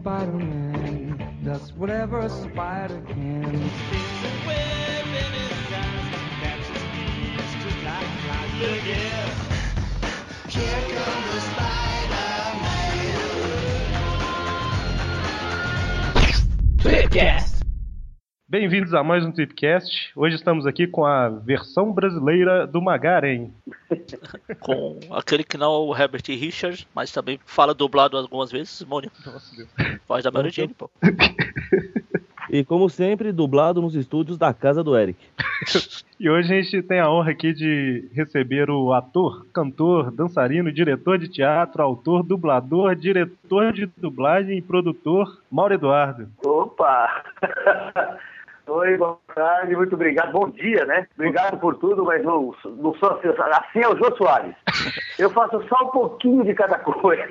Spider-Man 0.00 1.40
does 1.44 1.72
whatever 1.72 2.20
a 2.20 2.28
spider 2.30 3.00
can. 3.08 3.70
Here 10.48 10.80
comes 10.94 11.26
the 11.34 11.40
Spider-Man. 11.40 12.98
Flipcast. 16.78 17.47
Bem-vindos 18.50 18.94
a 18.94 19.04
mais 19.04 19.26
um 19.26 19.30
Tripcast. 19.30 20.10
Hoje 20.16 20.36
estamos 20.36 20.66
aqui 20.66 20.86
com 20.86 21.04
a 21.04 21.28
versão 21.28 21.92
brasileira 21.92 22.66
do 22.66 22.80
Magaren. 22.80 23.50
com 24.58 24.98
aquele 25.10 25.44
que 25.44 25.58
não 25.58 25.66
é 25.66 25.78
o 25.78 25.94
Herbert 25.94 26.22
Richards, 26.28 26.86
mas 26.94 27.12
também 27.12 27.38
fala 27.44 27.74
dublado 27.74 28.16
algumas 28.16 28.50
vezes, 28.50 28.82
Mônio. 28.84 29.12
Nossa 29.26 29.54
Deus. 29.54 29.68
Voz 30.08 30.24
da 30.24 30.30
Mary 30.30 30.48
Jane, 30.48 30.72
pô. 30.72 30.90
E 32.50 32.64
como 32.64 32.88
sempre, 32.88 33.30
dublado 33.30 33.82
nos 33.82 33.94
estúdios 33.94 34.38
da 34.38 34.54
casa 34.54 34.82
do 34.82 34.96
Eric. 34.96 35.18
E 36.18 36.28
hoje 36.28 36.52
a 36.52 36.60
gente 36.60 36.82
tem 36.82 36.98
a 36.98 37.08
honra 37.08 37.30
aqui 37.30 37.52
de 37.52 38.10
receber 38.12 38.68
o 38.70 38.92
ator, 38.92 39.46
cantor, 39.52 40.10
dançarino, 40.10 40.72
diretor 40.72 41.16
de 41.16 41.28
teatro, 41.28 41.80
autor, 41.80 42.24
dublador, 42.24 42.96
diretor 42.96 43.72
de 43.72 43.86
dublagem 43.96 44.58
e 44.58 44.62
produtor, 44.62 45.40
Mauro 45.48 45.74
Eduardo. 45.74 46.28
Opa! 46.44 47.22
Oi, 48.68 48.96
boa 48.98 49.18
tarde, 49.34 49.74
muito 49.74 49.94
obrigado. 49.94 50.30
Bom 50.32 50.50
dia, 50.50 50.84
né? 50.84 51.06
Obrigado 51.16 51.58
por 51.58 51.74
tudo, 51.76 52.04
mas 52.04 52.22
não, 52.22 52.54
não 52.76 52.94
sou 52.96 53.10
assim, 53.12 53.28
assim 53.28 53.78
é 53.80 53.88
o 53.88 53.96
Jô 53.96 54.14
Soares. 54.16 54.54
Eu 55.18 55.30
faço 55.30 55.60
só 55.68 55.84
um 55.86 55.90
pouquinho 55.90 56.44
de 56.44 56.54
cada 56.54 56.78
coisa. 56.78 57.22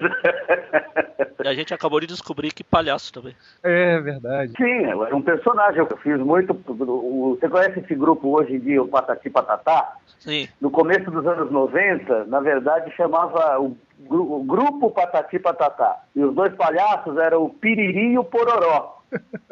E 1.43 1.47
a 1.47 1.53
gente 1.53 1.73
acabou 1.73 1.99
de 1.99 2.07
descobrir 2.07 2.51
que 2.51 2.63
palhaço 2.63 3.13
também. 3.13 3.35
É 3.63 3.99
verdade. 4.01 4.51
Sim, 4.57 4.85
é 4.85 5.15
um 5.15 5.21
personagem. 5.21 5.79
Eu 5.79 5.97
fiz 5.97 6.17
muito. 6.19 6.53
Você 6.53 7.47
conhece 7.47 7.79
esse 7.79 7.95
grupo 7.95 8.29
hoje 8.37 8.55
em 8.55 8.59
dia, 8.59 8.81
o 8.81 8.87
Patati 8.87 9.29
Patatá? 9.29 9.93
Sim. 10.19 10.49
No 10.59 10.69
começo 10.71 11.09
dos 11.11 11.25
anos 11.25 11.49
90, 11.51 12.25
na 12.25 12.39
verdade, 12.41 12.91
chamava 12.95 13.59
o, 13.61 13.77
gru- 14.01 14.33
o 14.39 14.43
Grupo 14.43 14.89
Patati 14.91 15.39
Patatá. 15.39 16.01
E 16.15 16.21
os 16.23 16.33
dois 16.35 16.53
palhaços 16.55 17.15
eram 17.17 17.43
o 17.45 17.49
Piriri 17.49 18.13
e 18.13 18.17
o 18.19 18.23
Pororó. 18.25 18.96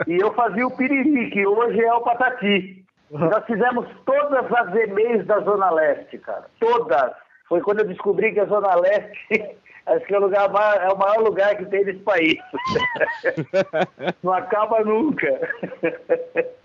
E 0.08 0.14
eu 0.22 0.34
fazia 0.34 0.66
o 0.68 0.76
Piriri, 0.76 1.30
que 1.32 1.46
hoje 1.46 1.80
é 1.82 1.94
o 1.94 2.02
Patati. 2.02 2.84
Nós 3.12 3.46
fizemos 3.46 3.88
todas 4.06 4.52
as 4.52 4.76
e-mails 4.76 5.26
da 5.26 5.40
Zona 5.42 5.70
Leste, 5.72 6.18
cara. 6.18 6.46
Todas. 6.60 7.12
Foi 7.48 7.62
quando 7.62 7.80
eu 7.80 7.88
descobri 7.88 8.34
que 8.34 8.40
a 8.40 8.46
Zona 8.46 8.76
Leste 8.76 9.56
acho 9.86 10.06
que 10.06 10.14
é 10.16 10.18
o, 10.18 10.22
lugar 10.22 10.50
é 10.82 10.90
o 10.90 10.98
maior 10.98 11.20
lugar 11.20 11.56
que 11.56 11.66
tem 11.66 11.86
nesse 11.86 12.00
país. 12.00 12.36
Não 14.24 14.34
acaba 14.34 14.84
nunca. 14.84 15.28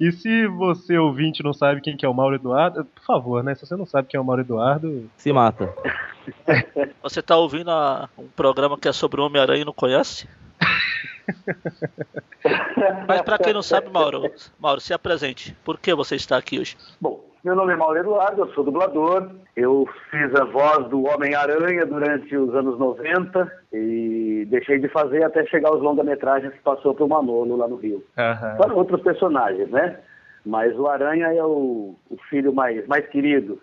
E 0.00 0.12
se 0.12 0.46
você, 0.46 0.96
ouvinte, 0.96 1.42
não 1.42 1.52
sabe 1.52 1.80
quem 1.80 1.96
que 1.96 2.06
é 2.06 2.08
o 2.08 2.14
Mauro 2.14 2.36
Eduardo, 2.36 2.84
por 2.84 3.02
favor, 3.02 3.42
né? 3.42 3.52
Se 3.56 3.66
você 3.66 3.74
não 3.74 3.84
sabe 3.84 4.06
quem 4.06 4.16
é 4.16 4.20
o 4.20 4.24
Mauro 4.24 4.42
Eduardo, 4.42 5.10
Se 5.16 5.32
mata. 5.32 5.74
Você 7.02 7.20
tá 7.20 7.36
ouvindo 7.36 7.68
a- 7.72 8.08
um 8.16 8.28
programa 8.28 8.78
que 8.78 8.86
é 8.86 8.92
sobre 8.92 9.20
o 9.20 9.24
Homem-Aranha 9.26 9.62
e 9.62 9.64
não 9.64 9.72
conhece? 9.72 10.28
Mas 13.06 13.22
pra 13.22 13.38
quem 13.38 13.52
não 13.52 13.62
sabe, 13.62 13.88
Mauro, 13.90 14.30
Mauro, 14.58 14.80
se 14.80 14.92
apresente. 14.92 15.54
Por 15.64 15.78
que 15.78 15.94
você 15.94 16.16
está 16.16 16.36
aqui 16.36 16.58
hoje? 16.58 16.76
Bom, 17.00 17.24
meu 17.44 17.54
nome 17.54 17.72
é 17.72 17.76
Mauro 17.76 17.98
Eduardo, 17.98 18.42
eu 18.42 18.52
sou 18.52 18.64
dublador. 18.64 19.30
Eu 19.56 19.88
fiz 20.10 20.34
a 20.34 20.44
voz 20.44 20.88
do 20.88 21.04
Homem-Aranha 21.04 21.86
durante 21.86 22.36
os 22.36 22.54
anos 22.54 22.78
90 22.78 23.50
e 23.72 24.46
deixei 24.50 24.78
de 24.78 24.88
fazer 24.88 25.24
até 25.24 25.44
chegar 25.46 25.70
aos 25.70 25.80
longa-metragens 25.80 26.52
que 26.52 26.60
passou 26.60 26.94
pro 26.94 27.08
Manolo 27.08 27.56
lá 27.56 27.68
no 27.68 27.76
Rio. 27.76 28.04
Aham. 28.16 28.56
Para 28.56 28.74
outros 28.74 29.00
personagens, 29.02 29.70
né? 29.70 29.98
Mas 30.44 30.76
o 30.78 30.86
Aranha 30.86 31.26
é 31.26 31.44
o, 31.44 31.94
o 32.10 32.16
filho 32.28 32.52
mais, 32.52 32.86
mais 32.86 33.06
querido. 33.08 33.60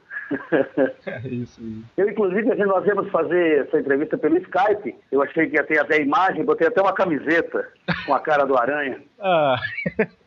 É 1.06 1.28
isso 1.28 1.62
aí. 1.62 1.84
Eu, 1.98 2.10
inclusive, 2.10 2.52
assim, 2.52 2.64
nós 2.64 2.86
íamos 2.86 3.10
fazer 3.12 3.66
essa 3.66 3.80
entrevista 3.80 4.18
pelo 4.18 4.38
Skype. 4.38 4.96
Eu 5.12 5.22
achei 5.22 5.48
que 5.48 5.56
ia 5.56 5.64
ter 5.64 5.80
até 5.80 6.02
imagem, 6.02 6.46
botei 6.46 6.68
até 6.68 6.82
uma 6.82 6.94
camiseta 6.94 7.68
com 8.06 8.14
a 8.14 8.20
cara 8.20 8.46
do 8.46 8.58
Aranha. 8.58 9.02
Ah. 9.20 9.58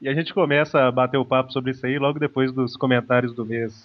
E 0.00 0.08
a 0.08 0.14
gente 0.14 0.32
começa 0.32 0.78
a 0.80 0.92
bater 0.92 1.16
o 1.16 1.24
papo 1.24 1.52
sobre 1.52 1.72
isso 1.72 1.84
aí 1.84 1.98
logo 1.98 2.20
depois 2.20 2.52
dos 2.52 2.76
comentários 2.76 3.34
do 3.34 3.44
mês. 3.44 3.84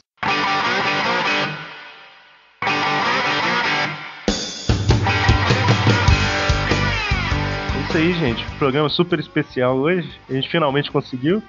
É 7.76 7.82
isso 7.82 7.98
aí, 7.98 8.14
gente. 8.14 8.46
Programa 8.60 8.90
super 8.90 9.20
especial 9.20 9.78
hoje. 9.78 10.08
A 10.30 10.34
gente 10.34 10.50
finalmente 10.50 10.92
conseguiu. 10.92 11.42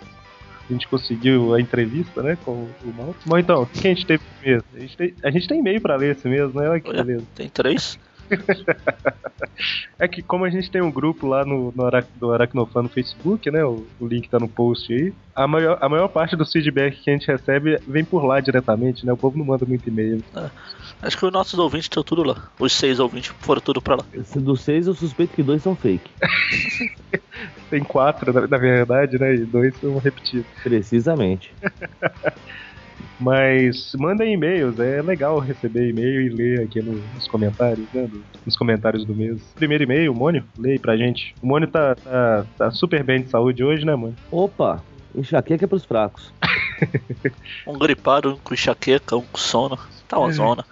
A 0.71 0.73
gente 0.73 0.87
conseguiu 0.89 1.53
a 1.53 1.61
entrevista, 1.61 2.23
né, 2.23 2.37
com 2.45 2.53
o 2.53 2.93
Mauro. 2.97 3.17
Bom, 3.27 3.39
então, 3.39 3.63
o 3.63 3.67
que 3.67 3.89
a 3.89 3.91
gente 3.91 4.07
teve 4.07 4.23
mesmo? 4.41 4.65
A 4.73 4.79
gente 4.79 4.97
tem, 4.97 5.15
a 5.25 5.31
gente 5.31 5.49
tem 5.49 5.59
e-mail 5.59 5.81
pra 5.81 5.97
ler 5.97 6.15
esse 6.15 6.29
mês, 6.29 6.55
né? 6.55 6.69
Olha 6.69 6.81
que 6.81 6.89
Olha, 6.89 7.03
beleza. 7.03 7.27
tem 7.35 7.49
três? 7.49 7.99
É 9.99 10.09
que 10.09 10.23
como 10.23 10.45
a 10.45 10.51
gente 10.51 10.71
tem 10.71 10.81
um 10.81 10.91
grupo 10.91 11.27
lá 11.27 11.45
no, 11.45 11.73
no 11.77 11.85
Arac- 11.85 12.09
do 12.17 12.33
Aracnofan 12.33 12.83
no 12.85 12.89
Facebook, 12.89 13.51
né? 13.51 13.63
O, 13.65 13.87
o 13.99 14.07
link 14.07 14.29
tá 14.29 14.39
no 14.39 14.49
post 14.49 14.93
aí. 14.93 15.13
A 15.35 15.47
maior, 15.47 15.79
a 15.81 15.89
maior 15.89 16.09
parte 16.09 16.35
dos 16.37 16.51
feedback 16.51 16.97
que 17.03 17.11
a 17.11 17.13
gente 17.13 17.27
recebe 17.27 17.79
vem 17.87 18.05
por 18.05 18.25
lá 18.25 18.41
diretamente, 18.41 19.05
né? 19.05 19.13
O 19.13 19.17
povo 19.17 19.37
não 19.39 19.45
manda 19.45 19.67
muito 19.67 19.87
e-mail. 19.89 20.23
Acho 21.03 21.19
que 21.19 21.27
os 21.27 21.33
nossos 21.33 21.59
ouvintes 21.59 21.87
estão 21.87 22.03
tudo 22.03 22.23
lá. 22.23 22.51
Os 22.59 22.73
seis 22.73 22.99
ouvintes 22.99 23.33
foram 23.41 23.61
tudo 23.61 23.83
pra 23.83 23.97
lá. 23.97 24.05
Esse 24.15 24.39
Dos 24.41 24.63
seis, 24.63 24.87
eu 24.87 24.95
suspeito 24.95 25.35
que 25.35 25.43
dois 25.43 25.63
são 25.63 25.77
fake. 25.77 26.11
Tem 27.71 27.83
quatro, 27.85 28.33
na, 28.33 28.47
na 28.47 28.59
verdade, 28.59 29.19
né? 29.19 29.35
E 29.35 29.45
dois 29.45 29.77
são 29.77 29.99
repetidos. 29.99 30.47
Precisamente. 30.63 31.53
Mas 33.19 33.95
mandem 33.99 34.33
e-mails, 34.33 34.79
é 34.79 35.03
legal 35.03 35.39
receber 35.39 35.89
e-mail 35.91 36.21
e 36.23 36.29
ler 36.31 36.61
aqui 36.63 36.81
no- 36.83 37.01
nos 37.15 37.27
comentários, 37.29 37.87
né? 37.93 38.07
do- 38.07 38.23
nos 38.47 38.57
comentários 38.57 39.05
do 39.05 39.15
mês. 39.15 39.41
Primeiro 39.55 39.85
e-mail, 39.85 40.13
o 40.13 40.15
Mônio, 40.15 40.45
lê 40.59 40.73
aí 40.73 40.79
pra 40.79 40.97
gente. 40.97 41.35
O 41.43 41.47
Mônio 41.47 41.69
tá, 41.69 41.95
tá, 41.95 42.47
tá 42.57 42.71
super 42.71 43.03
bem 43.05 43.23
de 43.23 43.29
saúde 43.29 43.63
hoje, 43.63 43.85
né, 43.85 43.95
Mônio? 43.95 44.17
Opa! 44.31 44.83
Enxaqueca 45.15 45.65
é 45.65 45.69
pros 45.69 45.85
fracos. 45.85 46.33
Um 47.67 47.79
gripado, 47.79 48.33
um 48.33 48.37
com 48.37 48.55
enxaqueca, 48.55 49.17
um 49.17 49.21
com 49.23 49.37
sono. 49.39 49.79
Tá 50.09 50.19
uma 50.19 50.33
zona. 50.33 50.65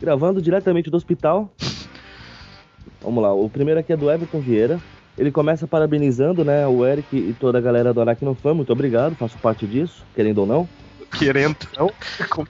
Gravando 0.00 0.40
diretamente 0.40 0.88
do 0.90 0.96
hospital. 0.96 1.52
Vamos 3.00 3.22
lá, 3.22 3.32
o 3.34 3.48
primeiro 3.50 3.80
aqui 3.80 3.92
é 3.92 3.96
do 3.96 4.10
Everton 4.10 4.40
Vieira. 4.40 4.78
Ele 5.16 5.30
começa 5.30 5.66
parabenizando, 5.66 6.44
né, 6.44 6.66
o 6.66 6.84
Eric 6.86 7.14
e 7.16 7.34
toda 7.34 7.58
a 7.58 7.60
galera 7.60 7.92
do 7.92 8.00
Aracnofan. 8.00 8.54
Muito 8.54 8.72
obrigado, 8.72 9.14
faço 9.16 9.38
parte 9.38 9.66
disso, 9.66 10.04
querendo 10.14 10.38
ou 10.38 10.46
não. 10.46 10.68
Querendo, 11.18 11.56
não? 11.76 11.88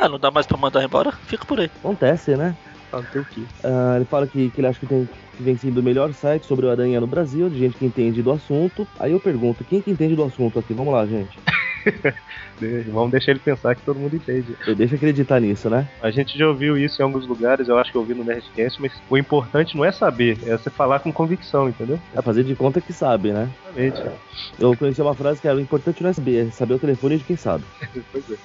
Ah, 0.00 0.08
não 0.08 0.18
dá 0.18 0.30
mais 0.30 0.46
pra 0.46 0.56
mandar 0.56 0.84
embora? 0.84 1.10
Fica 1.10 1.44
por 1.44 1.58
aí. 1.58 1.68
Acontece, 1.80 2.36
né? 2.36 2.56
O 2.92 3.02
quê? 3.02 3.42
Ah, 3.64 3.94
ele 3.96 4.04
fala 4.04 4.26
que, 4.26 4.48
que 4.50 4.60
ele 4.60 4.66
acha 4.66 4.78
que, 4.78 4.86
tem, 4.86 5.08
que 5.36 5.42
vem 5.42 5.56
sendo 5.56 5.78
o 5.78 5.82
melhor 5.82 6.12
site 6.14 6.46
sobre 6.46 6.66
o 6.66 6.70
Aranha 6.70 7.00
no 7.00 7.06
Brasil, 7.06 7.50
de 7.50 7.58
gente 7.58 7.76
que 7.76 7.84
entende 7.84 8.22
do 8.22 8.30
assunto. 8.30 8.86
Aí 8.98 9.12
eu 9.12 9.20
pergunto, 9.20 9.64
quem 9.64 9.80
que 9.80 9.90
entende 9.90 10.14
do 10.14 10.22
assunto 10.22 10.58
aqui? 10.58 10.72
Vamos 10.72 10.92
lá, 10.92 11.04
gente. 11.04 11.38
Vamos 12.92 13.10
deixar 13.12 13.32
ele 13.32 13.40
pensar 13.40 13.74
que 13.74 13.82
todo 13.82 13.98
mundo 13.98 14.16
entende. 14.16 14.56
Eu 14.66 14.74
deixo 14.74 14.94
acreditar 14.94 15.40
nisso, 15.40 15.70
né? 15.70 15.86
A 16.02 16.10
gente 16.10 16.36
já 16.36 16.48
ouviu 16.48 16.76
isso 16.76 17.00
em 17.00 17.04
alguns 17.04 17.26
lugares, 17.26 17.68
eu 17.68 17.78
acho 17.78 17.90
que 17.90 17.96
eu 17.96 18.00
ouvi 18.00 18.14
no 18.14 18.24
Nerdcast, 18.24 18.80
mas 18.80 18.92
o 19.08 19.16
importante 19.16 19.76
não 19.76 19.84
é 19.84 19.92
saber, 19.92 20.38
é 20.44 20.56
você 20.56 20.70
falar 20.70 21.00
com 21.00 21.12
convicção, 21.12 21.68
entendeu? 21.68 21.98
É 22.14 22.20
fazer 22.20 22.44
de 22.44 22.54
conta 22.54 22.80
que 22.80 22.92
sabe, 22.92 23.32
né? 23.32 23.48
Exatamente. 23.76 24.18
Eu 24.58 24.76
conheci 24.76 25.00
uma 25.00 25.14
frase 25.14 25.40
que 25.40 25.48
era 25.48 25.56
o 25.56 25.60
importante 25.60 26.02
não 26.02 26.10
é 26.10 26.12
saber, 26.12 26.46
é 26.46 26.50
saber 26.50 26.74
o 26.74 26.78
telefone 26.78 27.18
de 27.18 27.24
quem 27.24 27.36
sabe. 27.36 27.64
Pois 28.10 28.30
é. 28.30 28.36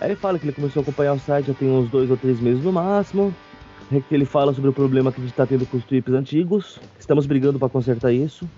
Aí 0.00 0.08
ele 0.08 0.16
fala 0.16 0.38
que 0.38 0.46
ele 0.46 0.52
começou 0.52 0.80
a 0.80 0.82
acompanhar 0.82 1.12
o 1.12 1.18
site 1.18 1.46
já 1.46 1.54
tem 1.54 1.68
uns 1.68 1.90
dois 1.90 2.10
ou 2.10 2.16
três 2.16 2.40
meses 2.40 2.64
no 2.64 2.72
máximo. 2.72 3.34
Que 3.88 4.14
Ele 4.14 4.24
fala 4.24 4.52
sobre 4.52 4.70
o 4.70 4.72
problema 4.72 5.12
que 5.12 5.20
a 5.20 5.24
gente 5.24 5.34
tá 5.34 5.46
tendo 5.46 5.64
com 5.66 5.76
os 5.76 5.84
tweets 5.84 6.12
antigos. 6.12 6.78
Estamos 6.98 7.26
brigando 7.26 7.58
pra 7.58 7.68
consertar 7.68 8.12
isso. 8.12 8.48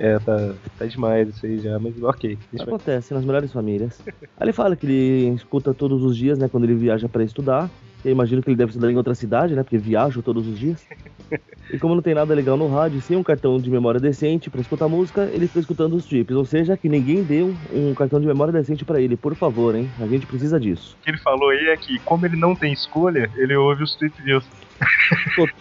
É, 0.00 0.18
tá, 0.18 0.54
tá 0.78 0.86
demais 0.86 1.28
isso 1.28 1.44
aí 1.44 1.60
já, 1.60 1.78
mas 1.78 1.94
ok. 2.02 2.38
vai- 2.54 2.62
Acontece 2.66 3.12
nas 3.12 3.24
melhores 3.24 3.52
famílias. 3.52 4.02
Aí 4.38 4.46
ele 4.46 4.52
fala 4.52 4.74
que 4.74 4.86
ele 4.86 5.34
escuta 5.34 5.74
todos 5.74 6.02
os 6.02 6.16
dias, 6.16 6.38
né, 6.38 6.48
quando 6.48 6.64
ele 6.64 6.74
viaja 6.74 7.06
pra 7.08 7.22
estudar. 7.22 7.70
Eu 8.02 8.10
imagino 8.10 8.40
que 8.42 8.48
ele 8.48 8.56
deve 8.56 8.70
estudar 8.70 8.90
em 8.90 8.96
outra 8.96 9.14
cidade, 9.14 9.54
né, 9.54 9.62
porque 9.62 9.76
viaja 9.76 10.22
todos 10.22 10.48
os 10.48 10.58
dias. 10.58 10.82
E 11.70 11.78
como 11.78 11.94
não 11.94 12.00
tem 12.02 12.14
nada 12.14 12.34
legal 12.34 12.56
no 12.56 12.66
rádio, 12.66 13.00
sem 13.02 13.14
um 13.14 13.22
cartão 13.22 13.60
de 13.60 13.70
memória 13.70 14.00
decente 14.00 14.50
pra 14.50 14.62
escutar 14.62 14.88
música, 14.88 15.30
ele 15.34 15.46
fica 15.46 15.60
escutando 15.60 15.94
os 15.94 16.06
trips. 16.06 16.34
Ou 16.34 16.46
seja, 16.46 16.76
que 16.78 16.88
ninguém 16.88 17.22
deu 17.22 17.54
um 17.70 17.94
cartão 17.94 18.18
de 18.18 18.26
memória 18.26 18.52
decente 18.52 18.84
pra 18.86 19.00
ele, 19.02 19.18
por 19.18 19.36
favor, 19.36 19.74
hein? 19.76 19.92
A 20.00 20.06
gente 20.08 20.26
precisa 20.26 20.58
disso. 20.58 20.96
O 20.98 21.02
que 21.04 21.10
ele 21.10 21.18
falou 21.18 21.50
aí 21.50 21.66
é 21.68 21.76
que, 21.76 22.00
como 22.06 22.24
ele 22.24 22.36
não 22.40 22.56
tem 22.56 22.72
escolha, 22.72 23.30
ele 23.36 23.54
ouve 23.54 23.82
os 23.82 23.94
views. 24.24 24.48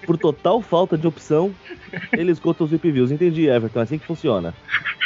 Por 0.06 0.18
total 0.18 0.62
falta 0.62 0.98
de 0.98 1.08
opção, 1.08 1.54
ele 2.14 2.32
escuta 2.32 2.64
os 2.64 2.72
VIP 2.72 2.92
views. 2.92 3.12
Entendi, 3.12 3.48
Everton, 3.48 3.80
é 3.80 3.84
assim 3.84 3.98
que 3.98 4.06
funciona. 4.06 4.54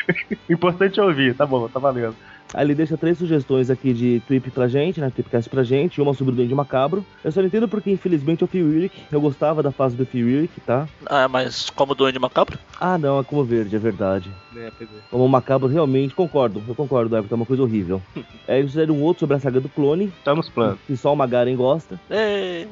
Importante 0.50 1.00
é 1.00 1.04
ouvir, 1.04 1.36
tá 1.36 1.46
bom, 1.46 1.68
tá 1.68 1.80
valendo. 1.80 2.16
Aí 2.54 2.64
ele 2.68 2.76
deixa 2.76 2.96
três 2.96 3.18
sugestões 3.18 3.72
aqui 3.72 3.94
de 3.94 4.22
trip 4.28 4.52
pra 4.52 4.68
gente, 4.68 5.00
né? 5.02 5.10
Tripcast 5.10 5.50
pra 5.50 5.64
gente, 5.64 5.96
e 5.98 6.02
uma 6.02 6.14
sobre 6.14 6.34
o 6.34 6.36
Duende 6.36 6.54
Macabro. 6.54 7.04
Eu 7.24 7.32
só 7.32 7.40
não 7.40 7.48
entendo 7.48 7.68
porque, 7.68 7.90
infelizmente, 7.90 8.44
é 8.44 8.46
o 8.48 8.50
Willick. 8.54 9.02
Eu 9.12 9.20
gostava 9.20 9.64
da 9.64 9.72
fase 9.72 9.96
do 9.96 10.08
Willick, 10.14 10.62
tá? 10.62 10.88
Ah, 11.08 11.28
mas 11.28 11.72
como 11.72 11.96
Duende 11.96 12.20
Macabro? 12.20 12.60
Ah, 12.80 12.96
não, 12.96 13.20
é 13.20 13.24
como 13.24 13.44
verde, 13.44 13.76
é 13.76 13.80
verdade. 13.80 14.30
É, 14.56 14.72
pois 14.78 14.88
é. 14.88 15.00
Como 15.10 15.28
macabro, 15.28 15.68
realmente, 15.68 16.14
concordo. 16.14 16.62
Eu 16.68 16.76
concordo, 16.76 17.16
Everton, 17.18 17.34
é 17.34 17.38
uma 17.38 17.46
coisa 17.46 17.64
horrível. 17.64 18.00
Aí 18.48 18.60
eles 18.60 18.70
fizeram 18.72 18.94
um 18.98 19.02
outro 19.02 19.22
sobre 19.22 19.36
a 19.38 19.40
saga 19.40 19.60
do 19.60 19.70
clone, 19.70 20.14
Tá 20.24 20.36
nos 20.36 20.48
planos. 20.50 20.78
que 20.86 20.96
só 20.96 21.12
o 21.12 21.16
Magaren 21.16 21.56
gosta. 21.56 22.00
É, 22.08 22.68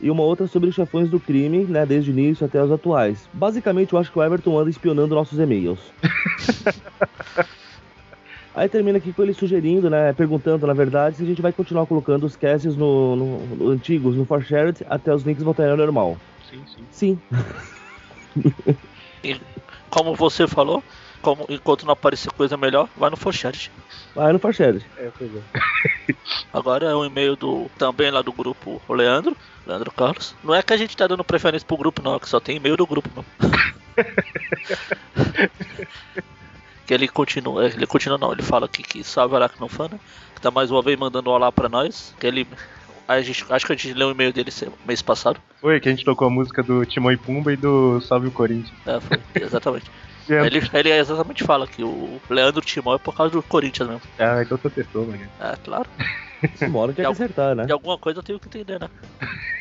E 0.00 0.10
uma 0.10 0.22
outra 0.22 0.46
sobre 0.46 0.68
os 0.70 0.74
chefões 0.74 1.08
do 1.10 1.20
crime, 1.20 1.64
né? 1.64 1.84
Desde 1.84 2.10
o 2.10 2.12
início 2.12 2.46
até 2.46 2.62
os 2.62 2.72
atuais. 2.72 3.28
Basicamente, 3.34 3.92
eu 3.92 3.98
acho 3.98 4.10
que 4.10 4.18
o 4.18 4.22
Everton 4.22 4.58
anda 4.58 4.70
espionando 4.70 5.14
nossos 5.14 5.38
e-mails. 5.38 5.78
Aí 8.54 8.68
termina 8.68 8.98
aqui 8.98 9.12
com 9.12 9.22
ele 9.22 9.32
sugerindo, 9.32 9.88
né? 9.88 10.12
Perguntando, 10.12 10.66
na 10.66 10.72
verdade, 10.72 11.16
se 11.16 11.22
a 11.22 11.26
gente 11.26 11.40
vai 11.40 11.52
continuar 11.52 11.86
colocando 11.86 12.24
os 12.24 12.34
casts 12.34 12.74
no, 12.76 13.14
no- 13.14 13.46
no- 13.56 13.68
antigos 13.68 14.16
no 14.16 14.24
ForShared 14.24 14.84
até 14.88 15.14
os 15.14 15.22
links 15.22 15.42
voltarem 15.44 15.70
ao 15.70 15.76
normal. 15.78 16.16
Sim, 16.50 16.62
sim. 16.90 17.20
Sim. 19.22 19.36
como 19.88 20.14
você 20.14 20.48
falou, 20.48 20.82
como, 21.20 21.44
enquanto 21.48 21.84
não 21.84 21.92
aparecer 21.92 22.32
coisa 22.32 22.56
melhor, 22.56 22.88
vai 22.96 23.10
no 23.10 23.16
Forchat. 23.16 23.70
Vai 24.14 24.32
no 24.32 24.38
ForShared. 24.38 24.84
É, 24.96 25.10
pois 25.16 25.30
é. 25.34 25.40
Agora 26.52 26.86
é 26.86 26.94
um 26.94 27.04
e-mail 27.04 27.36
do 27.36 27.70
também 27.78 28.10
lá 28.10 28.22
do 28.22 28.32
grupo 28.32 28.82
o 28.88 28.94
Leandro, 28.94 29.36
Leandro 29.66 29.92
Carlos. 29.92 30.34
Não 30.42 30.54
é 30.54 30.62
que 30.62 30.72
a 30.72 30.76
gente 30.76 30.96
tá 30.96 31.06
dando 31.06 31.22
preferência 31.22 31.66
pro 31.66 31.76
grupo, 31.76 32.02
não, 32.02 32.16
é 32.16 32.18
que 32.18 32.28
só 32.28 32.40
tem 32.40 32.56
e-mail 32.56 32.76
do 32.76 32.86
grupo, 32.86 33.08
não. 33.14 33.24
que 36.86 36.94
ele 36.94 37.06
continua, 37.06 37.66
ele 37.66 37.86
continua 37.86 38.18
não, 38.18 38.32
ele 38.32 38.42
fala 38.42 38.66
aqui 38.66 38.82
que 38.82 39.04
salve 39.04 39.36
Aracnofan, 39.36 39.88
né? 39.92 40.00
Que 40.34 40.40
tá 40.40 40.50
mais 40.50 40.70
uma 40.70 40.82
vez 40.82 40.98
mandando 40.98 41.30
um 41.30 41.32
olá 41.32 41.52
pra 41.52 41.68
nós. 41.68 42.14
Que 42.18 42.26
ele. 42.26 42.48
A 43.06 43.20
gente, 43.20 43.44
acho 43.50 43.66
que 43.66 43.72
a 43.72 43.76
gente 43.76 43.92
leu 43.92 44.08
o 44.08 44.12
e-mail 44.12 44.32
dele 44.32 44.50
mês 44.86 45.02
passado. 45.02 45.40
Foi 45.60 45.78
que 45.80 45.88
a 45.88 45.92
gente 45.92 46.04
tocou 46.04 46.28
a 46.28 46.30
música 46.30 46.62
do 46.62 46.86
Timão 46.86 47.12
e 47.12 47.16
Pumba 47.16 47.52
e 47.52 47.56
do 47.56 48.00
Salve 48.00 48.28
o 48.28 48.30
Corinthians. 48.30 48.72
É, 48.86 49.00
foi, 49.00 49.20
exatamente. 49.34 49.90
É. 50.30 50.46
ele, 50.46 50.62
ele 50.72 50.90
exatamente 50.90 51.44
fala 51.44 51.66
que 51.66 51.82
o 51.82 52.20
Leandro 52.28 52.60
Timó 52.60 52.94
é 52.94 52.98
por 52.98 53.14
causa 53.14 53.32
do 53.32 53.42
Corinthians 53.42 53.88
mesmo. 53.88 54.02
Ah, 54.18 54.42
então 54.42 54.56
você 54.56 54.68
acertou, 54.68 55.06
mano. 55.06 55.26
É, 55.40 55.56
claro. 55.64 55.88
Tinha 56.58 56.94
que 56.94 57.02
acertar, 57.02 57.54
né? 57.54 57.66
De 57.66 57.72
alguma 57.72 57.98
coisa 57.98 58.20
eu 58.20 58.22
tenho 58.22 58.40
que 58.40 58.46
entender, 58.46 58.80
né? 58.80 58.88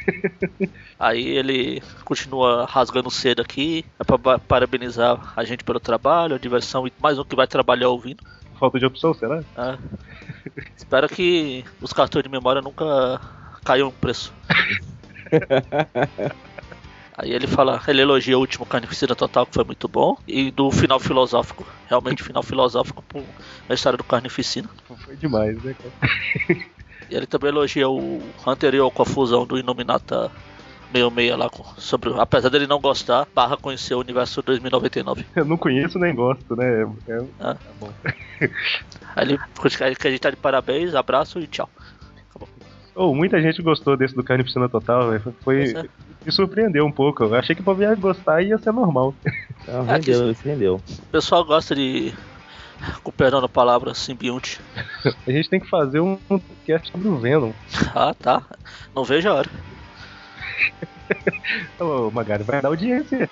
Aí 0.97 1.27
ele 1.27 1.83
continua 2.05 2.65
rasgando 2.65 3.11
cedo 3.11 3.41
aqui, 3.41 3.85
é 3.99 4.03
pra 4.03 4.39
parabenizar 4.39 5.33
a 5.35 5.43
gente 5.43 5.63
pelo 5.63 5.79
trabalho, 5.79 6.35
a 6.35 6.39
diversão 6.39 6.87
e 6.87 6.93
mais 7.01 7.19
um 7.19 7.23
que 7.23 7.35
vai 7.35 7.47
trabalhar 7.47 7.89
ouvindo. 7.89 8.23
Falta 8.57 8.79
de 8.79 8.85
opção, 8.85 9.13
será? 9.13 9.41
né? 9.57 9.77
Espero 10.75 11.07
que 11.07 11.63
os 11.81 11.93
cartões 11.93 12.23
de 12.23 12.29
memória 12.29 12.61
nunca 12.61 13.19
caiam 13.63 13.89
em 13.89 13.91
preço. 13.91 14.33
Aí 17.21 17.33
ele 17.33 17.47
fala, 17.47 17.81
ele 17.87 18.01
elogia 18.01 18.37
o 18.37 18.39
último 18.39 18.65
Carnificina 18.65 19.13
Total, 19.13 19.45
que 19.45 19.53
foi 19.53 19.65
muito 19.65 19.89
bom, 19.89 20.17
e 20.25 20.51
do 20.51 20.71
final 20.71 20.99
filosófico. 21.01 21.65
Realmente, 21.89 22.23
final 22.23 22.41
filosófico 22.41 23.03
pro- 23.03 23.25
na 23.67 23.75
história 23.75 23.97
do 23.97 24.05
Carnificina. 24.05 24.69
Foi 25.03 25.17
demais, 25.17 25.61
né, 25.61 25.75
cara? 25.75 26.59
E 27.11 27.15
ele 27.15 27.25
também 27.27 27.49
elogia 27.49 27.89
o 27.89 28.21
anterior 28.47 28.89
com 28.91 29.01
a 29.01 29.05
fusão 29.05 29.45
do 29.45 29.57
Inominata 29.57 30.31
66 30.93 31.37
lá, 31.37 31.49
sobre, 31.77 32.13
apesar 32.17 32.47
dele 32.49 32.65
não 32.67 32.79
gostar, 32.79 33.27
barra 33.35 33.57
conhecer 33.57 33.95
o 33.95 33.99
universo 33.99 34.41
2099. 34.41 35.25
Eu 35.35 35.43
não 35.43 35.57
conheço 35.57 35.99
nem 35.99 36.15
gosto, 36.15 36.55
né? 36.55 36.83
É, 37.07 37.11
é- 37.11 37.25
Ah. 37.39 37.53
tá 37.55 37.59
bom. 37.81 37.91
Aí 39.15 39.27
ele 39.27 39.39
que 39.97 40.07
a 40.07 40.09
gente 40.11 40.21
tá 40.21 40.29
de 40.29 40.37
parabéns, 40.37 40.95
abraço 40.95 41.37
e 41.39 41.47
tchau. 41.47 41.69
Oh, 42.95 43.13
muita 43.13 43.41
gente 43.41 43.61
gostou 43.61 43.95
desse 43.97 44.15
do 44.15 44.23
Carnificina 44.23 44.69
Total, 44.69 45.09
velho. 45.11 45.35
Foi. 45.43 45.63
É. 45.71 45.85
Me 46.25 46.31
surpreendeu 46.31 46.85
um 46.85 46.91
pouco. 46.91 47.23
Eu 47.23 47.35
achei 47.35 47.55
que 47.55 47.61
o 47.61 47.65
povo 47.65 47.81
ia 47.81 47.95
gostar 47.95 48.41
e 48.41 48.49
ia 48.49 48.57
ser 48.57 48.71
normal. 48.73 49.13
Ah, 49.67 49.99
que- 49.99 50.11
rendeu, 50.11 50.31
isso 50.31 50.43
rendeu. 50.43 50.75
O 50.75 51.05
pessoal 51.11 51.43
gosta 51.45 51.75
de. 51.75 52.13
Com 53.03 53.11
perdão 53.11 53.41
da 53.41 53.49
palavra, 53.49 53.93
simbionte. 53.93 54.59
A 55.27 55.31
gente 55.31 55.49
tem 55.49 55.59
que 55.59 55.67
fazer 55.69 55.99
um 55.99 56.17
um 56.29 56.39
cast 56.65 56.91
sobre 56.91 57.07
o 57.07 57.17
Venom. 57.17 57.51
Ah, 57.93 58.13
tá. 58.13 58.41
Não 58.95 59.03
vejo 59.03 59.29
a 59.29 59.33
hora. 59.35 59.49
Ô, 61.79 62.09
Magari, 62.11 62.43
vai 62.43 62.61
dar 62.61 62.69
audiência. 62.69 63.29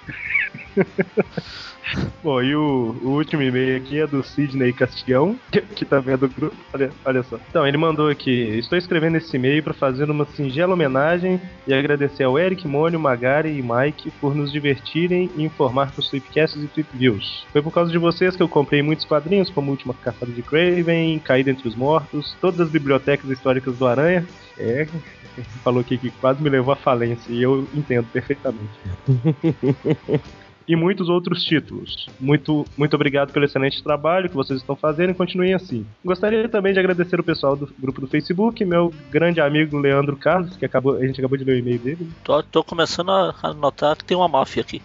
Bom, 2.22 2.42
e 2.42 2.56
o, 2.56 2.96
o 3.02 3.10
último 3.10 3.42
e-mail 3.42 3.78
aqui 3.78 4.00
é 4.00 4.08
do 4.08 4.22
Sidney 4.22 4.74
Castião, 4.74 5.40
que, 5.52 5.62
que 5.62 5.86
tá 5.86 6.00
vendo 6.00 6.26
o 6.26 6.30
grupo. 6.30 6.56
Olha, 6.74 6.92
olha 7.06 7.24
só. 7.24 7.40
Então, 7.50 7.66
ele 7.66 7.78
mandou 7.78 8.10
aqui: 8.10 8.32
Estou 8.58 8.78
escrevendo 8.78 9.18
esse 9.18 9.36
e-mail 9.36 9.64
para 9.64 9.74
fazer 9.74 10.10
uma 10.10 10.26
singela 10.26 10.74
homenagem 10.74 11.40
e 11.66 11.74
agradecer 11.74 12.24
ao 12.24 12.38
Eric, 12.38 12.68
Mônio, 12.68 13.00
Magari 13.00 13.58
e 13.58 13.64
Mike 13.64 14.12
por 14.20 14.36
nos 14.36 14.52
divertirem 14.52 15.30
e 15.36 15.44
informar 15.44 15.92
com 15.92 16.02
os 16.02 16.10
Tripcasts 16.10 16.62
e 16.62 16.68
Trip 16.68 16.90
Views. 16.94 17.46
Foi 17.52 17.62
por 17.62 17.72
causa 17.72 17.92
de 17.92 17.98
vocês 17.98 18.36
que 18.36 18.44
eu 18.44 18.50
comprei 18.50 18.82
muitos 18.82 19.06
quadrinhos, 19.06 19.50
como 19.50 19.72
Última 19.72 19.94
Caçada 19.94 20.32
de 20.32 20.42
Craven, 20.42 21.20
Caída 21.20 21.52
Entre 21.52 21.68
os 21.68 21.76
Mortos, 21.76 22.36
todas 22.42 22.60
as 22.60 22.70
bibliotecas 22.70 23.30
históricas 23.30 23.78
do 23.78 23.88
Aranha. 23.88 24.26
É, 24.58 24.88
falou 25.64 25.82
aqui 25.82 25.98
que 25.98 26.10
quase 26.12 26.42
me 26.42 26.50
levou 26.50 26.74
à 26.74 26.76
falência 26.76 27.32
e 27.32 27.42
eu 27.42 27.68
entendo 27.74 28.08
perfeitamente. 28.12 28.72
e 30.68 30.76
muitos 30.76 31.08
outros 31.10 31.44
títulos. 31.44 32.10
Muito, 32.20 32.66
muito 32.78 32.94
obrigado 32.96 33.32
pelo 33.32 33.46
excelente 33.46 33.82
trabalho 33.82 34.30
que 34.30 34.36
vocês 34.36 34.60
estão 34.60 34.76
fazendo 34.76 35.12
e 35.12 35.14
continuem 35.14 35.54
assim. 35.54 35.86
Gostaria 36.04 36.50
também 36.50 36.74
de 36.74 36.80
agradecer 36.80 37.20
o 37.20 37.24
pessoal 37.24 37.56
do 37.56 37.70
grupo 37.80 38.02
do 38.02 38.08
Facebook, 38.08 38.64
meu 38.66 38.94
grande 39.10 39.40
amigo 39.40 39.78
Leandro 39.78 40.18
Carlos, 40.18 40.58
que 40.58 40.66
acabou, 40.66 40.98
a 40.98 41.06
gente 41.06 41.20
acabou 41.20 41.38
de 41.38 41.44
ler 41.44 41.54
o 41.54 41.60
e-mail 41.60 41.80
dele. 41.80 42.10
Tô, 42.24 42.44
tô 42.44 42.64
começando 42.64 43.12
a, 43.12 43.34
a 43.42 43.54
notar 43.54 43.96
que 43.96 44.04
tem 44.04 44.18
uma 44.18 44.28
máfia 44.28 44.62
aqui. 44.62 44.82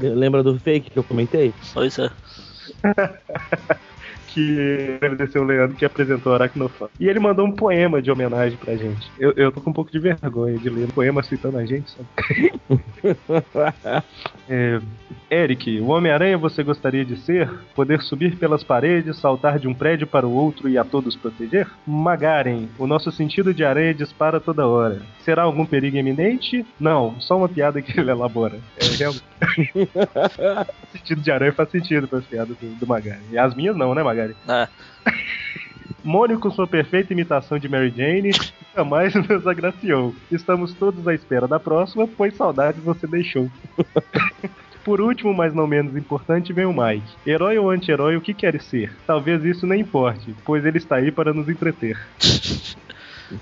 Lembra 0.00 0.42
do 0.42 0.58
fake 0.58 0.90
que 0.90 0.98
eu 0.98 1.04
comentei? 1.04 1.52
Pois 1.74 1.98
é. 1.98 2.10
que 4.36 4.98
agradeceu 5.00 5.40
o 5.40 5.46
Leandro 5.46 5.74
que 5.74 5.86
apresentou 5.86 6.32
o 6.32 6.34
Aracnofan. 6.34 6.88
E 7.00 7.08
ele 7.08 7.18
mandou 7.18 7.46
um 7.46 7.52
poema 7.52 8.02
de 8.02 8.10
homenagem 8.10 8.58
pra 8.58 8.76
gente. 8.76 9.10
Eu, 9.18 9.32
eu 9.32 9.50
tô 9.50 9.62
com 9.62 9.70
um 9.70 9.72
pouco 9.72 9.90
de 9.90 9.98
vergonha 9.98 10.58
de 10.58 10.68
ler 10.68 10.84
um 10.84 10.90
poema 10.90 11.22
citando 11.22 11.56
a 11.56 11.64
gente, 11.64 11.90
sabe? 11.90 12.06
É, 14.48 14.80
Eric, 15.28 15.80
o 15.80 15.88
Homem-Aranha 15.88 16.38
você 16.38 16.62
gostaria 16.62 17.04
de 17.04 17.16
ser? 17.16 17.50
Poder 17.74 18.00
subir 18.00 18.36
pelas 18.36 18.62
paredes, 18.62 19.18
saltar 19.18 19.58
de 19.58 19.66
um 19.66 19.74
prédio 19.74 20.06
para 20.06 20.24
o 20.24 20.32
outro 20.32 20.68
e 20.68 20.78
a 20.78 20.84
todos 20.84 21.16
proteger? 21.16 21.68
Magaren, 21.84 22.68
o 22.78 22.86
nosso 22.86 23.10
sentido 23.10 23.52
de 23.52 23.64
aranha 23.64 23.92
dispara 23.92 24.38
toda 24.38 24.68
hora. 24.68 25.02
Será 25.24 25.42
algum 25.42 25.66
perigo 25.66 25.96
iminente? 25.96 26.64
Não, 26.78 27.20
só 27.20 27.36
uma 27.36 27.48
piada 27.48 27.82
que 27.82 27.98
ele 27.98 28.10
elabora. 28.10 28.60
É 28.78 28.86
realmente. 28.96 29.24
sentido 30.92 31.20
de 31.20 31.30
aranha 31.30 31.52
faz 31.52 31.70
sentido 31.70 32.06
para 32.06 32.18
as 32.18 32.24
piadas 32.24 32.56
do, 32.56 32.78
do 32.78 32.86
Magaren. 32.86 33.20
E 33.30 33.38
as 33.38 33.54
minhas 33.54 33.76
não, 33.76 33.94
né, 33.94 34.02
Magaren? 34.02 34.25
É. 34.48 34.68
Mônio 36.02 36.38
com 36.38 36.50
sua 36.50 36.66
perfeita 36.66 37.12
imitação 37.12 37.58
de 37.58 37.68
Mary 37.68 37.92
Jane 37.94 38.30
jamais 38.74 39.14
nos 39.14 39.46
agraciou. 39.46 40.14
Estamos 40.30 40.72
todos 40.74 41.06
à 41.08 41.14
espera 41.14 41.48
da 41.48 41.58
próxima, 41.58 42.06
pois 42.06 42.36
saudades 42.36 42.82
você 42.82 43.06
deixou. 43.06 43.50
Por 44.84 45.00
último, 45.00 45.34
mas 45.34 45.52
não 45.52 45.66
menos 45.66 45.96
importante, 45.96 46.52
vem 46.52 46.64
o 46.64 46.72
Mike. 46.72 47.16
Herói 47.26 47.58
ou 47.58 47.70
anti-herói, 47.70 48.16
o 48.16 48.20
que 48.20 48.32
quer 48.32 48.60
ser? 48.60 48.92
Talvez 49.04 49.44
isso 49.44 49.66
não 49.66 49.74
importe, 49.74 50.32
pois 50.44 50.64
ele 50.64 50.78
está 50.78 50.96
aí 50.96 51.10
para 51.10 51.34
nos 51.34 51.48
entreter. 51.48 51.98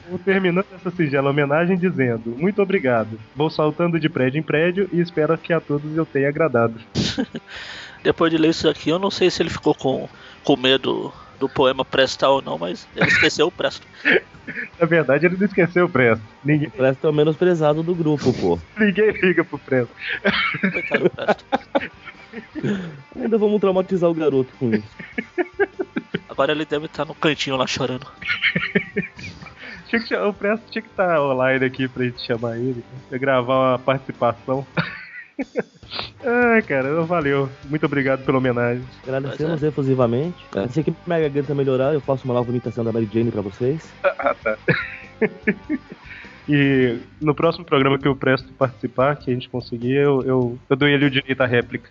Vou 0.08 0.18
terminando 0.18 0.64
essa 0.74 0.90
singela 0.90 1.28
homenagem 1.28 1.76
dizendo: 1.76 2.34
Muito 2.38 2.62
obrigado. 2.62 3.20
Vou 3.36 3.50
saltando 3.50 4.00
de 4.00 4.08
prédio 4.08 4.38
em 4.38 4.42
prédio 4.42 4.88
e 4.90 5.00
espero 5.00 5.36
que 5.36 5.52
a 5.52 5.60
todos 5.60 5.94
eu 5.94 6.06
tenha 6.06 6.30
agradado. 6.30 6.80
Depois 8.04 8.30
de 8.30 8.36
ler 8.36 8.50
isso 8.50 8.68
aqui, 8.68 8.90
eu 8.90 8.98
não 8.98 9.10
sei 9.10 9.30
se 9.30 9.42
ele 9.42 9.48
ficou 9.48 9.74
com, 9.74 10.06
com 10.44 10.56
medo 10.58 11.10
do 11.40 11.48
poema 11.48 11.86
prestar 11.86 12.28
ou 12.28 12.42
não, 12.42 12.58
mas 12.58 12.86
ele 12.94 13.08
esqueceu 13.08 13.46
o 13.46 13.50
presto. 13.50 13.86
Na 14.78 14.84
verdade, 14.84 15.24
ele 15.24 15.38
não 15.38 15.46
esqueceu 15.46 15.86
o 15.86 15.88
Presto. 15.88 16.22
Ninguém, 16.44 16.68
Presta 16.68 17.06
é 17.06 17.10
o 17.10 17.14
menosprezado 17.14 17.82
do 17.82 17.94
grupo, 17.94 18.30
pô. 18.34 18.58
ninguém 18.78 19.10
liga 19.12 19.42
pro 19.42 19.58
Presto. 19.58 19.90
Coitado 20.70 21.04
do 21.04 21.10
presto. 21.10 21.44
Ainda 23.16 23.38
vamos 23.38 23.58
traumatizar 23.58 24.10
o 24.10 24.14
garoto 24.14 24.52
com 24.58 24.70
isso. 24.70 24.84
Agora 26.28 26.52
ele 26.52 26.66
deve 26.66 26.84
estar 26.84 27.06
no 27.06 27.14
cantinho 27.14 27.56
lá 27.56 27.66
chorando. 27.66 28.06
O 30.28 30.32
Presto 30.34 30.70
tinha 30.70 30.82
que 30.82 30.88
estar 30.88 31.22
online 31.22 31.64
aqui 31.64 31.88
pra 31.88 32.04
gente 32.04 32.20
chamar 32.20 32.58
ele, 32.58 32.84
pra 33.08 33.16
gravar 33.16 33.70
uma 33.70 33.78
participação. 33.78 34.66
Ai, 36.24 36.62
cara, 36.62 37.02
valeu. 37.02 37.48
Muito 37.68 37.84
obrigado 37.86 38.24
pela 38.24 38.38
homenagem. 38.38 38.82
Agradecemos 39.02 39.62
é. 39.62 39.68
efusivamente. 39.68 40.36
Se 40.70 40.78
a 40.78 40.82
equipe 40.82 40.96
Mega 41.06 41.28
Garanta 41.28 41.54
melhorar, 41.54 41.92
eu 41.94 42.00
faço 42.00 42.24
uma 42.24 42.34
nova 42.34 42.50
imitação 42.50 42.84
da 42.84 42.92
Mary 42.92 43.08
Jane 43.12 43.30
pra 43.30 43.42
vocês. 43.42 43.92
Ah, 44.04 44.34
tá. 44.42 44.56
E 46.48 46.98
no 47.20 47.34
próximo 47.34 47.64
programa 47.64 47.98
que 47.98 48.06
eu 48.06 48.14
presto 48.14 48.52
participar, 48.52 49.16
que 49.16 49.30
a 49.30 49.34
gente 49.34 49.48
conseguir, 49.48 49.94
eu, 49.94 50.22
eu, 50.22 50.58
eu 50.68 50.76
dou 50.76 50.88
ele 50.88 51.06
o 51.06 51.10
direito 51.10 51.40
à 51.40 51.46
réplica. 51.46 51.88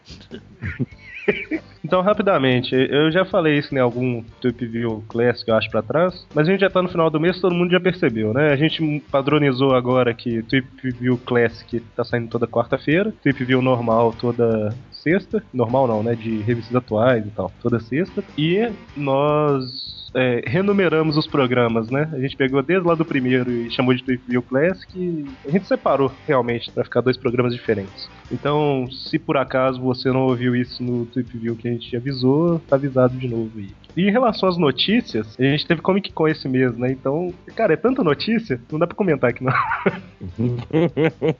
Então, 1.84 2.02
rapidamente, 2.02 2.74
eu 2.74 3.12
já 3.12 3.26
falei 3.26 3.58
isso 3.58 3.76
em 3.76 3.80
algum 3.80 4.24
Tweep 4.42 4.66
View 4.66 5.04
Classic, 5.10 5.50
eu 5.50 5.56
acho, 5.56 5.70
pra 5.70 5.82
trás, 5.82 6.26
mas 6.34 6.48
a 6.48 6.52
gente 6.52 6.62
já 6.62 6.70
tá 6.70 6.82
no 6.82 6.90
final 6.90 7.10
do 7.10 7.20
mês, 7.20 7.42
todo 7.42 7.54
mundo 7.54 7.72
já 7.72 7.80
percebeu, 7.80 8.34
né? 8.34 8.54
A 8.54 8.56
gente 8.56 9.04
padronizou 9.12 9.76
agora 9.76 10.14
que 10.14 10.42
Tweep 10.44 10.92
View 11.00 11.18
Classic 11.18 11.82
tá 11.96 12.04
saindo 12.04 12.30
toda 12.30 12.48
quarta-feira, 12.48 13.14
Tweep 13.22 13.44
View 13.44 13.62
normal 13.62 14.14
toda 14.20 14.74
sexta, 14.92 15.44
normal 15.54 15.88
não, 15.88 16.02
né? 16.02 16.16
De 16.16 16.38
revistas 16.38 16.76
atuais 16.76 17.26
e 17.26 17.32
tal, 17.32 17.52
toda 17.62 17.80
sexta. 17.80 18.24
E 18.38 18.72
nós 18.96 20.03
é, 20.16 20.44
renumeramos 20.46 21.18
os 21.18 21.28
programas, 21.28 21.90
né? 21.90 22.10
A 22.14 22.20
gente 22.20 22.36
pegou 22.36 22.62
desde 22.62 22.88
lá 22.88 22.96
do 22.96 23.06
primeiro 23.06 23.50
e 23.52 23.72
chamou 23.72 23.94
de 23.94 24.04
Tweep 24.04 24.24
View 24.28 24.42
Classic 24.42 24.92
e 24.98 25.26
a 25.46 25.52
gente 25.52 25.68
separou 25.68 26.12
realmente 26.28 26.72
para 26.72 26.84
ficar 26.84 27.02
dois 27.02 27.18
programas 27.18 27.54
diferentes. 27.54 28.10
Então, 28.32 28.88
se 28.92 29.18
por 29.18 29.38
acaso 29.38 29.82
você 29.82 30.12
não 30.12 30.22
ouviu 30.22 30.56
isso 30.56 30.84
no 30.84 31.06
Tweep 31.08 31.38
View 31.38 31.56
que 31.56 31.68
a 31.68 31.72
gente 31.72 31.96
avisou, 31.96 32.60
tá 32.60 32.76
avisado 32.76 33.18
de 33.18 33.28
novo 33.28 33.52
aí. 33.58 33.70
E 33.96 34.08
em 34.08 34.12
relação 34.12 34.50
às 34.50 34.58
notícias, 34.58 35.36
a 35.40 35.44
gente 35.44 35.68
teve 35.68 35.82
Comic 35.82 36.12
Con 36.12 36.28
esse 36.28 36.48
mês, 36.48 36.76
né? 36.78 36.92
Então, 36.92 37.34
cara, 37.56 37.74
é 37.74 37.78
tanta 37.78 38.04
notícia, 38.04 38.60
não 38.72 38.80
dá 38.80 38.88
pra 38.88 38.96
comentar 38.96 39.30
aqui 39.30 39.44
não. 39.44 39.54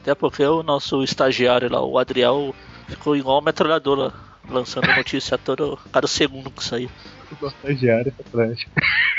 Até 0.00 0.14
porque 0.14 0.44
o 0.44 0.62
nosso 0.62 1.02
estagiário 1.04 1.70
lá, 1.70 1.80
o 1.84 1.98
Adriel, 1.98 2.54
ficou 2.88 3.14
igual 3.16 3.36
uma 3.36 3.46
metralhadora, 3.46 4.12
lançando 4.50 4.88
notícia 4.96 5.38
todo 5.38 5.78
cada 5.92 6.08
segundo 6.08 6.50
que 6.50 6.64
saiu. 6.64 6.90
Nosso 7.40 7.56
estagiário 7.56 8.14
é 8.18 8.22
atrás. 8.22 8.58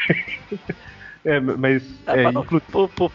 É, 1.26 1.40
mas. 1.40 2.02
É, 2.08 2.24
É, 2.24 2.32
não, 2.34 2.44
inclu- 2.44 2.62
pro, 2.70 2.90
pro 2.90 3.10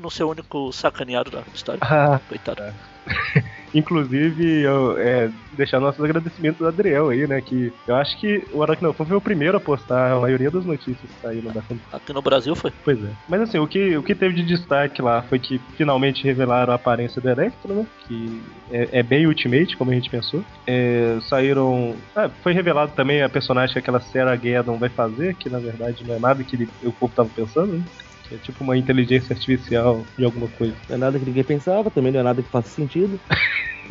não 0.00 0.10
ser 0.10 0.24
o 0.24 0.30
único 0.30 0.72
sacaneado 0.72 1.30
da 1.30 1.44
história. 1.54 1.78
Ah, 1.80 2.18
Coitado. 2.26 2.60
Inclusive, 3.74 4.62
eu, 4.62 4.98
é, 4.98 5.30
deixar 5.52 5.80
nossos 5.80 6.02
agradecimentos 6.04 6.60
ao 6.60 6.68
Adriel 6.68 7.08
aí, 7.08 7.26
né? 7.26 7.40
Que 7.40 7.72
eu 7.86 7.96
acho 7.96 8.18
que 8.18 8.46
o 8.52 8.62
Aracnofan 8.62 9.06
foi 9.06 9.16
o 9.16 9.20
primeiro 9.20 9.56
a 9.56 9.60
postar 9.60 10.12
a 10.12 10.20
maioria 10.20 10.50
das 10.50 10.64
notícias 10.64 10.98
que 10.98 11.20
saíram 11.22 11.50
da 11.52 11.62
Aqui 11.90 12.12
no 12.12 12.20
Brasil 12.20 12.54
foi. 12.54 12.70
Pois 12.84 13.02
é. 13.02 13.08
Mas 13.28 13.40
assim, 13.40 13.58
o 13.58 13.66
que, 13.66 13.96
o 13.96 14.02
que 14.02 14.14
teve 14.14 14.34
de 14.34 14.42
destaque 14.42 15.00
lá 15.00 15.22
foi 15.22 15.38
que 15.38 15.58
finalmente 15.76 16.22
revelaram 16.22 16.72
a 16.72 16.76
aparência 16.76 17.20
do 17.20 17.28
Electro, 17.28 17.72
né? 17.72 17.86
Que 18.06 18.42
é, 18.70 18.88
é 18.92 19.02
bem 19.02 19.26
Ultimate, 19.26 19.76
como 19.76 19.90
a 19.90 19.94
gente 19.94 20.10
pensou. 20.10 20.44
É, 20.66 21.18
saíram. 21.22 21.96
Ah, 22.14 22.28
foi 22.42 22.52
revelado 22.52 22.92
também 22.92 23.22
a 23.22 23.28
personagem 23.28 23.72
que 23.72 23.78
aquela 23.78 24.00
Sarah 24.00 24.36
Gaddon 24.36 24.76
vai 24.76 24.90
fazer, 24.90 25.34
que 25.36 25.48
na 25.48 25.58
verdade 25.58 26.04
não 26.06 26.14
é 26.14 26.18
nada 26.18 26.44
que 26.44 26.56
ele, 26.56 26.68
o 26.82 26.92
povo 26.92 27.12
tava 27.14 27.30
pensando, 27.34 27.72
né? 27.72 27.84
É 28.32 28.36
tipo 28.38 28.64
uma 28.64 28.76
inteligência 28.76 29.34
artificial 29.34 30.02
de 30.16 30.24
alguma 30.24 30.48
coisa. 30.48 30.74
Não 30.88 30.96
é 30.96 30.98
nada 30.98 31.18
que 31.18 31.24
ninguém 31.26 31.44
pensava, 31.44 31.90
também 31.90 32.10
não 32.10 32.20
é 32.20 32.22
nada 32.22 32.42
que 32.42 32.48
faça 32.48 32.68
sentido. 32.68 33.20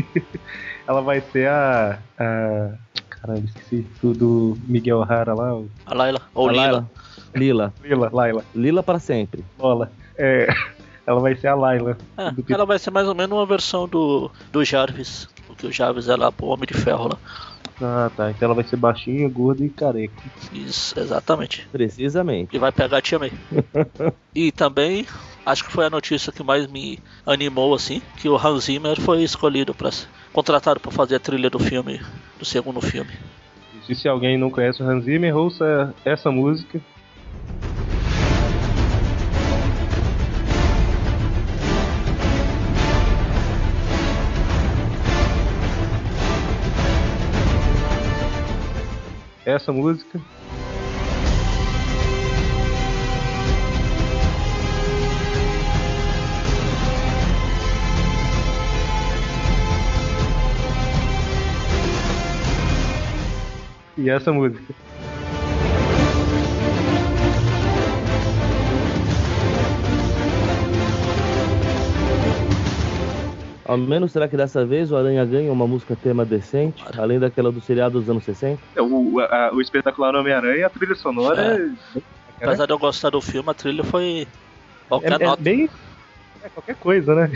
Ela 0.87 1.01
vai 1.01 1.21
ser 1.21 1.47
a. 1.47 1.99
a 2.17 2.71
caramba, 3.09 3.43
esqueci. 3.45 3.85
Do, 4.01 4.13
do 4.13 4.57
Miguel 4.67 4.97
O'Hara 4.97 5.33
lá, 5.33 5.55
o 5.55 5.69
A 5.85 5.93
Laila. 5.93 6.21
Ou 6.33 6.49
A 6.49 6.51
Lila. 6.51 6.63
Laila. 6.63 6.89
Lila. 7.35 7.73
Lila, 7.83 8.09
Laila, 8.11 8.45
Lila 8.55 8.83
para 8.83 8.99
sempre. 8.99 9.45
Lola. 9.59 9.91
É, 10.17 10.47
ela 11.05 11.19
vai 11.19 11.35
ser 11.35 11.47
a 11.47 11.55
Laila. 11.55 11.97
É, 12.17 12.53
ela 12.53 12.65
vai 12.65 12.79
ser 12.79 12.91
mais 12.91 13.07
ou 13.07 13.15
menos 13.15 13.37
uma 13.37 13.45
versão 13.45 13.87
do, 13.87 14.31
do 14.51 14.63
Jarvis. 14.65 15.29
Porque 15.47 15.67
o 15.67 15.71
Jarvis 15.71 16.07
é 16.07 16.15
lá 16.15 16.31
pro 16.31 16.47
Homem 16.47 16.65
de 16.65 16.73
Ferro 16.73 17.09
lá. 17.09 17.17
Ah, 17.81 18.11
tá. 18.15 18.29
Então 18.29 18.45
ela 18.45 18.55
vai 18.55 18.63
ser 18.63 18.75
baixinha, 18.75 19.27
gorda 19.27 19.65
e 19.65 19.69
careca. 19.69 20.13
Isso, 20.53 20.97
exatamente. 20.99 21.67
Precisamente. 21.71 22.55
E 22.55 22.59
vai 22.59 22.71
pegar 22.71 22.97
a 22.97 23.01
Tia 23.01 23.17
May. 23.17 23.31
e 24.35 24.51
também, 24.51 25.05
acho 25.45 25.65
que 25.65 25.71
foi 25.71 25.85
a 25.85 25.89
notícia 25.89 26.31
que 26.31 26.43
mais 26.43 26.67
me 26.67 26.99
animou, 27.25 27.73
assim, 27.73 28.01
que 28.17 28.29
o 28.29 28.35
Hans 28.35 28.65
Zimmer 28.65 28.99
foi 28.99 29.23
escolhido 29.23 29.73
para 29.73 29.89
contratado 30.31 30.79
para 30.79 30.91
fazer 30.91 31.15
a 31.15 31.19
trilha 31.19 31.49
do 31.49 31.59
filme, 31.59 31.99
do 32.37 32.45
segundo 32.45 32.79
filme. 32.79 33.11
E 33.89 33.95
se 33.95 34.07
alguém 34.07 34.37
não 34.37 34.49
conhece 34.49 34.81
o 34.81 34.89
Hans 34.89 35.05
Zimmer, 35.05 35.35
ouça 35.35 35.93
essa 36.05 36.31
música. 36.31 36.79
Essa 49.45 49.71
música. 49.71 50.19
E 63.97 64.09
essa 64.09 64.31
música. 64.31 64.73
Ao 73.71 73.77
menos 73.77 74.11
será 74.11 74.27
que 74.27 74.35
dessa 74.35 74.65
vez 74.65 74.91
o 74.91 74.97
Aranha 74.97 75.23
ganha 75.23 75.49
uma 75.49 75.65
música 75.65 75.95
tema 75.95 76.25
decente, 76.25 76.83
além 76.97 77.17
daquela 77.17 77.53
do 77.53 77.61
seriado 77.61 77.97
dos 77.97 78.09
anos 78.09 78.25
60? 78.25 78.59
O, 78.81 79.17
a- 79.21 79.51
o 79.53 79.61
espetacular 79.61 80.13
Homem-Aranha, 80.13 80.67
a 80.67 80.69
trilha 80.69 80.93
sonora 80.93 81.57
é, 82.41 82.45
Apesar 82.45 82.65
de 82.65 82.73
eu 82.73 82.77
gostar 82.77 83.11
do 83.11 83.21
filme, 83.21 83.49
a 83.49 83.53
trilha 83.53 83.81
foi 83.81 84.27
qualquer 84.89 85.13
é, 85.13 85.23
é 85.23 85.25
nota. 85.25 85.41
bem. 85.41 85.69
É 86.43 86.49
qualquer 86.49 86.75
coisa, 86.75 87.15
né? 87.15 87.29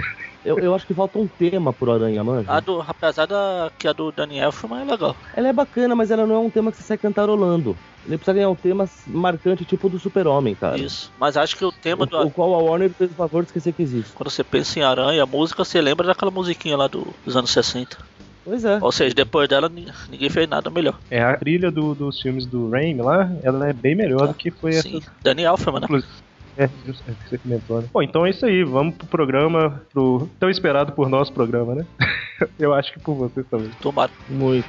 Eu, 0.45 0.59
eu 0.59 0.75
acho 0.75 0.85
que 0.85 0.93
falta 0.93 1.17
um 1.17 1.27
tema 1.27 1.73
pro 1.73 1.91
Aranha, 1.91 2.23
manja. 2.23 2.51
A 2.51 2.59
do, 2.59 2.79
apesar 2.87 3.25
da 3.25 3.71
que 3.79 3.87
a 3.87 3.93
do 3.93 4.11
Daniel 4.11 4.45
Elfman 4.45 4.81
é 4.81 4.85
legal. 4.85 5.15
Ela 5.35 5.47
é 5.47 5.53
bacana, 5.53 5.95
mas 5.95 6.11
ela 6.11 6.25
não 6.27 6.35
é 6.35 6.39
um 6.39 6.49
tema 6.49 6.71
que 6.71 6.77
você 6.77 6.83
sai 6.83 6.97
cantarolando. 6.97 7.75
Ele 8.05 8.17
precisa 8.17 8.33
ganhar 8.35 8.49
um 8.49 8.55
tema 8.55 8.87
marcante, 9.07 9.65
tipo 9.65 9.89
do 9.89 9.97
Super-Homem, 9.97 10.53
cara. 10.53 10.77
Isso. 10.77 11.11
Mas 11.19 11.35
acho 11.35 11.55
que 11.57 11.65
o 11.65 11.71
tema 11.71 12.05
do. 12.05 12.15
O, 12.17 12.25
o 12.27 12.31
qual 12.31 12.53
a 12.53 12.59
Warner 12.59 12.91
fez 12.91 13.09
o 13.11 13.15
favor 13.15 13.41
de 13.41 13.47
esquecer 13.49 13.73
que 13.73 13.81
existe. 13.81 14.11
Quando 14.13 14.29
você 14.29 14.43
pensa 14.43 14.77
em 14.79 14.83
aranha, 14.83 15.23
a 15.23 15.25
música, 15.25 15.65
você 15.65 15.81
lembra 15.81 16.05
daquela 16.05 16.29
musiquinha 16.29 16.77
lá 16.77 16.85
do- 16.87 17.07
dos 17.25 17.35
anos 17.35 17.49
60. 17.49 17.97
Pois 18.43 18.63
é. 18.63 18.77
Ou 18.79 18.91
seja, 18.91 19.15
depois 19.15 19.49
dela 19.49 19.67
ni- 19.67 19.87
ninguém 20.07 20.29
fez 20.29 20.47
nada 20.47 20.69
melhor. 20.69 20.99
É 21.09 21.23
a 21.23 21.35
trilha 21.35 21.71
do- 21.71 21.95
dos 21.95 22.21
filmes 22.21 22.45
do 22.45 22.69
Raimi 22.69 23.01
lá, 23.01 23.27
ela 23.41 23.67
é 23.67 23.73
bem 23.73 23.95
melhor 23.95 24.27
do 24.27 24.35
que 24.35 24.51
foi 24.51 24.73
Sim. 24.73 24.99
essa. 24.99 25.11
Daniel 25.23 25.53
Elfman, 25.53 25.79
né? 25.79 25.85
Inclusive- 25.85 26.13
É, 26.57 26.69
justo, 26.85 27.03
é 27.09 27.13
que 27.13 27.29
você 27.29 27.37
comentou, 27.37 27.81
né? 27.81 27.87
Bom, 27.91 28.01
então 28.01 28.25
é 28.25 28.29
isso 28.29 28.45
aí, 28.45 28.63
vamos 28.63 28.95
pro 28.95 29.07
programa, 29.07 29.81
pro 29.91 30.29
tão 30.39 30.49
esperado 30.49 30.93
por 30.93 31.09
nós 31.09 31.29
programa, 31.29 31.75
né? 31.75 31.85
Eu 32.57 32.73
acho 32.73 32.93
que 32.93 32.99
por 32.99 33.15
vocês 33.15 33.45
também. 33.47 33.69
Tomara. 33.81 34.11
Muito. 34.29 34.65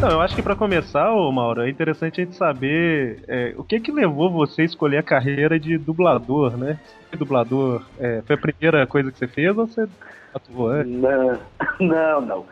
Não, 0.00 0.10
eu 0.10 0.20
acho 0.20 0.34
que 0.34 0.42
pra 0.42 0.54
começar, 0.54 1.10
ô 1.12 1.32
Mauro, 1.32 1.62
é 1.62 1.70
interessante 1.70 2.20
a 2.20 2.24
gente 2.24 2.36
saber 2.36 3.24
é, 3.26 3.54
o 3.56 3.64
que 3.64 3.80
que 3.80 3.90
levou 3.90 4.30
você 4.30 4.60
a 4.60 4.64
escolher 4.66 4.98
a 4.98 5.02
carreira 5.02 5.58
de 5.58 5.78
dublador, 5.78 6.58
né? 6.58 6.78
Você 7.08 7.16
dublador, 7.16 7.82
é, 7.98 8.20
foi 8.26 8.36
a 8.36 8.38
primeira 8.38 8.86
coisa 8.86 9.10
que 9.10 9.18
você 9.18 9.26
fez 9.26 9.56
ou 9.56 9.66
você 9.66 9.88
atuou 10.34 10.68
antes? 10.68 10.92
Não, 10.92 11.38
não, 11.80 12.20
não. 12.20 12.46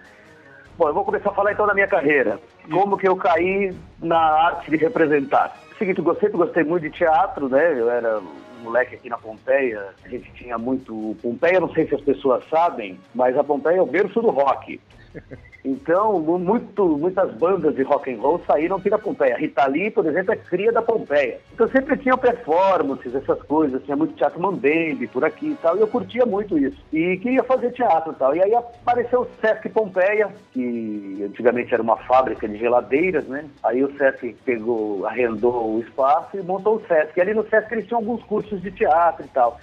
Bom, 0.76 0.88
eu 0.88 0.94
vou 0.94 1.04
começar 1.04 1.30
a 1.30 1.34
falar 1.34 1.52
então 1.52 1.66
da 1.66 1.74
minha 1.74 1.86
carreira. 1.86 2.38
Como 2.70 2.96
que 2.96 3.06
eu 3.06 3.16
caí 3.16 3.74
na 4.00 4.18
arte 4.18 4.70
de 4.70 4.76
representar. 4.76 5.56
Seguinte, 5.78 6.00
gostei, 6.00 6.28
gostei 6.30 6.64
muito 6.64 6.84
de 6.84 6.90
teatro, 6.90 7.48
né? 7.48 7.78
Eu 7.78 7.90
era 7.90 8.20
um 8.20 8.62
moleque 8.62 8.94
aqui 8.94 9.08
na 9.08 9.18
Pompeia, 9.18 9.88
a 10.04 10.08
gente 10.08 10.32
tinha 10.32 10.56
muito... 10.56 11.16
Pompeia, 11.20 11.60
não 11.60 11.72
sei 11.72 11.86
se 11.86 11.94
as 11.94 12.00
pessoas 12.00 12.42
sabem, 12.48 12.98
mas 13.14 13.36
a 13.36 13.44
Pompeia 13.44 13.78
é 13.78 13.82
o 13.82 13.86
berço 13.86 14.20
do 14.22 14.30
rock. 14.30 14.80
Então, 15.64 16.18
mu- 16.18 16.38
muito, 16.38 16.84
muitas 16.98 17.32
bandas 17.34 17.74
de 17.76 17.82
rock 17.82 18.12
and 18.12 18.20
roll 18.20 18.40
saíram 18.46 18.76
aqui 18.76 18.90
da 18.90 18.98
Pompeia. 18.98 19.36
Rita 19.36 19.64
Lee, 19.68 19.90
por 19.90 20.04
exemplo, 20.06 20.32
é 20.32 20.36
cria 20.36 20.72
da 20.72 20.82
Pompeia. 20.82 21.38
Então 21.54 21.68
sempre 21.68 21.96
tinha 21.98 22.16
performances, 22.16 23.14
essas 23.14 23.40
coisas, 23.42 23.82
tinha 23.84 23.96
muito 23.96 24.14
teatro 24.14 24.40
mambembe 24.40 25.06
por 25.06 25.24
aqui 25.24 25.50
e 25.50 25.54
tal, 25.62 25.76
e 25.76 25.80
eu 25.80 25.86
curtia 25.86 26.26
muito 26.26 26.58
isso. 26.58 26.82
E 26.92 27.16
queria 27.18 27.44
fazer 27.44 27.70
teatro 27.72 28.12
e 28.12 28.16
tal. 28.16 28.34
E 28.34 28.42
aí 28.42 28.54
apareceu 28.54 29.20
o 29.22 29.28
Sesc 29.40 29.68
Pompeia, 29.68 30.28
que 30.52 31.22
antigamente 31.28 31.72
era 31.72 31.82
uma 31.82 31.96
fábrica 31.96 32.48
de 32.48 32.56
geladeiras, 32.58 33.24
né? 33.28 33.44
Aí 33.62 33.84
o 33.84 33.96
Sesc 33.96 34.34
pegou, 34.44 35.06
arrendou 35.06 35.76
o 35.76 35.80
espaço 35.80 36.36
e 36.36 36.42
montou 36.42 36.76
o 36.76 36.86
Sesc. 36.88 37.12
E 37.16 37.20
ali 37.20 37.34
no 37.34 37.48
Sesc 37.48 37.72
eles 37.72 37.86
tinham 37.86 38.00
alguns 38.00 38.22
cursos 38.24 38.60
de 38.60 38.70
teatro 38.72 39.24
e 39.24 39.28
tal. 39.28 39.60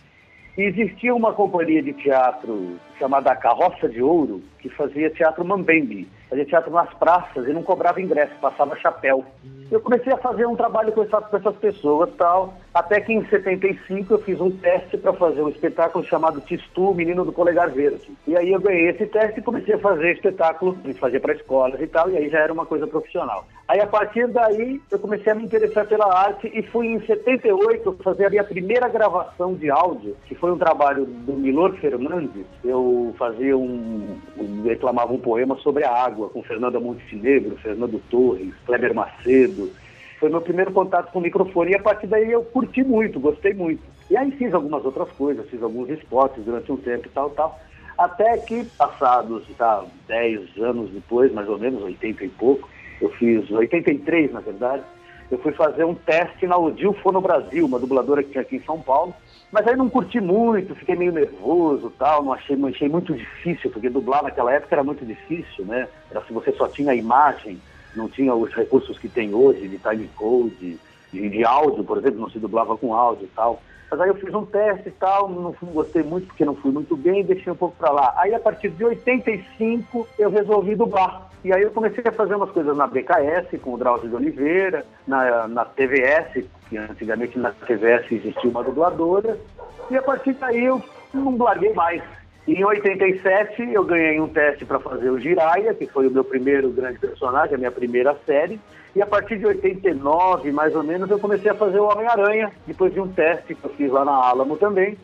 Existia 0.61 1.15
uma 1.15 1.31
companhia 1.31 1.81
de 1.81 1.93
teatro 1.93 2.77
chamada 2.99 3.33
Carroça 3.33 3.87
de 3.87 4.01
Ouro, 4.01 4.43
que 4.59 4.67
fazia 4.67 5.09
teatro 5.09 5.45
mambembe. 5.45 6.05
Fazia 6.29 6.45
teatro 6.45 6.71
nas 6.71 6.93
praças 6.93 7.47
e 7.47 7.53
não 7.53 7.63
cobrava 7.63 8.01
ingresso, 8.01 8.33
passava 8.39 8.75
chapéu. 8.77 9.25
Eu 9.71 9.79
comecei 9.81 10.11
a 10.11 10.17
fazer 10.17 10.47
um 10.47 10.55
trabalho 10.55 10.91
com, 10.91 11.03
essa, 11.03 11.21
com 11.21 11.37
essas 11.37 11.55
pessoas 11.57 12.09
tal, 12.17 12.55
até 12.73 12.99
que 13.01 13.13
em 13.13 13.23
75 13.25 14.13
eu 14.13 14.19
fiz 14.19 14.41
um 14.41 14.49
teste 14.49 14.97
para 14.97 15.13
fazer 15.13 15.41
um 15.41 15.49
espetáculo 15.49 16.03
chamado 16.05 16.41
Tistu, 16.41 16.93
Menino 16.93 17.23
do 17.23 17.31
Polegar 17.31 17.69
Verde. 17.69 18.11
E 18.25 18.35
aí 18.35 18.51
eu 18.51 18.59
ganhei 18.59 18.89
esse 18.89 19.05
teste 19.05 19.39
e 19.39 19.43
comecei 19.43 19.75
a 19.75 19.79
fazer 19.79 20.13
espetáculo, 20.13 20.75
fazer 20.99 21.19
para 21.19 21.33
escolas 21.33 21.79
e 21.79 21.87
tal, 21.87 22.09
e 22.09 22.17
aí 22.17 22.29
já 22.29 22.39
era 22.39 22.53
uma 22.53 22.65
coisa 22.65 22.87
profissional. 22.87 23.45
Aí 23.67 23.79
a 23.79 23.85
partir 23.85 24.27
daí 24.27 24.81
eu 24.89 24.97
comecei 24.97 25.31
a 25.31 25.35
me 25.35 25.43
interessar 25.43 25.85
pela 25.85 26.11
arte 26.11 26.51
e 26.51 26.63
fui 26.63 26.87
em 26.87 27.05
78 27.05 27.99
fazer 28.03 28.25
a 28.25 28.29
minha 28.31 28.43
primeira 28.43 28.87
gravação 28.87 29.53
de 29.53 29.69
áudio, 29.69 30.17
que 30.25 30.33
foi 30.33 30.51
um 30.51 30.57
trabalho 30.57 31.05
do 31.05 31.33
Milor 31.33 31.75
Fernandes. 31.75 32.45
Eu 32.63 33.13
fazia 33.19 33.55
um, 33.55 34.17
um 34.35 34.61
declamava 34.63 35.13
um 35.13 35.19
poema 35.19 35.55
sobre 35.57 35.83
a 35.83 35.93
água 35.93 36.18
com 36.27 36.43
Fernanda 36.43 36.79
Montenegro, 36.79 37.55
Fernando 37.57 38.01
Torres, 38.09 38.53
Kleber 38.65 38.93
Macedo. 38.93 39.71
Foi 40.19 40.29
meu 40.29 40.41
primeiro 40.41 40.71
contato 40.73 41.11
com 41.11 41.19
o 41.19 41.21
microfone 41.21 41.71
e 41.71 41.75
a 41.75 41.81
partir 41.81 42.07
daí 42.07 42.29
eu 42.29 42.43
curti 42.43 42.83
muito, 42.83 43.19
gostei 43.19 43.53
muito. 43.53 43.81
E 44.09 44.17
aí 44.17 44.31
fiz 44.31 44.53
algumas 44.53 44.83
outras 44.83 45.09
coisas, 45.11 45.47
fiz 45.49 45.63
alguns 45.63 45.89
esportes 45.89 46.43
durante 46.43 46.69
um 46.71 46.77
tempo 46.77 47.07
e 47.07 47.09
tal, 47.09 47.29
tal. 47.29 47.57
Até 47.97 48.37
que, 48.37 48.65
passados 48.77 49.43
tá, 49.57 49.85
10 50.07 50.57
anos 50.57 50.89
depois, 50.89 51.31
mais 51.31 51.47
ou 51.47 51.57
menos, 51.57 51.81
80 51.81 52.25
e 52.25 52.29
pouco, 52.29 52.67
eu 53.01 53.09
fiz 53.11 53.49
83, 53.49 54.33
na 54.33 54.39
verdade. 54.39 54.83
Eu 55.29 55.37
fui 55.37 55.51
fazer 55.51 55.83
um 55.83 55.93
teste 55.93 56.47
na 56.47 56.57
Odil 56.57 56.91
Fono 56.93 57.21
Brasil, 57.21 57.65
uma 57.65 57.79
dubladora 57.79 58.23
que 58.23 58.31
tinha 58.31 58.41
aqui 58.41 58.55
em 58.55 58.63
São 58.63 58.81
Paulo. 58.81 59.13
Mas 59.51 59.67
aí 59.67 59.75
não 59.75 59.89
curti 59.89 60.21
muito, 60.21 60.75
fiquei 60.75 60.95
meio 60.95 61.11
nervoso 61.11 61.91
tal, 61.97 62.23
não 62.23 62.33
achei, 62.33 62.55
achei 62.67 62.87
muito 62.87 63.15
difícil, 63.15 63.71
porque 63.71 63.89
dublar 63.89 64.21
naquela 64.21 64.53
época 64.53 64.75
era 64.75 64.83
muito 64.83 65.03
difícil, 65.03 65.65
né? 65.65 65.87
Era 66.11 66.23
se 66.23 66.31
você 66.31 66.51
só 66.51 66.67
tinha 66.67 66.91
a 66.91 66.95
imagem, 66.95 67.59
não 67.95 68.07
tinha 68.07 68.33
os 68.35 68.53
recursos 68.53 68.99
que 68.99 69.09
tem 69.09 69.33
hoje, 69.33 69.67
de 69.67 69.79
time 69.79 70.07
code, 70.15 70.79
de, 71.11 71.29
de 71.29 71.43
áudio, 71.43 71.83
por 71.83 71.97
exemplo, 71.97 72.19
não 72.19 72.29
se 72.29 72.37
dublava 72.37 72.77
com 72.77 72.93
áudio 72.93 73.25
e 73.25 73.35
tal. 73.35 73.61
Mas 73.89 74.01
aí 74.01 74.09
eu 74.09 74.15
fiz 74.15 74.33
um 74.33 74.45
teste 74.45 74.89
e 74.89 74.91
tal, 74.91 75.27
não 75.27 75.55
gostei 75.73 76.03
muito 76.03 76.27
porque 76.27 76.45
não 76.45 76.55
fui 76.55 76.71
muito 76.71 76.95
bem, 76.95 77.23
deixei 77.23 77.51
um 77.51 77.55
pouco 77.55 77.75
para 77.77 77.91
lá. 77.91 78.13
Aí 78.17 78.33
a 78.33 78.39
partir 78.39 78.69
de 78.69 78.85
85 78.85 80.07
eu 80.17 80.29
resolvi 80.29 80.75
dublar. 80.75 81.29
E 81.43 81.53
aí 81.53 81.63
eu 81.63 81.71
comecei 81.71 82.03
a 82.05 82.11
fazer 82.11 82.35
umas 82.35 82.51
coisas 82.51 82.75
na 82.75 82.85
BKS 82.85 83.59
com 83.61 83.73
o 83.73 83.77
Drauzio 83.77 84.09
de 84.09 84.15
Oliveira, 84.15 84.85
na, 85.07 85.47
na 85.47 85.65
TVS, 85.65 86.45
que 86.69 86.77
antigamente 86.77 87.39
na 87.39 87.51
TVS 87.51 88.11
existia 88.11 88.49
uma 88.49 88.63
dubladora. 88.63 89.39
E 89.89 89.97
a 89.97 90.01
partir 90.01 90.33
daí 90.33 90.65
eu 90.65 90.83
não 91.13 91.37
larguei 91.37 91.73
mais. 91.73 92.03
Em 92.49 92.65
87 92.65 93.61
eu 93.73 93.83
ganhei 93.83 94.19
um 94.19 94.27
teste 94.27 94.65
para 94.65 94.79
fazer 94.79 95.11
o 95.11 95.19
Jiraiya, 95.19 95.71
que 95.75 95.85
foi 95.85 96.07
o 96.07 96.11
meu 96.11 96.23
primeiro 96.23 96.71
grande 96.71 96.97
personagem, 96.97 97.53
a 97.53 97.57
minha 97.59 97.69
primeira 97.69 98.15
série. 98.25 98.59
E 98.95 99.01
a 99.03 99.05
partir 99.05 99.37
de 99.37 99.45
89, 99.45 100.51
mais 100.51 100.75
ou 100.75 100.81
menos, 100.81 101.11
eu 101.11 101.19
comecei 101.19 101.51
a 101.51 101.53
fazer 101.53 101.79
o 101.79 101.85
Homem-Aranha, 101.85 102.51
depois 102.65 102.91
de 102.91 102.99
um 102.99 103.07
teste 103.07 103.53
que 103.53 103.63
eu 103.63 103.69
fiz 103.73 103.91
lá 103.91 104.03
na 104.03 104.13
Alamo 104.13 104.57
também. 104.57 104.97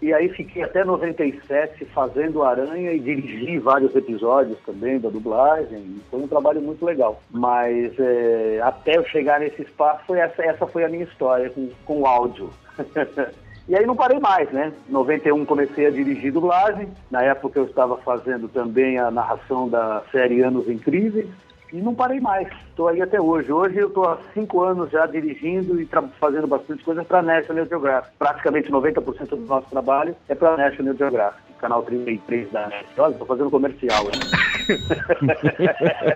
E 0.00 0.10
aí 0.14 0.30
fiquei 0.30 0.62
até 0.62 0.84
97 0.84 1.84
fazendo 1.86 2.42
Aranha 2.42 2.92
e 2.92 2.98
dirigi 2.98 3.58
vários 3.58 3.94
episódios 3.94 4.58
também 4.64 4.98
da 4.98 5.10
dublagem. 5.10 6.00
Foi 6.10 6.20
um 6.20 6.28
trabalho 6.28 6.62
muito 6.62 6.82
legal. 6.82 7.20
Mas 7.30 7.92
é, 7.98 8.58
até 8.62 8.96
eu 8.96 9.04
chegar 9.04 9.40
nesse 9.40 9.60
espaço, 9.60 10.14
essa, 10.14 10.42
essa 10.42 10.66
foi 10.66 10.82
a 10.82 10.88
minha 10.88 11.04
história 11.04 11.50
com, 11.50 11.68
com 11.84 12.00
o 12.00 12.06
áudio. 12.06 12.48
E 13.68 13.74
aí 13.74 13.84
não 13.84 13.96
parei 13.96 14.20
mais, 14.20 14.50
né? 14.52 14.72
Em 14.88 14.92
91 14.92 15.44
comecei 15.44 15.86
a 15.86 15.90
dirigir 15.90 16.32
dublagem. 16.32 16.88
Na 17.10 17.22
época 17.22 17.58
eu 17.58 17.64
estava 17.64 17.96
fazendo 17.98 18.48
também 18.48 18.98
a 18.98 19.10
narração 19.10 19.68
da 19.68 20.02
série 20.12 20.40
Anos 20.40 20.68
Incríveis. 20.68 21.26
E 21.72 21.76
não 21.78 21.92
parei 21.92 22.20
mais. 22.20 22.46
Estou 22.68 22.86
aí 22.86 23.02
até 23.02 23.20
hoje. 23.20 23.52
Hoje 23.52 23.76
eu 23.78 23.88
estou 23.88 24.08
há 24.08 24.18
cinco 24.32 24.62
anos 24.62 24.88
já 24.90 25.04
dirigindo 25.06 25.80
e 25.80 25.88
fazendo 26.20 26.46
bastante 26.46 26.84
coisa 26.84 27.04
para 27.04 27.18
a 27.18 27.22
National 27.22 27.66
Geographic. 27.66 28.14
Praticamente 28.16 28.70
90% 28.70 29.30
do 29.30 29.36
nosso 29.38 29.68
trabalho 29.68 30.14
é 30.28 30.34
para 30.36 30.54
a 30.54 30.56
National 30.56 30.94
Geographic, 30.94 31.42
canal 31.58 31.82
33 31.82 32.52
da 32.52 32.68
NET. 32.68 32.86
Olha, 32.96 33.12
estou 33.12 33.26
fazendo 33.26 33.50
comercial. 33.50 34.04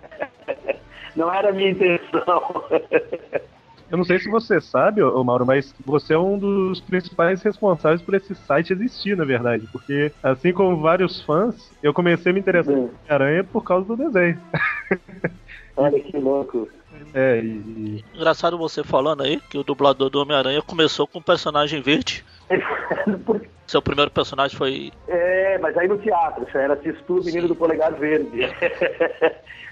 não 1.16 1.34
era 1.34 1.48
a 1.48 1.52
minha 1.52 1.70
intenção. 1.70 2.64
Eu 3.90 3.98
não 3.98 4.04
sei 4.04 4.20
se 4.20 4.28
você 4.28 4.60
sabe, 4.60 5.02
ô 5.02 5.24
Mauro, 5.24 5.44
mas 5.44 5.74
você 5.84 6.14
é 6.14 6.18
um 6.18 6.38
dos 6.38 6.80
principais 6.80 7.42
responsáveis 7.42 8.00
por 8.00 8.14
esse 8.14 8.34
site 8.36 8.72
existir, 8.72 9.16
na 9.16 9.24
verdade. 9.24 9.66
Porque, 9.72 10.12
assim 10.22 10.52
como 10.52 10.80
vários 10.80 11.20
fãs, 11.22 11.72
eu 11.82 11.92
comecei 11.92 12.30
a 12.30 12.32
me 12.32 12.40
interessar 12.40 12.72
em 12.76 12.88
Aranha 13.08 13.42
por 13.42 13.64
causa 13.64 13.86
do 13.88 13.96
desenho. 13.96 14.40
Olha 15.76 15.98
que 15.98 16.16
louco. 16.16 16.68
É, 17.12 17.40
e, 17.42 18.04
Engraçado 18.14 18.56
você 18.56 18.84
falando 18.84 19.22
aí 19.22 19.40
que 19.50 19.58
o 19.58 19.64
dublador 19.64 20.08
do 20.08 20.20
Homem-Aranha 20.20 20.62
começou 20.62 21.06
com 21.06 21.18
um 21.18 21.22
personagem 21.22 21.80
verde. 21.80 22.24
Seu 23.66 23.80
primeiro 23.80 24.10
personagem 24.10 24.56
foi. 24.58 24.92
É, 25.06 25.56
mas 25.58 25.76
aí 25.78 25.86
no 25.86 25.98
teatro, 25.98 26.44
já 26.52 26.60
era 26.60 26.76
Tistu, 26.76 27.22
menino 27.24 27.46
do 27.46 27.54
polegar 27.54 27.92
verde. 27.94 28.40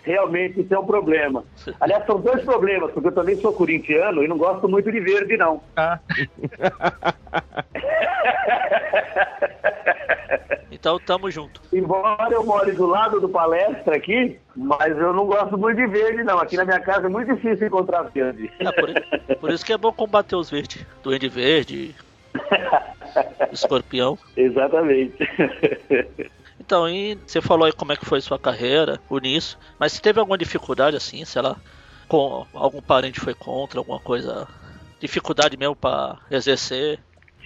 Realmente 0.05 0.61
isso 0.61 0.73
é 0.73 0.79
um 0.79 0.87
problema. 0.87 1.45
Aliás, 1.81 2.07
são 2.07 2.21
dois 2.21 2.43
problemas, 2.45 2.93
porque 2.93 3.09
eu 3.09 3.13
também 3.13 3.37
sou 3.37 3.53
corintiano 3.53 4.23
e 4.23 4.29
não 4.29 4.39
gosto 4.39 4.69
muito 4.69 4.91
de 4.91 5.01
verde, 5.01 5.37
não. 5.37 5.61
Ah. 5.77 5.99
Então 10.71 10.99
tamo 11.01 11.29
junto. 11.29 11.61
Embora 11.73 12.33
eu 12.33 12.45
more 12.45 12.71
do 12.71 12.87
lado 12.87 13.21
do 13.21 13.29
palestra 13.29 13.97
aqui, 13.97 14.39
mas 14.55 14.97
eu 14.97 15.13
não 15.13 15.27
gosto 15.27 15.59
muito 15.59 15.77
de 15.77 15.87
verde, 15.89 16.23
não. 16.23 16.39
Aqui 16.39 16.57
na 16.57 16.65
minha 16.65 16.79
casa 16.79 17.07
é 17.07 17.09
muito 17.09 17.35
difícil 17.35 17.67
encontrar 17.67 18.03
verde. 18.05 18.51
É, 18.61 18.71
por, 18.71 19.37
por 19.41 19.51
isso 19.51 19.65
que 19.65 19.73
é 19.73 19.79
bom 19.79 19.93
combater 19.93 20.37
os 20.37 20.51
verdes. 20.51 20.87
Duende 21.03 21.29
verde, 21.29 21.97
escorpião. 23.53 24.19
Exatamente. 24.37 25.17
Então, 26.61 26.89
e 26.89 27.17
você 27.27 27.41
falou 27.41 27.65
aí 27.65 27.73
como 27.73 27.93
é 27.93 27.97
que 27.97 28.05
foi 28.05 28.21
sua 28.21 28.39
carreira, 28.39 29.01
o 29.09 29.19
nisso, 29.19 29.57
mas 29.79 29.93
se 29.93 30.03
teve 30.03 30.19
alguma 30.19 30.37
dificuldade 30.37 30.97
assim, 30.97 31.25
sei 31.25 31.41
lá, 31.41 31.57
com 32.09 32.45
algum 32.53 32.83
parente 32.83 33.21
foi 33.21 33.33
contra, 33.33 33.79
alguma 33.79 34.01
coisa, 34.01 34.47
dificuldade 35.01 35.57
mesmo 35.57 35.77
para 35.77 36.19
exercer? 36.31 36.99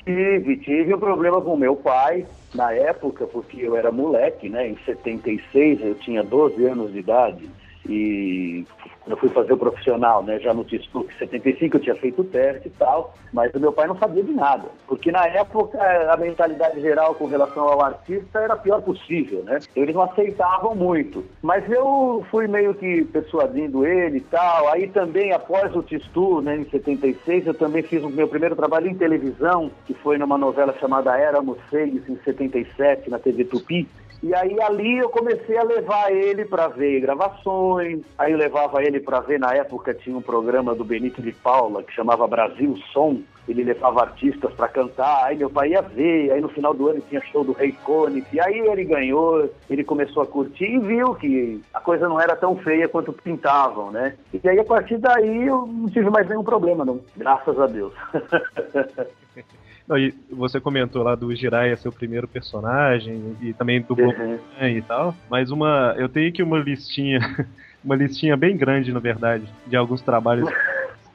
Tive, 0.05 0.57
tive 0.57 0.95
um 0.95 0.99
problema 0.99 1.41
com 1.41 1.57
meu 1.57 1.77
pai 1.77 2.27
na 2.55 2.73
época, 2.73 3.27
porque 3.27 3.61
eu 3.61 3.77
era 3.77 3.93
moleque, 3.93 4.49
né? 4.49 4.69
Em 4.69 4.79
76 4.85 5.81
eu 5.83 5.95
tinha 5.97 6.25
12 6.25 6.65
anos 6.65 6.91
de 6.91 6.99
idade 6.99 7.49
e 7.89 8.65
eu 9.07 9.17
fui 9.17 9.29
fazer 9.31 9.53
o 9.53 9.59
profissional, 9.59 10.23
né? 10.23 10.39
Já 10.39 10.55
no 10.55 10.65
TISTUC 10.65 11.13
75 11.19 11.77
eu 11.77 11.81
tinha 11.81 11.95
feito 11.97 12.23
o 12.23 12.25
teste 12.25 12.69
e 12.69 12.71
tal, 12.71 13.15
mas 13.33 13.53
o 13.55 13.61
meu 13.61 13.73
pai 13.73 13.87
não 13.87 13.97
sabia 13.97 14.23
de 14.23 14.33
nada, 14.33 14.69
porque 14.87 15.11
na 15.11 15.27
época 15.27 15.79
a 16.13 16.17
mentalidade 16.17 16.81
geral 16.81 17.15
com 17.15 17.27
relação 17.27 17.65
ao 17.65 17.83
artista 17.83 18.39
era 18.39 18.55
a 18.55 18.57
pior 18.57 18.81
possível, 18.83 19.43
né? 19.43 19.59
Eles 19.75 19.95
não 19.95 20.03
aceitavam 20.03 20.75
muito, 20.75 21.25
mas 21.43 21.69
eu 21.71 22.25
fui 22.31 22.47
meio 22.47 22.75
que 22.75 23.05
persuadindo 23.05 23.85
ele 23.85 24.19
e 24.19 24.23
tal. 24.23 24.69
Aí 24.69 24.89
também 24.89 25.33
após 25.33 25.75
o 25.75 25.83
TISTU, 25.83 26.41
né, 26.43 26.57
em 26.57 26.65
76, 26.71 27.47
eu 27.47 27.55
também 27.55 27.83
fiz 27.83 28.03
o 28.03 28.09
meu 28.09 28.29
primeiro 28.29 28.55
trabalho 28.55 28.89
em 28.89 28.95
televisão, 28.95 29.71
que 29.87 29.95
foi 29.95 30.19
numa 30.19 30.39
novela 30.39 30.75
chamada 30.79 31.17
Éramos 31.19 31.59
Seis 31.71 32.09
em 32.09 32.17
77 32.25 33.11
na 33.11 33.19
TV 33.19 33.45
Tupi. 33.45 33.89
E 34.23 34.33
aí 34.35 34.61
ali 34.61 34.99
eu 34.99 35.09
comecei 35.09 35.59
a 35.59 35.65
levar 35.65 36.13
ele 36.13 36.45
para 36.45 36.69
ver 36.69 37.01
gravações, 37.01 38.03
aí 38.17 38.31
eu 38.31 38.39
levava 38.39 38.81
ele 38.81 39.01
para 39.01 39.19
ver, 39.19 39.41
na 39.41 39.53
época 39.53 39.93
tinha 39.93 40.17
um 40.17 40.23
programa 40.23 40.77
do 40.77 40.85
Benito 40.85 41.21
de 41.21 41.33
Paula 41.33 41.83
que 41.83 41.93
chamava 41.93 42.29
Brasil 42.29 42.77
Som, 42.93 43.23
ele 43.49 43.65
levava 43.65 44.03
artistas 44.03 44.55
para 44.55 44.69
cantar, 44.69 45.25
aí 45.25 45.37
meu 45.37 45.51
pai 45.51 45.71
ia 45.71 45.83
ver, 45.83 46.31
aí 46.31 46.41
no 46.41 46.49
final 46.49 46.73
do 46.73 46.89
ano 46.89 47.03
tinha 47.09 47.21
show 47.33 47.43
do 47.43 47.51
Rei 47.51 47.73
Cone, 47.85 48.25
e 48.33 48.41
aí 48.41 48.61
ele 48.61 48.85
ganhou, 48.85 49.51
ele 49.69 49.83
começou 49.83 50.23
a 50.23 50.27
curtir 50.27 50.67
e 50.67 50.79
viu 50.79 51.17
que 51.17 51.61
a 51.75 51.81
coisa 51.81 52.09
não 52.09 52.21
era 52.21 52.37
tão 52.37 52.57
feia 52.57 52.89
quanto 52.89 53.13
pintavam, 53.13 53.91
né? 53.91 54.17
E 54.33 54.49
aí 54.49 54.61
a 54.61 54.65
partir 54.65 54.99
daí 54.99 55.49
eu 55.49 55.67
não 55.67 55.89
tive 55.89 56.09
mais 56.11 56.29
nenhum 56.29 56.45
problema, 56.45 56.85
não, 56.85 57.01
graças 57.17 57.59
a 57.59 57.67
Deus. 57.67 57.93
E 59.99 60.15
você 60.31 60.61
comentou 60.61 61.03
lá 61.03 61.15
do 61.15 61.35
Jiraiya 61.35 61.77
seu 61.77 61.93
primeiro 61.93 62.27
personagem 62.29 63.37
e 63.41 63.53
também 63.53 63.81
do 63.81 63.95
Uhum. 63.95 64.39
e 64.61 64.83
tal, 64.83 65.15
mas 65.31 65.51
uma 65.51 65.95
eu 65.99 66.09
tenho 66.09 66.29
aqui 66.29 66.43
uma 66.43 66.59
listinha, 66.59 67.19
uma 67.85 67.95
listinha 67.95 68.37
bem 68.37 68.57
grande 68.57 68.93
na 68.93 69.01
verdade 69.01 69.45
de 69.67 69.77
alguns 69.77 70.01
trabalhos 70.03 70.49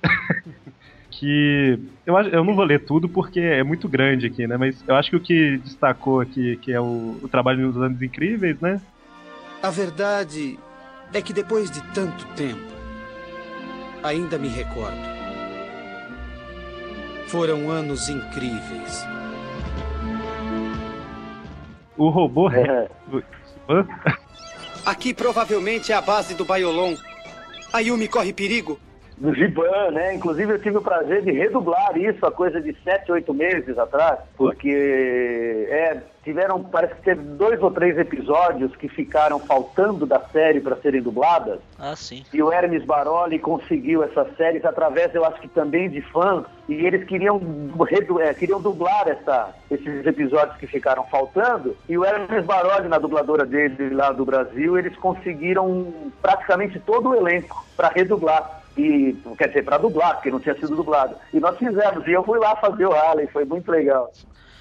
que 1.11 1.79
eu 2.05 2.15
eu 2.17 2.43
não 2.43 2.55
vou 2.55 2.65
ler 2.65 2.85
tudo 2.85 3.09
porque 3.09 3.39
é 3.39 3.63
muito 3.63 3.87
grande 3.89 4.27
aqui, 4.27 4.45
né? 4.45 4.57
Mas 4.57 4.83
eu 4.87 4.95
acho 4.95 5.09
que 5.09 5.15
o 5.15 5.19
que 5.19 5.57
destacou 5.57 6.19
aqui 6.19 6.57
que 6.57 6.71
é 6.71 6.79
o, 6.79 7.17
o 7.21 7.27
trabalho 7.27 7.67
nos 7.67 7.77
anos 7.77 8.01
incríveis, 8.01 8.59
né? 8.59 8.79
A 9.61 9.71
verdade 9.71 10.57
é 11.13 11.21
que 11.21 11.33
depois 11.33 11.71
de 11.71 11.81
tanto 11.93 12.25
tempo, 12.35 12.61
ainda 14.03 14.37
me 14.37 14.47
recordo. 14.47 15.16
Foram 17.27 17.69
anos 17.69 18.07
incríveis. 18.09 19.05
O 21.97 22.09
robô 22.09 22.49
É. 22.51 22.87
Aqui 24.85 25.13
provavelmente 25.13 25.91
é 25.91 25.95
a 25.95 26.01
base 26.01 26.33
do 26.35 26.45
Baiolon. 26.45 26.95
A 27.73 27.79
Yumi 27.79 28.07
corre 28.07 28.31
perigo. 28.31 28.79
do 29.17 29.33
Giban, 29.33 29.91
né? 29.91 30.13
Inclusive 30.15 30.53
eu 30.53 30.61
tive 30.61 30.77
o 30.77 30.81
prazer 30.81 31.23
de 31.23 31.31
redublar 31.31 31.97
isso 31.97 32.25
há 32.25 32.31
coisa 32.31 32.61
de 32.61 32.75
sete, 32.83 33.11
oito 33.11 33.33
meses 33.33 33.77
atrás, 33.77 34.19
porque 34.37 35.67
é, 35.69 35.97
tiveram, 36.27 36.61
parece 36.61 36.95
que 36.95 37.03
teve 37.03 37.21
dois 37.21 37.61
ou 37.63 37.71
três 37.71 37.97
episódios 37.97 38.75
que 38.75 38.89
ficaram 38.89 39.39
faltando 39.39 40.05
da 40.05 40.19
série 40.19 40.59
para 40.59 40.75
serem 40.75 41.01
dubladas. 41.01 41.59
Ah, 41.79 41.95
sim. 41.95 42.25
E 42.33 42.43
o 42.43 42.51
Hermes 42.51 42.83
Baroli 42.83 43.39
conseguiu 43.39 44.03
essas 44.03 44.35
séries 44.35 44.65
através, 44.65 45.15
eu 45.15 45.23
acho 45.23 45.39
que 45.39 45.47
também 45.47 45.89
de 45.89 46.01
fãs, 46.01 46.43
e 46.67 46.85
eles 46.85 47.05
queriam, 47.05 47.39
é, 48.19 48.33
queriam 48.33 48.61
dublar 48.61 49.07
essa, 49.07 49.55
esses 49.71 50.05
episódios 50.05 50.57
que 50.57 50.67
ficaram 50.67 51.05
faltando. 51.05 51.77
E 51.87 51.97
o 51.97 52.03
Hermes 52.03 52.45
Baroli, 52.45 52.89
na 52.89 52.97
dubladora 52.97 53.45
dele 53.45 53.95
lá 53.95 54.11
do 54.11 54.25
Brasil, 54.25 54.77
eles 54.77 54.97
conseguiram 54.97 56.11
praticamente 56.21 56.77
todo 56.81 57.09
o 57.09 57.15
elenco 57.15 57.65
para 57.77 57.87
redublar. 57.87 58.63
E, 58.77 59.17
quer 59.37 59.47
dizer, 59.47 59.63
para 59.63 59.77
dublar, 59.77 60.15
porque 60.15 60.29
não 60.29 60.41
tinha 60.41 60.53
sido 60.55 60.75
dublado. 60.75 61.15
E 61.33 61.39
nós 61.39 61.57
fizemos, 61.57 62.05
e 62.05 62.11
eu 62.11 62.23
fui 62.23 62.37
lá 62.37 62.55
fazer 62.57 62.85
o 62.85 62.93
Harley, 62.93 63.27
foi 63.27 63.45
muito 63.45 63.71
legal. 63.71 64.11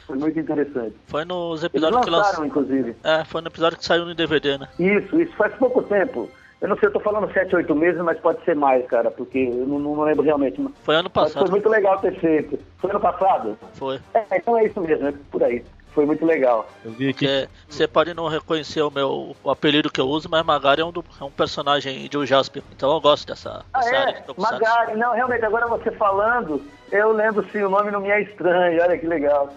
Foi 0.06 0.16
muito 0.16 0.38
interessante. 0.38 0.94
Foi 1.06 1.24
nos 1.24 1.62
Eles 1.62 1.64
episódios 1.64 2.04
que 2.04 2.10
lançaram, 2.10 2.28
lançaram. 2.28 2.46
inclusive. 2.46 2.96
É, 3.02 3.24
foi 3.24 3.40
no 3.40 3.48
episódio 3.48 3.78
que 3.78 3.84
saiu 3.84 4.04
no 4.06 4.14
DVD, 4.14 4.58
né? 4.58 4.68
Isso, 4.78 5.20
isso 5.20 5.34
faz 5.36 5.52
pouco 5.54 5.82
tempo. 5.82 6.28
Eu 6.60 6.68
não 6.68 6.78
sei, 6.78 6.88
eu 6.88 6.92
tô 6.92 7.00
falando 7.00 7.30
7, 7.32 7.54
8 7.54 7.74
meses, 7.74 8.00
mas 8.00 8.18
pode 8.18 8.42
ser 8.44 8.56
mais, 8.56 8.86
cara, 8.86 9.10
porque 9.10 9.38
eu 9.38 9.66
não, 9.66 9.78
não 9.78 10.02
lembro 10.02 10.22
realmente. 10.24 10.58
Mas 10.60 10.72
Foi 10.82 10.94
ano 10.96 11.10
foi 11.12 11.22
passado. 11.24 11.50
muito 11.50 11.68
legal 11.68 11.98
ter 11.98 12.18
feito. 12.18 12.58
Foi 12.78 12.90
ano 12.90 13.00
passado? 13.00 13.58
Foi. 13.74 14.00
É, 14.14 14.24
então 14.36 14.56
é 14.56 14.64
isso 14.64 14.80
mesmo, 14.80 15.06
é 15.08 15.12
por 15.30 15.42
aí. 15.42 15.62
Foi 15.92 16.04
muito 16.06 16.24
legal. 16.26 16.68
Eu 16.84 16.90
vi 16.92 17.08
aqui. 17.08 17.26
Você 17.68 17.86
pode 17.88 18.12
não 18.14 18.28
reconhecer 18.28 18.82
o 18.82 18.90
meu 18.90 19.34
o 19.42 19.50
apelido 19.50 19.90
que 19.90 19.98
eu 20.00 20.06
uso, 20.06 20.28
mas 20.30 20.44
Magari 20.44 20.80
é 20.82 20.84
um, 20.84 20.92
do- 20.92 21.04
é 21.20 21.24
um 21.24 21.30
personagem 21.30 22.06
de 22.08 22.18
o 22.18 22.26
Jasper. 22.26 22.62
Então 22.74 22.92
eu 22.92 23.00
gosto 23.00 23.26
dessa, 23.26 23.64
Ah, 23.72 23.78
dessa 23.80 23.96
área 23.96 24.10
é? 24.10 24.12
de 24.20 24.22
Tokusatsu. 24.26 24.60
Magari. 24.62 24.96
Não, 24.98 25.12
realmente, 25.14 25.44
agora 25.44 25.66
você 25.66 25.90
falando, 25.92 26.62
eu 26.92 27.12
lembro 27.12 27.46
sim, 27.50 27.62
o 27.62 27.70
nome 27.70 27.90
não 27.90 28.00
me 28.00 28.10
é 28.10 28.20
estranho, 28.22 28.82
olha 28.82 28.98
que 28.98 29.06
legal. 29.06 29.50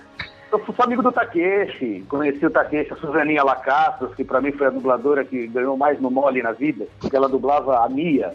Eu 0.51 0.65
sou 0.65 0.73
amigo 0.79 1.03
do 1.03 1.11
Takeshi, 1.11 2.03
conheci 2.09 2.43
o 2.43 2.49
Takeshi, 2.49 2.91
a 2.93 2.95
Suzaninha 2.95 3.43
Lacastros, 3.43 4.15
que 4.15 4.23
pra 4.23 4.41
mim 4.41 4.51
foi 4.51 4.65
a 4.65 4.71
dubladora 4.71 5.23
que 5.23 5.45
ganhou 5.47 5.77
mais 5.77 6.01
no 6.01 6.09
mole 6.09 6.41
na 6.41 6.53
vida, 6.53 6.87
porque 6.99 7.15
ela 7.15 7.29
dublava 7.29 7.85
a 7.85 7.89
Mia. 7.89 8.33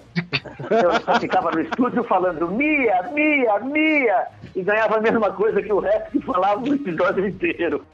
Eu 0.70 1.00
só 1.00 1.18
ficava 1.18 1.50
no 1.50 1.60
estúdio 1.60 2.04
falando 2.04 2.48
Mia, 2.48 3.02
Mia, 3.12 3.58
Mia, 3.58 4.26
e 4.54 4.62
ganhava 4.62 4.98
a 4.98 5.00
mesma 5.00 5.32
coisa 5.32 5.60
que 5.60 5.72
o 5.72 5.80
resto 5.80 6.12
que 6.12 6.20
falava 6.20 6.62
o 6.62 6.74
episódio 6.74 7.26
inteiro. 7.26 7.84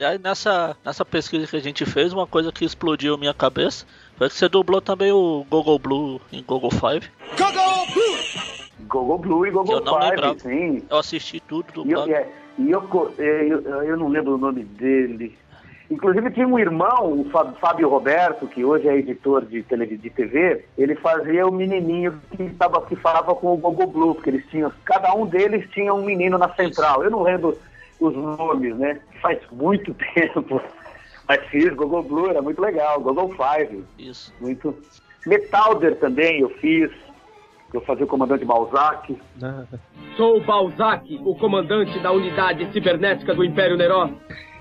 E 0.00 0.04
aí 0.04 0.18
nessa, 0.18 0.76
nessa 0.84 1.04
pesquisa 1.04 1.46
que 1.46 1.56
a 1.56 1.60
gente 1.60 1.86
fez, 1.86 2.12
uma 2.12 2.26
coisa 2.26 2.50
que 2.50 2.64
explodiu 2.64 3.16
minha 3.16 3.32
cabeça 3.32 3.86
foi 4.22 4.28
que 4.28 4.34
você 4.36 4.48
dublou 4.48 4.80
também 4.80 5.10
o 5.10 5.44
Google 5.50 5.78
Blue 5.78 6.20
em 6.32 6.42
Google 6.42 6.70
Five. 6.70 7.10
Gogo 8.88 9.18
Blue 9.18 9.46
e 9.46 9.50
Gogo 9.50 9.72
Eu 9.72 9.80
não 9.80 9.94
Five, 9.94 10.10
lembrava. 10.10 10.38
sim. 10.38 10.82
Eu 10.88 10.98
assisti 10.98 11.40
tudo 11.40 11.84
E 11.86 11.90
eu, 11.92 12.02
é, 12.04 12.28
e 12.58 12.70
eu, 12.70 13.14
é, 13.18 13.46
eu, 13.48 13.60
eu 13.84 13.96
não 13.96 14.08
lembro 14.08 14.34
o 14.34 14.38
nome 14.38 14.62
dele. 14.64 15.36
Inclusive 15.90 16.30
tinha 16.30 16.46
um 16.46 16.58
irmão, 16.58 17.20
o 17.20 17.24
Fá- 17.30 17.52
Fábio 17.60 17.88
Roberto, 17.88 18.46
que 18.46 18.64
hoje 18.64 18.88
é 18.88 18.96
editor 18.96 19.44
de, 19.44 19.62
tele, 19.62 19.86
de 19.86 20.08
TV, 20.10 20.64
ele 20.78 20.94
fazia 20.94 21.46
o 21.46 21.52
menininho 21.52 22.20
que, 22.36 22.48
tava, 22.50 22.80
que 22.82 22.96
falava 22.96 23.34
com 23.34 23.52
o 23.52 23.56
Gogo 23.56 23.86
Blue, 23.86 24.14
porque 24.14 24.30
eles 24.30 24.46
tinham, 24.50 24.72
cada 24.84 25.12
um 25.14 25.26
deles 25.26 25.68
tinha 25.70 25.92
um 25.92 26.02
menino 26.04 26.38
na 26.38 26.48
central. 26.54 27.02
Eu 27.04 27.10
não 27.10 27.22
lembro 27.22 27.58
os 28.00 28.14
nomes, 28.14 28.76
né? 28.76 29.00
Faz 29.20 29.38
muito 29.50 29.94
tempo. 30.14 30.60
Mas 31.28 31.44
fiz, 31.46 31.72
Gogo 31.74 32.02
Blue 32.02 32.28
era 32.28 32.42
muito 32.42 32.60
legal, 32.60 33.00
Gogo 33.00 33.34
Five, 33.34 33.84
Isso. 33.98 34.32
muito. 34.40 34.76
Metalder 35.26 35.96
também 35.98 36.40
eu 36.40 36.50
fiz, 36.58 36.90
eu 37.72 37.80
fazia 37.82 38.04
o 38.04 38.08
comandante 38.08 38.44
Balzac. 38.44 39.16
Ah, 39.42 39.64
Sou 40.16 40.40
Balzac, 40.40 41.14
o 41.24 41.34
comandante 41.36 41.98
da 42.00 42.12
unidade 42.12 42.70
cibernética 42.72 43.34
do 43.34 43.44
Império 43.44 43.76
Neró. 43.76 44.10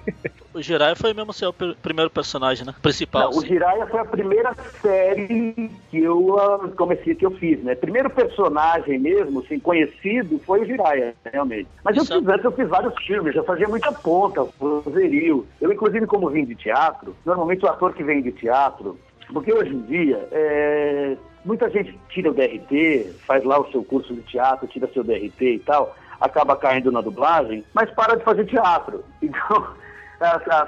O 0.53 0.61
Jiraiya 0.61 0.95
foi 0.95 1.13
mesmo 1.13 1.31
seu 1.31 1.53
pr- 1.53 1.75
primeiro 1.81 2.09
personagem, 2.09 2.65
né? 2.65 2.73
Principal. 2.81 3.31
Não, 3.31 3.39
o. 3.39 3.45
Jiraiya 3.45 3.87
foi 3.87 3.99
a 3.99 4.05
primeira 4.05 4.55
série 4.81 5.71
que 5.89 6.03
eu 6.03 6.37
ah, 6.37 6.69
comecei, 6.75 7.15
que 7.15 7.25
eu 7.25 7.31
fiz, 7.31 7.63
né? 7.63 7.75
Primeiro 7.75 8.09
personagem 8.09 8.99
mesmo, 8.99 9.39
assim, 9.39 9.59
conhecido, 9.59 10.39
foi 10.45 10.61
o 10.61 10.65
Jiraiya, 10.65 11.15
realmente. 11.31 11.69
Mas 11.83 11.95
eu 11.95 12.03
Isso 12.03 12.19
fiz 12.19 12.27
antes, 12.27 12.43
eu 12.43 12.51
fiz 12.51 12.67
vários 12.67 12.93
filmes, 13.03 13.33
já 13.33 13.43
fazia 13.43 13.67
muita 13.67 13.91
ponta, 13.91 14.45
vozerio. 14.59 15.47
Eu, 15.61 15.71
inclusive, 15.71 16.05
como 16.05 16.29
vim 16.29 16.45
de 16.45 16.55
teatro, 16.55 17.15
normalmente 17.25 17.65
o 17.65 17.69
ator 17.69 17.93
que 17.93 18.03
vem 18.03 18.21
de 18.21 18.31
teatro, 18.33 18.99
porque 19.31 19.53
hoje 19.53 19.73
em 19.73 19.81
dia, 19.83 20.27
é, 20.31 21.15
muita 21.45 21.69
gente 21.69 21.97
tira 22.09 22.29
o 22.29 22.33
DRT, 22.33 23.13
faz 23.25 23.43
lá 23.43 23.59
o 23.59 23.71
seu 23.71 23.83
curso 23.83 24.13
de 24.13 24.21
teatro, 24.23 24.67
tira 24.67 24.89
seu 24.93 25.03
DRT 25.03 25.41
e 25.41 25.59
tal, 25.59 25.95
acaba 26.19 26.55
caindo 26.55 26.91
na 26.91 27.01
dublagem, 27.01 27.63
mas 27.73 27.89
para 27.91 28.15
de 28.15 28.23
fazer 28.23 28.45
teatro. 28.45 29.03
Então, 29.21 29.67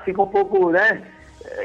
fica 0.03 0.21
um 0.21 0.27
pouco, 0.27 0.69
né? 0.69 1.03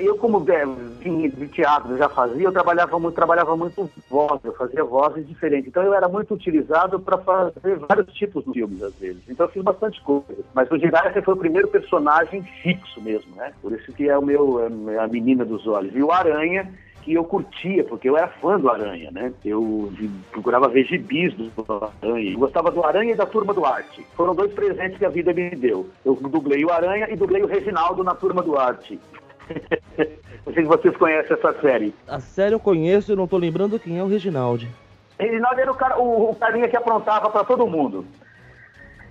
Eu, 0.00 0.16
como 0.16 0.40
vim 0.40 1.28
de 1.28 1.48
teatro, 1.48 1.96
já 1.96 2.08
fazia, 2.08 2.46
eu 2.48 2.52
trabalhava 2.52 2.98
muito, 2.98 3.14
trabalhava 3.14 3.56
muito 3.56 3.88
voz, 4.10 4.40
eu 4.42 4.52
fazia 4.54 4.82
vozes 4.82 5.26
diferentes. 5.26 5.68
Então 5.68 5.82
eu 5.82 5.94
era 5.94 6.08
muito 6.08 6.34
utilizado 6.34 6.98
para 6.98 7.16
fazer 7.18 7.76
vários 7.88 8.12
tipos 8.12 8.44
de 8.44 8.52
filmes, 8.52 8.82
às 8.82 8.94
vezes. 8.96 9.22
Então 9.28 9.46
eu 9.46 9.52
fiz 9.52 9.62
bastante 9.62 10.02
coisa. 10.02 10.44
Mas 10.52 10.70
o 10.70 10.78
Jiraiya 10.78 11.22
foi 11.22 11.34
o 11.34 11.38
primeiro 11.38 11.68
personagem 11.68 12.42
fixo 12.62 13.00
mesmo, 13.00 13.34
né? 13.36 13.52
Por 13.62 13.72
isso 13.72 13.92
que 13.92 14.08
é 14.08 14.18
o 14.18 14.22
meu, 14.22 14.60
é 14.90 14.98
a 14.98 15.06
menina 15.06 15.44
dos 15.44 15.66
olhos. 15.66 15.94
E 15.94 16.02
o 16.02 16.10
Aranha, 16.10 16.68
que 17.08 17.14
eu 17.14 17.24
curtia, 17.24 17.82
porque 17.84 18.06
eu 18.06 18.18
era 18.18 18.28
fã 18.28 18.60
do 18.60 18.68
Aranha, 18.68 19.10
né? 19.10 19.32
Eu 19.42 19.90
procurava 20.30 20.68
ver 20.68 20.84
gibis 20.84 21.32
do 21.32 21.50
Aranha. 22.02 22.32
Eu 22.32 22.38
gostava 22.38 22.70
do 22.70 22.84
Aranha 22.84 23.12
e 23.12 23.16
da 23.16 23.24
Turma 23.24 23.54
do 23.54 23.64
Arte. 23.64 24.06
Foram 24.14 24.34
dois 24.34 24.52
presentes 24.52 24.98
que 24.98 25.06
a 25.06 25.08
vida 25.08 25.32
me 25.32 25.48
deu. 25.50 25.88
Eu 26.04 26.14
dublei 26.14 26.62
o 26.66 26.70
Aranha 26.70 27.08
e 27.10 27.16
dublei 27.16 27.42
o 27.42 27.46
Reginaldo 27.46 28.04
na 28.04 28.14
Turma 28.14 28.42
do 28.42 28.58
Arte. 28.58 29.00
Não 30.44 30.52
sei 30.52 30.62
se 30.64 30.68
vocês 30.68 30.96
conhecem 30.98 31.34
essa 31.34 31.58
série. 31.62 31.94
A 32.06 32.20
série 32.20 32.54
eu 32.54 32.60
conheço, 32.60 33.12
eu 33.12 33.16
não 33.16 33.26
tô 33.26 33.36
lembrando 33.36 33.78
quem 33.78 33.98
é 33.98 34.02
o 34.02 34.06
Reginaldi. 34.06 34.68
Reginaldo 35.18 35.60
era 35.60 35.70
o, 35.70 35.74
cara, 35.74 35.98
o, 35.98 36.30
o 36.30 36.34
carinha 36.34 36.68
que 36.68 36.76
aprontava 36.76 37.28
para 37.28 37.44
todo 37.44 37.66
mundo. 37.66 38.06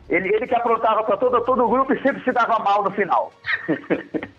Ele, 0.09 0.33
ele 0.33 0.47
que 0.47 0.55
aprontava 0.55 1.03
para 1.03 1.17
todo, 1.17 1.41
todo 1.41 1.63
o 1.65 1.69
grupo 1.69 1.93
e 1.93 2.01
sempre 2.01 2.23
se 2.23 2.31
dava 2.31 2.59
mal 2.59 2.83
no 2.83 2.91
final. 2.91 3.31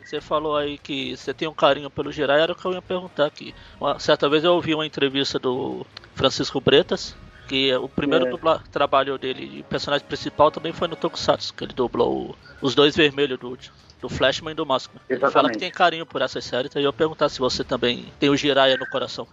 Você 0.03 0.23
falou 0.23 0.57
aí 0.57 0.79
que 0.79 1.15
você 1.15 1.35
tem 1.35 1.47
um 1.47 1.53
carinho 1.53 1.91
pelo 1.91 2.11
Jiraiya, 2.11 2.45
era 2.45 2.53
o 2.53 2.57
que 2.57 2.65
eu 2.65 2.73
ia 2.73 2.81
perguntar 2.81 3.27
aqui. 3.27 3.55
Uma, 3.79 3.99
certa 3.99 4.27
vez 4.27 4.43
eu 4.43 4.55
ouvi 4.55 4.75
uma 4.75 4.87
entrevista 4.87 5.39
do 5.39 5.87
Francisco 6.15 6.59
Bretas, 6.63 7.15
que 7.47 7.75
o 7.77 7.91
primeiro 7.91 8.27
É. 8.27 8.31
dubla- 8.31 8.63
trabalho 8.73 9.19
dele 9.19 9.47
de 9.47 9.63
personagem 9.65 10.07
principal 10.07 10.51
também 10.51 10.73
foi 10.73 10.89
no 10.89 10.97
Tokusatsu, 10.97 11.53
que 11.53 11.63
ele 11.65 11.75
dublou 11.75 12.35
os 12.63 12.75
dois 12.75 12.97
vermelhos 12.97 13.39
do, 13.39 13.59
do 14.01 14.09
Flashman 14.09 14.53
e 14.53 14.55
do 14.55 14.65
Maskman. 14.65 15.03
Ele 15.11 15.29
fala 15.29 15.51
que 15.51 15.59
tem 15.59 15.71
carinho 15.71 16.07
por 16.07 16.23
essas 16.23 16.43
séries, 16.43 16.71
então 16.71 16.81
eu 16.81 16.87
ia 16.87 16.93
perguntar 16.95 17.29
se 17.29 17.39
você 17.39 17.63
também 17.63 18.07
tem 18.19 18.31
o 18.31 18.37
Jiraiya 18.37 18.79
no 18.79 18.87
coração. 18.87 19.29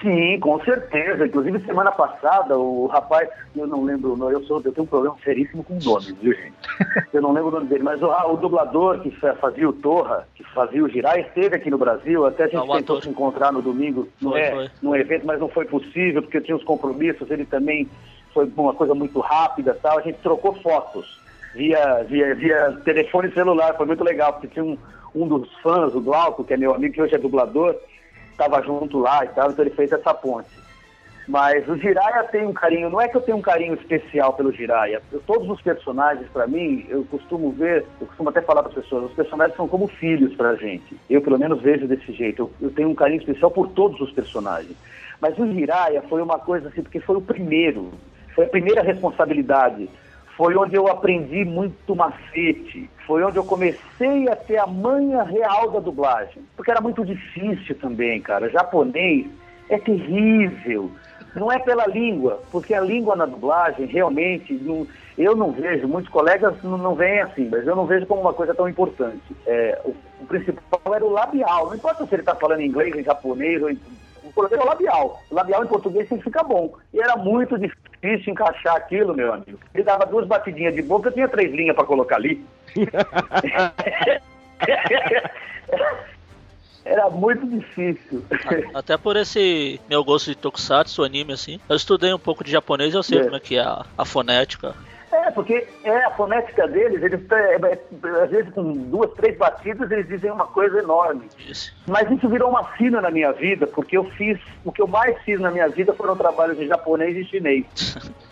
Sim, 0.00 0.40
com 0.40 0.58
certeza. 0.64 1.26
Inclusive, 1.26 1.60
semana 1.66 1.92
passada, 1.92 2.58
o 2.58 2.86
rapaz, 2.86 3.28
eu 3.54 3.66
não 3.66 3.84
lembro 3.84 4.14
o 4.14 4.16
nome, 4.16 4.34
eu, 4.34 4.42
sou, 4.44 4.60
eu 4.64 4.72
tenho 4.72 4.84
um 4.84 4.88
problema 4.88 5.16
seríssimo 5.22 5.62
com 5.62 5.78
nomes, 5.84 6.16
viu, 6.18 6.32
gente? 6.32 6.54
Eu 7.12 7.22
não 7.22 7.32
lembro 7.32 7.48
o 7.48 7.52
nome 7.52 7.66
dele, 7.66 7.82
mas 7.82 8.02
o, 8.02 8.06
o 8.06 8.36
dublador 8.36 9.00
que 9.00 9.10
fa- 9.12 9.34
fazia 9.36 9.68
o 9.68 9.72
Torra, 9.72 10.26
que 10.34 10.42
fazia 10.52 10.82
o 10.82 10.88
Jirai, 10.88 11.20
esteve 11.22 11.56
aqui 11.56 11.70
no 11.70 11.78
Brasil. 11.78 12.26
Até 12.26 12.44
a 12.44 12.46
gente 12.46 12.56
Ah, 12.56 12.64
o 12.64 12.76
tentou 12.76 13.00
se 13.00 13.08
encontrar 13.08 13.52
no 13.52 13.62
domingo 13.62 14.08
Foi, 14.22 14.40
é, 14.40 14.70
num 14.82 14.94
evento, 14.94 15.26
mas 15.26 15.38
não 15.40 15.48
foi 15.48 15.64
possível, 15.66 16.22
porque 16.22 16.38
eu 16.38 16.42
tinha 16.42 16.56
os 16.56 16.64
compromissos. 16.64 17.30
Ele 17.30 17.44
também 17.46 17.88
foi 18.34 18.50
uma 18.56 18.74
coisa 18.74 18.94
muito 18.94 19.20
rápida 19.20 19.74
e 19.78 19.80
tal. 19.80 19.98
A 19.98 20.02
gente 20.02 20.18
trocou 20.18 20.54
fotos 20.62 21.06
via, 21.54 22.02
via, 22.04 22.34
via 22.34 22.72
telefone 22.84 23.32
celular. 23.32 23.74
Foi 23.76 23.86
muito 23.86 24.04
legal, 24.04 24.32
porque 24.34 24.48
tinha 24.48 24.64
um, 24.64 24.76
um 25.14 25.26
dos 25.28 25.50
fãs, 25.62 25.94
o 25.94 26.00
Glauco, 26.00 26.44
que 26.44 26.52
é 26.54 26.56
meu 26.56 26.74
amigo, 26.74 26.94
que 26.94 27.02
hoje 27.02 27.14
é 27.14 27.18
dublador, 27.18 27.74
estava 28.36 28.62
junto 28.62 28.98
lá 28.98 29.24
e 29.24 29.28
tal, 29.28 29.50
então 29.50 29.64
ele 29.64 29.74
fez 29.74 29.90
essa 29.90 30.12
ponte. 30.14 30.48
Mas 31.26 31.68
o 31.68 31.76
Jiraiya 31.76 32.22
tem 32.30 32.46
um 32.46 32.52
carinho, 32.52 32.88
não 32.88 33.00
é 33.00 33.08
que 33.08 33.16
eu 33.16 33.20
tenho 33.20 33.38
um 33.38 33.42
carinho 33.42 33.74
especial 33.74 34.34
pelo 34.34 34.52
Jiraiya. 34.52 35.02
Eu- 35.10 35.20
todos 35.20 35.48
os 35.50 35.60
personagens, 35.60 36.28
para 36.28 36.46
mim, 36.46 36.86
eu 36.88 37.04
costumo 37.04 37.50
ver, 37.50 37.84
eu 38.00 38.06
costumo 38.06 38.28
até 38.28 38.40
falar 38.42 38.62
para 38.62 38.70
as 38.70 38.76
pessoas, 38.76 39.10
os 39.10 39.16
personagens 39.16 39.56
são 39.56 39.66
como 39.66 39.88
filhos 39.88 40.36
para 40.36 40.50
a 40.50 40.54
gente. 40.56 40.96
Eu, 41.10 41.20
pelo 41.20 41.36
menos, 41.38 41.60
vejo 41.60 41.88
desse 41.88 42.12
jeito. 42.12 42.42
Eu, 42.42 42.68
eu 42.68 42.70
tenho 42.70 42.88
um 42.90 42.94
carinho 42.94 43.18
especial 43.18 43.50
por 43.50 43.70
todos 43.70 44.00
os 44.00 44.12
personagens. 44.12 44.76
Mas 45.20 45.36
o 45.36 45.52
Jiraiya 45.52 46.02
foi 46.02 46.22
uma 46.22 46.38
coisa 46.38 46.68
assim, 46.68 46.82
porque 46.82 47.00
foi 47.00 47.16
o 47.16 47.20
primeiro, 47.22 47.90
foi 48.32 48.44
a 48.44 48.48
primeira 48.48 48.82
responsabilidade. 48.82 49.90
Foi 50.36 50.54
onde 50.54 50.76
eu 50.76 50.86
aprendi 50.88 51.44
muito 51.44 51.96
macete. 51.96 52.90
Foi 53.06 53.22
onde 53.24 53.38
eu 53.38 53.44
comecei 53.44 54.28
a 54.28 54.36
ter 54.36 54.58
a 54.58 54.66
manha 54.66 55.22
real 55.22 55.70
da 55.70 55.80
dublagem. 55.80 56.42
Porque 56.54 56.70
era 56.70 56.80
muito 56.80 57.04
difícil 57.04 57.74
também, 57.76 58.20
cara. 58.20 58.50
Japonês 58.50 59.26
É 59.68 59.78
terrível. 59.78 60.90
Não 61.34 61.50
é 61.52 61.58
pela 61.58 61.86
língua, 61.86 62.40
porque 62.50 62.72
a 62.72 62.80
língua 62.80 63.14
na 63.14 63.26
dublagem 63.26 63.84
realmente, 63.86 64.54
não, 64.54 64.86
eu 65.18 65.36
não 65.36 65.52
vejo, 65.52 65.86
muitos 65.86 66.10
colegas 66.10 66.54
não, 66.62 66.78
não 66.78 66.94
veem 66.94 67.20
assim, 67.20 67.46
mas 67.50 67.66
eu 67.66 67.76
não 67.76 67.84
vejo 67.84 68.06
como 68.06 68.22
uma 68.22 68.32
coisa 68.32 68.54
tão 68.54 68.66
importante. 68.66 69.20
É, 69.46 69.78
o, 69.84 69.94
o 70.22 70.26
principal 70.26 70.94
era 70.94 71.04
o 71.04 71.10
labial, 71.10 71.66
não 71.66 71.74
importa 71.74 72.06
se 72.06 72.14
ele 72.14 72.22
está 72.22 72.34
falando 72.34 72.62
inglês, 72.62 72.94
em 72.94 73.02
japonês 73.02 73.62
ou 73.62 73.68
em 73.68 73.78
o 74.26 74.32
problema 74.32 74.62
é 74.62 74.66
o 74.66 74.68
labial. 74.68 75.22
O 75.30 75.34
labial 75.34 75.64
em 75.64 75.68
português 75.68 76.08
tem 76.08 76.18
que 76.18 76.24
ficar 76.24 76.42
bom. 76.44 76.74
E 76.92 77.00
era 77.00 77.16
muito 77.16 77.58
difícil 77.58 78.32
encaixar 78.32 78.76
aquilo, 78.76 79.14
meu 79.14 79.32
amigo. 79.32 79.58
Ele 79.74 79.82
dava 79.84 80.04
duas 80.06 80.26
batidinhas 80.26 80.74
de 80.74 80.82
boca, 80.82 81.08
eu 81.08 81.12
tinha 81.12 81.28
três 81.28 81.52
linhas 81.52 81.74
para 81.76 81.84
colocar 81.86 82.16
ali. 82.16 82.44
Era 86.84 87.10
muito 87.10 87.44
difícil. 87.48 88.24
Até 88.72 88.96
por 88.96 89.16
esse 89.16 89.80
meu 89.88 90.04
gosto 90.04 90.26
de 90.30 90.36
tokusatsu, 90.36 91.02
anime, 91.02 91.32
assim. 91.32 91.58
Eu 91.68 91.74
estudei 91.74 92.14
um 92.14 92.18
pouco 92.18 92.44
de 92.44 92.50
japonês 92.52 92.94
e 92.94 92.96
eu 92.96 93.02
sei 93.02 93.18
É. 93.18 93.24
como 93.24 93.34
é 93.36 93.40
que 93.40 93.56
é 93.56 93.60
a, 93.60 93.84
a 93.98 94.04
fonética. 94.04 94.72
É, 95.24 95.30
porque 95.30 95.66
é 95.82 96.04
a 96.04 96.10
fonética 96.10 96.68
deles, 96.68 97.02
eles 97.02 97.20
é, 97.30 97.54
é, 97.54 98.22
às 98.22 98.30
vezes 98.30 98.52
com 98.52 98.72
duas, 98.72 99.10
três 99.14 99.36
batidas, 99.38 99.90
eles 99.90 100.06
dizem 100.08 100.30
uma 100.30 100.46
coisa 100.46 100.78
enorme. 100.78 101.28
Disse. 101.38 101.72
Mas 101.86 102.10
isso 102.10 102.28
virou 102.28 102.50
uma 102.50 102.76
sina 102.76 103.00
na 103.00 103.10
minha 103.10 103.32
vida, 103.32 103.66
porque 103.66 103.96
eu 103.96 104.04
fiz, 104.10 104.38
o 104.64 104.70
que 104.70 104.82
eu 104.82 104.86
mais 104.86 105.18
fiz 105.22 105.40
na 105.40 105.50
minha 105.50 105.68
vida 105.68 105.94
foram 105.94 106.16
trabalhos 106.16 106.58
de 106.58 106.66
japonês 106.66 107.16
e 107.16 107.24
chinês. 107.24 107.64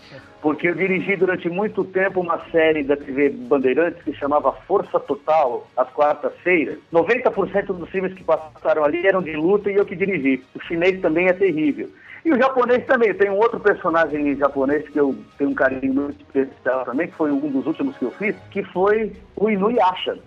Porque 0.44 0.68
eu 0.68 0.74
dirigi 0.74 1.16
durante 1.16 1.48
muito 1.48 1.82
tempo 1.84 2.20
uma 2.20 2.38
série 2.50 2.84
da 2.84 2.98
TV 2.98 3.30
Bandeirantes 3.30 4.02
que 4.02 4.12
chamava 4.12 4.52
Força 4.52 5.00
Total, 5.00 5.66
às 5.74 5.88
quartas-feiras. 5.88 6.78
90% 6.92 7.64
dos 7.68 7.88
filmes 7.88 8.12
que 8.12 8.22
passaram 8.22 8.84
ali 8.84 9.06
eram 9.06 9.22
de 9.22 9.34
luta 9.34 9.72
e 9.72 9.76
eu 9.76 9.86
que 9.86 9.96
dirigi. 9.96 10.44
O 10.54 10.60
chinês 10.62 11.00
também 11.00 11.28
é 11.28 11.32
terrível. 11.32 11.88
E 12.24 12.32
o 12.32 12.38
japonês 12.38 12.84
também. 12.86 13.12
Tem 13.14 13.30
um 13.30 13.36
outro 13.36 13.60
personagem 13.60 14.34
japonês 14.36 14.88
que 14.88 14.98
eu 14.98 15.14
tenho 15.36 15.50
um 15.50 15.54
carinho 15.54 15.94
muito 15.94 16.20
especial 16.22 16.84
também, 16.84 17.08
que 17.08 17.14
foi 17.14 17.30
um 17.30 17.50
dos 17.50 17.66
últimos 17.66 17.96
que 17.98 18.04
eu 18.04 18.10
fiz, 18.12 18.34
que 18.50 18.62
foi 18.64 19.12
o 19.36 19.50
Inuyasha. 19.50 20.18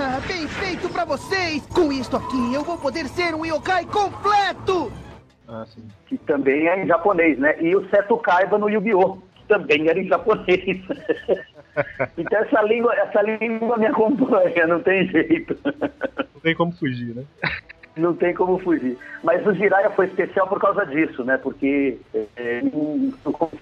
Ah, 0.00 0.20
bem 0.26 0.46
feito 0.48 0.88
pra 0.88 1.04
vocês! 1.04 1.64
Com 1.66 1.92
isto 1.92 2.16
aqui, 2.16 2.54
eu 2.54 2.62
vou 2.62 2.78
poder 2.78 3.06
ser 3.06 3.34
um 3.34 3.44
yokai 3.44 3.84
completo! 3.86 4.92
Ah, 5.46 5.64
sim. 5.66 5.86
que 6.06 6.16
também 6.18 6.68
é 6.68 6.82
em 6.82 6.86
japonês, 6.86 7.38
né? 7.38 7.56
E 7.60 7.76
o 7.76 7.86
Seto 7.90 8.16
Kaiba 8.16 8.58
no 8.58 8.68
Yu-Gi-Oh! 8.68 9.18
que 9.34 9.44
também 9.46 9.88
era 9.88 9.98
em 9.98 10.08
japonês. 10.08 10.80
então 12.16 12.38
essa 12.40 12.62
língua, 12.62 12.94
essa 12.94 13.22
língua 13.22 13.76
me 13.76 13.86
acompanha, 13.86 14.66
não 14.66 14.80
tem 14.80 15.06
jeito. 15.08 15.56
Não 15.64 16.40
tem 16.42 16.54
como 16.54 16.72
fugir, 16.72 17.14
né? 17.14 17.24
Não 17.96 18.14
tem 18.14 18.34
como 18.34 18.58
fugir. 18.58 18.98
Mas 19.22 19.46
o 19.46 19.54
Jiraiya 19.54 19.90
foi 19.90 20.06
especial 20.06 20.48
por 20.48 20.60
causa 20.60 20.84
disso, 20.84 21.24
né? 21.24 21.38
Porque 21.38 21.98
é, 22.14 22.62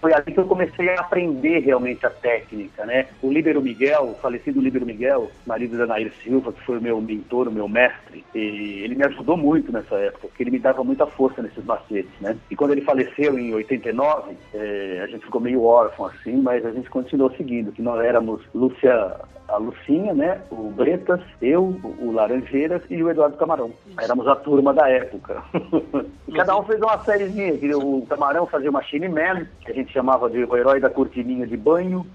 foi 0.00 0.12
ali 0.12 0.32
que 0.32 0.40
eu 0.40 0.46
comecei 0.46 0.88
a 0.88 1.00
aprender 1.00 1.60
realmente 1.60 2.04
a 2.06 2.10
técnica, 2.10 2.86
né? 2.86 3.06
O 3.22 3.30
Líbero 3.30 3.60
Miguel, 3.60 4.10
o 4.10 4.14
falecido 4.14 4.60
Líbero 4.60 4.86
Miguel, 4.86 5.30
marido 5.46 5.76
da 5.76 5.86
Nair 5.86 6.12
Silva, 6.22 6.52
que 6.52 6.64
foi 6.64 6.80
meu 6.80 7.00
mentor, 7.00 7.50
meu 7.50 7.68
mestre, 7.68 8.24
ele 8.34 8.94
me 8.94 9.04
ajudou 9.04 9.36
muito 9.36 9.70
nessa 9.70 9.96
época, 9.96 10.28
porque 10.28 10.42
ele 10.42 10.50
me 10.50 10.58
dava 10.58 10.82
muita 10.82 11.06
força 11.06 11.42
nesses 11.42 11.64
macetes, 11.64 12.10
né? 12.20 12.36
E 12.50 12.56
quando 12.56 12.72
ele 12.72 12.80
faleceu 12.80 13.38
em 13.38 13.54
89, 13.54 14.34
é, 14.54 15.00
a 15.02 15.06
gente 15.06 15.24
ficou 15.24 15.40
meio 15.40 15.62
órfão 15.62 16.06
assim, 16.06 16.36
mas 16.40 16.64
a 16.64 16.70
gente 16.70 16.88
continuou 16.88 17.30
seguindo, 17.36 17.72
que 17.72 17.82
nós 17.82 18.02
éramos 18.02 18.42
Lúcia 18.54 19.20
a 19.52 19.58
Lucinha, 19.58 20.14
né? 20.14 20.40
O 20.50 20.70
Bretas, 20.70 21.20
eu, 21.40 21.78
o 22.00 22.10
Laranjeiras 22.10 22.82
e 22.88 23.02
o 23.02 23.10
Eduardo 23.10 23.36
Camarão. 23.36 23.70
Éramos 24.00 24.21
a 24.26 24.36
turma 24.36 24.72
da 24.72 24.88
época. 24.88 25.42
e 26.28 26.32
cada 26.32 26.56
um 26.56 26.64
fez 26.64 26.80
uma 26.80 26.98
sériezinha. 26.98 27.76
O 27.76 28.06
Camarão 28.06 28.46
fazia 28.46 28.70
o 28.70 28.72
Machine 28.72 29.08
Man, 29.08 29.46
que 29.64 29.70
a 29.70 29.74
gente 29.74 29.92
chamava 29.92 30.28
de 30.28 30.44
o 30.44 30.56
herói 30.56 30.80
da 30.80 30.90
cortininha 30.90 31.46
de 31.46 31.56
banho. 31.56 32.06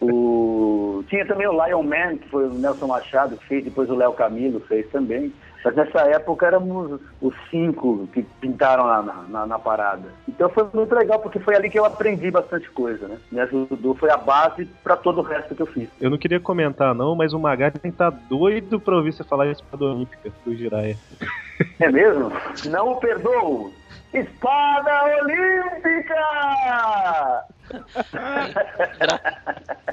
O... 0.00 1.04
Tinha 1.08 1.26
também 1.26 1.46
o 1.46 1.64
Lion 1.64 1.82
Man, 1.82 2.16
que 2.18 2.28
foi 2.28 2.46
o 2.46 2.54
Nelson 2.54 2.86
Machado 2.86 3.36
que 3.36 3.46
fez, 3.46 3.64
depois 3.64 3.88
o 3.90 3.94
Léo 3.94 4.12
Camilo 4.12 4.60
fez 4.60 4.88
também. 4.90 5.32
Mas 5.64 5.74
nessa 5.74 6.00
época 6.02 6.46
éramos 6.46 7.00
os 7.20 7.34
cinco 7.50 8.08
que 8.12 8.22
pintaram 8.40 8.86
na, 8.86 9.02
na, 9.28 9.46
na 9.46 9.58
parada. 9.58 10.08
Então 10.28 10.48
foi 10.48 10.66
muito 10.72 10.94
legal, 10.94 11.18
porque 11.18 11.38
foi 11.40 11.56
ali 11.56 11.68
que 11.68 11.78
eu 11.78 11.84
aprendi 11.84 12.30
bastante 12.30 12.70
coisa, 12.70 13.08
né? 13.08 13.18
Me 13.30 13.40
ajudou, 13.40 13.94
foi 13.94 14.10
a 14.10 14.16
base 14.16 14.66
para 14.82 14.96
todo 14.96 15.18
o 15.18 15.24
resto 15.24 15.54
que 15.54 15.62
eu 15.62 15.66
fiz. 15.66 15.88
Eu 16.00 16.10
não 16.10 16.18
queria 16.18 16.40
comentar 16.40 16.94
não, 16.94 17.14
mas 17.14 17.32
o 17.32 17.38
Magari 17.38 17.78
tá 17.92 18.10
doido 18.10 18.80
pra 18.80 18.96
ouvir 18.96 19.12
você 19.12 19.24
falar 19.24 19.44
a 19.44 19.52
espada 19.52 19.84
olímpica 19.84 20.30
do 20.44 20.54
Jiraiya. 20.54 20.96
É 21.80 21.90
mesmo? 21.90 22.30
Não 22.66 22.92
o 22.92 22.96
perdoo! 23.00 23.72
Espada 24.12 25.04
Olímpica! 25.20 26.14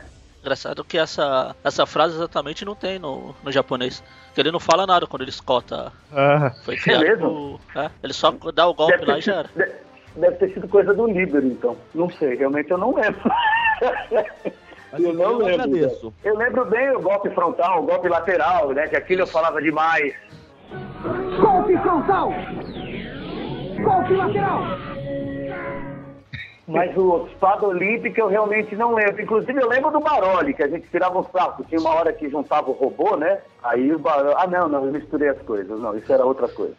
Engraçado 0.46 0.84
que 0.86 0.96
essa, 0.96 1.56
essa 1.64 1.88
frase 1.88 2.14
exatamente 2.14 2.64
não 2.64 2.76
tem 2.76 3.00
no, 3.00 3.34
no 3.44 3.52
japonês. 3.52 4.04
Que 4.36 4.42
ele 4.42 4.52
não 4.52 4.60
fala 4.60 4.86
nada 4.86 5.08
quando 5.08 5.24
ele 5.24 5.32
escota. 5.32 5.92
Ah, 6.16 6.52
Foi 6.64 6.78
criado 6.78 7.02
mesmo? 7.02 7.60
por- 7.74 7.82
é, 7.82 7.90
ele 8.04 8.14
só 8.14 8.30
dá 8.54 8.68
o 8.68 8.74
golpe 8.76 8.94
Deve 9.00 9.12
lá 9.12 9.18
e 9.18 9.22
já 9.22 9.34
era. 9.38 9.48
sido, 9.48 9.66
de- 9.66 9.74
deve 10.22 10.36
ter 10.36 10.54
sido 10.54 10.68
coisa 10.68 10.94
do 10.94 11.08
Líbero, 11.08 11.48
então. 11.48 11.76
Não 11.96 12.12
sei, 12.12 12.36
realmente 12.36 12.70
eu 12.70 12.78
não 12.78 12.94
lembro. 12.94 13.20
Assim, 14.94 15.04
eu 15.08 15.14
não 15.16 15.24
eu 15.24 15.38
lembro. 15.40 15.54
agradeço. 15.64 16.14
Eu 16.24 16.38
lembro 16.38 16.64
bem 16.66 16.92
o 16.96 17.02
golpe 17.02 17.32
frontal, 17.32 17.82
o 17.82 17.88
golpe 17.88 18.08
lateral, 18.08 18.70
né? 18.72 18.88
Que 18.88 18.96
aquilo 18.98 19.22
eu 19.24 19.28
falava 19.28 19.60
demais. 19.60 20.14
Golpe 21.42 21.76
frontal! 21.80 22.30
Golpe 23.84 24.14
lateral! 24.14 24.62
Mas 26.68 26.98
o 26.98 27.28
espada 27.28 27.68
olímpica 27.68 28.20
eu 28.22 28.28
realmente 28.28 28.76
não 28.76 28.96
lembro. 28.96 29.22
Inclusive 29.22 29.62
eu 29.62 29.70
lembro 29.70 29.92
do 29.92 30.00
Baroli, 30.00 30.54
que 30.54 30.64
a 30.64 30.68
gente 30.68 30.88
tirava 30.90 31.20
um 31.20 31.24
saco. 31.24 31.64
Tinha 31.66 31.80
uma 31.80 31.94
hora 31.94 32.12
que 32.12 32.28
juntava 32.28 32.70
o 32.70 32.74
robô, 32.74 33.16
né? 33.16 33.40
Aí 33.64 33.94
o 33.94 34.00
Baroli. 34.00 34.34
Ah, 34.38 34.48
não, 34.48 34.68
não, 34.68 34.86
eu 34.86 34.92
misturei 34.92 35.30
as 35.30 35.42
coisas. 35.44 35.80
Não, 35.80 35.96
isso 35.96 36.12
era 36.12 36.26
outra 36.26 36.48
coisa. 36.48 36.74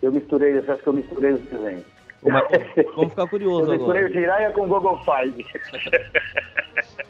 Eu 0.00 0.10
misturei, 0.10 0.56
eu 0.56 0.72
acho 0.72 0.82
que 0.82 0.88
eu 0.88 0.92
misturei 0.92 1.32
os 1.32 1.40
desenhos. 1.42 1.84
Vamos 2.94 3.10
ficar 3.10 3.28
curiosos 3.28 3.68
Eu 3.68 3.74
misturei 3.74 4.04
agora. 4.04 4.10
o 4.10 4.20
Jiraiya 4.20 4.50
com 4.52 4.62
o 4.62 4.66
Google 4.66 4.98
Five. 5.04 5.46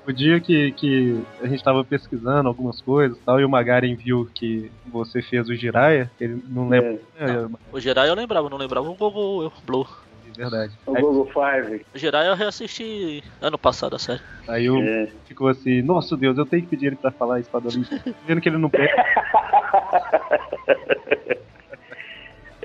o 0.07 0.13
dia 0.13 0.41
que, 0.41 0.73
que 0.73 1.21
a 1.41 1.47
gente 1.47 1.63
tava 1.63 1.85
pesquisando 1.85 2.49
algumas 2.49 2.81
coisas 2.83 3.17
e 3.17 3.21
tal, 3.21 3.41
e 3.41 3.45
o 3.45 3.49
Magaren 3.49 3.95
viu 3.95 4.29
que 4.35 4.71
você 4.87 5.23
fez 5.23 5.49
o 5.49 5.55
Jiraiya, 5.55 6.11
ele 6.21 6.43
não 6.49 6.69
lembra. 6.69 6.99
É, 7.19 7.47
O 7.73 7.81
Jirai 7.81 8.11
eu 8.11 8.15
lembrava, 8.15 8.51
não 8.51 8.59
lembrava 8.59 8.89
o 8.89 8.95
Gogo 8.95 9.53
Blue. 9.65 9.87
Verdade. 10.37 10.75
O 10.87 10.97
Aí, 10.97 11.03
Google 11.03 11.27
Five. 11.33 11.85
Jirai 11.95 12.29
eu 12.29 12.35
reassisti 12.35 13.23
ano 13.41 13.59
passado 13.59 13.97
a 13.97 13.99
série. 13.99 14.21
aí 14.49 14.67
eu 14.67 14.77
É. 14.77 15.07
ficou 15.27 15.49
assim, 15.49 15.83
nossa 15.83 16.17
Deus, 16.17 16.37
eu 16.39 16.47
tenho 16.47 16.63
que 16.63 16.69
pedir 16.69 16.87
ele 16.87 16.97
pra 16.97 17.11
falar 17.13 17.37
a 17.37 17.41
espada 17.41 17.69
olímpica. 17.69 18.15
Vendo 18.27 18.41
que 18.41 18.49
ele 18.49 18.59
não 18.59 18.71
pega. 18.71 18.95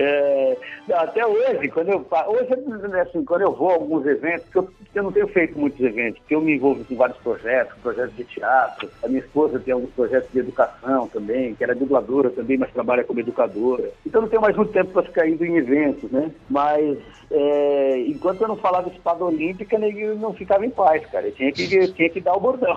É, 0.02 0.58
até 0.94 1.24
hoje, 1.24 1.70
quando 1.70 1.90
eu 1.90 2.06
hoje 2.28 3.00
assim, 3.00 3.24
quando 3.24 3.42
eu 3.42 3.54
vou 3.54 3.70
a 3.70 3.74
alguns 3.74 4.04
eventos, 4.08 4.48
eu, 4.56 4.68
eu 4.96 5.04
não 5.04 5.12
tenho 5.12 5.28
feito 5.28 5.60
muitos 5.60 5.80
eventos, 5.80 6.20
porque 6.20 6.34
eu 6.34 6.42
me 6.42 6.56
envolvo 6.56 6.84
com 6.86 6.96
vários 6.96 7.18
projetos, 7.20 7.78
projetos 7.84 8.16
de 8.16 8.24
teatro, 8.24 8.90
a 9.04 9.08
minha 9.08 9.20
esposa 9.20 9.60
tem 9.60 9.76
alguns 9.76 9.92
projetos 9.92 10.32
de 10.32 10.40
educação 10.40 11.08
também, 11.10 11.54
que 11.54 11.64
ela 11.64 11.74
é 11.74 11.76
dubladora 11.76 12.32
também, 12.32 12.58
mas 12.58 12.72
trabalha 12.72 13.04
como 13.04 13.20
educadora. 13.20 13.92
Então 14.04 14.24
não 14.24 14.30
tenho 14.30 14.42
mais 14.42 14.56
muito 14.56 14.72
tempo 14.72 14.92
para 14.92 15.04
ficar 15.04 15.28
indo 15.28 15.46
em 15.46 15.58
eventos, 15.58 16.10
né? 16.10 16.32
Mas 16.50 16.98
é, 17.30 18.00
enquanto 18.08 18.42
eu 18.42 18.48
não 18.48 18.58
falava 18.58 18.90
espada 18.90 19.24
olímpica, 19.24 19.78
eu 19.78 20.16
não 20.16 20.34
ficava 20.34 20.66
em 20.66 20.70
paz, 20.70 21.06
cara. 21.08 21.28
Eu 21.28 21.32
tinha 21.32 21.52
que, 21.52 21.76
eu 21.76 21.94
tinha 21.94 22.10
que 22.10 22.20
dar 22.20 22.34
o 22.34 22.40
bordão. 22.40 22.76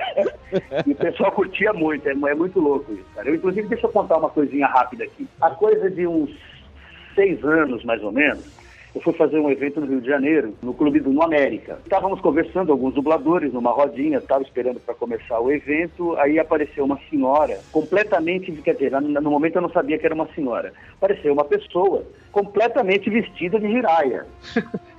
e 0.86 0.92
o 0.92 0.96
pessoal 0.96 1.32
curtia 1.32 1.72
muito, 1.72 2.08
é, 2.08 2.12
é 2.12 2.34
muito 2.34 2.58
louco 2.58 2.92
isso, 2.92 3.04
cara. 3.14 3.28
Eu, 3.28 3.34
inclusive, 3.34 3.68
deixa 3.68 3.86
eu 3.86 3.92
contar 3.92 4.16
uma 4.16 4.30
coisinha 4.30 4.66
rápida 4.66 5.04
aqui. 5.04 5.28
A 5.40 5.50
coisa 5.50 5.90
de 5.90 6.06
uns 6.06 6.30
seis 7.16 7.42
anos, 7.44 7.82
mais 7.82 8.00
ou 8.04 8.12
menos, 8.12 8.44
eu 8.94 9.00
fui 9.00 9.12
fazer 9.12 9.38
um 9.38 9.50
evento 9.50 9.80
no 9.80 9.86
Rio 9.86 10.00
de 10.00 10.06
Janeiro, 10.06 10.54
no 10.62 10.72
Clube 10.72 11.00
do 11.00 11.10
No 11.10 11.22
América. 11.22 11.78
Estávamos 11.84 12.20
conversando, 12.20 12.72
alguns 12.72 12.94
dubladores, 12.94 13.52
numa 13.52 13.70
rodinha, 13.70 14.18
estava 14.18 14.42
esperando 14.42 14.80
para 14.80 14.94
começar 14.94 15.40
o 15.40 15.50
evento, 15.50 16.16
aí 16.16 16.38
apareceu 16.38 16.84
uma 16.84 16.98
senhora, 17.10 17.60
completamente, 17.72 18.50
quer 18.52 18.74
dizer, 18.74 18.92
no 18.92 19.30
momento 19.30 19.56
eu 19.56 19.62
não 19.62 19.70
sabia 19.70 19.98
que 19.98 20.06
era 20.06 20.14
uma 20.14 20.28
senhora, 20.34 20.72
apareceu 20.96 21.32
uma 21.32 21.44
pessoa 21.44 22.04
completamente 22.32 23.10
vestida 23.10 23.58
de 23.58 23.68
giraia. 23.68 24.24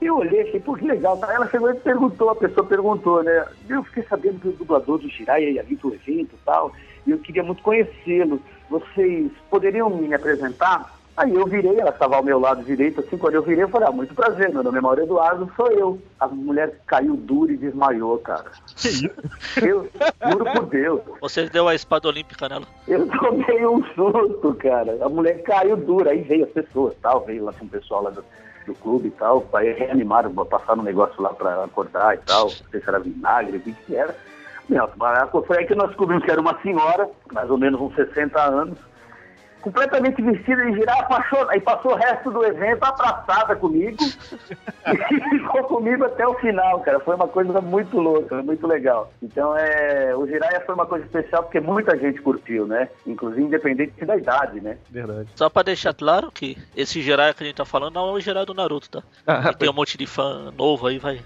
Eu 0.00 0.18
olhei 0.18 0.44
falei, 0.44 0.60
pô, 0.60 0.74
que 0.74 0.84
legal. 0.84 1.18
Ela 1.22 1.48
chegou 1.48 1.70
e 1.70 1.74
perguntou, 1.76 2.28
a 2.28 2.34
pessoa 2.34 2.66
perguntou, 2.66 3.22
né? 3.22 3.46
Eu 3.66 3.82
fiquei 3.84 4.02
sabendo 4.02 4.38
que 4.38 4.48
o 4.48 4.52
dublador 4.52 4.98
do 4.98 5.08
Jiraiya 5.08 5.48
ia 5.48 5.62
vir 5.62 5.78
pro 5.78 5.94
evento 5.94 6.34
e 6.34 6.44
tal, 6.44 6.72
e 7.06 7.10
eu 7.10 7.18
queria 7.18 7.42
muito 7.42 7.62
conhecê-lo. 7.62 8.38
Vocês 8.68 9.32
poderiam 9.48 9.88
me 9.88 10.12
apresentar? 10.12 10.92
Aí 11.16 11.32
eu 11.32 11.46
virei, 11.46 11.78
ela 11.78 11.90
estava 11.90 12.16
ao 12.16 12.24
meu 12.24 12.40
lado 12.40 12.64
direito, 12.64 13.00
assim, 13.00 13.16
quando 13.16 13.34
eu 13.34 13.42
virei, 13.42 13.62
eu 13.62 13.68
falei, 13.68 13.88
ah, 13.88 13.92
muito 13.92 14.14
prazer, 14.14 14.52
meu 14.52 14.64
nome 14.64 14.78
é 14.78 14.80
Mauro 14.80 15.02
Eduardo, 15.02 15.50
sou 15.54 15.70
eu. 15.70 15.98
A 16.18 16.26
mulher 16.26 16.80
caiu 16.86 17.16
dura 17.16 17.52
e 17.52 17.56
desmaiou, 17.56 18.18
cara. 18.18 18.46
Que 18.74 18.88
isso? 18.88 19.10
Eu 19.62 19.88
juro 20.28 20.44
por 20.52 20.66
Deus. 20.66 21.00
Você 21.20 21.48
deu 21.48 21.68
a 21.68 21.74
espada 21.74 22.08
olímpica 22.08 22.48
nela. 22.48 22.66
Eu 22.88 23.06
tomei 23.06 23.64
um 23.64 23.84
susto, 23.94 24.54
cara. 24.54 24.98
A 25.00 25.08
mulher 25.08 25.40
caiu 25.44 25.76
dura, 25.76 26.10
aí 26.10 26.22
veio 26.22 26.46
as 26.46 26.50
pessoas, 26.50 26.94
tal, 27.00 27.24
veio 27.24 27.44
lá 27.44 27.52
com 27.52 27.64
o 27.64 27.68
pessoal 27.68 28.02
lá 28.02 28.10
do, 28.10 28.24
do 28.66 28.74
clube 28.74 29.08
e 29.08 29.12
tal, 29.12 29.46
aí 29.52 29.72
reanimaram, 29.72 30.34
passaram 30.34 30.80
um 30.80 30.84
negócio 30.84 31.22
lá 31.22 31.32
pra 31.32 31.62
acordar 31.62 32.16
e 32.16 32.18
tal, 32.18 32.46
não 32.46 32.50
sei 32.50 32.80
se 32.80 32.88
era 32.88 32.98
vinagre, 32.98 33.58
o 33.58 33.60
que 33.60 33.72
que 33.72 33.94
era. 33.94 34.16
Não, 34.68 34.88
foi 35.46 35.58
aí 35.58 35.66
que 35.66 35.74
nós 35.74 35.88
descobrimos 35.88 36.24
que 36.24 36.30
era 36.30 36.40
uma 36.40 36.58
senhora, 36.62 37.08
mais 37.32 37.50
ou 37.50 37.58
menos 37.58 37.80
uns 37.80 37.94
60 37.94 38.40
anos, 38.40 38.78
completamente 39.64 40.20
vestida 40.20 40.62
de 40.66 40.74
girafa, 40.74 41.04
passou, 41.04 41.48
aí 41.48 41.58
passou 41.58 41.92
o 41.92 41.96
resto 41.96 42.30
do 42.30 42.44
evento 42.44 42.84
abraçada 42.84 43.56
comigo 43.56 43.96
e 44.86 45.20
ficou 45.40 45.64
comigo 45.64 46.04
até 46.04 46.26
o 46.28 46.34
final, 46.34 46.80
cara. 46.80 47.00
Foi 47.00 47.14
uma 47.14 47.26
coisa 47.26 47.62
muito 47.62 47.98
louca, 47.98 48.42
muito 48.42 48.66
legal. 48.66 49.10
Então, 49.22 49.56
é, 49.56 50.14
o 50.14 50.26
Jiraiya 50.26 50.60
foi 50.66 50.74
uma 50.74 50.84
coisa 50.84 51.06
especial 51.06 51.44
porque 51.44 51.60
muita 51.60 51.96
gente 51.96 52.20
curtiu, 52.20 52.66
né? 52.66 52.90
Inclusive, 53.06 53.42
independente 53.42 54.04
da 54.04 54.16
idade, 54.16 54.60
né? 54.60 54.76
Verdade. 54.90 55.28
Só 55.34 55.48
pra 55.48 55.62
deixar 55.62 55.94
claro 55.94 56.30
que 56.30 56.58
esse 56.76 57.00
Jiraiya 57.00 57.32
que 57.32 57.42
a 57.42 57.46
gente 57.46 57.56
tá 57.56 57.64
falando 57.64 57.94
não 57.94 58.10
é 58.10 58.12
o 58.12 58.20
Jiraiya 58.20 58.44
do 58.46 58.54
Naruto, 58.54 58.90
tá? 58.90 59.02
Ah, 59.26 59.50
E 59.50 59.56
tem 59.56 59.70
um 59.70 59.72
monte 59.72 59.96
de 59.96 60.06
fã 60.06 60.52
novo 60.56 60.86
aí, 60.86 60.98
vai. 60.98 61.20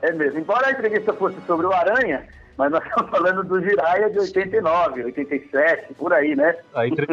é 0.00 0.12
mesmo. 0.12 0.38
Embora 0.40 0.68
a 0.68 0.72
entrevista 0.72 1.12
fosse 1.12 1.36
sobre 1.46 1.66
o 1.66 1.72
Aranha, 1.72 2.26
mas 2.62 2.70
nós 2.70 2.84
estamos 2.84 3.10
falando 3.10 3.42
do 3.42 3.60
Jiraiya 3.60 4.08
de 4.10 4.20
89, 4.20 5.04
87, 5.06 5.94
por 5.94 6.12
aí, 6.12 6.36
né? 6.36 6.54
A, 6.72 6.86
entre- 6.86 7.08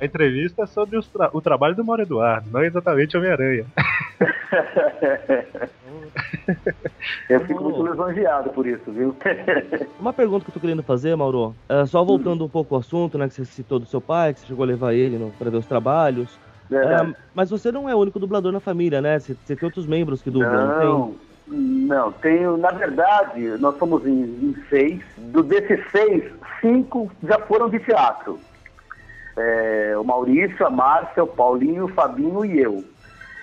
a 0.00 0.04
entrevista 0.04 0.62
é 0.62 0.66
sobre 0.66 0.98
tra- 1.12 1.28
o 1.34 1.42
trabalho 1.42 1.74
do 1.74 1.84
Mauro 1.84 2.00
Eduardo, 2.00 2.48
não 2.50 2.62
exatamente 2.64 3.14
Homem-Aranha. 3.14 3.66
Eu 7.28 7.40
fico 7.40 7.62
muito 7.62 7.86
lisonjeado 7.86 8.48
por 8.50 8.66
isso, 8.66 8.90
viu? 8.90 9.14
Uma 10.00 10.14
pergunta 10.14 10.44
que 10.46 10.50
eu 10.50 10.54
tô 10.54 10.60
querendo 10.60 10.82
fazer, 10.82 11.14
Mauro, 11.14 11.54
é, 11.68 11.84
só 11.84 12.02
voltando 12.02 12.44
um 12.46 12.48
pouco 12.48 12.74
ao 12.74 12.80
assunto, 12.80 13.18
né, 13.18 13.28
que 13.28 13.34
você 13.34 13.44
citou 13.44 13.78
do 13.78 13.84
seu 13.86 14.00
pai, 14.00 14.32
que 14.32 14.40
você 14.40 14.46
chegou 14.46 14.62
a 14.64 14.66
levar 14.66 14.94
ele 14.94 15.18
no, 15.18 15.30
pra 15.32 15.50
ver 15.50 15.58
os 15.58 15.66
trabalhos. 15.66 16.38
Verdade. 16.70 17.12
É, 17.12 17.14
mas 17.34 17.50
você 17.50 17.70
não 17.70 17.88
é 17.88 17.94
o 17.94 17.98
único 17.98 18.18
dublador 18.18 18.52
na 18.52 18.60
família, 18.60 19.00
né? 19.02 19.18
Você, 19.18 19.34
você 19.34 19.54
tem 19.54 19.66
outros 19.66 19.86
membros 19.86 20.22
que 20.22 20.30
dublam, 20.30 20.66
não 20.66 20.84
Não, 20.84 21.14
não, 21.50 22.12
tenho, 22.12 22.56
na 22.56 22.70
verdade, 22.70 23.40
nós 23.58 23.78
somos 23.78 24.06
em, 24.06 24.22
em 24.22 24.56
seis. 24.68 25.00
Do, 25.16 25.42
desses 25.42 25.80
seis, 25.90 26.24
cinco 26.60 27.10
já 27.22 27.38
foram 27.40 27.68
de 27.68 27.78
teatro. 27.80 28.38
É, 29.36 29.94
o 29.96 30.04
Maurício, 30.04 30.66
a 30.66 30.70
Márcia, 30.70 31.24
o 31.24 31.26
Paulinho, 31.26 31.84
o 31.84 31.88
Fabinho 31.88 32.44
e 32.44 32.60
eu. 32.60 32.84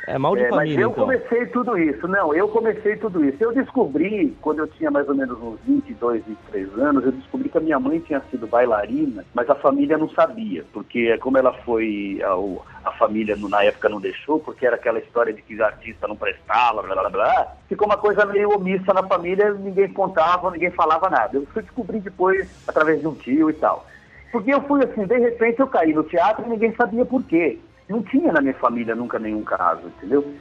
É 0.08 0.18
mal 0.18 0.36
de 0.36 0.44
É, 0.44 0.50
mas 0.50 0.58
família, 0.58 0.82
eu 0.82 0.90
então. 0.92 1.04
comecei 1.04 1.46
tudo 1.48 1.78
isso. 1.78 2.08
Não, 2.08 2.34
eu 2.34 2.48
comecei 2.48 2.96
tudo 2.98 3.24
isso. 3.26 3.38
Eu 3.44 3.54
descobri, 3.54 4.36
quando 4.42 4.60
eu 4.60 4.68
tinha 4.68 4.92
mais 4.92 5.08
ou 5.10 5.16
menos 5.16 5.42
uns 5.42 5.60
22, 5.62 6.24
23 6.26 6.80
anos, 6.80 7.06
eu 7.06 7.12
descobri 7.12 7.50
que 7.50 7.58
a 7.58 7.62
minha 7.62 7.80
mãe 7.80 8.00
tinha 8.00 8.22
sido 8.30 8.46
bailarina, 8.46 9.26
mas 9.34 9.50
a 9.50 9.56
família 9.56 9.98
não 9.98 10.10
sabia, 10.10 10.64
porque 10.72 11.18
como 11.18 11.38
ela 11.38 11.54
foi, 11.64 12.22
a, 12.24 12.90
a 12.90 12.92
família 12.94 13.36
na 13.36 13.64
época 13.64 13.90
não 13.90 14.00
deixou, 14.00 14.40
porque 14.40 14.66
era 14.66 14.76
aquela 14.76 15.00
história 15.00 15.34
de 15.34 15.42
que 15.42 15.60
artista 15.62 16.08
não 16.08 16.16
prestava, 16.16 16.84
blá 16.84 16.96
blá 16.96 17.10
blá, 17.10 17.48
ficou 17.68 17.88
uma 17.88 17.98
coisa 17.98 18.26
meio 18.26 18.56
omissa 18.56 18.94
na 18.94 19.04
família, 19.04 19.54
ninguém 19.54 19.92
contava, 19.92 20.52
ninguém 20.52 20.72
falava 20.72 21.10
nada. 21.10 21.38
Eu 21.38 21.48
fui 21.48 21.64
descobrir 21.64 22.00
depois, 22.00 22.48
através 22.68 23.00
de 23.02 23.08
um 23.08 23.16
tio 23.16 23.50
e 23.50 23.54
tal. 23.54 23.86
Porque 24.32 24.54
eu 24.54 24.62
fui 24.62 24.84
assim, 24.84 25.06
de 25.06 25.18
repente 25.18 25.60
eu 25.62 25.68
caí 25.68 25.94
no 25.94 26.04
teatro 26.04 26.46
e 26.46 26.50
ninguém 26.50 26.74
sabia 26.76 27.06
por 27.06 27.24
quê. 27.24 27.58
Não 27.88 28.02
tinha 28.04 28.32
na 28.32 28.42
minha 28.42 28.54
família 28.56 28.96
nunca 28.96 29.20
nenhum 29.20 29.44
caso, 29.44 29.88
entendeu? 29.88 30.34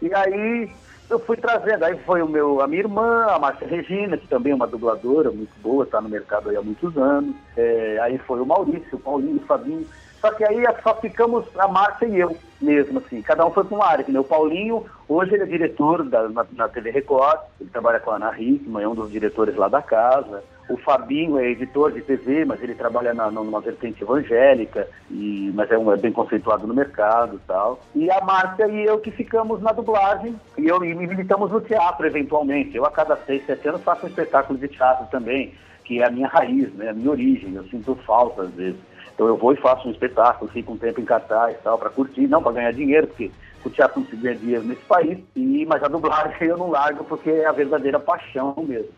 E 0.00 0.12
aí 0.14 0.70
eu 1.10 1.18
fui 1.20 1.36
trazendo, 1.36 1.84
aí 1.84 1.98
foi 2.06 2.22
o 2.22 2.28
meu, 2.28 2.60
a 2.60 2.66
minha 2.66 2.82
irmã, 2.82 3.26
a 3.28 3.38
Márcia 3.38 3.66
Regina, 3.66 4.16
que 4.16 4.26
também 4.28 4.52
é 4.52 4.54
uma 4.54 4.66
dubladora 4.66 5.30
muito 5.30 5.52
boa, 5.60 5.84
está 5.84 6.00
no 6.00 6.08
mercado 6.08 6.48
há 6.56 6.62
muitos 6.62 6.96
anos. 6.96 7.34
É, 7.56 7.98
aí 8.02 8.18
foi 8.18 8.40
o 8.40 8.46
Maurício, 8.46 8.96
o 8.96 8.98
Paulinho, 8.98 9.36
o 9.36 9.46
Fabinho. 9.46 9.86
Só 10.22 10.30
que 10.30 10.44
aí 10.44 10.62
só 10.84 10.94
ficamos 10.94 11.44
a 11.58 11.66
Márcia 11.66 12.06
e 12.06 12.20
eu 12.20 12.36
mesmo, 12.60 13.00
assim. 13.00 13.20
Cada 13.22 13.44
um 13.44 13.50
foi 13.50 13.64
para 13.64 13.74
uma 13.74 13.84
área. 13.84 14.20
O 14.20 14.24
Paulinho, 14.24 14.86
hoje 15.08 15.34
ele 15.34 15.42
é 15.42 15.46
diretor 15.46 16.04
da, 16.04 16.28
na, 16.28 16.46
na 16.52 16.68
TV 16.68 16.92
Record, 16.92 17.40
ele 17.60 17.68
trabalha 17.70 17.98
com 17.98 18.12
a 18.12 18.16
Ana 18.16 18.32
Hickman, 18.38 18.84
é 18.84 18.88
um 18.88 18.94
dos 18.94 19.10
diretores 19.10 19.56
lá 19.56 19.66
da 19.66 19.82
casa. 19.82 20.44
O 20.68 20.76
Fabinho 20.76 21.40
é 21.40 21.50
editor 21.50 21.90
de 21.90 22.02
TV, 22.02 22.44
mas 22.44 22.62
ele 22.62 22.76
trabalha 22.76 23.12
na, 23.12 23.32
numa 23.32 23.60
vertente 23.60 24.04
evangélica, 24.04 24.88
e, 25.10 25.50
mas 25.54 25.68
é, 25.72 25.76
um, 25.76 25.92
é 25.92 25.96
bem 25.96 26.12
conceituado 26.12 26.68
no 26.68 26.72
mercado 26.72 27.34
e 27.34 27.40
tal. 27.40 27.80
E 27.92 28.08
a 28.08 28.20
Márcia 28.20 28.68
e 28.68 28.84
eu 28.84 29.00
que 29.00 29.10
ficamos 29.10 29.60
na 29.60 29.72
dublagem, 29.72 30.38
e 30.56 30.68
eu 30.68 30.84
e 30.84 30.94
militamos 30.94 31.50
no 31.50 31.60
teatro, 31.60 32.06
eventualmente. 32.06 32.76
Eu, 32.76 32.86
a 32.86 32.92
cada 32.92 33.16
seis, 33.26 33.44
sete 33.44 33.68
anos, 33.68 33.82
faço 33.82 34.06
um 34.06 34.08
espetáculo 34.08 34.56
de 34.56 34.68
teatro 34.68 35.04
também, 35.10 35.52
que 35.84 36.00
é 36.00 36.06
a 36.06 36.10
minha 36.10 36.28
raiz, 36.28 36.72
né, 36.74 36.90
a 36.90 36.94
minha 36.94 37.10
origem. 37.10 37.56
Eu 37.56 37.64
sinto 37.64 37.96
falta, 38.06 38.42
às 38.42 38.50
vezes. 38.52 38.91
Então 39.14 39.26
eu 39.26 39.36
vou 39.36 39.52
e 39.52 39.56
faço 39.56 39.88
um 39.88 39.92
espetáculo, 39.92 40.50
fico 40.50 40.72
um 40.72 40.78
tempo 40.78 41.00
em 41.00 41.04
cartaz 41.04 41.56
e 41.56 41.62
tal, 41.62 41.78
para 41.78 41.90
curtir, 41.90 42.26
não 42.26 42.42
para 42.42 42.52
ganhar 42.52 42.72
dinheiro, 42.72 43.06
porque 43.06 43.30
o 43.64 43.70
teatro 43.70 44.00
não 44.00 44.06
se 44.08 44.16
ganha 44.16 44.36
dinheiro 44.36 44.64
nesse 44.64 44.82
país, 44.82 45.18
e, 45.36 45.66
mas 45.66 45.82
a 45.82 45.88
dublagem 45.88 46.36
eu 46.48 46.56
não 46.56 46.70
largo 46.70 47.04
porque 47.04 47.30
é 47.30 47.46
a 47.46 47.52
verdadeira 47.52 48.00
paixão 48.00 48.54
mesmo. 48.58 48.90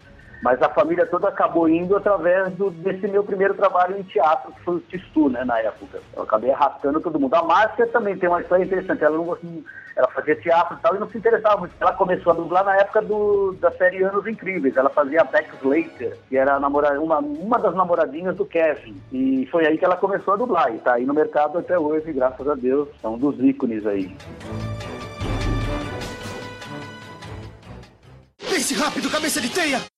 Mas 0.45 0.61
a 0.61 0.69
família 0.69 1.07
toda 1.07 1.27
acabou 1.27 1.67
indo 1.67 1.97
através 1.97 2.53
do- 2.53 2.71
desse 2.71 3.09
meu 3.09 3.25
primeiro 3.25 3.55
trabalho 3.55 3.99
em 3.99 4.03
teatro, 4.03 4.53
que 4.53 4.61
foi 4.63 4.75
o 4.77 4.81
Tistu, 4.81 5.31
né, 5.31 5.43
na 5.43 5.59
época. 5.59 6.01
Eu 6.15 6.23
acabei 6.23 6.51
arrastando 6.51 7.01
todo 7.01 7.19
mundo. 7.19 7.33
A 7.33 7.43
Márcia 7.43 7.87
também 7.87 8.15
tem 8.19 8.29
uma 8.29 8.43
história 8.43 8.63
interessante. 8.63 9.03
Ela 9.03 9.17
não 9.17 9.25
ela 9.97 10.09
fazia 10.09 10.37
teatro 10.37 10.77
e 10.77 10.83
tal, 10.83 10.97
e 10.97 10.99
não 10.99 11.09
se 11.09 11.17
interessava 11.17 11.57
muito. 11.57 11.73
Ela 11.81 11.93
começou 11.93 12.33
a 12.33 12.37
dublar 12.37 12.63
na 12.65 12.77
época 12.77 13.01
do, 13.01 13.53
da 13.59 13.71
série 13.71 14.03
Anos 14.03 14.27
Incríveis. 14.27 14.77
Ela 14.77 14.91
fazia 14.91 15.23
a 15.23 15.25
Bex 15.25 15.49
Slater, 15.63 16.19
que 16.29 16.37
era 16.37 16.61
namora, 16.61 17.01
uma, 17.01 17.21
uma 17.21 17.59
das 17.59 17.75
namoradinhas 17.75 18.37
do 18.37 18.45
Kevin. 18.45 19.01
E 19.13 19.47
foi 19.51 19.67
aí 19.67 19.79
que 19.79 19.85
ela 19.85 19.97
começou 19.97 20.35
a 20.35 20.37
dublar. 20.37 20.75
E 20.75 20.79
tá 20.79 20.95
aí 20.95 21.07
no 21.07 21.15
mercado 21.15 21.57
até 21.59 21.79
hoje, 21.79 22.13
graças 22.13 22.47
a 22.47 22.55
Deus. 22.55 22.89
É 23.03 23.09
um 23.09 23.17
dos 23.17 23.39
ícones 23.41 23.87
aí. 23.87 24.15
Pense 28.39 28.75
rápido, 28.75 29.09
cabeça 29.11 29.41
de 29.41 29.49
teia! 29.49 29.94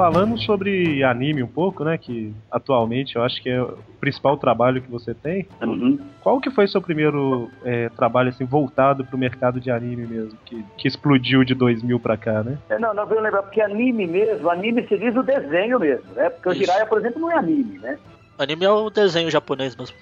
Falando 0.00 0.40
sobre 0.40 1.04
anime 1.04 1.42
um 1.42 1.46
pouco, 1.46 1.84
né? 1.84 1.98
Que 1.98 2.34
atualmente 2.50 3.16
eu 3.16 3.22
acho 3.22 3.42
que 3.42 3.50
é 3.50 3.60
o 3.60 3.76
principal 4.00 4.38
trabalho 4.38 4.80
que 4.80 4.90
você 4.90 5.12
tem. 5.12 5.46
Uhum. 5.60 5.98
Qual 6.22 6.40
que 6.40 6.50
foi 6.50 6.66
seu 6.66 6.80
primeiro 6.80 7.50
é, 7.62 7.90
trabalho 7.90 8.30
assim 8.30 8.46
voltado 8.46 9.04
pro 9.04 9.18
mercado 9.18 9.60
de 9.60 9.70
anime 9.70 10.06
mesmo, 10.06 10.38
que, 10.46 10.64
que 10.78 10.88
explodiu 10.88 11.44
de 11.44 11.54
2000 11.54 12.00
pra 12.00 12.16
cá, 12.16 12.42
né? 12.42 12.56
É, 12.70 12.78
não, 12.78 12.94
não 12.94 13.06
vou 13.06 13.20
lembrar, 13.20 13.42
porque 13.42 13.60
anime 13.60 14.06
mesmo, 14.06 14.48
anime 14.48 14.86
se 14.88 14.96
diz 14.96 15.14
o 15.14 15.22
desenho 15.22 15.78
mesmo, 15.78 16.10
né? 16.14 16.30
Porque 16.30 16.48
o. 16.48 16.54
Jiraiya, 16.54 16.86
por 16.86 16.98
exemplo, 16.98 17.20
não 17.20 17.30
é 17.30 17.36
anime, 17.36 17.78
né? 17.78 17.98
Anime 18.42 18.64
é 18.64 18.70
o 18.70 18.88
desenho 18.90 19.30
japonês 19.30 19.76
mesmo. 19.76 19.96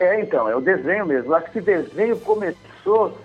É, 0.00 0.20
então, 0.20 0.48
é 0.48 0.56
o 0.56 0.60
desenho 0.60 1.06
mesmo. 1.06 1.32
Acho 1.34 1.50
que 1.50 1.60
desenho 1.60 2.18
começou. 2.20 3.18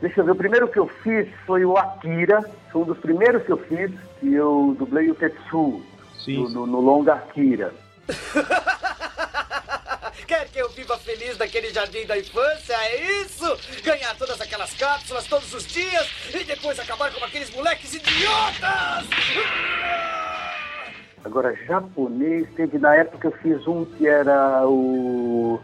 Deixa 0.00 0.20
eu 0.20 0.24
ver, 0.24 0.32
o 0.32 0.36
primeiro 0.36 0.68
que 0.68 0.78
eu 0.78 0.86
fiz 1.02 1.26
foi 1.46 1.64
o 1.64 1.76
Akira, 1.78 2.42
foi 2.70 2.82
um 2.82 2.84
dos 2.84 2.98
primeiros 2.98 3.42
que 3.44 3.52
eu 3.52 3.56
fiz, 3.56 3.90
e 4.22 4.34
eu 4.34 4.74
dublei 4.78 5.10
o 5.10 5.14
Tetsu 5.14 5.82
Sim. 6.22 6.42
no, 6.42 6.48
no- 6.50 6.66
no 6.66 6.80
longa 6.80 7.14
Akira. 7.14 7.72
Quer 10.26 10.48
que 10.48 10.58
eu 10.58 10.68
viva 10.70 10.98
feliz 10.98 11.38
naquele 11.38 11.72
jardim 11.72 12.04
da 12.04 12.18
infância? 12.18 12.74
É 12.74 13.20
isso? 13.22 13.56
Ganhar 13.84 14.14
todas 14.16 14.40
aquelas 14.40 14.72
cápsulas 14.74 15.24
todos 15.26 15.54
os 15.54 15.64
dias 15.66 16.08
e 16.34 16.42
depois 16.44 16.78
acabar 16.80 17.12
com 17.14 17.24
aqueles 17.24 17.48
moleques 17.54 17.94
idiotas! 17.94 19.06
Agora, 21.26 21.52
japonês, 21.66 22.48
teve 22.54 22.78
na 22.78 22.94
época 22.94 23.26
eu 23.26 23.32
fiz 23.32 23.66
um 23.66 23.84
que 23.84 24.06
era 24.06 24.64
o 24.64 25.58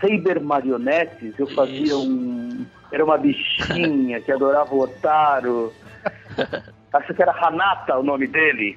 Saber 0.00 0.40
Marionetes, 0.40 1.38
eu 1.38 1.46
fazia 1.54 1.84
Isso. 1.84 2.10
um. 2.10 2.66
Era 2.90 3.04
uma 3.04 3.16
bichinha 3.16 4.20
que 4.20 4.32
adorava 4.32 4.74
o 4.74 4.80
Otaro. 4.80 5.72
Acho 6.92 7.14
que 7.14 7.22
era 7.22 7.30
Hanata 7.30 7.96
o 7.96 8.02
nome 8.02 8.26
dele. 8.26 8.76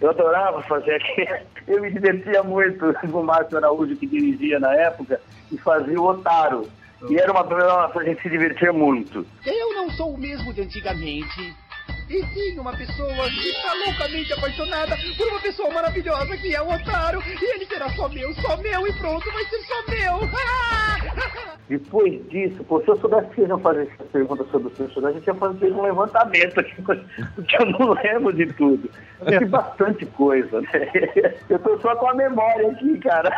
Eu 0.00 0.10
adorava 0.10 0.62
fazer 0.62 0.94
aquilo. 0.94 1.38
Eu 1.66 1.82
me 1.82 1.90
divertia 1.90 2.44
muito 2.44 2.94
com 2.94 3.08
o 3.18 3.24
Márcio 3.24 3.58
Araújo, 3.58 3.96
que 3.96 4.06
dirigia 4.06 4.60
na 4.60 4.72
época, 4.76 5.20
e 5.50 5.58
fazia 5.58 6.00
o 6.00 6.06
Otaro. 6.06 6.68
E 7.10 7.16
era 7.16 7.32
uma 7.32 7.42
pra 7.42 8.04
gente 8.04 8.22
se 8.22 8.30
divertir 8.30 8.72
muito. 8.72 9.26
Eu 9.44 9.74
não 9.74 9.90
sou 9.90 10.14
o 10.14 10.18
mesmo 10.18 10.54
de 10.54 10.62
antigamente. 10.62 11.63
E 12.08 12.22
sim, 12.26 12.58
uma 12.58 12.76
pessoa 12.76 13.30
que 13.30 13.48
está 13.48 13.72
loucamente 13.86 14.32
apaixonada 14.32 14.96
por 15.16 15.28
uma 15.28 15.40
pessoa 15.40 15.70
maravilhosa 15.72 16.36
que 16.36 16.54
é 16.54 16.60
o 16.60 16.72
Otaro. 16.72 17.22
E 17.26 17.54
ele 17.54 17.66
será 17.66 17.88
só 17.90 18.08
meu, 18.08 18.32
só 18.34 18.56
meu 18.58 18.86
e 18.86 18.92
pronto, 18.94 19.24
vai 19.32 19.44
ser 19.44 19.58
só 19.62 19.82
meu. 19.88 20.28
Depois 21.66 22.28
disso, 22.28 22.62
pô, 22.64 22.80
se 22.82 22.88
eu 22.88 22.96
soubesse 22.98 23.30
que 23.30 23.40
iam 23.40 23.58
fazer 23.58 23.88
essa 23.90 24.04
pergunta 24.04 24.44
sobre 24.50 24.68
os 24.68 24.74
personagens, 24.74 25.16
a 25.16 25.18
gente 25.18 25.26
ia 25.26 25.34
fazer 25.34 25.72
um 25.72 25.82
levantamento 25.82 26.60
aqui, 26.60 26.74
porque 26.82 27.56
eu 27.58 27.66
não 27.66 27.94
lembro 27.94 28.32
de 28.34 28.46
tudo. 28.52 28.90
Eu 29.20 29.40
vi 29.40 29.46
bastante 29.46 30.04
coisa, 30.06 30.60
né? 30.60 30.90
Eu 31.48 31.58
tô 31.58 31.78
só 31.80 31.96
com 31.96 32.08
a 32.08 32.14
memória 32.14 32.70
aqui, 32.70 32.98
cara. 32.98 33.30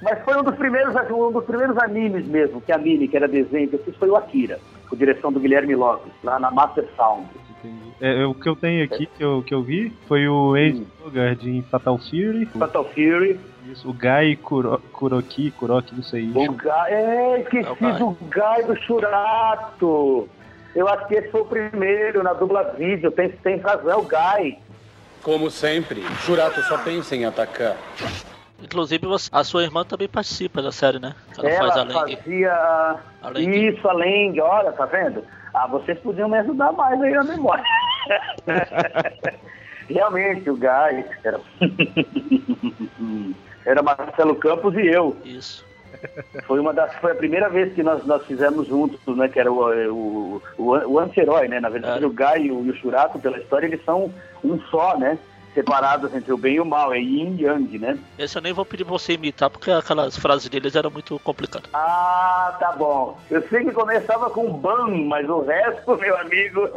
Mas 0.00 0.18
foi 0.24 0.38
um 0.38 0.42
dos 0.42 0.54
primeiros, 0.54 0.94
um 1.10 1.30
dos 1.30 1.44
primeiros 1.44 1.76
animes 1.76 2.26
mesmo, 2.26 2.60
que 2.62 2.72
a 2.72 2.78
Mini, 2.78 3.06
que 3.06 3.16
era 3.16 3.28
desenho, 3.28 3.68
que 3.68 3.76
eu 3.76 3.84
fiz 3.84 3.94
foi 3.96 4.08
o 4.08 4.16
Akira, 4.16 4.58
com 4.88 4.96
direção 4.96 5.30
do 5.30 5.38
Guilherme 5.38 5.74
Lopes, 5.74 6.12
lá 6.24 6.38
na 6.38 6.50
Master 6.50 6.88
Sound. 6.96 7.28
É, 8.00 8.24
o 8.24 8.34
que 8.34 8.48
eu 8.48 8.56
tenho 8.56 8.84
aqui, 8.84 9.06
que 9.06 9.22
eu, 9.22 9.42
que 9.42 9.52
eu 9.54 9.62
vi, 9.62 9.92
foi 10.08 10.26
o 10.28 10.56
Ace 10.56 10.86
Bogard 11.02 11.50
em 11.50 11.62
Fatal 11.62 11.98
Fury. 11.98 12.46
Fatal 12.46 12.84
Fury. 12.86 13.38
Isso, 13.66 13.88
o 13.88 13.92
Gai 13.92 14.36
Kuro, 14.36 14.80
Kuroki, 14.92 15.50
Kuroki, 15.52 15.94
não 15.94 16.02
sei. 16.02 16.30
O 16.34 16.52
Gai, 16.52 16.92
é, 16.92 17.40
esqueci 17.40 17.68
É 17.68 17.70
o 17.72 17.76
Gai. 17.76 17.98
do 17.98 18.16
Gai 18.28 18.62
do 18.64 18.76
Churato. 18.82 20.28
Eu 20.74 20.88
acho 20.88 21.06
que 21.08 21.14
esse 21.16 21.30
foi 21.30 21.40
o 21.40 21.44
primeiro 21.44 22.22
na 22.22 22.32
dubla 22.32 22.62
vídeo, 22.78 23.10
tem, 23.10 23.28
tem 23.30 23.58
razão, 23.58 23.90
é 23.90 23.96
o 23.96 24.02
Gai. 24.02 24.58
Como 25.22 25.50
sempre, 25.50 26.00
Churato 26.24 26.62
só 26.62 26.78
pensa 26.78 27.14
em 27.14 27.24
atacar. 27.26 27.76
Inclusive, 28.62 29.06
você- 29.06 29.28
a 29.32 29.42
sua 29.44 29.62
irmã 29.62 29.84
também 29.84 30.08
participa 30.08 30.62
da 30.62 30.70
série, 30.72 30.98
né? 30.98 31.14
Ela, 31.38 31.48
Ela 31.48 31.58
faz 31.58 31.76
a 31.76 31.82
Leng. 31.84 32.16
fazia 32.16 32.52
A 33.22 33.28
Leng. 33.30 33.68
isso, 33.68 33.88
a 33.88 33.92
Leng, 33.92 34.38
olha, 34.40 34.72
tá 34.72 34.86
vendo? 34.86 35.22
Ah, 35.54 35.66
vocês 35.66 35.98
podiam 36.00 36.28
me 36.28 36.38
ajudar 36.38 36.72
mais 36.72 37.00
aí 37.00 37.12
na 37.12 37.24
memória. 37.24 37.64
Realmente, 39.88 40.48
o 40.48 40.56
Gai 40.56 41.04
era... 41.24 41.40
era 43.66 43.82
Marcelo 43.82 44.36
Campos 44.36 44.74
e 44.74 44.86
eu. 44.86 45.16
Isso. 45.24 45.64
Foi 46.46 46.60
uma 46.60 46.72
das, 46.72 46.94
foi 46.96 47.12
a 47.12 47.16
primeira 47.16 47.48
vez 47.48 47.74
que 47.74 47.82
nós, 47.82 48.04
nós 48.06 48.24
fizemos 48.24 48.68
juntos, 48.68 49.00
né? 49.16 49.28
Que 49.28 49.40
era 49.40 49.52
o, 49.52 49.60
o, 49.92 50.42
o, 50.56 50.64
o 50.64 50.98
anti-herói, 50.98 51.48
né? 51.48 51.60
Na 51.60 51.68
verdade, 51.68 52.04
É. 52.04 52.06
o 52.06 52.10
Gai 52.10 52.42
e 52.42 52.52
o, 52.52 52.64
e 52.64 52.70
o 52.70 52.76
Churato, 52.76 53.18
pela 53.18 53.38
história, 53.38 53.66
eles 53.66 53.84
são 53.84 54.12
um 54.42 54.58
só, 54.70 54.96
né? 54.96 55.18
Separados 55.54 56.14
entre 56.14 56.32
o 56.32 56.36
bem 56.38 56.54
e 56.54 56.60
o 56.60 56.64
mal, 56.64 56.92
é 56.92 56.98
yin 56.98 57.36
e 57.38 57.42
yang, 57.42 57.78
né? 57.78 57.98
Esse 58.18 58.38
eu 58.38 58.42
nem 58.42 58.52
vou 58.52 58.64
pedir 58.64 58.84
pra 58.84 58.92
você 58.92 59.14
imitar, 59.14 59.50
porque 59.50 59.70
aquelas 59.70 60.16
frases 60.16 60.48
deles 60.48 60.76
eram 60.76 60.90
muito 60.90 61.18
complicadas. 61.20 61.68
Ah, 61.72 62.56
tá 62.60 62.72
bom. 62.72 63.18
Eu 63.30 63.42
sei 63.48 63.64
que 63.64 63.72
começava 63.72 64.30
com 64.30 64.52
ban, 64.52 64.86
mas 65.06 65.28
o 65.28 65.40
resto, 65.40 65.96
meu 65.96 66.16
amigo, 66.18 66.68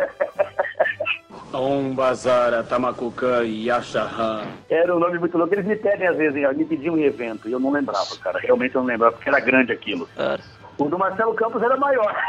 Om 1.53 1.93
Bazara, 1.93 2.63
Tamakukan 2.63 3.43
e 3.43 3.67
Yashahan. 3.67 4.41
era 4.69 4.95
um 4.95 4.99
nome 4.99 5.19
muito 5.19 5.37
louco. 5.37 5.53
Eles 5.53 5.65
me 5.65 5.75
pedem 5.75 6.07
às 6.07 6.17
vezes, 6.17 6.57
me 6.57 6.65
pediam 6.65 6.97
em 6.97 7.03
evento, 7.03 7.47
e 7.47 7.51
eu 7.51 7.59
não 7.59 7.71
lembrava, 7.71 8.15
cara. 8.21 8.39
Realmente 8.39 8.73
eu 8.75 8.81
não 8.81 8.87
lembrava, 8.87 9.13
porque 9.15 9.29
era 9.29 9.39
grande 9.39 9.71
aquilo. 9.71 10.09
Era. 10.17 10.41
O 10.85 10.89
do 10.89 10.97
Marcelo 10.99 11.33
Campos 11.33 11.61
era 11.61 11.77
maior. 11.77 12.15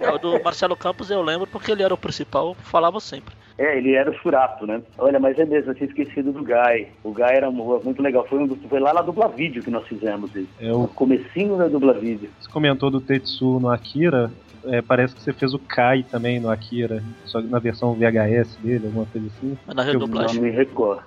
É, 0.00 0.10
o 0.10 0.18
do 0.18 0.42
Marcelo 0.42 0.76
Campos 0.76 1.10
eu 1.10 1.20
lembro 1.22 1.46
porque 1.48 1.72
ele 1.72 1.82
era 1.82 1.92
o 1.92 1.98
principal, 1.98 2.54
falava 2.54 3.00
sempre. 3.00 3.34
É, 3.58 3.76
ele 3.76 3.94
era 3.94 4.10
o 4.10 4.14
Churato, 4.14 4.64
né? 4.66 4.80
Olha, 4.96 5.18
mas 5.18 5.36
é 5.38 5.44
mesmo, 5.44 5.72
eu 5.72 5.74
tinha 5.74 5.88
esquecido 5.88 6.32
do 6.32 6.42
Gai. 6.44 6.88
O 7.02 7.12
Gai 7.12 7.34
era 7.36 7.50
mu- 7.50 7.80
muito 7.84 8.00
legal. 8.00 8.24
Foi, 8.28 8.38
um 8.38 8.56
foi 8.68 8.78
lá 8.78 8.94
na 8.94 9.02
dubla 9.02 9.28
vídeo 9.28 9.62
que 9.62 9.70
nós 9.70 9.86
fizemos 9.88 10.34
ele. 10.36 10.48
É 10.60 10.72
o 10.72 10.82
No 10.82 10.88
comecinho 10.88 11.56
da 11.56 11.66
dubla 11.66 11.92
vídeo. 11.94 12.30
Você 12.38 12.48
comentou 12.50 12.90
do 12.90 13.00
Tetsu 13.00 13.58
no 13.58 13.68
Akira. 13.70 14.30
é, 14.66 14.80
parece 14.80 15.16
que 15.16 15.22
você 15.22 15.32
fez 15.32 15.52
o 15.52 15.58
Kai 15.58 16.04
também 16.04 16.38
no 16.40 16.48
Akira, 16.48 17.02
só 17.24 17.40
que 17.42 17.48
na 17.48 17.58
versão 17.58 17.94
VHS 17.96 18.56
dele, 18.58 18.86
alguma 18.86 19.06
coisa 19.06 19.26
assim. 19.26 19.58
Mas 19.66 19.74
na 19.76 19.82
Eu 19.82 19.94
não 19.94 20.00
redublagem. 20.00 20.40
me 20.40 20.50
recordo. 20.50 21.02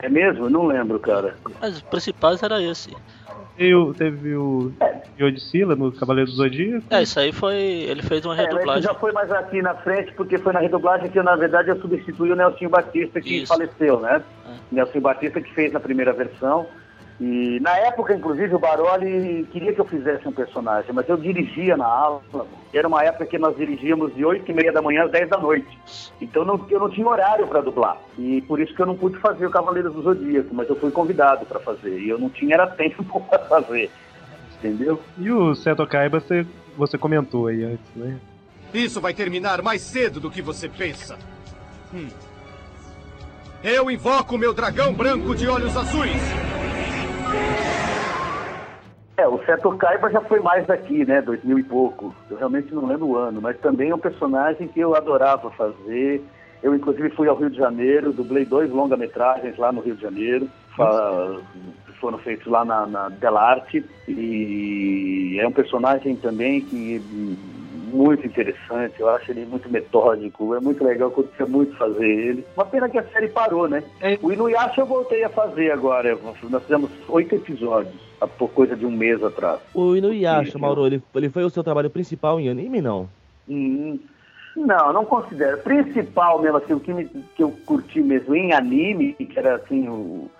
É 0.00 0.08
mesmo? 0.08 0.46
Eu 0.46 0.50
não 0.50 0.66
lembro, 0.66 0.98
cara. 0.98 1.36
Mas 1.60 1.76
os 1.76 1.82
principais 1.82 2.42
era 2.42 2.60
esse. 2.60 2.90
E 3.58 3.74
o- 3.74 3.92
teve 3.92 4.34
o 4.34 4.72
Yodicila 5.20 5.76
no 5.76 5.92
Cavaleiro 5.92 6.30
do 6.30 6.36
Zodíaco. 6.36 6.84
É, 6.90 7.02
isso 7.02 7.20
aí 7.20 7.32
foi. 7.32 7.54
Ele 7.56 8.02
fez 8.02 8.24
uma 8.24 8.34
É, 8.34 8.42
redublagem. 8.46 8.82
já 8.82 8.94
foi 8.94 9.12
mais 9.12 9.30
aqui 9.30 9.60
na 9.60 9.74
frente, 9.74 10.12
porque 10.14 10.38
foi 10.38 10.52
na 10.52 10.60
redublagem 10.60 11.10
que, 11.10 11.22
na 11.22 11.36
verdade, 11.36 11.68
eu 11.68 11.80
substituí 11.80 12.32
o 12.32 12.36
Nelsinho 12.36 12.70
Batista, 12.70 13.20
que 13.20 13.38
Isso. 13.42 13.48
faleceu, 13.48 14.00
né? 14.00 14.22
É. 14.48 14.50
Nelsinho 14.72 15.02
Batista 15.02 15.40
que 15.40 15.52
fez 15.54 15.72
na 15.72 15.80
primeira 15.80 16.12
versão. 16.12 16.66
E 17.24 17.60
na 17.60 17.76
época, 17.78 18.12
inclusive, 18.14 18.52
o 18.52 18.58
Baroli 18.58 19.46
queria 19.52 19.72
que 19.72 19.80
eu 19.80 19.84
fizesse 19.84 20.26
um 20.26 20.32
personagem, 20.32 20.92
mas 20.92 21.08
eu 21.08 21.16
dirigia 21.16 21.76
na 21.76 21.86
aula. 21.86 22.20
Era 22.74 22.88
uma 22.88 23.04
época 23.04 23.26
que 23.26 23.38
nós 23.38 23.56
dirigíamos 23.56 24.12
de 24.12 24.24
8 24.24 24.50
e 24.50 24.52
meia 24.52 24.72
da 24.72 24.82
manhã 24.82 25.04
às 25.04 25.12
10 25.12 25.30
da 25.30 25.38
noite. 25.38 25.68
Então 26.20 26.44
não- 26.44 26.66
eu 26.68 26.80
não 26.80 26.90
tinha 26.90 27.06
horário 27.06 27.46
para 27.46 27.60
dublar. 27.60 27.96
E 28.18 28.40
por 28.42 28.58
isso 28.58 28.74
que 28.74 28.82
eu 28.82 28.86
não 28.86 28.96
pude 28.96 29.18
fazer 29.20 29.46
o 29.46 29.50
Cavaleiros 29.50 29.94
do 29.94 30.02
Zodíaco, 30.02 30.52
mas 30.52 30.68
eu 30.68 30.74
fui 30.74 30.90
convidado 30.90 31.46
para 31.46 31.60
fazer. 31.60 31.96
E 32.00 32.08
eu 32.08 32.18
não 32.18 32.28
tinha 32.28 32.54
era 32.56 32.66
tempo 32.66 33.20
para 33.30 33.38
fazer. 33.44 33.88
Entendeu? 34.58 35.00
E 35.16 35.30
o 35.30 35.54
Seto 35.54 35.86
Kaiba 35.86 36.18
você, 36.18 36.44
você 36.76 36.98
comentou 36.98 37.46
aí 37.46 37.62
antes, 37.62 37.86
né? 37.94 38.16
Isso 38.74 39.00
vai 39.00 39.14
terminar 39.14 39.62
mais 39.62 39.80
cedo 39.82 40.18
do 40.18 40.28
que 40.30 40.42
você 40.42 40.68
pensa. 40.68 41.16
Hum. 41.94 42.08
Eu 43.62 43.88
invoco 43.92 44.34
o 44.34 44.38
meu 44.38 44.52
dragão 44.52 44.92
branco 44.92 45.36
de 45.36 45.46
olhos 45.46 45.76
azuis. 45.76 46.20
É, 49.16 49.28
o 49.28 49.38
Seto 49.44 49.76
Kaiba 49.76 50.10
já 50.10 50.20
foi 50.22 50.40
mais 50.40 50.66
daqui, 50.66 51.04
né? 51.04 51.20
2000 51.22 51.58
e 51.58 51.62
pouco. 51.62 52.14
Eu 52.30 52.38
realmente 52.38 52.74
não 52.74 52.86
lembro 52.86 53.06
o 53.06 53.16
ano, 53.16 53.40
mas 53.40 53.58
também 53.60 53.90
é 53.90 53.94
um 53.94 53.98
personagem 53.98 54.68
que 54.68 54.80
eu 54.80 54.96
adorava 54.96 55.50
fazer. 55.50 56.24
Eu, 56.62 56.74
inclusive, 56.74 57.10
fui 57.10 57.28
ao 57.28 57.36
Rio 57.36 57.50
de 57.50 57.56
Janeiro, 57.56 58.12
dublei 58.12 58.44
dois 58.44 58.70
longa-metragens 58.70 59.56
lá 59.58 59.72
no 59.72 59.80
Rio 59.80 59.96
de 59.96 60.02
Janeiro, 60.02 60.48
foram 62.00 62.18
feitos 62.18 62.46
lá 62.46 62.64
na, 62.64 62.86
na 62.86 63.08
Delarte. 63.08 63.84
E 64.08 65.38
é 65.40 65.46
um 65.46 65.52
personagem 65.52 66.16
também 66.16 66.60
que 66.60 67.02
muito 67.92 68.26
interessante, 68.26 68.98
eu 68.98 69.08
acho 69.08 69.30
ele 69.30 69.44
muito 69.46 69.70
metódico, 69.70 70.54
é 70.54 70.60
muito 70.60 70.82
legal, 70.82 71.08
eu 71.08 71.14
curtia 71.14 71.46
muito 71.46 71.76
fazer 71.76 72.04
ele. 72.08 72.46
Uma 72.56 72.64
pena 72.66 72.88
que 72.88 72.98
a 72.98 73.06
série 73.08 73.28
parou, 73.28 73.68
né? 73.68 73.82
O 74.22 74.32
Inuyasha 74.32 74.80
eu 74.80 74.86
voltei 74.86 75.22
a 75.24 75.28
fazer 75.28 75.70
agora, 75.70 76.16
nós 76.50 76.62
fizemos 76.62 76.90
oito 77.08 77.34
episódios, 77.34 77.94
por 78.38 78.48
coisa 78.50 78.74
de 78.76 78.86
um 78.86 78.90
mês 78.90 79.22
atrás. 79.22 79.60
O 79.74 79.94
Inuyasha, 79.96 80.52
Sim, 80.52 80.58
Mauro, 80.58 80.86
ele, 80.86 81.02
ele 81.14 81.28
foi 81.28 81.44
o 81.44 81.50
seu 81.50 81.62
trabalho 81.62 81.90
principal 81.90 82.40
em 82.40 82.48
anime, 82.48 82.80
não? 82.80 83.08
Hum, 83.48 83.98
não, 84.56 84.92
não 84.92 85.04
considero. 85.04 85.58
Principal 85.58 86.40
mesmo, 86.40 86.58
assim, 86.58 86.72
o 86.74 86.80
que, 86.80 86.92
me- 86.92 87.08
que 87.34 87.42
eu 87.42 87.50
curti 87.66 88.00
mesmo 88.00 88.34
em 88.34 88.52
anime, 88.52 89.14
que 89.14 89.38
era 89.38 89.56
assim, 89.56 89.88
o, 89.88 90.30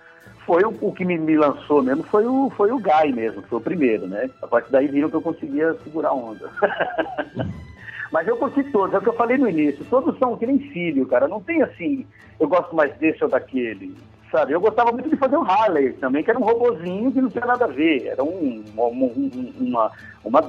foi 0.45 0.63
o, 0.63 0.75
o 0.81 0.91
que 0.93 1.05
me, 1.05 1.17
me 1.17 1.37
lançou 1.37 1.81
mesmo, 1.81 2.03
foi 2.03 2.25
o, 2.25 2.49
foi 2.55 2.71
o 2.71 2.79
Guy 2.79 3.13
mesmo, 3.13 3.41
foi 3.43 3.57
o 3.59 3.61
primeiro, 3.61 4.07
né? 4.07 4.29
A 4.41 4.47
partir 4.47 4.71
daí 4.71 4.87
viram 4.87 5.09
que 5.09 5.15
eu 5.15 5.21
conseguia 5.21 5.73
segurar 5.83 6.09
a 6.09 6.13
onda. 6.13 6.49
Mas 8.11 8.27
eu 8.27 8.37
curti 8.37 8.63
todos, 8.65 8.93
é 8.93 8.97
o 8.97 9.01
que 9.01 9.09
eu 9.09 9.13
falei 9.13 9.37
no 9.37 9.49
início, 9.49 9.83
todos 9.89 10.17
são 10.19 10.37
que 10.37 10.45
nem 10.45 10.59
filho, 10.59 11.05
cara. 11.07 11.27
Não 11.27 11.41
tem 11.41 11.63
assim, 11.63 12.05
eu 12.39 12.47
gosto 12.47 12.75
mais 12.75 12.95
desse 12.97 13.23
ou 13.23 13.29
daquele. 13.29 13.95
Sabe, 14.31 14.51
eu 14.51 14.59
gostava 14.59 14.91
muito 14.91 15.09
de 15.09 15.15
fazer 15.17 15.37
o 15.37 15.43
Harley 15.43 15.93
também, 15.93 16.23
que 16.23 16.29
era 16.31 16.39
um 16.39 16.43
robozinho 16.43 17.11
que 17.11 17.21
não 17.21 17.29
tinha 17.29 17.45
nada 17.45 17.65
a 17.65 17.67
ver. 17.67 18.07
Era 18.07 18.23
um, 18.23 18.63
um- 18.75 19.03
um- 19.03 19.53
uma, 19.59 19.91
uma, 20.23 20.41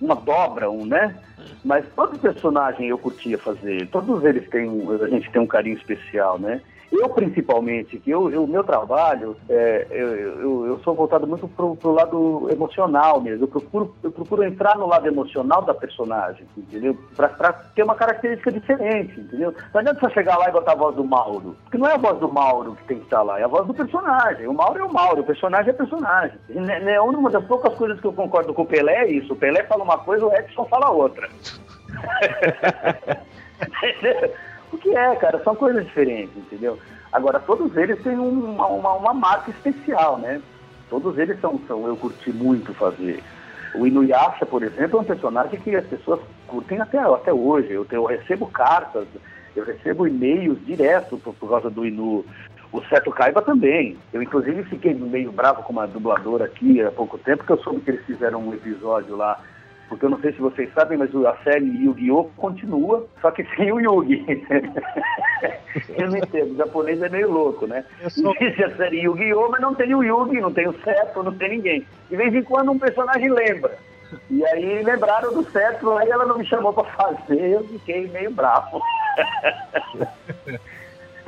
uma 0.00 0.14
dobra, 0.16 0.68
um, 0.70 0.84
né? 0.84 1.16
Mas 1.64 1.84
todo 1.94 2.18
personagem 2.18 2.88
eu 2.88 2.98
curtia 2.98 3.38
fazer. 3.38 3.86
Todos 3.90 4.24
eles 4.24 4.48
têm, 4.50 4.68
um- 4.68 4.90
a 4.90 5.08
gente 5.08 5.30
tem 5.30 5.40
um 5.40 5.46
carinho 5.46 5.76
especial, 5.76 6.38
né? 6.38 6.60
Eu, 6.90 7.08
principalmente, 7.10 7.98
que 7.98 8.10
eu, 8.10 8.22
o 8.22 8.46
meu 8.46 8.64
trabalho, 8.64 9.36
é, 9.48 9.86
eu, 9.90 10.16
eu, 10.16 10.66
eu 10.66 10.78
sou 10.80 10.94
voltado 10.94 11.26
muito 11.26 11.46
pro, 11.48 11.76
pro 11.76 11.92
lado 11.92 12.48
emocional 12.50 13.20
mesmo. 13.20 13.44
Eu 13.44 13.48
procuro, 13.48 13.94
eu 14.02 14.10
procuro 14.10 14.42
entrar 14.42 14.76
no 14.76 14.86
lado 14.86 15.06
emocional 15.06 15.62
da 15.62 15.74
personagem, 15.74 16.46
entendeu? 16.56 16.96
Pra, 17.14 17.28
pra 17.28 17.52
ter 17.52 17.82
uma 17.82 17.94
característica 17.94 18.50
diferente, 18.50 19.20
entendeu? 19.20 19.54
Não 19.72 19.80
adianta 19.80 20.00
você 20.00 20.14
chegar 20.14 20.38
lá 20.38 20.48
e 20.48 20.52
botar 20.52 20.72
a 20.72 20.76
voz 20.76 20.96
do 20.96 21.04
Mauro. 21.04 21.56
Porque 21.64 21.76
não 21.76 21.86
é 21.86 21.94
a 21.94 21.98
voz 21.98 22.18
do 22.18 22.32
Mauro 22.32 22.74
que 22.74 22.84
tem 22.84 22.98
que 22.98 23.04
estar 23.04 23.22
lá, 23.22 23.38
é 23.38 23.44
a 23.44 23.48
voz 23.48 23.66
do 23.66 23.74
personagem. 23.74 24.46
O 24.46 24.54
Mauro 24.54 24.78
é 24.78 24.84
o 24.84 24.92
Mauro, 24.92 25.20
o 25.20 25.26
personagem 25.26 25.70
é 25.70 25.74
personagem. 25.74 26.38
Né, 26.48 26.98
uma 27.00 27.30
das 27.30 27.44
poucas 27.44 27.74
coisas 27.74 28.00
que 28.00 28.06
eu 28.06 28.12
concordo 28.14 28.54
com 28.54 28.62
o 28.62 28.66
Pelé 28.66 29.04
é 29.04 29.12
isso. 29.12 29.34
O 29.34 29.36
Pelé 29.36 29.62
fala 29.64 29.84
uma 29.84 29.98
coisa, 29.98 30.24
o 30.24 30.34
Edson 30.34 30.64
fala 30.64 30.90
outra. 30.90 31.28
o 34.76 34.78
que 34.78 34.96
é, 34.96 35.14
cara? 35.16 35.42
São 35.42 35.54
coisas 35.54 35.84
diferentes, 35.84 36.36
entendeu? 36.36 36.78
Agora, 37.12 37.38
todos 37.40 37.76
eles 37.76 38.02
têm 38.02 38.18
um, 38.18 38.54
uma, 38.54 38.66
uma, 38.66 38.92
uma 38.94 39.14
marca 39.14 39.50
especial, 39.50 40.18
né? 40.18 40.40
Todos 40.90 41.18
eles 41.18 41.40
são, 41.40 41.60
são, 41.66 41.86
eu 41.86 41.96
curti 41.96 42.32
muito 42.32 42.72
fazer. 42.74 43.22
O 43.74 43.86
Inuyasha, 43.86 44.46
por 44.46 44.62
exemplo, 44.62 44.98
é 44.98 45.02
um 45.02 45.04
personagem 45.04 45.60
que 45.60 45.74
as 45.74 45.86
pessoas 45.86 46.20
curtem 46.46 46.80
até, 46.80 46.98
até 46.98 47.32
hoje. 47.32 47.72
Eu, 47.72 47.86
eu 47.90 48.04
recebo 48.04 48.46
cartas, 48.46 49.06
eu 49.54 49.64
recebo 49.64 50.06
e-mails 50.06 50.58
direto 50.64 51.18
por, 51.18 51.34
por 51.34 51.50
causa 51.50 51.70
do 51.70 51.86
Inu. 51.86 52.24
O 52.70 52.82
Seto 52.84 53.10
Kaiba 53.10 53.42
também. 53.42 53.96
Eu, 54.12 54.22
inclusive, 54.22 54.62
fiquei 54.64 54.94
meio 54.94 55.32
bravo 55.32 55.62
com 55.62 55.72
uma 55.72 55.86
dubladora 55.86 56.44
aqui 56.44 56.82
há 56.82 56.90
pouco 56.90 57.18
tempo, 57.18 57.38
porque 57.38 57.52
eu 57.52 57.62
soube 57.62 57.80
que 57.80 57.90
eles 57.90 58.04
fizeram 58.04 58.40
um 58.40 58.52
episódio 58.52 59.16
lá 59.16 59.40
Porque 59.88 60.04
eu 60.04 60.10
não 60.10 60.20
sei 60.20 60.32
se 60.32 60.40
vocês 60.40 60.72
sabem, 60.74 60.98
mas 60.98 61.14
a 61.14 61.36
série 61.42 61.84
Yu-Gi-Oh! 61.84 62.24
continua, 62.36 63.06
só 63.22 63.30
que 63.30 63.44
sem 63.56 63.72
o 63.72 63.80
Yugi. 63.80 64.24
eu 65.96 66.10
não 66.10 66.18
entendo, 66.18 66.52
o 66.52 66.56
japonês 66.56 67.00
é 67.02 67.08
meio 67.08 67.30
louco, 67.30 67.66
né? 67.66 67.84
Existe 68.02 68.64
a 68.64 68.76
série 68.76 69.00
Yu-Gi-Oh! 69.00 69.48
mas 69.50 69.60
não 69.60 69.74
tem 69.74 69.94
o 69.94 70.02
Yugi, 70.02 70.40
não 70.40 70.52
tem 70.52 70.68
o 70.68 70.78
Seto, 70.82 71.22
não 71.22 71.32
tem 71.32 71.50
ninguém. 71.50 71.86
De 72.10 72.16
vez 72.16 72.34
em 72.34 72.42
quando 72.42 72.70
um 72.70 72.78
personagem 72.78 73.30
lembra. 73.30 73.78
E 74.30 74.44
aí 74.46 74.82
lembraram 74.82 75.32
do 75.32 75.44
Seto, 75.50 75.96
aí 75.96 76.08
ela 76.08 76.26
não 76.26 76.38
me 76.38 76.44
chamou 76.44 76.72
pra 76.72 76.84
fazer, 76.84 77.50
eu 77.50 77.64
fiquei 77.64 78.08
meio 78.08 78.30
bravo. 78.30 78.80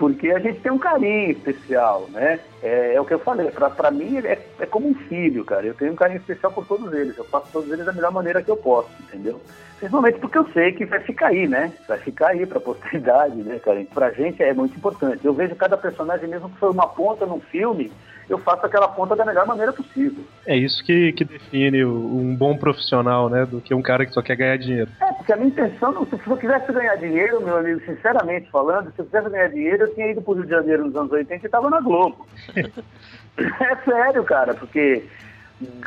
porque 0.01 0.31
a 0.31 0.39
gente 0.39 0.61
tem 0.61 0.73
um 0.73 0.79
carinho 0.79 1.33
especial, 1.33 2.09
né? 2.09 2.41
É, 2.63 2.95
é 2.95 3.01
o 3.01 3.05
que 3.05 3.13
eu 3.13 3.19
falei, 3.19 3.51
para 3.51 3.91
mim 3.91 4.17
é, 4.17 4.39
é, 4.59 4.65
como 4.65 4.89
um 4.89 4.95
filho, 4.95 5.45
cara. 5.45 5.67
Eu 5.67 5.75
tenho 5.75 5.93
um 5.93 5.95
carinho 5.95 6.21
especial 6.21 6.51
por 6.51 6.67
todos 6.67 6.91
eles, 6.95 7.19
eu 7.19 7.25
faço 7.25 7.53
todos 7.53 7.71
eles 7.71 7.85
da 7.85 7.93
melhor 7.93 8.11
maneira 8.11 8.43
que 8.43 8.51
eu 8.51 8.57
posso, 8.57 8.89
entendeu? 8.99 9.39
Principalmente 9.79 10.19
porque 10.19 10.39
eu 10.39 10.49
sei 10.55 10.73
que 10.73 10.87
vai 10.87 11.01
ficar 11.01 11.27
aí, 11.27 11.47
né? 11.47 11.71
Vai 11.87 11.99
ficar 11.99 12.29
aí 12.29 12.47
pra 12.47 12.59
posteridade, 12.61 13.37
né, 13.43 13.59
cara? 13.59 13.85
Pra 13.93 14.11
gente 14.11 14.43
é 14.43 14.55
muito 14.55 14.75
importante. 14.75 15.23
Eu 15.23 15.35
vejo 15.35 15.55
cada 15.55 15.77
personagem, 15.77 16.31
mesmo 16.31 16.49
que 16.49 16.57
foi 16.57 16.71
uma 16.71 16.89
ponta 16.89 17.27
num 17.27 17.41
filme, 17.41 17.93
eu 18.31 18.39
faço 18.39 18.65
aquela 18.65 18.87
ponta 18.87 19.17
da 19.17 19.25
melhor 19.25 19.45
maneira 19.45 19.73
possível. 19.73 20.25
É 20.47 20.57
isso 20.57 20.85
que, 20.85 21.13
que 21.13 21.25
define 21.25 21.85
um 21.85 22.35
bom 22.35 22.57
profissional, 22.57 23.29
né? 23.29 23.45
Do 23.45 23.61
que 23.61 23.75
um 23.75 23.83
cara 23.83 24.07
que 24.07 24.13
só 24.13 24.23
quer 24.23 24.37
ganhar 24.37 24.57
dinheiro. 24.57 24.89
É, 25.01 25.13
porque 25.13 25.33
a 25.33 25.37
minha 25.37 25.49
intenção, 25.49 26.07
se 26.07 26.31
eu 26.31 26.37
quisesse 26.37 26.73
ganhar 26.73 26.95
dinheiro, 26.95 27.43
meu 27.43 27.57
amigo, 27.57 27.81
sinceramente 27.85 28.49
falando, 28.49 28.93
se 28.93 29.01
eu 29.01 29.05
quisesse 29.05 29.29
ganhar 29.29 29.49
dinheiro, 29.49 29.83
eu 29.83 29.95
tinha 29.95 30.13
ido 30.13 30.23
pro 30.23 30.35
Rio 30.35 30.45
de 30.45 30.51
Janeiro 30.51 30.87
nos 30.87 30.95
anos 30.95 31.11
80 31.11 31.35
e 31.35 31.47
estava 31.47 31.69
na 31.69 31.81
Globo. 31.81 32.25
é 32.55 33.77
sério, 33.85 34.23
cara, 34.23 34.55
porque 34.55 35.03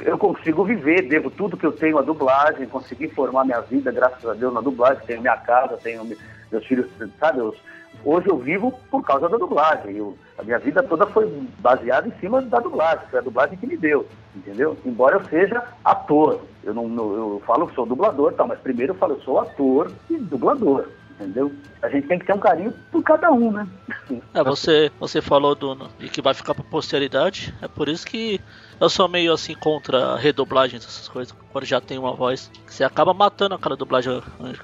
eu 0.01 0.17
consigo 0.17 0.65
viver, 0.65 1.03
devo 1.03 1.31
tudo 1.31 1.55
que 1.55 1.65
eu 1.65 1.71
tenho 1.71 1.97
à 1.97 2.01
dublagem, 2.01 2.67
consegui 2.67 3.07
formar 3.07 3.45
minha 3.45 3.61
vida, 3.61 3.89
graças 3.89 4.25
a 4.25 4.33
Deus, 4.33 4.53
na 4.53 4.59
dublagem, 4.59 5.01
tenho 5.05 5.21
minha 5.21 5.37
casa, 5.37 5.77
tenho 5.77 6.05
meus 6.51 6.65
filhos, 6.65 6.87
sabe, 7.17 7.39
os, 7.39 7.55
Hoje 8.05 8.29
eu 8.29 8.37
vivo 8.37 8.73
por 8.91 9.03
causa 9.03 9.29
da 9.29 9.37
dublagem. 9.37 9.97
Eu, 9.97 10.17
a 10.37 10.43
minha 10.43 10.59
vida 10.59 10.83
toda 10.83 11.05
foi 11.05 11.25
baseada 11.59 12.07
em 12.07 12.19
cima 12.19 12.41
da 12.41 12.59
dublagem. 12.59 13.07
Foi 13.09 13.19
a 13.19 13.23
dublagem 13.23 13.57
que 13.57 13.67
me 13.67 13.77
deu, 13.77 14.07
entendeu? 14.35 14.77
Embora 14.85 15.15
eu 15.15 15.23
seja 15.25 15.63
ator. 15.83 16.41
Eu 16.63 16.73
não, 16.73 16.85
eu 17.13 17.41
falo 17.45 17.67
que 17.67 17.75
sou 17.75 17.85
dublador, 17.85 18.33
tá, 18.33 18.45
mas 18.45 18.59
primeiro 18.59 18.93
eu 18.93 18.97
falo, 18.97 19.13
eu 19.13 19.21
sou 19.21 19.39
ator 19.39 19.91
e 20.09 20.17
dublador 20.17 20.85
entendeu? 21.23 21.51
A 21.81 21.89
gente 21.89 22.07
tem 22.07 22.19
que 22.19 22.25
ter 22.25 22.33
um 22.33 22.39
carinho 22.39 22.73
por 22.91 23.03
cada 23.03 23.31
um, 23.31 23.51
né? 23.51 23.67
É, 24.33 24.43
você, 24.43 24.91
você 24.99 25.21
falou 25.21 25.55
do 25.55 25.89
e 25.99 26.09
que 26.09 26.21
vai 26.21 26.33
ficar 26.33 26.53
pra 26.53 26.63
posteridade, 26.63 27.53
é 27.61 27.67
por 27.67 27.87
isso 27.87 28.05
que 28.05 28.39
eu 28.79 28.89
sou 28.89 29.07
meio 29.07 29.33
assim 29.33 29.55
contra 29.55 30.15
redublagens, 30.15 30.83
essas 30.83 31.07
coisas, 31.07 31.35
quando 31.51 31.65
já 31.65 31.79
tem 31.79 31.97
uma 31.97 32.13
voz, 32.13 32.51
você 32.65 32.83
acaba 32.83 33.13
matando 33.13 33.55
aquela 33.55 33.75
dublagem 33.75 34.21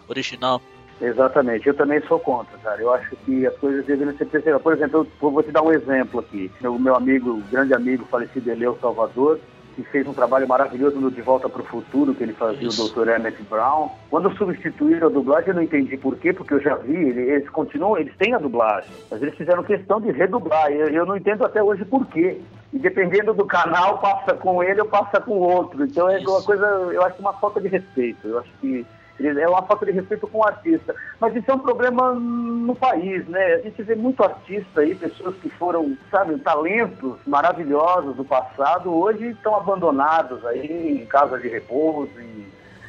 original. 0.07 0.61
Exatamente, 1.01 1.67
eu 1.67 1.73
também 1.73 2.01
sou 2.01 2.19
contra, 2.19 2.57
cara. 2.57 2.81
Eu 2.81 2.93
acho 2.93 3.15
que 3.17 3.45
as 3.45 3.55
coisas 3.57 3.85
deveriam 3.85 4.15
ser 4.17 4.25
percebidas. 4.25 4.61
Por 4.61 4.73
exemplo, 4.73 5.07
eu 5.21 5.31
vou 5.31 5.41
te 5.41 5.51
dar 5.51 5.61
um 5.61 5.71
exemplo 5.71 6.19
aqui. 6.19 6.51
O 6.63 6.77
meu 6.77 6.95
amigo, 6.95 7.31
o 7.31 7.43
grande 7.49 7.73
amigo 7.73 8.05
falecido 8.05 8.51
Eleu 8.51 8.77
Salvador, 8.81 9.39
que 9.75 9.83
fez 9.91 10.05
um 10.05 10.13
trabalho 10.13 10.47
maravilhoso 10.47 10.99
no 10.99 11.09
De 11.09 11.21
Volta 11.21 11.47
para 11.47 11.61
o 11.61 11.65
Futuro, 11.65 12.13
que 12.13 12.23
ele 12.23 12.33
fazia 12.33 12.67
Isso. 12.67 12.85
o 12.85 12.89
Dr. 12.89 13.09
Emmett 13.11 13.41
Brown. 13.43 13.89
Quando 14.09 14.35
substituíram 14.35 15.07
a 15.07 15.11
dublagem, 15.11 15.49
eu 15.49 15.55
não 15.55 15.61
entendi 15.61 15.95
por 15.95 16.17
quê, 16.17 16.33
porque 16.33 16.53
eu 16.53 16.61
já 16.61 16.75
vi, 16.75 16.95
eles 16.95 17.49
continuam, 17.49 17.97
eles 17.97 18.15
têm 18.17 18.33
a 18.33 18.39
dublagem, 18.39 18.91
mas 19.09 19.21
eles 19.21 19.35
fizeram 19.35 19.63
questão 19.63 20.01
de 20.01 20.11
redublar. 20.11 20.69
Eu, 20.69 20.89
eu 20.89 21.05
não 21.05 21.15
entendo 21.15 21.45
até 21.45 21.63
hoje 21.63 21.85
por 21.85 22.05
quê. 22.07 22.41
E 22.73 22.77
dependendo 22.77 23.33
do 23.33 23.45
canal, 23.45 23.99
passa 23.99 24.33
com 24.35 24.61
ele 24.61 24.81
ou 24.81 24.87
passa 24.87 25.21
com 25.21 25.31
o 25.31 25.39
outro. 25.39 25.85
Então 25.85 26.09
é 26.09 26.19
Isso. 26.19 26.29
uma 26.29 26.43
coisa, 26.43 26.65
eu 26.65 27.01
acho 27.03 27.19
uma 27.19 27.33
falta 27.33 27.61
de 27.61 27.69
respeito. 27.69 28.27
Eu 28.27 28.39
acho 28.39 28.51
que 28.59 28.85
é 29.27 29.47
uma 29.47 29.61
falta 29.63 29.85
de 29.85 29.91
respeito 29.91 30.27
com 30.27 30.39
o 30.39 30.45
artista. 30.45 30.95
Mas 31.19 31.35
isso 31.35 31.49
é 31.49 31.53
um 31.53 31.59
problema 31.59 32.13
no 32.13 32.75
país, 32.75 33.27
né? 33.27 33.55
A 33.55 33.61
gente 33.61 33.81
vê 33.83 33.95
muito 33.95 34.23
artista 34.23 34.81
aí, 34.81 34.95
pessoas 34.95 35.35
que 35.37 35.49
foram, 35.49 35.97
sabe, 36.09 36.37
talentos 36.39 37.17
maravilhosos 37.27 38.15
do 38.15 38.23
passado, 38.23 38.93
hoje 38.93 39.27
estão 39.29 39.55
abandonados 39.55 40.45
aí 40.45 41.01
em 41.01 41.05
casa 41.05 41.37
de 41.37 41.47
repouso, 41.47 42.11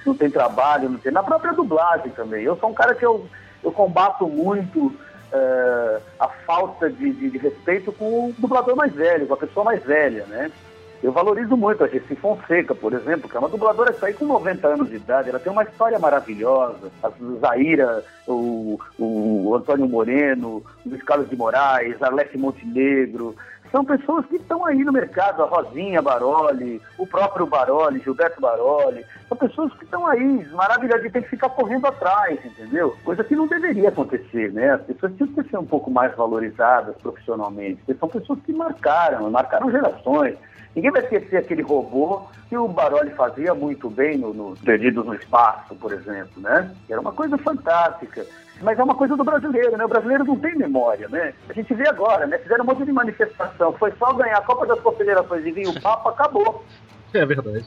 não 0.07 0.15
tem 0.15 0.31
trabalho, 0.31 0.89
não 0.89 0.99
tem. 0.99 1.13
Na 1.13 1.23
própria 1.23 1.53
dublagem 1.53 2.11
também. 2.13 2.45
Eu 2.45 2.57
sou 2.57 2.71
um 2.71 2.75
cara 2.75 2.95
que 2.95 3.05
eu, 3.05 3.27
eu 3.63 3.73
combato 3.73 4.27
muito. 4.27 4.93
Uh, 5.33 6.03
a 6.19 6.27
falta 6.45 6.91
de, 6.91 7.13
de, 7.13 7.31
de 7.31 7.39
respeito 7.39 7.93
com 7.93 8.31
o 8.31 8.35
dublador 8.37 8.75
mais 8.75 8.93
velho, 8.93 9.29
com 9.29 9.35
a 9.35 9.37
pessoa 9.37 9.63
mais 9.63 9.81
velha, 9.85 10.27
né? 10.27 10.51
Eu 11.03 11.13
valorizo 11.13 11.57
muito 11.57 11.83
a 11.83 11.89
Jessi 11.89 12.15
Fonseca, 12.15 12.75
por 12.75 12.93
exemplo, 12.93 13.29
que 13.29 13.35
é 13.35 13.41
uma 13.41 13.49
dubladora 13.49 13.91
que 13.91 13.97
está 13.97 14.09
aí 14.09 14.15
com 14.15 14.27
90 14.27 14.69
anos 14.69 14.91
de 14.91 14.97
idade. 14.97 15.31
Ela 15.31 15.39
tem 15.39 15.51
uma 15.51 15.63
história 15.63 15.99
maravilhosa. 15.99 16.91
A 17.03 17.11
Zaira, 17.41 18.05
o, 18.29 18.79
o 18.99 19.55
Antônio 19.55 19.89
Moreno, 19.89 20.63
o 20.85 20.89
Luiz 20.89 21.03
Carlos 21.03 21.31
de 21.31 21.37
Moraes, 21.37 22.03
a 22.03 22.09
Alessi 22.09 22.37
Montenegro. 22.37 23.35
São 23.71 23.85
pessoas 23.85 24.27
que 24.27 24.37
estão 24.37 24.67
aí 24.67 24.85
no 24.85 24.93
mercado, 24.93 25.43
a 25.43 25.47
Rosinha 25.47 26.03
Baroli, 26.03 26.83
o 26.99 27.07
próprio 27.07 27.47
Baroli, 27.47 28.01
Gilberto 28.01 28.41
Baroli. 28.41 29.07
São 29.29 29.37
pessoas 29.39 29.73
que 29.75 29.85
estão 29.85 30.07
aí, 30.07 30.45
maravilhosas, 30.53 31.07
e 31.07 31.11
tem 31.11 31.23
que 31.23 31.31
ficar 31.31 31.51
correndo 31.51 31.87
atrás, 31.87 32.45
entendeu? 32.45 32.97
Coisa 33.05 33.23
que 33.23 33.37
não 33.37 33.47
deveria 33.47 33.89
acontecer, 33.89 34.53
né? 34.53 34.73
As 34.75 34.83
pessoas 34.83 35.15
tinham 35.17 35.33
que 35.33 35.49
ser 35.49 35.57
um 35.57 35.65
pouco 35.65 35.89
mais 35.89 36.15
valorizadas 36.17 36.97
profissionalmente, 36.97 37.81
são 37.99 38.09
pessoas 38.09 38.41
que 38.41 38.53
marcaram, 38.53 39.31
marcaram 39.31 39.71
gerações. 39.71 40.37
Ninguém 40.75 40.91
vai 40.91 41.03
esquecer 41.03 41.39
aquele 41.39 41.63
robô 41.63 42.23
que 42.49 42.57
o 42.57 42.69
Baroli 42.69 43.11
fazia 43.11 43.55
muito 43.55 43.91
bem 43.91 44.17
no, 44.17 44.33
no 44.33 44.57
Perdidos 44.57 45.05
no 45.05 45.15
Espaço, 45.15 45.75
por 45.75 45.93
exemplo, 45.93 46.41
né? 46.41 46.71
Era 46.89 47.01
uma 47.01 47.13
coisa 47.13 47.37
fantástica. 47.39 48.25
Mas 48.63 48.79
é 48.79 48.85
uma 48.85 48.95
coisa 48.95 49.17
do 49.17 49.25
brasileiro, 49.25 49.77
né? 49.77 49.85
O 49.85 49.89
brasileiro 49.89 50.25
não 50.25 50.37
tem 50.37 50.55
memória, 50.55 51.09
né? 51.09 51.33
A 51.49 51.53
gente 51.53 51.73
vê 51.75 51.89
agora, 51.89 52.27
né? 52.27 52.39
Fizeram 52.39 52.65
um 52.65 52.67
monte 52.67 52.85
de 52.85 52.93
manifestação. 52.93 53.73
Foi 53.73 53.93
só 53.99 54.13
ganhar 54.13 54.37
a 54.37 54.43
Copa 54.43 54.67
das 54.67 54.81
Confederações 54.81 55.47
e 55.47 55.51
vir 55.51 55.69
o 55.69 55.81
Papa, 55.81 56.11
acabou. 56.11 56.65
É 57.15 57.27
verdade. 57.27 57.65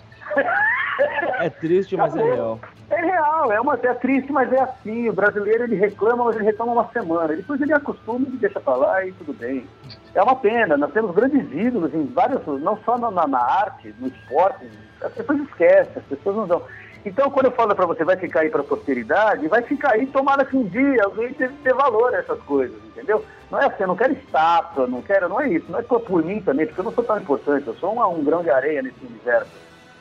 É 1.39 1.49
triste, 1.49 1.97
mas 1.97 2.15
é 2.15 2.21
real. 2.21 2.59
É 2.89 3.01
real, 3.01 3.51
é, 3.51 3.59
uma, 3.59 3.73
é 3.81 3.93
triste, 3.95 4.31
mas 4.31 4.51
é 4.53 4.61
assim. 4.61 5.09
O 5.09 5.13
brasileiro 5.13 5.63
ele 5.63 5.75
reclama, 5.75 6.25
mas 6.25 6.35
ele 6.35 6.45
reclama 6.45 6.73
uma 6.73 6.89
semana. 6.91 7.35
Depois 7.35 7.59
ele 7.59 7.73
acostuma 7.73 8.25
e 8.27 8.37
deixa 8.37 8.59
pra 8.59 8.75
lá 8.75 9.05
e 9.05 9.11
tudo 9.13 9.33
bem. 9.33 9.67
É 10.13 10.21
uma 10.21 10.35
pena, 10.35 10.77
nós 10.77 10.93
temos 10.93 11.13
grandes 11.13 11.51
ídolos 11.51 11.93
em 11.93 12.05
vários, 12.05 12.45
não 12.61 12.77
só 12.85 12.97
na, 12.97 13.27
na 13.27 13.39
arte, 13.39 13.93
no 13.99 14.07
esporte, 14.07 14.69
as 15.01 15.11
pessoas 15.11 15.39
esquecem, 15.41 15.93
as 15.97 16.03
pessoas 16.03 16.35
não 16.35 16.47
dão. 16.47 16.61
Então, 17.05 17.29
quando 17.29 17.47
eu 17.47 17.51
falo 17.51 17.75
para 17.75 17.85
você, 17.85 18.03
vai 18.05 18.15
ficar 18.15 18.41
aí 18.41 18.49
para 18.49 18.61
a 18.61 18.63
posteridade, 18.63 19.47
vai 19.47 19.61
ficar 19.61 19.93
aí, 19.93 20.05
tomara 20.05 20.45
que 20.45 20.55
um 20.55 20.63
dia 20.63 21.03
alguém 21.03 21.33
deve 21.33 21.53
ter 21.55 21.73
valor 21.73 22.13
a 22.13 22.19
essas 22.19 22.39
coisas, 22.43 22.77
entendeu? 22.85 23.23
Não 23.51 23.59
é 23.59 23.65
assim, 23.65 23.83
eu 23.83 23.87
não 23.87 23.95
quero 23.95 24.13
estátua, 24.13 24.87
não 24.87 25.01
quero, 25.01 25.27
não 25.27 25.41
é 25.41 25.49
isso, 25.49 25.65
não 25.69 25.79
é 25.79 25.83
por 25.83 26.23
mim 26.23 26.39
também, 26.41 26.65
porque 26.65 26.79
eu 26.79 26.85
não 26.85 26.93
sou 26.93 27.03
tão 27.03 27.17
importante, 27.17 27.67
eu 27.67 27.75
sou 27.75 27.93
um, 27.93 28.19
um 28.19 28.23
grão 28.23 28.41
de 28.41 28.49
areia 28.49 28.81
nesse 28.81 29.05
universo. 29.05 29.51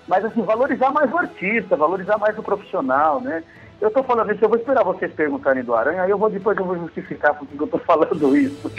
Mas, 0.06 0.24
assim, 0.24 0.42
valorizar 0.42 0.90
mais 0.90 1.12
o 1.12 1.18
artista, 1.18 1.76
valorizar 1.76 2.18
mais 2.18 2.38
o 2.38 2.42
profissional, 2.42 3.20
né? 3.20 3.42
Eu 3.80 3.88
estou 3.88 4.04
falando 4.04 4.32
isso, 4.32 4.44
eu 4.44 4.48
vou 4.48 4.58
esperar 4.58 4.84
vocês 4.84 5.12
perguntarem 5.12 5.64
do 5.64 5.74
Aranha, 5.74 6.02
aí 6.02 6.10
eu 6.10 6.18
vou 6.18 6.30
depois 6.30 6.56
eu 6.56 6.64
vou 6.64 6.78
justificar 6.78 7.34
por 7.34 7.48
que 7.48 7.58
eu 7.58 7.64
estou 7.64 7.80
falando 7.84 8.36
isso. 8.36 8.70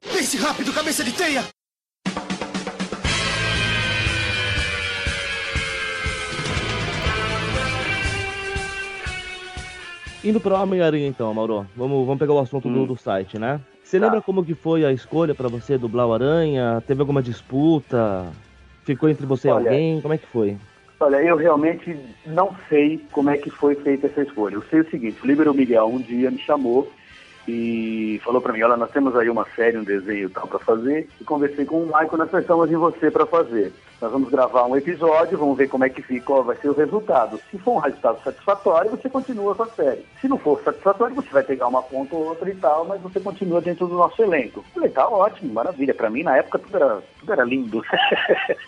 Pense 0.00 0.38
rápido, 0.38 0.72
cabeça 0.72 1.02
de 1.02 1.12
teia! 1.12 1.53
Indo 10.24 10.40
para 10.40 10.58
Homem-Aranha 10.58 11.06
então, 11.06 11.32
Mauro. 11.34 11.66
Vamos, 11.76 12.06
vamos 12.06 12.18
pegar 12.18 12.32
o 12.32 12.38
assunto 12.38 12.66
hum. 12.66 12.72
do, 12.72 12.86
do, 12.86 12.96
site, 12.96 13.38
né? 13.38 13.60
Você 13.82 14.00
tá. 14.00 14.06
lembra 14.06 14.22
como 14.22 14.42
que 14.42 14.54
foi 14.54 14.82
a 14.84 14.90
escolha 14.90 15.34
para 15.34 15.48
você 15.48 15.76
dublar 15.76 16.06
o 16.06 16.14
Aranha? 16.14 16.82
Teve 16.86 17.00
alguma 17.00 17.22
disputa? 17.22 18.26
Ficou 18.84 19.10
entre 19.10 19.26
você 19.26 19.50
Olha, 19.50 19.64
e 19.64 19.66
alguém? 19.66 20.00
Como 20.00 20.14
é 20.14 20.18
que 20.18 20.26
foi? 20.26 20.56
Olha, 20.98 21.22
eu 21.22 21.36
realmente 21.36 21.94
não 22.24 22.56
sei 22.70 23.04
como 23.12 23.28
é 23.28 23.36
que 23.36 23.50
foi 23.50 23.74
feita 23.74 24.06
essa 24.06 24.22
escolha. 24.22 24.54
Eu 24.54 24.62
sei 24.70 24.80
o 24.80 24.90
seguinte, 24.90 25.18
o 25.22 25.26
Líbero 25.26 25.52
Miguel 25.52 25.88
um 25.88 26.00
dia 26.00 26.30
me 26.30 26.38
chamou 26.38 26.90
e 27.46 28.18
falou 28.24 28.40
para 28.40 28.54
mim, 28.54 28.62
olha, 28.62 28.78
nós 28.78 28.90
temos 28.90 29.14
aí 29.14 29.28
uma 29.28 29.46
série, 29.54 29.76
um 29.76 29.84
desenho 29.84 30.30
tal 30.30 30.46
para 30.46 30.58
fazer, 30.58 31.06
e 31.20 31.24
conversei 31.24 31.66
com 31.66 31.82
o 31.82 31.86
Michael, 31.86 32.16
nós 32.16 32.30
pensamos 32.30 32.70
em 32.70 32.76
você 32.76 33.10
para 33.10 33.26
fazer. 33.26 33.70
Nós 34.04 34.12
vamos 34.12 34.28
gravar 34.28 34.66
um 34.66 34.76
episódio, 34.76 35.38
vamos 35.38 35.56
ver 35.56 35.66
como 35.66 35.82
é 35.82 35.88
que 35.88 36.02
fica, 36.02 36.26
qual 36.26 36.44
vai 36.44 36.54
ser 36.56 36.68
o 36.68 36.74
resultado. 36.74 37.40
Se 37.50 37.56
for 37.56 37.76
um 37.76 37.78
resultado 37.78 38.22
satisfatório, 38.22 38.90
você 38.90 39.08
continua 39.08 39.54
com 39.54 39.62
a 39.62 39.68
série. 39.68 40.04
Se 40.20 40.28
não 40.28 40.36
for 40.36 40.60
satisfatório, 40.62 41.16
você 41.16 41.30
vai 41.30 41.42
pegar 41.42 41.68
uma 41.68 41.82
ponta 41.82 42.14
ou 42.14 42.26
outra 42.26 42.50
e 42.50 42.54
tal, 42.54 42.84
mas 42.84 43.00
você 43.00 43.18
continua 43.18 43.62
dentro 43.62 43.86
do 43.86 43.94
nosso 43.94 44.22
elenco. 44.22 44.58
Eu 44.60 44.64
falei, 44.74 44.90
tá 44.90 45.08
ótimo, 45.08 45.54
maravilha. 45.54 45.94
Para 45.94 46.10
mim, 46.10 46.22
na 46.22 46.36
época, 46.36 46.58
tudo 46.58 46.76
era, 46.76 47.02
tudo 47.18 47.32
era 47.32 47.44
lindo. 47.44 47.82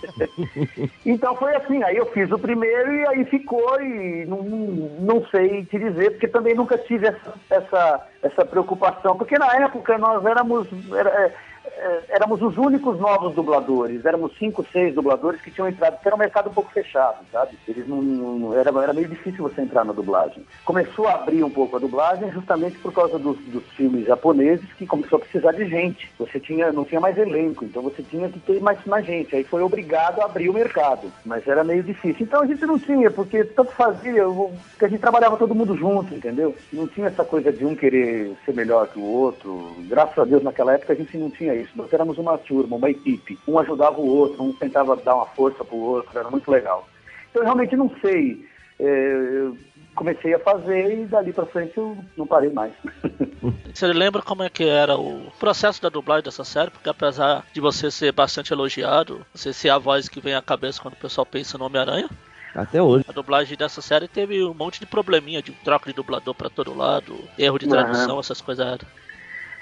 então 1.05 1.37
foi 1.37 1.55
assim, 1.55 1.83
aí 1.83 1.99
eu 1.99 2.07
fiz 2.07 2.33
o 2.33 2.39
primeiro 2.39 2.95
e 2.95 3.07
aí 3.09 3.25
ficou 3.27 3.79
e 3.83 4.25
não, 4.25 4.43
não 4.43 5.23
sei 5.27 5.67
te 5.67 5.79
dizer, 5.79 6.13
porque 6.13 6.29
também 6.29 6.55
nunca 6.55 6.79
tive 6.79 7.09
essa, 7.09 7.35
essa, 7.51 8.07
essa 8.23 8.45
preocupação, 8.47 9.19
porque 9.19 9.39
na 9.39 9.55
época 9.57 9.99
nós 9.99 10.25
éramos... 10.25 10.67
Era, 10.95 11.35
é, 11.77 12.01
éramos 12.11 12.41
os 12.43 12.57
únicos 12.57 12.99
novos 12.99 13.35
dubladores, 13.35 14.05
éramos 14.05 14.37
cinco, 14.39 14.65
seis 14.73 14.95
dubladores 14.95 15.41
que 15.41 15.51
tinham 15.51 15.69
entrado, 15.69 15.95
porque 15.95 16.09
era 16.09 16.15
um 16.17 16.19
mercado 16.19 16.51
um 16.51 16.55
pouco 16.55 16.73
fechado, 16.73 17.19
sabe? 17.33 17.59
Eles 17.69 17.87
não, 17.87 18.01
não- 18.03 18.55
era, 18.55 18.71
era 18.83 18.93
meio 18.93 19.09
difícil 19.09 19.43
você 19.43 19.61
entrar 19.61 19.85
na 19.85 19.93
dublagem. 19.93 20.45
Começou 20.65 21.07
a 21.09 21.15
abrir 21.15 21.43
um 21.45 21.51
pouco 21.51 21.77
a 21.77 21.81
dublagem 21.81 22.31
justamente 22.33 22.79
por 22.79 22.93
causa 22.93 23.19
dos, 23.19 23.37
dos 23.47 23.65
filmes 23.73 24.07
japoneses 24.07 24.73
que 24.75 24.87
começou 24.87 25.17
a 25.19 25.21
precisar 25.21 25.53
de 25.53 25.67
gente. 25.67 26.11
Você 26.19 26.41
tinha, 26.41 26.73
não 26.73 26.85
tinha 26.85 27.01
mais 27.01 27.17
elenco, 27.19 27.65
então 27.65 27.83
você 27.83 28.03
tinha 28.03 28.29
que 28.29 28.39
ter 28.41 28.61
mais, 28.61 28.79
mais 28.87 29.05
gente. 29.05 29.35
Aí 29.37 29.45
foi 29.45 29.63
obrigado 29.63 30.21
a 30.21 30.25
abrir 30.25 30.49
o 30.49 30.55
mercado, 30.55 31.13
mas 31.25 31.47
era 31.47 31.63
meio 31.65 31.83
difícil. 31.83 32.25
Então 32.27 32.43
a 32.43 32.47
gente 32.47 32.65
não 32.65 32.79
tinha, 32.79 33.11
porque 33.11 33.45
tanto 33.45 33.73
fazia, 33.73 34.25
porque 34.25 34.85
a 34.85 34.89
gente 34.89 35.01
trabalhava 35.01 35.37
todo 35.37 35.55
mundo 35.55 35.77
junto, 35.77 36.15
entendeu? 36.15 36.55
Não 36.73 36.87
tinha 36.87 37.09
essa 37.09 37.25
coisa 37.25 37.53
de 37.53 37.65
um 37.65 37.75
querer 37.75 38.33
ser 38.45 38.55
melhor 38.55 38.89
que 38.89 38.99
o 38.99 39.05
outro. 39.05 39.75
Graças 39.89 40.19
a 40.19 40.25
Deus 40.25 40.43
naquela 40.43 40.75
época 40.75 40.93
a 40.93 40.97
gente 40.97 41.17
não 41.19 41.31
tinha 41.31 41.55
isso. 41.55 41.66
Nós 41.75 41.93
éramos 41.93 42.19
uma 42.19 42.39
turma, 42.39 42.77
uma 42.77 42.91
equipe. 42.91 43.39
Um 43.47 43.59
ajudava 43.59 43.99
o 43.99 44.07
outro, 44.07 44.43
um 44.43 44.53
tentava 44.53 44.97
dar 44.97 45.17
uma 45.17 45.27
força 45.27 45.65
pro 45.65 45.77
outro, 45.77 46.19
era 46.19 46.31
muito 46.31 46.51
legal. 46.51 46.87
Então 47.31 47.43
eu 47.43 47.47
realmente 47.47 47.77
não 47.77 47.91
sei. 48.01 48.45
É, 48.79 48.85
eu 48.85 49.57
comecei 49.95 50.35
a 50.35 50.39
fazer 50.39 51.01
e 51.01 51.07
dali 51.07 51.33
pra 51.33 51.47
frente 51.47 51.77
eu 51.79 51.97
não 52.17 52.27
parei 52.27 52.51
mais. 52.51 52.73
Você 53.73 53.87
lembra 53.89 54.23
como 54.23 54.43
é 54.43 54.49
que 54.49 54.65
era 54.67 54.97
o 54.97 55.31
processo 55.39 55.83
da 55.83 55.89
dublagem 55.91 56.25
dessa 56.25 56.45
série? 56.45 56.71
Porque 56.71 56.89
apesar 56.89 57.45
de 57.53 57.61
você 57.61 57.91
ser 57.91 58.11
bastante 58.11 58.53
elogiado, 58.53 59.25
você 59.35 59.53
ser 59.53 59.69
a 59.69 59.77
voz 59.79 60.09
que 60.09 60.21
vem 60.21 60.35
à 60.35 60.41
cabeça 60.41 60.81
quando 60.81 60.95
o 60.95 60.99
pessoal 60.99 61.27
pensa 61.27 61.59
no 61.59 61.67
Homem-Aranha, 61.67 62.09
Até 62.55 62.81
hoje. 62.81 63.05
a 63.07 63.13
dublagem 63.13 63.57
dessa 63.57 63.83
série 63.83 64.09
teve 64.09 64.43
um 64.43 64.55
monte 64.55 64.81
de 64.81 64.87
probleminha 64.87 65.43
de 65.43 65.53
troca 65.53 65.91
de 65.91 65.95
dublador 65.95 66.35
pra 66.35 66.49
todo 66.49 66.77
lado, 66.77 67.19
erro 67.39 67.59
de 67.59 67.69
tradução, 67.69 68.13
Aham. 68.13 68.21
essas 68.21 68.41
coisas. 68.41 68.79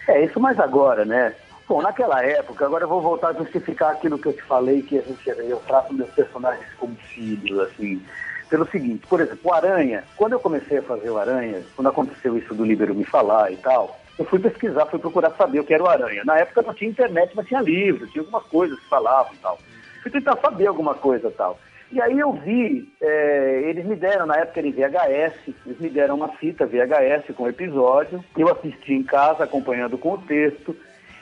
É, 0.07 0.24
isso 0.24 0.38
mais 0.38 0.59
agora, 0.61 1.05
né? 1.05 1.34
Bom, 1.66 1.80
naquela 1.80 2.22
época, 2.22 2.66
agora 2.66 2.84
eu 2.84 2.88
vou 2.88 3.00
voltar 3.00 3.28
a 3.28 3.32
justificar 3.32 3.92
aquilo 3.92 4.18
que 4.18 4.26
eu 4.26 4.32
te 4.34 4.42
falei, 4.42 4.82
que 4.82 4.98
a 4.98 5.02
gente, 5.02 5.26
eu 5.26 5.56
trato 5.66 5.94
meus 5.94 6.10
personagens 6.10 6.66
como 6.78 6.94
filhos, 6.96 7.58
assim. 7.60 8.02
Pelo 8.50 8.68
seguinte, 8.68 9.06
por 9.08 9.20
exemplo, 9.20 9.40
o 9.44 9.54
Aranha, 9.54 10.04
quando 10.16 10.34
eu 10.34 10.40
comecei 10.40 10.78
a 10.78 10.82
fazer 10.82 11.08
o 11.08 11.18
Aranha, 11.18 11.62
quando 11.74 11.88
aconteceu 11.88 12.36
isso 12.36 12.54
do 12.54 12.64
Líbero 12.64 12.94
me 12.94 13.04
falar 13.04 13.50
e 13.50 13.56
tal, 13.56 13.98
eu 14.18 14.24
fui 14.26 14.38
pesquisar, 14.38 14.86
fui 14.86 14.98
procurar 14.98 15.30
saber 15.30 15.60
o 15.60 15.64
que 15.64 15.72
era 15.72 15.82
o 15.82 15.88
Aranha. 15.88 16.22
Na 16.24 16.38
época 16.38 16.62
não 16.62 16.74
tinha 16.74 16.90
internet, 16.90 17.32
mas 17.34 17.46
tinha 17.46 17.62
livro, 17.62 18.06
tinha 18.08 18.22
algumas 18.22 18.44
coisas 18.44 18.78
que 18.78 18.88
falavam 18.88 19.32
e 19.32 19.38
tal. 19.38 19.58
Fui 20.02 20.10
tentar 20.10 20.36
saber 20.36 20.66
alguma 20.66 20.94
coisa 20.94 21.28
e 21.28 21.32
tal. 21.32 21.58
E 21.90 22.00
aí 22.00 22.18
eu 22.18 22.32
vi, 22.32 22.92
é, 23.00 23.62
eles 23.64 23.84
me 23.86 23.96
deram, 23.96 24.26
na 24.26 24.36
época 24.36 24.60
era 24.60 24.66
em 24.66 24.72
VHS, 24.72 25.54
eles 25.64 25.78
me 25.80 25.88
deram 25.88 26.16
uma 26.16 26.28
fita 26.28 26.66
VHS 26.66 27.34
com 27.36 27.48
episódio, 27.48 28.22
eu 28.36 28.48
assisti 28.50 28.94
em 28.94 29.02
casa, 29.02 29.44
acompanhando 29.44 29.96
com 29.96 30.12
o 30.12 30.18
texto, 30.18 30.76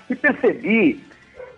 e 0.09 0.15
percebi 0.15 1.05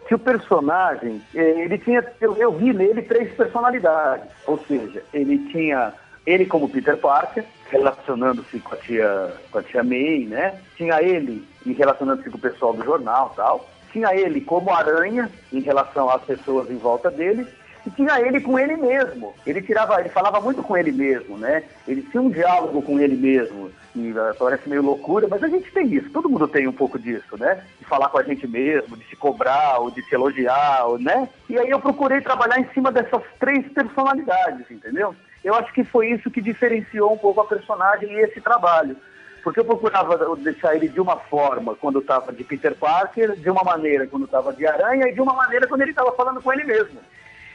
que 0.06 0.14
o 0.14 0.18
personagem, 0.18 1.22
eh, 1.34 1.64
ele 1.64 1.78
tinha, 1.78 2.04
eu, 2.20 2.36
eu 2.36 2.52
vi 2.52 2.72
nele 2.72 3.02
três 3.02 3.32
personalidades, 3.34 4.28
ou 4.46 4.58
seja, 4.66 5.02
ele 5.12 5.38
tinha 5.50 5.92
ele 6.26 6.46
como 6.46 6.68
Peter 6.68 6.96
Parker, 6.96 7.44
relacionando-se 7.70 8.58
com 8.60 8.74
a 8.74 8.78
tia, 8.78 9.34
com 9.50 9.58
a 9.58 9.62
tia 9.62 9.82
May, 9.82 10.26
né? 10.26 10.58
Tinha 10.76 11.02
ele 11.02 11.46
e 11.66 11.72
relacionando-se 11.72 12.30
com 12.30 12.38
o 12.38 12.40
pessoal 12.40 12.72
do 12.72 12.84
jornal, 12.84 13.32
tal. 13.36 13.68
Tinha 13.92 14.14
ele 14.14 14.40
como 14.40 14.70
Aranha 14.70 15.30
em 15.52 15.60
relação 15.60 16.08
às 16.08 16.22
pessoas 16.22 16.70
em 16.70 16.76
volta 16.76 17.10
dele 17.10 17.46
e 17.86 17.90
tinha 17.90 18.20
ele 18.20 18.40
com 18.40 18.58
ele 18.58 18.76
mesmo. 18.76 19.34
Ele 19.46 19.60
tirava, 19.60 20.00
ele 20.00 20.08
falava 20.08 20.40
muito 20.40 20.62
com 20.62 20.76
ele 20.76 20.90
mesmo, 20.90 21.36
né? 21.36 21.62
Ele 21.86 22.02
tinha 22.02 22.22
um 22.22 22.30
diálogo 22.30 22.80
com 22.82 22.98
ele 22.98 23.16
mesmo. 23.16 23.70
E 23.94 24.10
eh, 24.10 24.32
parece 24.38 24.68
meio 24.68 24.82
loucura, 24.82 25.28
mas 25.28 25.42
a 25.42 25.48
gente 25.48 25.70
tem 25.70 25.92
isso. 25.94 26.10
Todo 26.10 26.28
mundo 26.28 26.48
tem 26.48 26.66
um 26.66 26.72
pouco 26.72 26.98
disso, 26.98 27.36
né? 27.38 27.62
De 27.78 27.84
falar 27.84 28.08
com 28.08 28.18
a 28.18 28.22
gente 28.22 28.46
mesmo, 28.46 28.96
de 28.96 29.04
se 29.04 29.14
cobrar, 29.14 29.78
ou 29.78 29.90
de 29.90 30.02
se 30.02 30.14
elogiar, 30.14 30.86
ou, 30.86 30.98
né? 30.98 31.28
E 31.48 31.58
aí 31.58 31.68
eu 31.68 31.78
procurei 31.78 32.20
trabalhar 32.20 32.58
em 32.58 32.68
cima 32.72 32.90
dessas 32.90 33.22
três 33.38 33.66
personalidades, 33.72 34.70
entendeu? 34.70 35.14
Eu 35.44 35.54
acho 35.54 35.72
que 35.74 35.84
foi 35.84 36.08
isso 36.08 36.30
que 36.30 36.40
diferenciou 36.40 37.12
um 37.12 37.18
pouco 37.18 37.42
a 37.42 37.46
personagem 37.46 38.10
e 38.10 38.20
esse 38.20 38.40
trabalho. 38.40 38.96
Porque 39.44 39.60
eu 39.60 39.64
procurava 39.64 40.34
deixar 40.36 40.74
ele 40.74 40.88
de 40.88 40.98
uma 40.98 41.18
forma 41.18 41.74
quando 41.74 41.98
estava 41.98 42.32
de 42.32 42.42
Peter 42.42 42.74
Parker, 42.74 43.36
de 43.36 43.50
uma 43.50 43.62
maneira 43.62 44.06
quando 44.06 44.24
estava 44.24 44.54
de 44.54 44.66
Aranha 44.66 45.06
e 45.06 45.12
de 45.12 45.20
uma 45.20 45.34
maneira 45.34 45.68
quando 45.68 45.82
ele 45.82 45.90
estava 45.90 46.10
falando 46.12 46.42
com 46.42 46.50
ele 46.50 46.64
mesmo. 46.64 46.98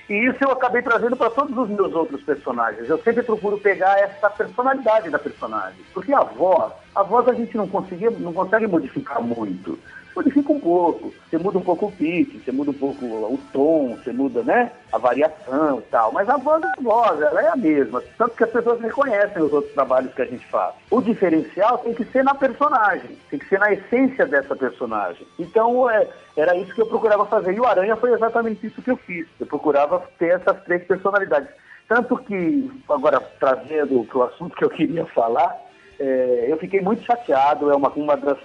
E 0.10 0.26
isso 0.26 0.44
eu 0.44 0.50
acabei 0.50 0.82
trazendo 0.82 1.16
para 1.16 1.30
todos 1.30 1.56
os 1.56 1.70
meus 1.70 1.94
outros 1.94 2.24
personagens. 2.24 2.90
Eu 2.90 2.98
sempre 3.04 3.22
procuro 3.22 3.60
pegar 3.60 4.00
essa 4.00 4.28
personalidade 4.28 5.10
da 5.12 5.20
personagem. 5.20 5.80
Porque 5.94 6.12
a 6.12 6.22
voz, 6.24 6.74
a 6.96 7.04
voz 7.04 7.28
a 7.28 7.34
gente 7.34 7.56
não, 7.56 7.68
conseguia, 7.68 8.10
não 8.10 8.34
consegue 8.34 8.66
modificar 8.66 9.22
muito. 9.22 9.78
Modifica 10.16 10.52
um 10.52 10.60
pouco. 10.60 11.14
Você 11.30 11.38
muda 11.38 11.58
um 11.58 11.62
pouco 11.62 11.86
o 11.86 11.92
pitch, 11.92 12.44
você 12.44 12.52
muda 12.52 12.72
um 12.72 12.74
pouco 12.74 13.06
o 13.06 13.40
tom, 13.54 13.96
você 13.96 14.12
muda, 14.12 14.44
né? 14.44 14.72
A 14.92 14.98
variação 14.98 15.80
e 15.80 15.84
tal. 15.84 16.12
Mas 16.12 16.28
a 16.28 16.38
voz 16.38 16.64
é 16.64 16.68
a 16.68 16.82
voz, 16.82 17.22
ela 17.22 17.42
é 17.42 17.48
a 17.48 17.56
mesma. 17.56 18.04
Tanto 18.18 18.36
que 18.36 18.44
as 18.44 18.50
pessoas 18.50 18.82
reconhecem 18.82 19.42
os 19.42 19.54
outros 19.54 19.74
trabalhos 19.74 20.14
que 20.14 20.22
a 20.22 20.26
gente 20.26 20.46
faz. 20.48 20.74
O 20.90 21.02
diferencial 21.02 21.78
tem 21.80 21.94
que 21.94 22.04
ser 22.06 22.24
na 22.24 22.34
personagem, 22.34 23.18
tem 23.30 23.40
que 23.40 23.48
ser 23.48 23.60
na 23.60 23.72
essência 23.72 24.26
dessa 24.26 24.56
personagem. 24.56 25.26
Então, 25.38 25.90
é, 25.90 26.08
era 26.36 26.56
isso 26.58 26.74
que 26.74 26.82
eu 26.82 26.88
procurava 26.88 27.26
fazer. 27.26 27.54
E 27.54 27.60
o 27.60 27.66
Aranha 27.66 27.96
foi 27.96 28.12
exatamente 28.12 28.66
isso 28.66 28.82
que 28.82 28.92
eu 28.92 28.98
fiz. 28.98 29.28
Eu 29.40 29.46
procurava 29.46 30.04
ter 30.18 30.36
essas 30.36 30.62
três 30.64 30.84
personalidades. 30.84 31.50
Tanto 31.88 32.18
que, 32.18 32.72
agora 32.90 33.20
trazendo 33.40 34.08
o 34.14 34.24
assunto 34.24 34.56
que 34.56 34.64
eu 34.64 34.70
queria 34.70 35.06
falar, 35.08 35.56
é, 36.00 36.46
eu 36.48 36.58
fiquei 36.58 36.82
muito 36.82 37.04
chateado. 37.04 37.72
É 37.72 37.76
uma, 37.76 37.90
uma 37.90 38.16
das 38.16 38.38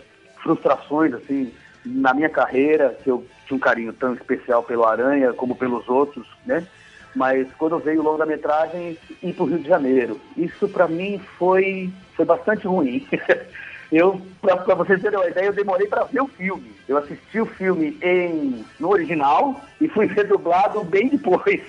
frustrações, 0.44 1.14
assim, 1.14 1.50
na 1.84 2.14
minha 2.14 2.28
carreira, 2.28 2.96
que 3.02 3.10
eu 3.10 3.26
tinha 3.46 3.56
um 3.56 3.60
carinho 3.60 3.92
tão 3.94 4.14
especial 4.14 4.62
pelo 4.62 4.84
Aranha 4.84 5.32
como 5.32 5.56
pelos 5.56 5.88
outros, 5.88 6.26
né? 6.46 6.64
Mas 7.16 7.48
quando 7.58 7.78
veio 7.78 8.00
o 8.00 8.04
longa-metragem, 8.04 8.98
ir 9.22 9.32
para 9.32 9.42
o 9.42 9.46
Rio 9.46 9.58
de 9.58 9.68
Janeiro. 9.68 10.20
Isso 10.36 10.68
para 10.68 10.86
mim 10.86 11.20
foi, 11.38 11.90
foi 12.14 12.24
bastante 12.24 12.66
ruim. 12.66 13.06
Eu, 13.92 14.20
para 14.40 14.74
vocês 14.74 15.00
terem 15.00 15.18
uma 15.18 15.28
ideia, 15.28 15.46
eu 15.46 15.52
demorei 15.52 15.86
para 15.86 16.04
ver 16.04 16.20
o 16.20 16.26
filme. 16.26 16.74
Eu 16.86 16.98
assisti 16.98 17.40
o 17.40 17.46
filme 17.46 17.96
em, 18.02 18.64
no 18.78 18.90
original 18.90 19.60
e 19.80 19.88
fui 19.88 20.06
ver 20.06 20.26
dublado 20.26 20.84
bem 20.84 21.08
depois. 21.08 21.62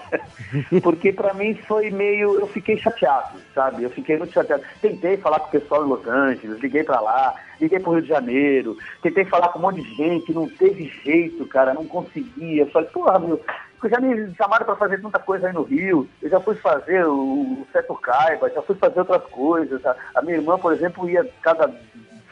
Porque 0.82 1.12
para 1.12 1.34
mim 1.34 1.54
foi 1.66 1.90
meio. 1.90 2.40
Eu 2.40 2.46
fiquei 2.46 2.78
chateado, 2.78 3.38
sabe? 3.54 3.82
Eu 3.82 3.90
fiquei 3.90 4.16
muito 4.16 4.32
chateado. 4.32 4.62
Tentei 4.80 5.16
falar 5.18 5.40
com 5.40 5.48
o 5.48 5.60
pessoal 5.60 5.84
em 5.84 5.88
Los 5.88 6.06
Angeles, 6.06 6.60
liguei 6.60 6.84
para 6.84 7.00
lá, 7.00 7.34
liguei 7.60 7.78
pro 7.78 7.92
Rio 7.92 8.02
de 8.02 8.08
Janeiro, 8.08 8.76
tentei 9.02 9.24
falar 9.26 9.48
com 9.48 9.58
um 9.58 9.62
monte 9.62 9.82
de 9.82 9.94
gente, 9.94 10.32
não 10.32 10.48
teve 10.48 10.90
jeito, 11.04 11.46
cara, 11.46 11.74
não 11.74 11.84
conseguia. 11.86 12.66
Falei, 12.66 12.88
porra, 12.88 13.18
meu, 13.18 13.40
porque 13.86 13.88
já 13.88 14.00
me 14.00 14.34
chamaram 14.34 14.66
para 14.66 14.76
fazer 14.76 15.00
tanta 15.00 15.18
coisa 15.18 15.46
aí 15.46 15.52
no 15.52 15.62
Rio. 15.62 16.08
Eu 16.20 16.28
já 16.28 16.40
fui 16.40 16.56
fazer 16.56 17.06
o, 17.06 17.12
o 17.14 17.66
Seto 17.72 17.94
Caiba, 17.94 18.50
já 18.50 18.60
fui 18.62 18.74
fazer 18.74 18.98
outras 18.98 19.22
coisas. 19.24 19.84
A, 19.86 19.94
a 20.16 20.22
minha 20.22 20.36
irmã, 20.36 20.58
por 20.58 20.72
exemplo, 20.72 21.08
ia 21.08 21.24
cada 21.40 21.72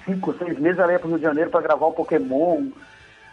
cinco, 0.05 0.35
seis 0.35 0.59
meses 0.59 0.79
ela 0.79 0.93
ia 0.93 0.99
pro 0.99 1.09
Rio 1.09 1.19
de 1.19 1.25
Janeiro 1.25 1.51
para 1.51 1.63
gravar 1.63 1.87
um 1.87 1.93
Pokémon. 1.93 2.67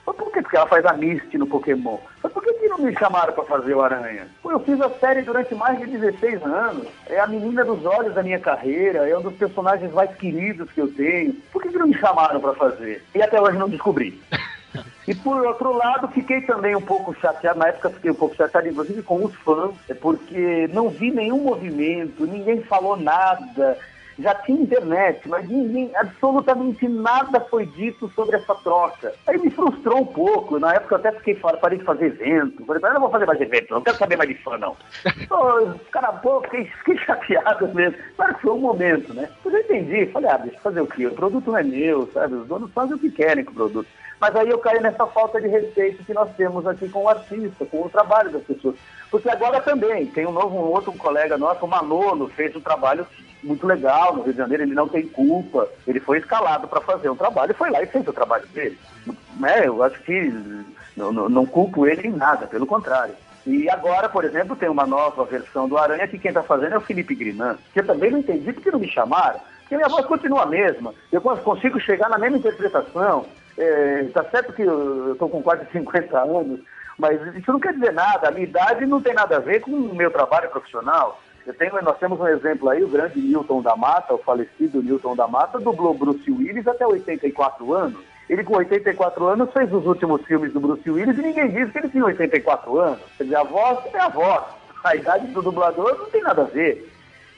Mas 0.06 0.16
por 0.16 0.32
quê? 0.32 0.42
Porque 0.42 0.58
ela 0.58 0.68
faz 0.68 0.86
a 0.86 0.94
Misty 0.94 1.38
no 1.38 1.48
Pokémon. 1.48 1.98
Mas 2.22 2.32
por 2.32 2.44
que, 2.44 2.54
que 2.54 2.68
não 2.68 2.80
me 2.80 2.96
chamaram 2.96 3.34
para 3.34 3.44
fazer 3.44 3.74
o 3.74 3.82
Aranha? 3.82 4.28
Pô, 4.42 4.52
eu 4.52 4.60
fiz 4.60 4.80
a 4.82 4.90
série 4.90 5.22
durante 5.22 5.54
mais 5.56 5.80
de 5.80 5.86
16 5.86 6.44
anos. 6.44 6.88
É 7.08 7.20
a 7.20 7.28
menina 7.28 7.64
dos 7.64 7.84
olhos 7.86 8.14
da 8.14 8.24
minha 8.24 8.40
carreira, 8.40 9.08
é 9.08 9.18
um 9.18 9.22
dos 9.22 9.36
personagens 9.36 9.92
mais 9.94 10.14
queridos 10.16 10.72
que 10.72 10.82
eu 10.82 10.92
tenho. 10.94 11.34
Por 11.52 11.62
que, 11.62 11.70
que 11.70 11.78
não 11.78 11.88
me 11.88 11.98
chamaram 11.98 12.40
para 12.40 12.54
fazer? 12.54 13.04
E 13.16 13.22
até 13.22 13.40
hoje 13.40 13.58
não 13.58 13.70
descobri. 13.70 14.20
E 15.08 15.16
por 15.16 15.46
outro 15.46 15.76
lado, 15.76 16.08
fiquei 16.10 16.42
também 16.42 16.76
um 16.76 16.82
pouco 16.82 17.14
chateado, 17.20 17.60
na 17.60 17.68
época 17.68 17.90
fiquei 17.90 18.12
um 18.12 18.16
pouco 18.16 18.36
chateado, 18.36 18.68
inclusive 18.68 19.02
com 19.04 19.26
os 19.26 19.36
fãs, 19.36 19.74
é 19.90 19.94
porque 19.94 20.70
não 20.74 20.90
vi 20.90 21.12
nenhum 21.12 21.44
movimento, 21.44 22.26
ninguém 22.26 22.62
falou 22.64 22.96
nada. 22.96 23.78
Já 24.20 24.36
tinha 24.36 24.62
internet, 24.62 25.28
mas 25.28 25.48
ninguém, 25.48 25.90
absolutamente 25.96 26.88
nada 26.88 27.40
foi 27.40 27.66
dito 27.66 28.12
sobre 28.14 28.36
essa 28.36 28.54
troca. 28.56 29.14
Aí 29.26 29.38
me 29.38 29.50
frustrou 29.50 30.02
um 30.02 30.06
pouco. 30.06 30.60
Na 30.60 30.74
época 30.76 30.94
eu 30.96 31.00
até 31.00 31.12
fiquei 31.14 31.36
fora, 31.36 31.58
parei 31.58 31.80
de 31.80 31.86
fazer 31.86 32.08
evento. 32.08 32.64
Falei, 32.66 32.84
eu 32.84 32.94
não 32.94 33.02
vou 33.02 33.10
fazer 33.10 33.26
mais 33.26 33.42
evento, 33.42 33.74
não 33.74 33.82
quero 33.82 33.98
saber 33.98 34.18
mais 34.18 34.30
de 34.30 34.36
fã, 34.36 34.58
não. 34.58 34.76
Cara, 35.92 36.12
pô, 36.22 36.42
fiquei, 36.42 36.66
fiquei 36.66 36.98
chateado 37.00 37.68
mesmo. 37.70 37.98
Claro 38.16 38.36
que 38.36 38.42
foi 38.42 38.52
um 38.52 38.60
momento, 38.60 39.14
né? 39.14 39.28
Mas 39.44 39.54
eu 39.54 39.60
entendi, 39.62 40.06
falei, 40.08 40.30
ah, 40.30 40.38
deixa 40.38 40.58
eu 40.58 40.62
fazer 40.62 40.82
o 40.82 40.88
quê? 40.88 41.08
O 41.08 41.16
produto 41.16 41.50
não 41.50 41.58
é 41.58 41.64
meu, 41.64 42.08
sabe? 42.14 42.36
Os 42.36 42.48
donos 42.48 42.72
fazem 42.74 42.96
o 42.96 43.00
que 43.00 43.10
querem 43.10 43.44
com 43.44 43.52
o 43.52 43.56
produto. 43.56 43.88
Mas 44.22 44.36
aí 44.36 44.50
eu 44.50 44.60
caí 44.60 44.80
nessa 44.80 45.08
falta 45.08 45.42
de 45.42 45.48
respeito 45.48 46.04
que 46.04 46.14
nós 46.14 46.30
temos 46.38 46.68
aqui 46.68 46.88
com 46.88 47.06
o 47.06 47.10
artista, 47.10 47.66
com 47.66 47.82
o 47.82 47.90
trabalho 47.90 48.30
das 48.30 48.44
pessoas. 48.44 48.76
Porque 49.10 49.28
agora 49.28 49.60
também, 49.60 50.06
tem 50.06 50.28
um 50.28 50.32
novo, 50.32 50.56
um 50.56 50.70
outro 50.70 50.94
colega 50.94 51.40
nosso, 51.40 51.66
o 51.66 51.68
Manolo, 51.68 52.30
fez 52.30 52.56
um 52.56 52.62
trabalho 52.62 53.08
muito 53.44 53.66
legal 53.66 54.16
no 54.16 54.22
Rio 54.22 54.34
de 54.34 54.38
Janeiro, 54.38 54.62
ele 54.62 54.76
não 54.76 54.88
tem 54.88 55.08
culpa, 55.08 55.68
ele 55.88 56.00
foi 56.00 56.20
escalado 56.20 56.68
para 56.68 56.80
fazer 56.82 57.10
um 57.10 57.16
trabalho, 57.16 57.56
foi 57.56 57.72
lá 57.72 57.82
e 57.82 57.88
fez 57.88 58.08
o 58.08 58.14
trabalho 58.14 58.46
dele. 58.50 58.78
É, 59.44 59.68
eu 59.68 59.82
acho 59.82 60.00
que 60.04 60.32
não, 60.96 61.12
não, 61.12 61.28
não 61.28 61.46
culpo 61.48 61.88
ele 61.88 62.08
em 62.08 62.12
nada, 62.12 62.46
pelo 62.46 62.68
contrário. 62.68 63.16
E 63.44 63.68
agora, 63.72 64.08
por 64.08 64.24
exemplo, 64.24 64.56
tem 64.56 64.70
uma 64.70 64.86
nova 64.86 65.26
versão 65.26 65.68
do 65.68 65.80
Aranha 65.80 66.08
que 66.08 66.20
quem 66.20 66.30
está 66.30 66.44
fazendo 66.44 66.76
é 66.76 66.78
o 66.78 66.82
Felipe 66.82 67.16
Grinan, 67.16 67.58
que 67.74 67.80
eu 67.80 67.88
também 67.88 68.12
não 68.12 68.20
entendi 68.20 68.54
porque 68.54 68.70
não 68.70 68.78
me 68.78 68.88
chamaram. 68.88 69.40
Porque 69.62 69.76
minha 69.76 69.90
voz 69.90 70.06
continua 70.06 70.44
a 70.44 70.46
mesma, 70.46 70.94
eu 71.12 71.20
consigo 71.22 71.80
chegar 71.80 72.08
na 72.08 72.20
mesma 72.20 72.38
interpretação. 72.38 73.26
É, 73.58 74.04
tá 74.14 74.24
certo 74.26 74.54
que 74.54 74.62
eu, 74.62 75.16
tô 75.18 75.28
com 75.28 75.42
quase 75.42 75.66
50 75.72 76.18
anos, 76.20 76.60
mas 76.98 77.20
isso 77.36 77.52
não 77.52 77.60
quer 77.60 77.74
dizer 77.74 77.94
nada. 77.94 78.28
A 78.28 78.32
minha 78.32 78.46
idade 78.46 78.86
não 78.86 79.02
tem 79.02 79.14
nada 79.14 79.38
a 79.38 79.40
ver 79.40 79.62
com 79.62 79.72
o 79.72 79.96
meu 79.96 80.12
trabalho 80.12 80.50
profissional. 80.50 81.22
Eu 81.46 81.54
tenho, 81.54 81.82
nós 81.82 81.98
temos 81.98 82.20
um 82.20 82.28
exemplo 82.28 82.70
aí, 82.70 82.84
o 82.84 82.88
grande 82.88 83.20
Newton 83.20 83.62
da 83.62 83.76
Mata, 83.76 84.14
o 84.14 84.20
falecido 84.20 84.84
Newton 84.84 85.16
da 85.16 85.28
Mata, 85.28 85.60
dublou 85.60 85.94
Bruce 85.94 86.30
Willis 86.30 86.68
até 86.68 86.86
84 86.86 87.74
anos. 87.74 88.00
Ele 88.30 88.44
com 88.44 88.56
84 88.56 89.28
anos 89.28 89.52
fez 89.52 89.74
os 89.74 89.86
últimos 89.86 90.24
filmes 90.26 90.54
do 90.54 90.60
Bruce 90.60 90.90
Willis 90.90 91.18
e 91.18 91.22
ninguém 91.22 91.50
disse 91.50 91.72
que 91.72 91.80
ele 91.80 91.90
tinha 91.90 92.06
84 92.06 92.80
anos. 92.80 93.00
Quer 93.18 93.24
dizer, 93.24 93.36
a 93.36 93.44
voz 93.44 93.80
é 93.94 94.00
a 94.00 94.08
voz. 94.08 94.44
A 94.84 94.96
idade 94.96 95.28
do 95.28 95.42
dublador 95.42 95.98
não 95.98 96.10
tem 96.10 96.22
nada 96.22 96.44
a 96.44 96.46
ver. 96.46 96.90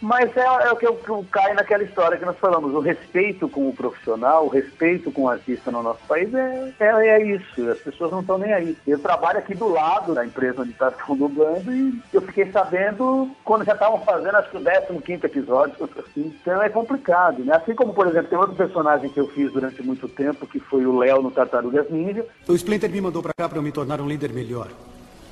Mas 0.04 0.36
é, 0.36 0.42
é 0.42 0.70
o 0.70 0.76
que 0.76 0.86
que 0.86 1.26
cai 1.32 1.54
naquela 1.54 1.82
história 1.82 2.18
que 2.18 2.26
nós 2.26 2.38
falamos, 2.38 2.74
o 2.74 2.82
respeito 2.82 3.48
com 3.48 3.70
o 3.70 3.74
profissional, 3.74 4.46
o 4.46 4.50
respeito 4.50 5.10
com 5.10 5.22
o 5.22 5.30
artista 5.30 5.72
no 5.72 5.82
nosso 5.82 6.02
país 6.06 6.34
é, 6.34 6.74
é, 6.78 7.08
é 7.08 7.26
isso, 7.26 7.70
as 7.70 7.80
pessoas 7.80 8.12
não 8.12 8.20
estão 8.20 8.38
nem 8.38 8.52
aí. 8.52 8.78
Eu 8.86 9.00
trabalho 9.00 9.40
aqui 9.40 9.56
do 9.56 9.70
lado 9.70 10.14
da 10.14 10.26
empresa 10.26 10.62
onde 10.62 10.72
está 10.72 10.92
dublando 11.08 11.74
e 11.74 11.98
eu 12.12 12.22
fiquei 12.22 12.52
sabendo 12.52 13.32
quando 13.46 13.64
já 13.64 13.72
estavam 13.72 14.02
fazendo 14.02 14.36
acho 14.36 14.50
que 14.50 14.58
o 14.58 15.02
15 15.02 15.26
episódio. 15.26 15.90
Então 16.18 16.62
é 16.62 16.70
complicado, 16.70 17.44
né? 17.44 17.56
Assim 17.56 17.74
como, 17.74 17.94
por 17.94 18.08
exemplo, 18.08 18.30
tem 18.30 18.38
outro 18.38 18.56
personagem 18.56 19.10
que 19.10 19.20
eu 19.20 19.28
fiz 19.30 19.52
durante 19.52 19.82
muito 19.82 20.08
tempo, 20.10 20.46
que 20.46 20.60
foi 20.60 20.86
o 20.86 20.98
Léo 20.98 21.22
no 21.22 21.32
Tartarugas 21.32 21.90
Ninja. 21.90 22.26
O 22.48 22.54
Splinter 22.54 22.90
me 22.90 23.00
mandou 23.00 23.24
para 23.24 23.34
cá 23.34 23.48
para 23.48 23.58
eu 23.58 23.64
me 23.64 23.72
tornar 23.72 24.02
um 24.02 24.08
líder 24.08 24.34
melhor. 24.34 24.68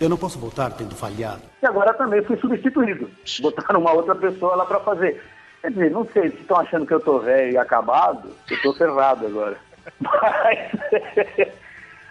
Eu 0.01 0.09
não 0.09 0.17
posso 0.17 0.39
voltar 0.39 0.71
tendo 0.71 0.95
falhado. 0.95 1.43
E 1.61 1.65
agora 1.67 1.93
também 1.93 2.23
fui 2.23 2.35
substituído. 2.37 3.07
Botaram 3.39 3.79
uma 3.79 3.93
outra 3.93 4.15
pessoa 4.15 4.55
lá 4.55 4.65
para 4.65 4.79
fazer. 4.79 5.21
Quer 5.61 5.69
dizer, 5.69 5.91
não 5.91 6.07
sei, 6.11 6.31
se 6.31 6.37
estão 6.37 6.57
achando 6.57 6.87
que 6.87 6.93
eu 6.95 6.99
tô 6.99 7.19
velho 7.19 7.51
e 7.51 7.57
acabado, 7.57 8.29
eu 8.49 8.61
tô 8.63 8.73
ferrado 8.73 9.27
agora. 9.27 9.57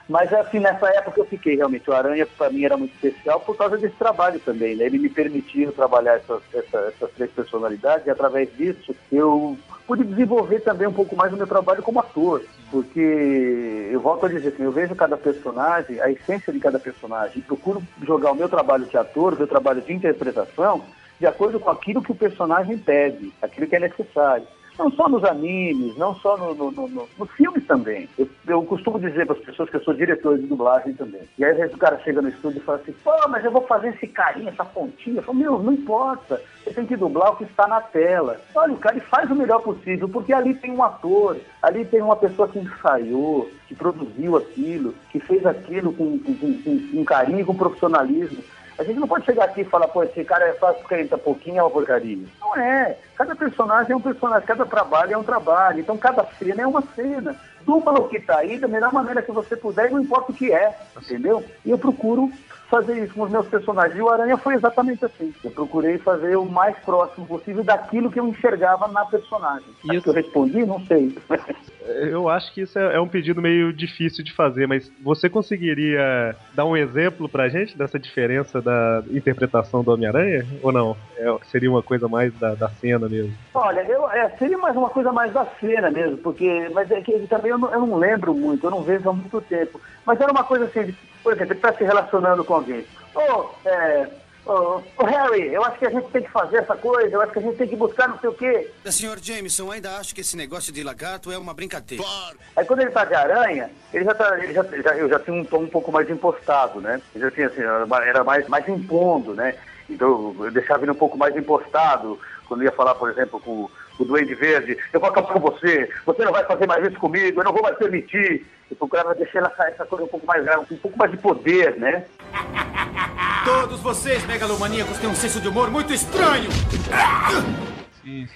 Mas, 0.08 0.32
mas 0.32 0.32
assim, 0.32 0.58
nessa 0.58 0.88
época 0.88 1.20
eu 1.20 1.24
fiquei 1.24 1.54
realmente. 1.54 1.88
O 1.88 1.94
Aranha 1.94 2.26
para 2.26 2.50
mim 2.50 2.64
era 2.64 2.76
muito 2.76 2.92
especial 2.94 3.38
por 3.38 3.56
causa 3.56 3.78
desse 3.78 3.94
trabalho 3.94 4.40
também. 4.40 4.74
Né? 4.74 4.86
Ele 4.86 4.98
me 4.98 5.08
permitiu 5.08 5.70
trabalhar 5.70 6.16
essas, 6.16 6.42
essas, 6.52 6.88
essas 6.88 7.12
três 7.12 7.30
personalidades 7.30 8.08
e 8.08 8.10
através 8.10 8.52
disso 8.56 8.92
eu 9.12 9.56
pude 9.90 10.04
desenvolver 10.04 10.60
também 10.60 10.86
um 10.86 10.92
pouco 10.92 11.16
mais 11.16 11.32
o 11.32 11.36
meu 11.36 11.48
trabalho 11.48 11.82
como 11.82 11.98
ator, 11.98 12.44
porque 12.70 13.88
eu 13.90 13.98
volto 13.98 14.24
a 14.24 14.28
dizer 14.28 14.50
assim, 14.50 14.62
eu 14.62 14.70
vejo 14.70 14.94
cada 14.94 15.16
personagem, 15.16 16.00
a 16.00 16.08
essência 16.08 16.52
de 16.52 16.60
cada 16.60 16.78
personagem, 16.78 17.42
procuro 17.42 17.82
jogar 18.00 18.30
o 18.30 18.36
meu 18.36 18.48
trabalho 18.48 18.86
de 18.86 18.96
ator, 18.96 19.32
o 19.32 19.36
meu 19.36 19.48
trabalho 19.48 19.82
de 19.82 19.92
interpretação, 19.92 20.84
de 21.18 21.26
acordo 21.26 21.58
com 21.58 21.70
aquilo 21.70 22.00
que 22.00 22.12
o 22.12 22.14
personagem 22.14 22.78
pede, 22.78 23.32
aquilo 23.42 23.66
que 23.66 23.74
é 23.74 23.80
necessário. 23.80 24.46
Não 24.78 24.90
só 24.92 25.08
nos 25.08 25.24
animes, 25.24 25.96
não 25.96 26.14
só 26.16 26.36
no, 26.36 26.54
no, 26.54 26.70
no, 26.70 27.08
nos 27.18 27.30
filmes 27.32 27.66
também. 27.66 28.08
Eu, 28.18 28.28
eu 28.46 28.62
costumo 28.64 28.98
dizer 28.98 29.26
para 29.26 29.36
as 29.36 29.44
pessoas 29.44 29.68
que 29.68 29.76
eu 29.76 29.82
sou 29.82 29.94
diretor 29.94 30.38
de 30.38 30.46
dublagem 30.46 30.94
também. 30.94 31.22
E 31.38 31.44
aí 31.44 31.52
às 31.52 31.58
vezes 31.58 31.74
o 31.74 31.78
cara 31.78 31.98
chega 32.00 32.22
no 32.22 32.28
estúdio 32.28 32.58
e 32.58 32.64
fala 32.64 32.78
assim, 32.78 32.94
pô, 33.04 33.12
mas 33.28 33.44
eu 33.44 33.50
vou 33.50 33.62
fazer 33.66 33.88
esse 33.88 34.06
carinho, 34.06 34.48
essa 34.48 34.64
pontinha. 34.64 35.18
Eu 35.18 35.22
falo, 35.22 35.38
meu, 35.38 35.58
não 35.58 35.72
importa. 35.72 36.40
Você 36.64 36.74
tem 36.74 36.86
que 36.86 36.96
dublar 36.96 37.32
o 37.32 37.36
que 37.36 37.44
está 37.44 37.66
na 37.66 37.80
tela. 37.80 38.40
Olha, 38.54 38.72
o 38.72 38.78
cara 38.78 38.96
ele 38.96 39.04
faz 39.04 39.30
o 39.30 39.34
melhor 39.34 39.60
possível, 39.62 40.08
porque 40.08 40.32
ali 40.32 40.54
tem 40.54 40.70
um 40.70 40.82
ator, 40.82 41.36
ali 41.62 41.84
tem 41.84 42.02
uma 42.02 42.16
pessoa 42.16 42.48
que 42.48 42.58
ensaiou, 42.58 43.50
que 43.66 43.74
produziu 43.74 44.36
aquilo, 44.36 44.94
que 45.10 45.18
fez 45.20 45.44
aquilo 45.46 45.92
com, 45.92 46.18
com, 46.18 46.34
com, 46.34 46.88
com 46.92 47.04
carinho, 47.04 47.46
com 47.46 47.54
profissionalismo. 47.54 48.42
A 48.80 48.82
gente 48.82 48.98
não 48.98 49.06
pode 49.06 49.26
chegar 49.26 49.44
aqui 49.44 49.60
e 49.60 49.64
falar, 49.64 49.88
pô, 49.88 50.02
esse 50.02 50.24
cara 50.24 50.42
é 50.48 50.54
fácil 50.54 50.80
porque 50.80 50.94
ele 50.94 51.08
tá 51.08 51.18
pouquinho, 51.18 51.58
é 51.58 51.62
uma 51.62 51.68
porcaria. 51.68 52.24
Não 52.40 52.56
é. 52.56 52.96
Cada 53.14 53.36
personagem 53.36 53.92
é 53.92 53.96
um 53.96 54.00
personagem, 54.00 54.46
cada 54.46 54.64
trabalho 54.64 55.12
é 55.12 55.18
um 55.18 55.22
trabalho. 55.22 55.80
Então 55.80 55.98
cada 55.98 56.24
cena 56.38 56.62
é 56.62 56.66
uma 56.66 56.82
cena. 56.96 57.36
Dupla 57.60 58.00
o 58.00 58.08
que 58.08 58.18
tá 58.18 58.38
aí 58.38 58.58
da 58.58 58.66
melhor 58.66 58.90
maneira 58.90 59.20
que 59.20 59.30
você 59.30 59.54
puder 59.54 59.90
não 59.90 60.00
importa 60.00 60.32
o 60.32 60.34
que 60.34 60.50
é, 60.50 60.74
entendeu? 60.96 61.44
E 61.62 61.70
eu 61.70 61.76
procuro 61.76 62.32
fazer 62.70 63.02
isso 63.02 63.14
com 63.14 63.22
os 63.22 63.30
meus 63.30 63.46
personagens. 63.48 63.98
E 63.98 64.02
o 64.02 64.08
Aranha 64.08 64.36
foi 64.36 64.54
exatamente 64.54 65.04
assim. 65.04 65.34
Eu 65.42 65.50
procurei 65.50 65.98
fazer 65.98 66.36
o 66.36 66.46
mais 66.46 66.76
próximo 66.78 67.26
possível 67.26 67.64
daquilo 67.64 68.10
que 68.10 68.20
eu 68.20 68.28
enxergava 68.28 68.86
na 68.88 69.04
personagem. 69.04 69.68
Isso... 69.92 70.08
eu 70.08 70.14
respondi? 70.14 70.64
Não 70.64 70.80
sei. 70.86 71.18
Eu 71.90 72.28
acho 72.28 72.52
que 72.52 72.60
isso 72.60 72.78
é, 72.78 72.96
é 72.96 73.00
um 73.00 73.08
pedido 73.08 73.40
meio 73.40 73.72
difícil 73.72 74.22
de 74.22 74.32
fazer, 74.32 74.68
mas 74.68 74.92
você 75.02 75.28
conseguiria 75.28 76.36
dar 76.54 76.64
um 76.64 76.76
exemplo 76.76 77.28
pra 77.28 77.48
gente 77.48 77.76
dessa 77.76 77.98
diferença 77.98 78.60
da 78.60 79.02
interpretação 79.10 79.82
do 79.82 79.90
Homem-Aranha? 79.90 80.46
Ou 80.62 80.70
não? 80.70 80.96
É, 81.16 81.34
seria 81.50 81.70
uma 81.70 81.82
coisa 81.82 82.06
mais 82.06 82.32
da, 82.38 82.54
da 82.54 82.68
cena 82.68 83.08
mesmo? 83.08 83.34
Olha, 83.54 83.80
eu, 83.80 84.08
é, 84.10 84.28
seria 84.38 84.58
mais 84.58 84.76
uma 84.76 84.90
coisa 84.90 85.10
mais 85.10 85.32
da 85.32 85.46
cena 85.58 85.90
mesmo, 85.90 86.18
porque. 86.18 86.70
Mas 86.72 86.90
é 86.90 87.00
que 87.00 87.26
também 87.26 87.50
eu 87.50 87.58
não, 87.58 87.72
eu 87.72 87.80
não 87.80 87.96
lembro 87.96 88.34
muito, 88.34 88.66
eu 88.66 88.70
não 88.70 88.82
vejo 88.82 89.08
há 89.08 89.12
muito 89.12 89.40
tempo. 89.40 89.80
Mas 90.04 90.20
era 90.20 90.30
uma 90.30 90.44
coisa 90.44 90.66
assim, 90.66 90.94
por 91.22 91.32
exemplo, 91.32 91.52
ele 91.52 91.58
está 91.58 91.72
se 91.72 91.84
relacionando 91.84 92.44
com 92.44 92.54
alguém. 92.60 92.86
Ô, 93.14 93.20
oh, 93.20 93.68
é, 93.68 94.08
Ô, 94.46 94.82
oh, 94.96 95.04
Harry, 95.04 95.52
eu 95.52 95.62
acho 95.64 95.78
que 95.78 95.86
a 95.86 95.90
gente 95.90 96.08
tem 96.10 96.22
que 96.22 96.30
fazer 96.30 96.56
essa 96.56 96.74
coisa, 96.74 97.14
eu 97.14 97.20
acho 97.20 97.32
que 97.32 97.38
a 97.38 97.42
gente 97.42 97.56
tem 97.56 97.68
que 97.68 97.76
buscar 97.76 98.08
não 98.08 98.18
sei 98.18 98.30
o 98.30 98.34
quê. 98.34 98.70
Senhor 98.86 99.18
Jameson, 99.20 99.70
ainda 99.70 99.96
acho 99.96 100.14
que 100.14 100.22
esse 100.22 100.36
negócio 100.36 100.72
de 100.72 100.82
lagarto 100.82 101.30
é 101.30 101.36
uma 101.36 101.52
brincadeira. 101.52 102.02
Claro. 102.02 102.38
Aí 102.56 102.64
quando 102.64 102.80
ele 102.80 102.90
tá 102.90 103.04
de 103.04 103.14
aranha, 103.14 103.70
ele 103.92 104.04
já 104.04 104.14
tá, 104.14 104.38
ele 104.42 104.52
já, 104.54 104.62
já, 104.62 104.96
eu 104.96 105.08
já 105.08 105.18
tinha 105.18 105.36
um 105.36 105.44
tom 105.44 105.58
um 105.58 105.68
pouco 105.68 105.92
mais 105.92 106.08
impostado, 106.08 106.80
né? 106.80 107.00
Eu 107.14 107.20
já 107.20 107.30
tinha 107.30 107.46
assim, 107.48 107.60
era 107.60 108.24
mais, 108.24 108.48
mais 108.48 108.66
impondo, 108.66 109.34
né? 109.34 109.54
Então 109.88 110.34
eu 110.40 110.50
deixava 110.50 110.84
ele 110.84 110.92
um 110.92 110.96
pouco 110.96 111.18
mais 111.18 111.36
impostado, 111.36 112.18
quando 112.48 112.64
ia 112.64 112.72
falar, 112.72 112.94
por 112.94 113.10
exemplo, 113.10 113.38
com 113.40 113.70
o 114.02 114.04
Duende 114.04 114.34
Verde, 114.34 114.78
eu 114.92 115.00
vou 115.00 115.08
acabar 115.08 115.32
com 115.32 115.40
você, 115.40 115.88
você 116.06 116.24
não 116.24 116.32
vai 116.32 116.44
fazer 116.44 116.66
mais 116.66 116.86
isso 116.86 116.98
comigo, 116.98 117.40
eu 117.40 117.44
não 117.44 117.52
vou 117.52 117.62
mais 117.62 117.76
permitir. 117.76 118.46
Eu 118.70 118.76
procurava 118.76 119.14
deixar 119.14 119.40
essa, 119.40 119.64
essa 119.64 119.84
coisa 119.84 120.04
um 120.04 120.08
pouco 120.08 120.26
mais 120.26 120.44
um 120.70 120.76
pouco 120.76 120.96
mais 120.96 121.10
de 121.10 121.16
poder, 121.18 121.76
né? 121.76 122.04
Todos 123.44 123.80
vocês, 123.80 124.24
megalomaníacos, 124.26 124.98
têm 124.98 125.08
um 125.08 125.14
senso 125.14 125.40
de 125.40 125.48
humor 125.48 125.70
muito 125.70 125.92
estranho! 125.92 126.48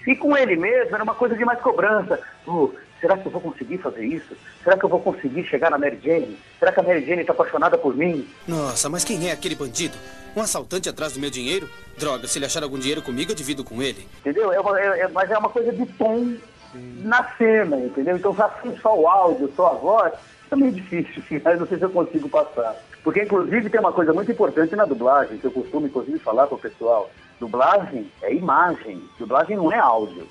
E 0.07 0.17
com 0.17 0.37
ele 0.37 0.57
mesmo 0.57 0.95
era 0.95 1.03
uma 1.03 1.15
coisa 1.15 1.35
de 1.35 1.45
mais 1.45 1.61
cobrança. 1.61 2.21
Oh, 2.47 2.71
será 3.05 3.19
que 3.19 3.27
eu 3.27 3.33
vou 3.33 3.41
conseguir 3.43 3.77
fazer 3.77 4.03
isso? 4.03 4.35
Será 4.63 4.79
que 4.79 4.85
eu 4.85 4.89
vou 4.89 4.99
conseguir 4.99 5.45
chegar 5.45 5.71
na 5.71 5.77
Mary 5.77 6.01
Jane? 6.03 6.39
Será 6.59 6.73
que 6.73 6.81
a 6.81 6.83
Mary 6.83 7.05
Jane 7.05 7.21
está 7.21 7.35
apaixonada 7.35 7.77
por 7.77 7.95
mim? 7.95 8.27
Nossa, 8.49 8.89
mas 8.89 9.05
quem 9.05 9.29
é 9.29 9.33
aquele 9.33 9.55
bandido? 9.55 9.95
Um 10.35 10.41
assaltante 10.41 10.89
atrás 10.89 11.13
do 11.13 11.21
meu 11.21 11.29
dinheiro? 11.29 11.69
Droga, 11.99 12.27
se 12.27 12.39
ele 12.39 12.47
achar 12.47 12.63
algum 12.63 12.79
dinheiro 12.79 13.03
comigo, 13.03 13.31
eu 13.31 13.37
divido 13.37 13.63
com 13.63 13.83
ele. 13.83 14.09
Entendeu? 14.21 14.51
É, 14.51 14.59
uma, 14.59 14.81
é, 14.81 15.01
é 15.01 15.09
mas 15.09 15.31
é 15.31 15.37
uma 15.37 15.51
coisa 15.51 15.71
de 15.71 15.85
tom 15.85 16.35
Sim. 16.73 17.03
na 17.05 17.25
cena, 17.37 17.77
entendeu? 17.77 18.17
Então, 18.17 18.35
assim, 18.39 18.75
só 18.81 18.99
o 18.99 19.07
áudio, 19.07 19.53
só 19.55 19.67
a 19.67 19.75
voz, 19.75 20.15
é 20.51 20.57
meio 20.57 20.73
difícil, 20.73 21.23
mas 21.45 21.61
não 21.61 21.67
sei 21.67 21.77
se 21.77 21.85
eu 21.85 21.91
consigo 21.91 22.29
passar. 22.31 22.75
Porque, 23.03 23.23
inclusive, 23.23 23.69
tem 23.69 23.81
uma 23.81 23.93
coisa 23.93 24.15
muito 24.15 24.33
importante 24.33 24.75
na 24.75 24.87
dublagem, 24.87 25.37
que 25.37 25.45
eu 25.45 25.51
costumo, 25.51 25.87
inclusive, 25.87 26.19
falar 26.21 26.47
para 26.47 26.57
o 26.57 26.59
pessoal. 26.59 27.11
Dublagem 27.39 28.11
é 28.23 28.33
imagem, 28.33 29.03
dublagem 29.19 29.59
não 29.59 29.71
é 29.71 29.79
áudio. 29.79 30.27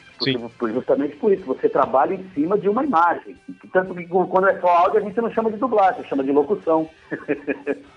Porque, 0.57 0.73
justamente 0.73 1.15
por 1.17 1.31
isso, 1.31 1.43
você 1.45 1.67
trabalha 1.69 2.13
em 2.13 2.23
cima 2.33 2.57
de 2.57 2.69
uma 2.69 2.83
imagem. 2.83 3.35
Tanto 3.71 3.93
que 3.95 4.05
quando 4.05 4.47
é 4.47 4.59
só 4.59 4.67
áudio, 4.67 4.99
a 4.99 5.01
gente 5.01 5.19
não 5.19 5.31
chama 5.31 5.51
de 5.51 5.57
dublagem, 5.57 6.03
chama 6.05 6.23
de 6.23 6.31
locução. 6.31 6.89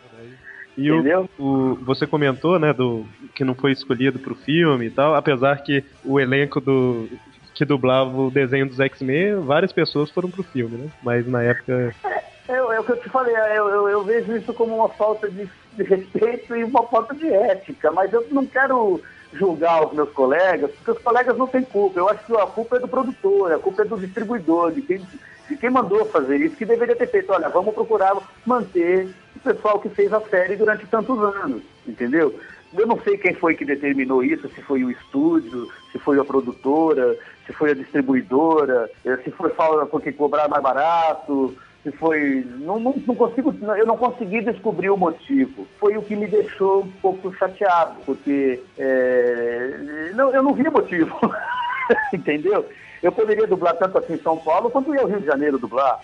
E 0.78 0.90
o, 0.90 1.28
o, 1.38 1.74
você 1.76 2.06
comentou, 2.06 2.58
né, 2.58 2.70
do 2.70 3.06
que 3.34 3.42
não 3.42 3.54
foi 3.54 3.72
escolhido 3.72 4.18
para 4.18 4.32
o 4.32 4.36
filme 4.36 4.86
e 4.86 4.90
tal, 4.90 5.14
apesar 5.14 5.56
que 5.62 5.82
o 6.04 6.20
elenco 6.20 6.60
do 6.60 7.08
que 7.54 7.64
dublava 7.64 8.14
o 8.14 8.30
desenho 8.30 8.66
dos 8.66 8.78
X-Men, 8.78 9.40
várias 9.40 9.72
pessoas 9.72 10.10
foram 10.10 10.30
pro 10.30 10.42
filme, 10.42 10.76
né? 10.76 10.90
Mas 11.02 11.26
na 11.26 11.42
época. 11.42 11.94
É, 12.04 12.24
é, 12.48 12.56
é 12.56 12.80
o 12.80 12.84
que 12.84 12.92
eu 12.92 13.00
te 13.00 13.08
falei, 13.08 13.34
é, 13.34 13.58
eu, 13.58 13.68
eu, 13.68 13.88
eu, 13.88 14.04
vejo 14.04 14.36
isso 14.36 14.52
como 14.52 14.76
uma 14.76 14.90
falta 14.90 15.30
de, 15.30 15.48
de 15.72 15.82
respeito 15.82 16.54
e 16.54 16.62
uma 16.62 16.82
falta 16.82 17.14
de 17.14 17.26
ética, 17.26 17.90
mas 17.90 18.12
eu 18.12 18.26
não 18.30 18.44
quero 18.44 19.00
julgar 19.36 19.86
os 19.86 19.92
meus 19.92 20.10
colegas, 20.10 20.70
porque 20.72 20.90
os 20.90 20.98
colegas 20.98 21.36
não 21.36 21.46
têm 21.46 21.62
culpa. 21.62 21.98
Eu 21.98 22.08
acho 22.08 22.24
que 22.24 22.36
a 22.36 22.46
culpa 22.46 22.76
é 22.76 22.80
do 22.80 22.88
produtor, 22.88 23.52
a 23.52 23.58
culpa 23.58 23.82
é 23.82 23.84
do 23.84 23.98
distribuidor, 23.98 24.72
de 24.72 24.82
quem, 24.82 25.06
de 25.48 25.56
quem 25.56 25.70
mandou 25.70 26.04
fazer 26.06 26.38
isso, 26.38 26.56
que 26.56 26.64
deveria 26.64 26.96
ter 26.96 27.08
feito, 27.08 27.32
olha, 27.32 27.48
vamos 27.48 27.74
procurar 27.74 28.16
manter 28.44 29.08
o 29.34 29.40
pessoal 29.40 29.78
que 29.78 29.88
fez 29.88 30.12
a 30.12 30.20
série 30.22 30.56
durante 30.56 30.86
tantos 30.86 31.18
anos, 31.18 31.62
entendeu? 31.86 32.34
Eu 32.74 32.86
não 32.86 33.00
sei 33.00 33.16
quem 33.16 33.34
foi 33.34 33.54
que 33.54 33.64
determinou 33.64 34.22
isso, 34.22 34.48
se 34.48 34.60
foi 34.62 34.84
o 34.84 34.90
estúdio, 34.90 35.70
se 35.92 35.98
foi 35.98 36.18
a 36.18 36.24
produtora, 36.24 37.16
se 37.46 37.52
foi 37.52 37.70
a 37.70 37.74
distribuidora, 37.74 38.90
eh, 39.04 39.16
se 39.24 39.30
foi 39.30 39.50
porque 39.90 40.12
cobrar 40.12 40.48
mais 40.48 40.62
barato, 40.62 41.56
se 41.86 41.92
foi. 41.92 42.44
Não, 42.58 42.80
não, 42.80 42.94
não, 43.06 43.14
consigo, 43.14 43.54
eu 43.76 43.86
não 43.86 43.96
consegui 43.96 44.40
descobrir 44.40 44.90
o 44.90 44.96
motivo. 44.96 45.66
Foi 45.78 45.96
o 45.96 46.02
que 46.02 46.16
me 46.16 46.26
deixou 46.26 46.82
um 46.82 46.90
pouco 47.00 47.32
chateado, 47.36 48.00
porque 48.04 48.60
é, 48.76 50.10
não, 50.14 50.34
eu 50.34 50.42
não 50.42 50.52
vi 50.52 50.68
motivo. 50.68 51.16
Entendeu? 52.12 52.66
Eu 53.00 53.12
poderia 53.12 53.46
dublar 53.46 53.76
tanto 53.76 53.98
aqui 53.98 54.14
em 54.14 54.18
São 54.18 54.36
Paulo 54.36 54.68
quanto 54.68 54.92
ia 54.92 55.02
ao 55.02 55.06
Rio 55.06 55.20
de 55.20 55.26
Janeiro 55.26 55.58
dublar. 55.58 56.00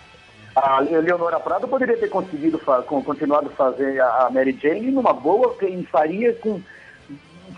A 0.54 0.80
Leonora 0.80 1.40
Prado 1.40 1.66
poderia 1.66 1.96
ter 1.96 2.08
conseguido 2.08 2.58
fa 2.58 2.82
continuado 2.82 3.50
fazer 3.50 4.00
a 4.00 4.28
Mary 4.30 4.56
Jane 4.62 4.90
numa 4.90 5.12
boa 5.12 5.56
e 5.62 5.82
faria 5.86 6.34
com 6.34 6.60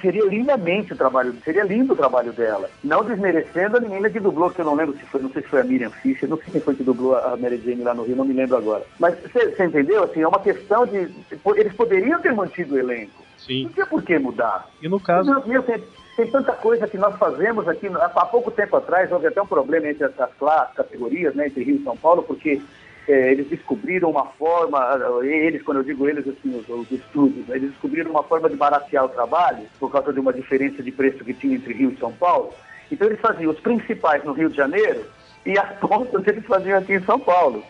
seria 0.01 0.25
lindamente 0.25 0.93
o 0.93 0.97
trabalho, 0.97 1.35
seria 1.45 1.65
lindo 1.65 1.93
o 1.93 1.97
trabalho 1.97 2.33
dela. 2.33 2.71
Não 2.83 3.05
desmerecendo 3.05 3.77
a 3.77 3.81
menina 3.81 4.11
que 4.11 4.21
dublou, 4.21 4.51
que 4.51 4.61
eu 4.61 4.65
não 4.65 4.75
lembro 4.75 4.97
se 4.97 5.05
foi, 5.05 5.21
não 5.21 5.31
sei 5.31 5.43
se 5.43 5.49
foi 5.49 5.61
a 5.61 5.65
Miriam 5.65 5.91
Fischer, 5.91 6.29
não 6.29 6.37
sei 6.39 6.53
quem 6.53 6.61
foi 6.61 6.75
que 6.75 6.83
dublou 6.83 7.17
a 7.17 7.37
Mary 7.37 7.61
Jane 7.65 7.83
lá 7.83 7.95
no 7.95 8.05
Rio, 8.05 8.17
não 8.17 8.25
me 8.25 8.35
lembro 8.35 8.57
agora. 8.57 8.85
Mas 8.99 9.17
você 9.21 9.65
entendeu? 9.65 10.05
Assim, 10.05 10.21
é 10.23 10.29
uma 10.29 10.41
questão 10.41 10.87
de. 10.87 11.09
Eles 11.57 11.73
poderiam 11.75 12.21
ter 12.21 12.33
mantido 12.33 12.75
o 12.75 12.79
elenco. 12.79 13.25
Sim. 13.39 13.65
Não 13.65 13.73
tinha 13.73 13.87
por 13.87 14.03
que 14.03 14.19
mudar. 14.19 14.69
E 14.81 14.89
no 14.89 15.01
caso. 15.01 15.31
Meu, 15.31 15.47
meu, 15.47 15.63
tem, 15.63 15.83
tem 16.17 16.27
tanta 16.31 16.53
coisa 16.53 16.87
que 16.87 16.97
nós 16.97 17.17
fazemos 17.17 17.69
aqui. 17.69 17.89
Há 17.89 18.27
pouco 18.27 18.51
tempo 18.51 18.77
atrás 18.77 19.11
houve 19.13 19.27
até 19.27 19.41
um 19.43 19.47
problema 19.47 19.89
entre 19.89 20.05
as, 20.05 20.13
as 20.19 20.75
categorias, 20.75 21.35
né, 21.35 21.47
entre 21.47 21.65
Rio 21.65 21.77
e 21.77 21.85
São 21.85 21.97
Paulo, 21.97 22.23
porque 22.23 22.61
é, 23.09 23.33
eles 23.33 23.49
descobriram 23.49 24.11
uma 24.11 24.27
forma, 24.27 24.79
eles, 25.23 25.63
quando 25.63 25.79
eu 25.79 25.85
digo 25.85 26.09
eles, 26.09 26.27
assim, 26.27 26.57
os, 26.57 26.69
os 26.69 26.91
estúdios, 26.91 27.47
né, 27.47 27.57
eles 27.57 27.71
descobriram 27.71 28.11
uma 28.11 28.23
forma 28.23 28.49
de 28.49 28.57
baratear 28.57 29.05
o 29.05 29.09
trabalho 29.09 29.67
por 29.79 29.91
causa 29.91 30.13
de 30.13 30.21
uma 30.21 30.33
diferença 30.33 30.83
de 30.83 30.91
preço 30.91 31.25
que 31.25 31.35
tinha 31.35 31.57
entre 31.57 31.75
Rio 31.75 31.91
e 31.91 31.99
São 31.99 32.13
Paulo. 32.13 32.53
Então 32.91 33.07
eles 33.07 33.21
faziam 33.21 33.53
os 33.53 33.61
principais 33.61 34.25
no 34.25 34.33
Rio 34.33 34.51
de 34.51 34.57
Janeiro 34.57 35.05
e 35.45 35.59
as 35.59 35.79
pontas 35.79 36.27
eles 36.27 36.45
faziam 36.47 36.79
aqui 36.79 36.95
em 36.95 37.05
São 37.05 37.19
Paulo. 37.19 37.63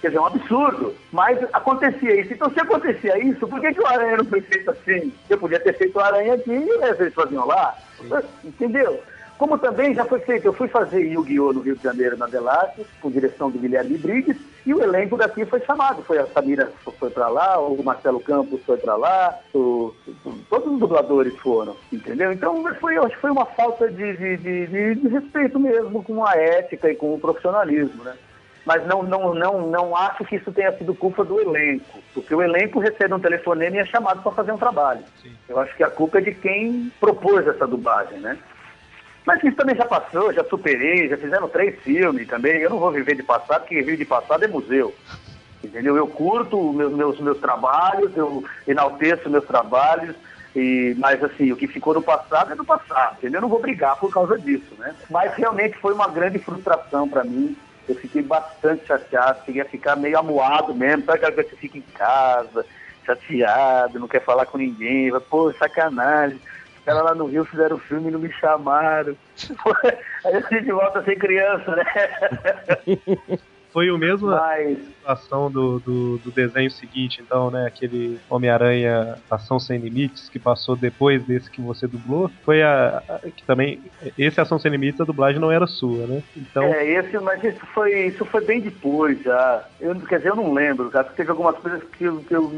Quer 0.00 0.08
dizer, 0.08 0.18
é 0.18 0.20
um 0.20 0.26
absurdo. 0.26 0.94
Mas 1.12 1.38
acontecia 1.52 2.20
isso. 2.20 2.32
Então, 2.32 2.50
se 2.50 2.60
acontecia 2.60 3.18
isso, 3.24 3.46
por 3.46 3.60
que, 3.60 3.72
que 3.72 3.80
o 3.80 3.86
Aranha 3.86 4.16
não 4.18 4.24
foi 4.24 4.40
feito 4.40 4.70
assim? 4.70 5.12
Eu 5.28 5.38
podia 5.38 5.60
ter 5.60 5.76
feito 5.76 5.96
o 5.96 6.00
Aranha 6.00 6.34
aqui 6.34 6.50
e 6.50 6.84
eles 6.84 7.14
faziam 7.14 7.46
lá. 7.46 7.76
Entendeu? 8.44 9.00
Como 9.38 9.58
também 9.58 9.94
já 9.94 10.04
foi 10.04 10.20
feito, 10.20 10.46
eu 10.46 10.52
fui 10.52 10.66
fazer 10.68 11.00
Yu-Gi-Oh! 11.00 11.52
no 11.52 11.60
Rio 11.60 11.76
de 11.76 11.82
Janeiro, 11.82 12.16
na 12.16 12.26
Delarte, 12.26 12.86
com 13.02 13.10
direção 13.10 13.50
do 13.50 13.58
Guilherme 13.58 13.98
Briggs, 13.98 14.40
e 14.64 14.72
o 14.72 14.82
elenco 14.82 15.16
daqui 15.16 15.44
foi 15.44 15.60
chamado. 15.60 16.02
Foi 16.02 16.18
a 16.18 16.26
Samira 16.26 16.72
foi 16.98 17.10
para 17.10 17.28
lá, 17.28 17.60
o 17.60 17.82
Marcelo 17.82 18.20
Campos 18.20 18.60
foi 18.64 18.78
para 18.78 18.96
lá, 18.96 19.38
o, 19.54 19.94
todos 20.48 20.72
os 20.72 20.80
dubladores 20.80 21.36
foram, 21.36 21.76
entendeu? 21.92 22.32
Então 22.32 22.64
foi, 22.80 22.96
acho 22.96 23.14
que 23.14 23.20
foi 23.20 23.30
uma 23.30 23.46
falta 23.46 23.90
de, 23.90 24.16
de, 24.16 24.36
de, 24.38 24.94
de 24.94 25.08
respeito 25.08 25.60
mesmo 25.60 26.02
com 26.02 26.24
a 26.24 26.34
ética 26.34 26.90
e 26.90 26.96
com 26.96 27.14
o 27.14 27.20
profissionalismo, 27.20 28.02
né? 28.02 28.14
mas 28.66 28.84
não, 28.84 29.02
não, 29.04 29.32
não, 29.32 29.68
não 29.68 29.96
acho 29.96 30.24
que 30.24 30.34
isso 30.36 30.50
tenha 30.50 30.76
sido 30.76 30.92
culpa 30.92 31.24
do 31.24 31.40
elenco, 31.40 32.00
porque 32.12 32.34
o 32.34 32.42
elenco 32.42 32.80
recebe 32.80 33.14
um 33.14 33.20
telefonema 33.20 33.76
e 33.76 33.78
é 33.78 33.86
chamado 33.86 34.20
para 34.22 34.32
fazer 34.32 34.50
um 34.50 34.58
trabalho. 34.58 35.04
Sim. 35.22 35.32
Eu 35.48 35.60
acho 35.60 35.74
que 35.76 35.84
a 35.84 35.90
culpa 35.90 36.18
é 36.18 36.20
de 36.20 36.34
quem 36.34 36.90
propôs 36.98 37.46
essa 37.46 37.64
dublagem, 37.64 38.18
né? 38.18 38.36
Mas 39.26 39.42
isso 39.42 39.56
também 39.56 39.74
já 39.74 39.84
passou, 39.84 40.32
já 40.32 40.44
superei, 40.44 41.08
já 41.08 41.16
fizeram 41.16 41.48
três 41.48 41.76
filmes 41.80 42.28
também. 42.28 42.60
Eu 42.60 42.70
não 42.70 42.78
vou 42.78 42.92
viver 42.92 43.16
de 43.16 43.24
passado, 43.24 43.62
porque 43.62 43.74
viver 43.74 43.96
de 43.96 44.04
passado 44.04 44.44
é 44.44 44.48
museu. 44.48 44.94
Entendeu? 45.64 45.96
Eu 45.96 46.06
curto 46.06 46.72
meus, 46.72 46.92
meus, 46.92 47.20
meus 47.20 47.38
trabalhos, 47.38 48.16
eu 48.16 48.44
enalteço 48.68 49.28
meus 49.28 49.44
trabalhos, 49.44 50.14
e, 50.54 50.94
mas 50.98 51.22
assim, 51.24 51.50
o 51.50 51.56
que 51.56 51.66
ficou 51.66 51.92
no 51.92 52.02
passado 52.02 52.52
é 52.52 52.54
do 52.54 52.64
passado, 52.64 53.16
entendeu? 53.18 53.38
Eu 53.38 53.42
não 53.42 53.48
vou 53.48 53.60
brigar 53.60 53.96
por 53.96 54.12
causa 54.12 54.38
disso, 54.38 54.74
né? 54.78 54.94
Mas 55.10 55.34
realmente 55.34 55.76
foi 55.78 55.92
uma 55.92 56.08
grande 56.08 56.38
frustração 56.38 57.08
para 57.08 57.24
mim. 57.24 57.56
Eu 57.88 57.96
fiquei 57.96 58.22
bastante 58.22 58.86
chateado, 58.86 59.44
cheguei 59.44 59.62
a 59.62 59.66
ficar 59.66 59.96
meio 59.96 60.18
amuado 60.18 60.72
mesmo, 60.72 61.04
sabe 61.04 61.18
aquela 61.18 61.32
coisa 61.32 61.48
que 61.48 61.56
você 61.56 61.60
fica 61.60 61.78
em 61.78 61.84
casa, 61.94 62.64
chateado, 63.04 63.98
não 63.98 64.08
quer 64.08 64.22
falar 64.22 64.46
com 64.46 64.56
ninguém, 64.56 65.10
pô, 65.28 65.52
sacanagem 65.52 66.40
caras 66.86 67.02
lá 67.02 67.14
no 67.14 67.26
Rio 67.26 67.44
fizeram 67.44 67.76
o 67.76 67.80
filme 67.80 68.08
e 68.08 68.10
não 68.12 68.20
me 68.20 68.32
chamaram. 68.32 69.16
Aí 70.24 70.34
a 70.36 70.40
gente 70.40 70.70
volta 70.70 71.00
a 71.00 71.04
ser 71.04 71.16
criança, 71.16 71.76
né? 71.76 71.84
Foi 73.76 73.90
o 73.90 73.98
mesmo 73.98 74.28
Mas... 74.28 74.78
situação 74.78 75.50
do, 75.50 75.78
do, 75.80 76.16
do, 76.16 76.30
desenho 76.30 76.70
seguinte, 76.70 77.20
então, 77.20 77.50
né? 77.50 77.66
Aquele 77.66 78.18
Homem-Aranha 78.30 79.18
Ação 79.30 79.60
Sem 79.60 79.78
Limites, 79.78 80.30
que 80.30 80.38
passou 80.38 80.74
depois 80.74 81.22
desse 81.24 81.50
que 81.50 81.60
você 81.60 81.86
dublou. 81.86 82.30
Foi 82.42 82.62
a, 82.62 83.02
a, 83.06 83.18
que 83.30 83.44
também. 83.44 83.82
Esse 84.16 84.40
Ação 84.40 84.58
Sem 84.58 84.70
Limites, 84.70 84.98
a 85.02 85.04
dublagem 85.04 85.38
não 85.38 85.52
era 85.52 85.66
sua, 85.66 86.06
né? 86.06 86.22
Então... 86.34 86.64
É, 86.64 86.88
esse, 86.90 87.18
mas 87.18 87.44
isso 87.44 87.60
foi, 87.74 88.06
isso 88.06 88.24
foi 88.24 88.42
bem 88.42 88.62
depois 88.62 89.22
já. 89.22 89.68
Eu, 89.78 89.94
quer 89.96 90.20
dizer, 90.20 90.30
eu 90.30 90.36
não 90.36 90.54
lembro, 90.54 90.88
cara. 90.88 91.04
Teve 91.14 91.28
algumas 91.28 91.58
coisas 91.58 91.82
que 91.84 92.04
eu, 92.04 92.20
que 92.20 92.34
eu. 92.34 92.50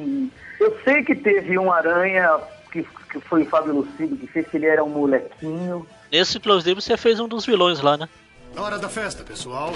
Eu 0.61 0.79
sei 0.85 1.03
que 1.03 1.17
teve 1.17 1.59
um 1.59 1.73
Aranha 1.73 2.39
que, 2.69 2.87
que 3.11 3.21
foi 3.21 3.43
o 3.43 3.47
Fábio 3.47 3.75
Lucido 3.75 4.17
que 4.17 4.27
fez, 4.27 4.47
que 4.49 4.57
ele 4.57 4.67
era 4.67 4.83
um 4.83 4.89
molequinho. 4.89 5.87
Nesse, 6.11 6.39
inclusive, 6.39 6.81
você 6.81 6.97
fez 6.97 7.21
um 7.21 7.29
dos 7.29 7.45
vilões 7.45 7.81
lá, 7.81 7.97
né? 7.97 8.09
Hora 8.57 8.79
da 8.79 8.89
festa, 8.89 9.23
pessoal. 9.23 9.73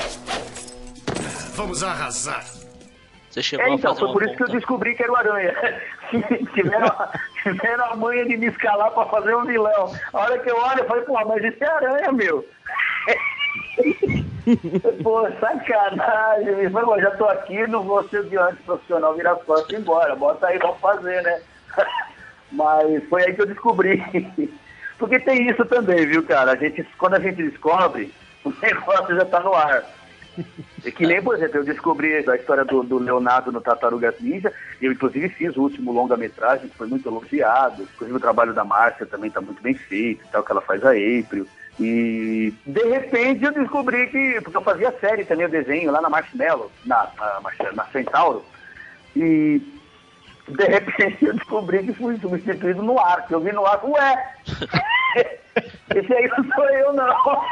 Vamos 1.54 1.82
arrasar. 1.82 2.44
Você 3.30 3.42
chegou 3.42 3.66
é, 3.66 3.70
então, 3.70 3.92
a 3.92 3.94
fazer 3.94 4.06
foi 4.06 4.12
por 4.12 4.22
isso 4.22 4.32
conta. 4.32 4.44
que 4.44 4.50
eu 4.50 4.60
descobri 4.60 4.94
que 4.94 5.02
era 5.02 5.12
o 5.12 5.16
Aranha. 5.16 5.54
tiveram, 6.54 6.86
a, 6.86 7.12
tiveram 7.42 7.84
a 7.86 7.96
manha 7.96 8.24
de 8.26 8.36
me 8.36 8.46
escalar 8.46 8.90
pra 8.90 9.06
fazer 9.06 9.34
um 9.34 9.44
vilão. 9.44 9.94
A 10.12 10.18
hora 10.18 10.38
que 10.38 10.50
eu 10.50 10.56
olho, 10.56 10.80
eu 10.80 10.86
falei, 10.86 11.04
pô, 11.04 11.14
mas 11.26 11.42
isso 11.44 11.64
é 11.64 11.66
Aranha, 11.66 12.12
meu. 12.12 12.46
Pô, 15.02 15.28
sacanagem. 15.40 16.64
Eu 16.64 16.70
falei, 16.70 17.02
já 17.02 17.10
tô 17.12 17.24
aqui, 17.26 17.66
não 17.68 17.82
vou 17.84 18.06
ser 18.08 18.24
de 18.24 18.36
antes 18.36 18.62
profissional, 18.64 19.14
virar 19.14 19.36
sócio 19.46 19.66
e 19.70 19.76
embora. 19.76 20.16
Bota 20.16 20.48
aí, 20.48 20.58
vamos 20.58 20.80
fazer, 20.80 21.22
né? 21.22 21.40
Mas 22.52 23.04
foi 23.08 23.24
aí 23.24 23.34
que 23.34 23.42
eu 23.42 23.46
descobri. 23.46 24.02
Porque 24.98 25.18
tem 25.18 25.48
isso 25.48 25.64
também, 25.64 26.06
viu, 26.06 26.22
cara? 26.22 26.52
A 26.52 26.56
gente, 26.56 26.86
quando 26.96 27.14
a 27.14 27.20
gente 27.20 27.42
descobre, 27.42 28.12
o 28.44 28.52
negócio 28.62 29.16
já 29.16 29.24
tá 29.24 29.40
no 29.40 29.54
ar. 29.54 29.84
É 30.84 30.90
que 30.90 31.06
nem, 31.06 31.20
por 31.20 31.34
exemplo, 31.34 31.58
eu 31.58 31.64
descobri 31.64 32.14
a 32.14 32.36
história 32.36 32.64
do, 32.64 32.82
do 32.82 32.98
Leonardo 32.98 33.52
no 33.52 33.60
Tartarugas 33.60 34.14
Ninja, 34.18 34.50
eu 34.80 34.90
inclusive 34.90 35.28
fiz 35.28 35.54
o 35.56 35.62
último 35.62 35.92
longa-metragem, 35.92 36.68
que 36.68 36.76
foi 36.76 36.86
muito 36.86 37.06
elogiado. 37.06 37.82
Inclusive 37.82 38.16
o 38.16 38.20
trabalho 38.20 38.54
da 38.54 38.64
Márcia 38.64 39.04
também 39.04 39.30
tá 39.30 39.40
muito 39.40 39.62
bem 39.62 39.74
feito, 39.74 40.24
tal, 40.32 40.42
que 40.42 40.52
ela 40.52 40.62
faz 40.62 40.82
a 40.84 40.90
April. 40.90 41.46
E 41.78 42.52
de 42.66 42.82
repente 42.84 43.44
eu 43.44 43.52
descobri 43.52 44.06
que, 44.06 44.40
porque 44.42 44.56
eu 44.56 44.62
fazia 44.62 44.94
série 45.00 45.24
também, 45.24 45.46
o 45.46 45.50
desenho 45.50 45.90
lá 45.90 46.00
na 46.00 46.10
Marshmallow, 46.10 46.70
na, 46.84 47.08
na, 47.18 47.40
na 47.74 47.84
Centauro, 47.86 48.44
e 49.16 49.60
de 50.48 50.64
repente 50.64 51.24
eu 51.24 51.34
descobri 51.34 51.84
que 51.84 51.92
fui 51.92 52.18
substituído 52.18 52.82
no 52.82 52.98
ar, 52.98 53.26
que 53.26 53.34
eu 53.34 53.40
vi 53.40 53.52
no 53.52 53.64
ar, 53.66 53.84
ué, 53.84 54.36
esse 55.94 56.12
aí 56.12 56.28
não 56.28 56.54
sou 56.54 56.68
eu 56.70 56.92
não. 56.92 57.42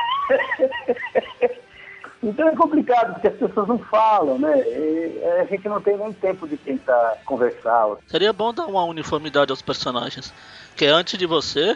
Então 2.22 2.49
é 2.49 2.55
complicado, 2.55 3.14
porque 3.14 3.28
as 3.28 3.36
pessoas 3.36 3.66
não 3.66 3.78
falam, 3.78 4.38
né? 4.38 4.59
E 4.59 5.24
a 5.41 5.45
gente 5.47 5.66
não 5.66 5.80
tem 5.80 5.97
nem 5.97 6.12
tempo 6.12 6.47
de 6.47 6.57
tentar 6.59 7.16
conversar. 7.24 7.97
Seria 8.07 8.32
bom 8.32 8.53
dar 8.53 8.66
uma 8.66 8.84
uniformidade 8.84 9.51
aos 9.51 9.62
personagens. 9.62 10.32
Porque 10.68 10.84
antes 10.84 11.18
de 11.18 11.24
você, 11.24 11.74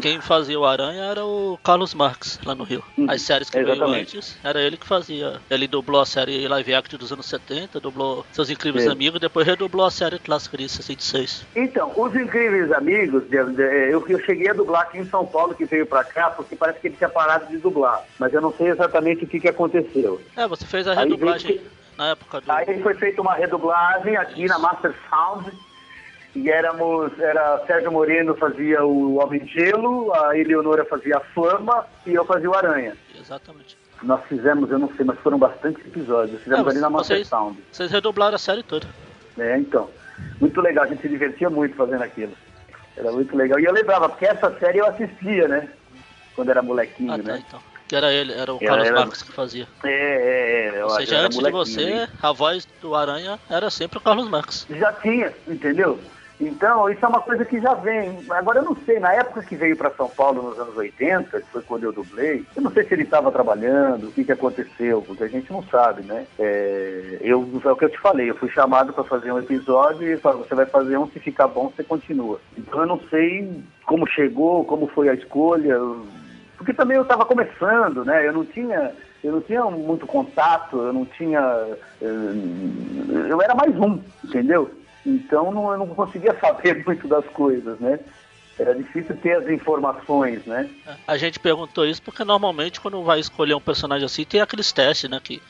quem 0.00 0.20
fazia 0.20 0.58
o 0.58 0.64
Aranha 0.64 1.04
era 1.04 1.24
o 1.24 1.58
Carlos 1.62 1.94
Marques, 1.94 2.38
lá 2.44 2.54
no 2.54 2.64
Rio. 2.64 2.82
Uhum. 2.96 3.10
As 3.10 3.22
séries 3.22 3.50
que 3.50 3.58
Exatamente. 3.58 3.90
veio 3.90 4.02
antes, 4.02 4.38
era 4.42 4.60
ele 4.60 4.76
que 4.76 4.86
fazia. 4.86 5.40
Ele 5.50 5.66
dublou 5.66 6.00
a 6.00 6.06
série 6.06 6.46
live 6.46 6.74
action 6.74 6.98
dos 6.98 7.12
anos 7.12 7.26
70, 7.26 7.80
dublou 7.80 8.24
Seus 8.32 8.50
Incríveis 8.50 8.84
Sim. 8.84 8.90
Amigos, 8.90 9.20
depois 9.20 9.46
redublou 9.46 9.86
a 9.86 9.90
série 9.90 10.18
clássica 10.18 10.56
de 10.56 10.68
66. 10.68 11.46
Então, 11.56 11.92
Os 11.96 12.14
Incríveis 12.14 12.72
Amigos, 12.72 13.24
eu, 13.32 14.06
eu 14.08 14.20
cheguei 14.20 14.48
a 14.48 14.52
dublar 14.52 14.82
aqui 14.82 14.98
em 14.98 15.06
São 15.06 15.26
Paulo, 15.26 15.54
que 15.54 15.64
veio 15.64 15.86
pra 15.86 16.04
cá, 16.04 16.30
porque 16.30 16.56
parece 16.56 16.80
que 16.80 16.88
ele 16.88 16.96
tinha 16.96 17.08
parado 17.08 17.46
de 17.46 17.58
dublar. 17.58 18.04
Mas 18.18 18.32
eu 18.32 18.40
não 18.40 18.52
sei 18.52 18.68
exatamente 18.68 19.24
o 19.24 19.26
que, 19.26 19.40
que 19.40 19.48
aconteceu. 19.48 20.20
É, 20.36 20.46
você 20.46 20.64
fez 20.66 20.86
a 20.86 20.94
redublagem 20.94 21.60
na 21.96 22.10
época 22.10 22.40
do... 22.40 22.50
Aí 22.50 22.82
foi 22.82 22.94
feita 22.94 23.20
uma 23.20 23.34
redublagem 23.34 24.16
aqui 24.16 24.44
Isso. 24.44 24.52
na 24.52 24.58
Master 24.58 24.94
Sound 25.08 25.50
e 26.34 26.50
éramos, 26.50 27.18
era 27.18 27.64
Sérgio 27.66 27.90
Moreno 27.90 28.34
fazia 28.36 28.84
o 28.84 29.16
Homem 29.16 29.40
de 29.40 29.52
Gelo, 29.52 30.12
a 30.14 30.36
Eleonora 30.36 30.84
fazia 30.84 31.16
a 31.16 31.20
Fama 31.20 31.86
e 32.06 32.14
eu 32.14 32.24
fazia 32.24 32.48
o 32.48 32.54
Aranha. 32.54 32.96
Exatamente. 33.18 33.76
Nós 34.02 34.24
fizemos, 34.26 34.70
eu 34.70 34.78
não 34.78 34.90
sei, 34.96 35.04
mas 35.04 35.18
foram 35.20 35.38
bastantes 35.38 35.84
episódios. 35.84 36.40
Fizemos 36.42 36.66
é, 36.66 36.70
ali 36.70 36.80
na 36.80 36.88
Master 36.88 37.16
vocês, 37.16 37.28
Sound. 37.28 37.58
Vocês 37.70 37.90
redoblaram 37.90 38.36
a 38.36 38.38
série 38.38 38.62
toda. 38.62 38.86
É, 39.38 39.58
então. 39.58 39.90
Muito 40.40 40.60
legal, 40.60 40.84
a 40.84 40.86
gente 40.86 41.02
se 41.02 41.08
divertia 41.08 41.50
muito 41.50 41.74
fazendo 41.76 42.02
aquilo. 42.02 42.32
Era 42.96 43.10
muito 43.12 43.36
legal. 43.36 43.58
E 43.58 43.64
eu 43.64 43.72
lembrava, 43.72 44.08
porque 44.08 44.26
essa 44.26 44.56
série 44.58 44.78
eu 44.78 44.86
assistia, 44.86 45.48
né? 45.48 45.68
Quando 46.34 46.50
era 46.50 46.62
molequinho, 46.62 47.12
ah, 47.12 47.18
tá, 47.18 47.22
né? 47.22 47.44
Então. 47.46 47.60
Que 47.88 47.96
era 47.96 48.12
ele, 48.12 48.32
era 48.32 48.54
o 48.54 48.58
Carlos 48.60 48.86
era... 48.86 49.00
Marques 49.00 49.22
que 49.22 49.32
fazia. 49.32 49.66
É, 49.82 49.90
é, 49.90 50.78
é. 50.78 50.84
Ou 50.84 50.90
seja, 50.90 51.18
antes 51.18 51.38
de 51.38 51.50
você, 51.50 51.86
né? 51.86 52.08
a 52.22 52.32
voz 52.32 52.66
do 52.80 52.94
Aranha 52.94 53.38
era 53.50 53.68
sempre 53.68 53.98
o 53.98 54.00
Carlos 54.00 54.28
Marques. 54.28 54.64
Já 54.70 54.92
tinha, 54.92 55.32
entendeu? 55.48 55.98
Então, 56.40 56.88
isso 56.88 57.04
é 57.04 57.08
uma 57.08 57.20
coisa 57.20 57.44
que 57.44 57.60
já 57.60 57.74
vem. 57.74 58.18
Agora, 58.30 58.60
eu 58.60 58.64
não 58.64 58.76
sei, 58.86 58.98
na 58.98 59.12
época 59.12 59.42
que 59.42 59.54
veio 59.54 59.76
para 59.76 59.90
São 59.90 60.08
Paulo, 60.08 60.42
nos 60.42 60.58
anos 60.58 60.74
80, 60.74 61.40
que 61.40 61.50
foi 61.50 61.62
quando 61.62 61.84
eu 61.84 61.92
dublei, 61.92 62.46
eu 62.56 62.62
não 62.62 62.72
sei 62.72 62.84
se 62.84 62.94
ele 62.94 63.02
estava 63.02 63.30
trabalhando, 63.30 64.08
o 64.08 64.12
que, 64.12 64.24
que 64.24 64.32
aconteceu, 64.32 65.02
porque 65.02 65.24
a 65.24 65.28
gente 65.28 65.52
não 65.52 65.62
sabe, 65.64 66.02
né? 66.02 66.26
É, 66.38 67.18
eu, 67.20 67.46
é 67.62 67.70
o 67.70 67.76
que 67.76 67.84
eu 67.84 67.90
te 67.90 68.00
falei, 68.00 68.30
eu 68.30 68.36
fui 68.36 68.48
chamado 68.48 68.92
para 68.92 69.04
fazer 69.04 69.30
um 69.30 69.38
episódio 69.38 70.10
e 70.10 70.16
falou, 70.16 70.44
você 70.44 70.54
vai 70.54 70.66
fazer 70.66 70.96
um, 70.96 71.06
se 71.10 71.20
ficar 71.20 71.48
bom, 71.48 71.70
você 71.74 71.84
continua. 71.84 72.40
Então, 72.56 72.80
eu 72.80 72.86
não 72.86 73.00
sei 73.10 73.62
como 73.84 74.08
chegou, 74.08 74.64
como 74.64 74.86
foi 74.86 75.10
a 75.10 75.14
escolha, 75.14 75.78
porque 76.56 76.72
também 76.72 76.96
eu 76.96 77.02
estava 77.02 77.26
começando, 77.26 78.04
né? 78.04 78.26
Eu 78.26 78.32
não 78.32 78.46
tinha 78.46 78.92
eu 79.22 79.32
não 79.32 79.40
tinha 79.42 79.62
muito 79.64 80.06
contato, 80.06 80.78
eu 80.78 80.92
não 80.92 81.04
tinha. 81.04 81.40
Eh, 82.00 83.28
eu 83.28 83.42
era 83.42 83.54
mais 83.54 83.76
um, 83.78 84.00
entendeu? 84.24 84.70
Então 85.04 85.50
não, 85.52 85.72
eu 85.72 85.78
não 85.78 85.88
conseguia 85.88 86.36
saber 86.40 86.84
muito 86.84 87.06
das 87.08 87.24
coisas, 87.30 87.78
né? 87.80 87.98
Era 88.58 88.74
difícil 88.74 89.16
ter 89.18 89.32
as 89.38 89.48
informações, 89.48 90.44
né? 90.44 90.68
A 91.06 91.16
gente 91.16 91.38
perguntou 91.40 91.86
isso 91.86 92.02
porque 92.02 92.24
normalmente 92.24 92.80
quando 92.80 93.02
vai 93.02 93.18
escolher 93.18 93.54
um 93.54 93.60
personagem 93.60 94.04
assim 94.04 94.24
tem 94.24 94.40
aqueles 94.42 94.70
testes, 94.70 95.08
né? 95.08 95.18
Que 95.22 95.42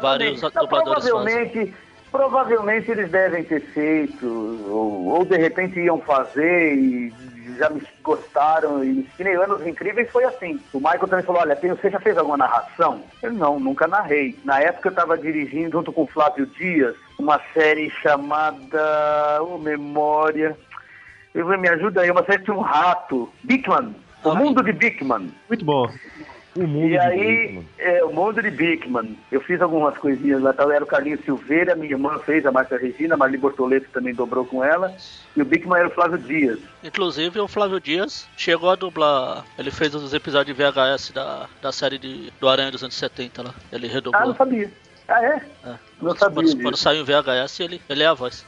vários 0.00 0.40
Não, 0.40 0.50
dubladores 0.50 1.06
fazem. 1.10 1.34
provavelmente, 1.34 1.74
provavelmente 2.10 2.90
eles 2.90 3.10
devem 3.10 3.44
ter 3.44 3.60
feito, 3.74 4.26
ou, 4.26 5.06
ou 5.18 5.24
de 5.26 5.36
repente 5.36 5.78
iam 5.78 6.00
fazer 6.00 6.74
e 6.74 7.12
já 7.58 7.68
me 7.68 7.82
gostaram. 8.02 8.82
E 8.82 9.02
que 9.02 9.22
nem 9.24 9.34
Anos 9.36 9.66
Incríveis 9.66 10.10
foi 10.10 10.24
assim. 10.24 10.58
O 10.72 10.78
Michael 10.78 11.08
também 11.08 11.24
falou: 11.26 11.42
Olha, 11.42 11.56
tem- 11.56 11.70
você 11.70 11.90
já 11.90 12.00
fez 12.00 12.16
alguma 12.16 12.38
narração? 12.38 13.04
Eu 13.22 13.32
não, 13.34 13.60
nunca 13.60 13.86
narrei. 13.86 14.40
Na 14.44 14.60
época 14.60 14.88
eu 14.88 14.92
estava 14.92 15.18
dirigindo, 15.18 15.72
junto 15.72 15.92
com 15.92 16.04
o 16.04 16.08
Flávio 16.08 16.46
Dias, 16.46 16.96
uma 17.18 17.40
série 17.54 17.90
chamada. 18.02 19.42
Oh, 19.42 19.58
Memória. 19.58 20.56
Eu, 21.34 21.46
me 21.58 21.68
ajuda 21.68 22.00
aí, 22.00 22.10
uma 22.10 22.24
série 22.24 22.42
de 22.44 22.50
um 22.50 22.60
rato. 22.60 23.30
Bigman. 23.42 23.94
O 24.24 24.34
Mundo 24.34 24.62
de 24.62 24.72
Bigman. 24.72 25.30
Muito 25.48 25.64
bom. 25.64 25.86
O 26.56 26.66
mundo 26.66 26.86
E 26.86 26.88
de 26.92 26.98
aí, 26.98 27.62
é, 27.78 28.02
o 28.02 28.10
mundo 28.14 28.40
de 28.42 28.50
Bigman. 28.50 29.14
Eu 29.30 29.42
fiz 29.42 29.60
algumas 29.60 29.96
coisinhas 29.98 30.40
lá, 30.40 30.54
tal. 30.54 30.72
Era 30.72 30.82
o 30.82 30.86
Carlinhos 30.86 31.20
Silveira, 31.22 31.76
minha 31.76 31.92
irmã 31.92 32.18
fez, 32.20 32.46
a 32.46 32.50
Márcia 32.50 32.78
Regina, 32.78 33.14
a 33.14 33.18
Marli 33.18 33.36
Bortoleto 33.36 33.86
também 33.92 34.14
dobrou 34.14 34.46
com 34.46 34.64
ela. 34.64 34.96
E 35.36 35.42
o 35.42 35.44
Bigman 35.44 35.78
era 35.80 35.88
o 35.88 35.90
Flávio 35.90 36.16
Dias. 36.16 36.58
Inclusive 36.82 37.38
o 37.38 37.46
Flávio 37.46 37.78
Dias 37.78 38.26
chegou 38.38 38.70
a 38.70 38.74
dublar. 38.74 39.44
Ele 39.58 39.70
fez 39.70 39.94
os 39.94 40.14
episódios 40.14 40.56
de 40.56 40.62
VHS 40.64 41.10
da, 41.12 41.46
da 41.60 41.70
série 41.70 41.98
de, 41.98 42.32
do 42.40 42.48
Aranha 42.48 42.70
dos 42.70 42.82
anos 42.82 42.94
70 42.94 43.42
lá. 43.42 43.54
Ele 43.70 43.86
Ah, 43.86 43.92
redublou. 43.92 44.26
não 44.26 44.34
sabia. 44.34 44.72
Ah, 45.08 45.24
é? 45.24 45.40
É. 45.64 45.74
Não 46.00 46.14
sabia 46.16 46.42
Quando, 46.42 46.62
quando 46.62 46.76
saiu 46.76 47.02
em 47.02 47.04
VHS, 47.04 47.60
ele, 47.60 47.82
ele 47.88 48.02
é 48.02 48.06
a 48.06 48.14
voz. 48.14 48.44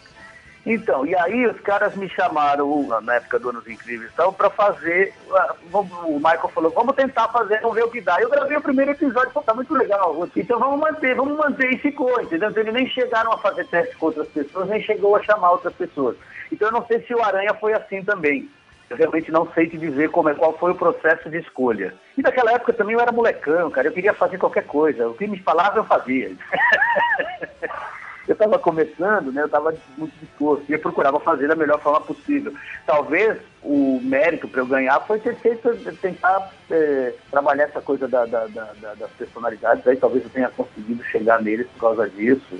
Então, 0.66 1.06
e 1.06 1.14
aí 1.16 1.46
os 1.46 1.58
caras 1.60 1.94
me 1.96 2.08
chamaram 2.10 2.86
na 3.02 3.14
época 3.14 3.38
do 3.38 3.48
Anos 3.48 3.66
Incríveis 3.66 4.10
então, 4.12 4.32
pra 4.32 4.50
fazer. 4.50 5.14
ah, 5.32 5.54
O 5.72 6.16
Michael 6.16 6.50
falou, 6.54 6.70
vamos 6.70 6.94
tentar 6.94 7.28
fazer, 7.28 7.60
vamos 7.60 7.76
ver 7.76 7.84
o 7.84 7.90
que 7.90 8.02
dá. 8.02 8.20
Eu 8.20 8.28
gravei 8.28 8.56
o 8.56 8.60
primeiro 8.60 8.90
episódio, 8.90 9.30
pô, 9.30 9.40
tá 9.40 9.54
muito 9.54 9.72
legal. 9.72 10.28
Então 10.36 10.58
vamos 10.58 10.78
manter, 10.78 11.14
vamos 11.14 11.38
manter 11.38 11.72
e 11.72 11.78
ficou, 11.78 12.20
entendeu? 12.20 12.50
Então, 12.50 12.62
eles 12.62 12.74
nem 12.74 12.86
chegaram 12.88 13.32
a 13.32 13.38
fazer 13.38 13.66
teste 13.68 13.96
com 13.96 14.06
outras 14.06 14.28
pessoas, 14.28 14.68
nem 14.68 14.82
chegou 14.82 15.16
a 15.16 15.22
chamar 15.22 15.52
outras 15.52 15.74
pessoas. 15.74 16.16
Então 16.52 16.68
eu 16.68 16.72
não 16.72 16.86
sei 16.86 17.00
se 17.02 17.14
o 17.14 17.22
Aranha 17.22 17.54
foi 17.54 17.72
assim 17.72 18.02
também. 18.02 18.50
Eu 18.90 18.96
realmente 18.96 19.30
não 19.30 19.50
sei 19.52 19.68
te 19.68 19.76
dizer 19.76 20.10
como 20.10 20.30
é, 20.30 20.34
qual 20.34 20.56
foi 20.58 20.70
o 20.72 20.74
processo 20.76 21.28
de 21.28 21.38
escolha. 21.38 21.94
E 22.16 22.22
naquela 22.22 22.52
época 22.52 22.72
também 22.72 22.94
eu 22.94 23.00
era 23.00 23.12
molecão, 23.12 23.70
cara. 23.70 23.88
Eu 23.88 23.92
queria 23.92 24.14
fazer 24.14 24.38
qualquer 24.38 24.64
coisa. 24.66 25.08
O 25.08 25.14
que 25.14 25.26
me 25.26 25.38
falava, 25.42 25.78
eu 25.78 25.84
fazia. 25.84 26.34
eu 28.26 28.32
estava 28.32 28.58
começando, 28.58 29.30
né? 29.30 29.42
Eu 29.42 29.46
estava 29.46 29.74
muito 29.96 30.16
disposto. 30.18 30.64
E 30.68 30.72
eu 30.72 30.78
procurava 30.80 31.20
fazer 31.20 31.48
da 31.48 31.54
melhor 31.54 31.80
forma 31.82 32.00
possível. 32.00 32.52
Talvez 32.86 33.38
o 33.62 34.00
mérito 34.02 34.48
para 34.48 34.62
eu 34.62 34.66
ganhar 34.66 34.98
foi 35.06 35.18
ter 35.20 35.38
feito, 35.40 35.68
tentar 36.00 36.50
eh, 36.70 37.14
trabalhar 37.30 37.64
essa 37.64 37.82
coisa 37.82 38.08
da- 38.08 38.24
da- 38.24 38.46
da- 38.46 38.94
das 38.94 39.10
personalidades. 39.12 39.86
Aí 39.86 39.96
talvez 39.98 40.24
eu 40.24 40.30
tenha 40.30 40.48
conseguido 40.50 41.02
chegar 41.04 41.42
neles 41.42 41.66
por 41.72 41.80
causa 41.80 42.08
disso. 42.08 42.58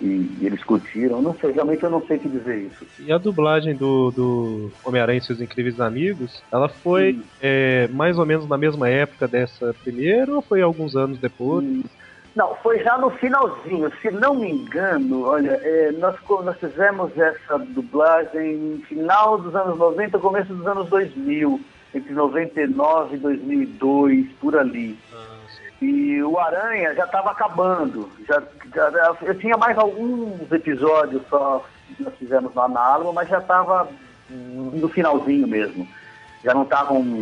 E, 0.00 0.30
e 0.40 0.46
eles 0.46 0.62
curtiram. 0.64 1.20
Não 1.20 1.34
sei, 1.34 1.52
realmente 1.52 1.82
eu 1.82 1.90
não 1.90 2.04
sei 2.06 2.16
o 2.16 2.20
que 2.20 2.28
dizer 2.28 2.58
isso. 2.58 2.86
E 2.98 3.12
a 3.12 3.18
dublagem 3.18 3.74
do, 3.74 4.10
do 4.10 4.72
Homem-Aranha 4.84 5.18
e 5.18 5.22
seus 5.22 5.40
Incríveis 5.40 5.78
Amigos, 5.80 6.42
ela 6.50 6.68
foi 6.68 7.20
é, 7.40 7.86
mais 7.88 8.18
ou 8.18 8.24
menos 8.24 8.48
na 8.48 8.56
mesma 8.56 8.88
época 8.88 9.28
dessa 9.28 9.74
primeira 9.82 10.34
ou 10.34 10.40
foi 10.40 10.62
alguns 10.62 10.96
anos 10.96 11.18
depois? 11.18 11.84
Não, 12.34 12.54
foi 12.56 12.78
já 12.82 12.96
no 12.96 13.10
finalzinho. 13.10 13.90
Se 14.00 14.10
não 14.10 14.34
me 14.34 14.50
engano, 14.50 15.24
olha, 15.24 15.60
é, 15.62 15.92
nós, 15.92 16.16
nós 16.44 16.56
fizemos 16.58 17.16
essa 17.18 17.58
dublagem 17.58 18.56
no 18.56 18.82
final 18.86 19.38
dos 19.38 19.54
anos 19.54 19.76
90, 19.76 20.18
começo 20.18 20.54
dos 20.54 20.66
anos 20.66 20.88
2000, 20.88 21.60
entre 21.94 22.12
99 22.12 23.16
e 23.16 23.18
2002, 23.18 24.26
por 24.40 24.56
ali. 24.56 24.96
E 25.80 26.22
o 26.22 26.38
Aranha 26.38 26.94
já 26.94 27.04
estava 27.04 27.30
acabando. 27.30 28.10
Já, 28.28 28.42
já- 28.74 29.16
eu 29.22 29.34
tinha 29.38 29.56
mais 29.56 29.76
alguns 29.78 30.50
episódios 30.52 31.22
só 31.28 31.64
que 31.96 32.02
nós 32.02 32.14
fizemos 32.18 32.54
na 32.54 32.80
Alma, 32.80 33.12
mas 33.12 33.28
já 33.28 33.38
estava 33.38 33.88
no 34.28 34.88
finalzinho 34.88 35.46
mesmo. 35.48 35.88
Já 36.44 36.54
não 36.54 36.66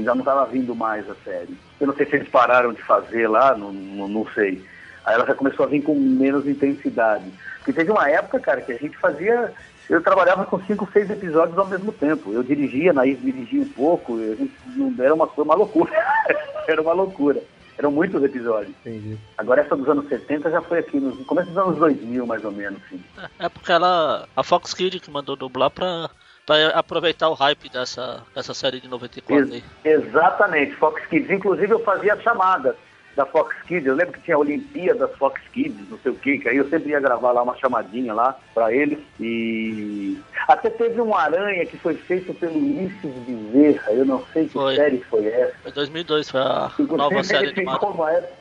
já 0.05 0.15
não 0.15 0.21
estava 0.21 0.45
vindo 0.47 0.75
mais 0.75 1.09
a 1.11 1.15
série. 1.25 1.57
Eu 1.81 1.87
não 1.89 1.95
sei 1.95 2.07
se 2.07 2.17
eles 2.17 2.29
pararam 2.29 2.73
de 2.73 2.83
fazer 2.83 3.29
lá, 3.29 3.57
não, 3.57 3.73
não, 3.73 4.09
não 4.09 4.27
sei. 4.33 4.65
Aí 5.05 5.15
ela 5.15 5.27
já 5.27 5.35
começou 5.35 5.65
a 5.65 5.69
vir 5.69 5.83
com 5.83 5.95
menos 5.95 6.47
intensidade. 6.47 7.25
Porque 7.59 7.73
teve 7.73 7.91
uma 7.91 8.09
época, 8.11 8.39
cara, 8.39 8.61
que 8.61 8.73
a 8.73 8.77
gente 8.79 8.97
fazia. 8.99 9.53
Eu 9.89 10.03
trabalhava 10.03 10.45
com 10.45 10.61
cinco, 10.65 10.87
seis 10.93 11.09
episódios 11.09 11.57
ao 11.59 11.67
mesmo 11.67 11.91
tempo. 11.93 12.31
Eu 12.33 12.43
dirigia, 12.43 12.93
Naís 12.93 13.19
dirigia 13.21 13.63
um 13.63 13.69
pouco, 13.69 14.17
a 14.17 14.35
gente 14.35 14.53
era 15.01 15.15
uma, 15.15 15.27
uma 15.37 15.55
loucura. 15.55 15.91
era 16.69 16.83
uma 16.83 16.93
loucura. 16.93 17.41
Eram 17.79 17.93
muitos 17.93 18.23
episódios. 18.25 18.75
Entendi. 18.85 19.17
Agora 19.39 19.61
essa 19.63 19.77
dos 19.77 19.89
anos 19.89 20.09
70 20.09 20.51
já 20.51 20.61
foi 20.61 20.81
aqui 20.81 20.99
no 20.99 21.25
começo 21.25 21.49
dos 21.49 21.57
anos 21.59 21.79
2000, 21.79 22.27
mais 22.27 22.45
ou 22.45 22.51
menos. 22.53 22.81
Assim. 22.87 23.03
É 23.39 23.49
porque 23.49 23.71
ela. 23.73 24.29
A 24.37 24.43
Fox 24.43 24.75
Kids 24.75 25.01
que 25.01 25.11
mandou 25.11 25.37
dublar 25.37 25.71
pra, 25.71 26.11
pra 26.45 26.69
aproveitar 26.71 27.29
o 27.29 27.35
hype 27.35 27.69
dessa, 27.71 28.23
dessa 28.35 28.53
série 28.53 28.81
de 28.81 28.89
94 28.89 29.45
aí. 29.55 29.63
Ex- 29.85 30.05
exatamente, 30.07 30.75
Fox 30.75 31.05
Kids. 31.07 31.31
Inclusive 31.31 31.73
eu 31.73 31.85
fazia 31.85 32.15
as 32.15 32.23
chamadas 32.23 32.75
da 33.19 33.27
Fox 33.27 33.55
Kids. 33.67 33.85
Eu 33.85 33.97
lembro 33.97 34.13
que 34.13 34.21
tinha 34.21 34.37
a 34.37 34.41
Olimpíada 34.41 35.07
das 35.07 35.17
Fox 35.17 35.41
Kids, 35.53 35.91
não 35.91 35.99
sei 35.99 36.13
o 36.13 36.15
que, 36.15 36.39
que 36.39 36.49
aí 36.49 36.57
eu 36.57 36.69
sempre 36.69 36.91
ia 36.91 37.01
gravar 37.01 37.33
lá 37.33 37.43
uma 37.43 37.57
chamadinha 37.57 38.15
lá 38.15 38.39
pra 38.55 38.73
eles. 38.73 38.99
E 39.19 40.17
até 40.47 40.71
teve 40.71 41.01
um 41.01 41.15
aranha 41.15 41.67
que 41.67 41.77
foi 41.77 41.95
feito 41.95 42.33
pelo 42.35 42.57
Ulisses 42.57 43.13
Bezerra. 43.27 43.93
Eu 43.93 44.07
não 44.07 44.25
sei 44.33 44.47
que 44.47 44.53
Foi. 44.53 44.77
série 44.77 45.03
foi 45.11 45.27
essa. 45.27 45.53
Foi 45.65 45.73
2002, 45.73 46.31
foi 46.31 46.41
a 46.41 46.71
Inclusive, 46.79 46.97
nova 46.97 47.25
série 47.25 47.49
ficou 47.53 47.73
animada. 47.73 47.87
uma 47.87 48.13
época, 48.13 48.33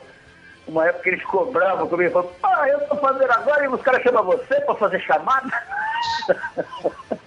uma 0.68 0.86
época 0.86 1.02
que 1.02 1.08
eles 1.10 1.24
cobravam 1.24 1.88
comigo 1.88 2.10
e 2.10 2.12
falavam, 2.12 2.32
ah, 2.44 2.68
eu 2.68 2.80
tô 2.80 2.96
fazendo 2.96 3.30
agora 3.32 3.64
e 3.64 3.68
os 3.68 3.82
caras 3.82 4.02
chamam 4.02 4.22
você 4.22 4.60
pra 4.60 4.74
fazer 4.76 5.00
chamada? 5.00 5.50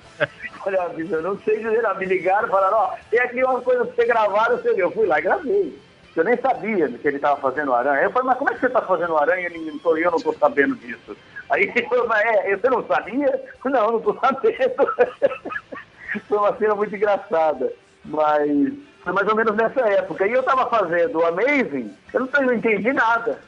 Olha, 0.63 0.91
eu 0.95 1.21
não 1.23 1.37
sei 1.39 1.57
dizer, 1.57 1.81
me 1.97 2.05
ligaram 2.05 2.47
e 2.47 2.51
falaram, 2.51 2.77
ó, 2.77 2.93
tem 3.09 3.19
aqui 3.19 3.43
uma 3.43 3.59
coisa 3.61 3.83
pra 3.83 3.95
você 3.95 4.05
gravar, 4.05 4.51
eu, 4.51 4.61
sei, 4.61 4.73
eu 4.77 4.91
fui 4.91 5.07
lá 5.07 5.19
e 5.19 5.23
gravei. 5.23 5.90
Eu 6.15 6.23
nem 6.23 6.37
sabia 6.37 6.89
que 6.89 7.07
ele 7.07 7.17
estava 7.17 7.39
fazendo 7.39 7.73
aranha. 7.73 8.03
Eu 8.03 8.11
falei, 8.11 8.27
mas 8.27 8.37
como 8.37 8.49
é 8.49 8.53
que 8.53 8.59
você 8.59 8.67
está 8.67 8.81
fazendo 8.81 9.17
aranha 9.17 9.49
e 9.49 10.01
eu 10.01 10.11
não 10.11 10.17
estou 10.17 10.33
sabendo 10.33 10.75
disso? 10.75 11.15
Aí 11.49 11.63
ele 11.63 11.87
falou, 11.87 12.07
mas 12.07 12.21
é, 12.21 12.55
você 12.55 12.69
não 12.69 12.85
sabia? 12.85 13.43
Não, 13.65 13.91
não 13.91 13.97
estou 13.97 14.19
sabendo. 14.19 15.51
Foi 16.27 16.37
uma 16.37 16.55
cena 16.57 16.75
muito 16.75 16.95
engraçada. 16.95 17.71
Mas 18.03 18.73
foi 19.03 19.13
mais 19.13 19.27
ou 19.27 19.35
menos 19.35 19.55
nessa 19.55 19.81
época. 19.81 20.27
E 20.27 20.31
eu 20.31 20.41
estava 20.41 20.69
fazendo 20.69 21.19
o 21.19 21.25
Amazing, 21.25 21.91
eu 22.13 22.27
não, 22.41 22.53
entendi 22.53 22.93
nada. 22.93 23.39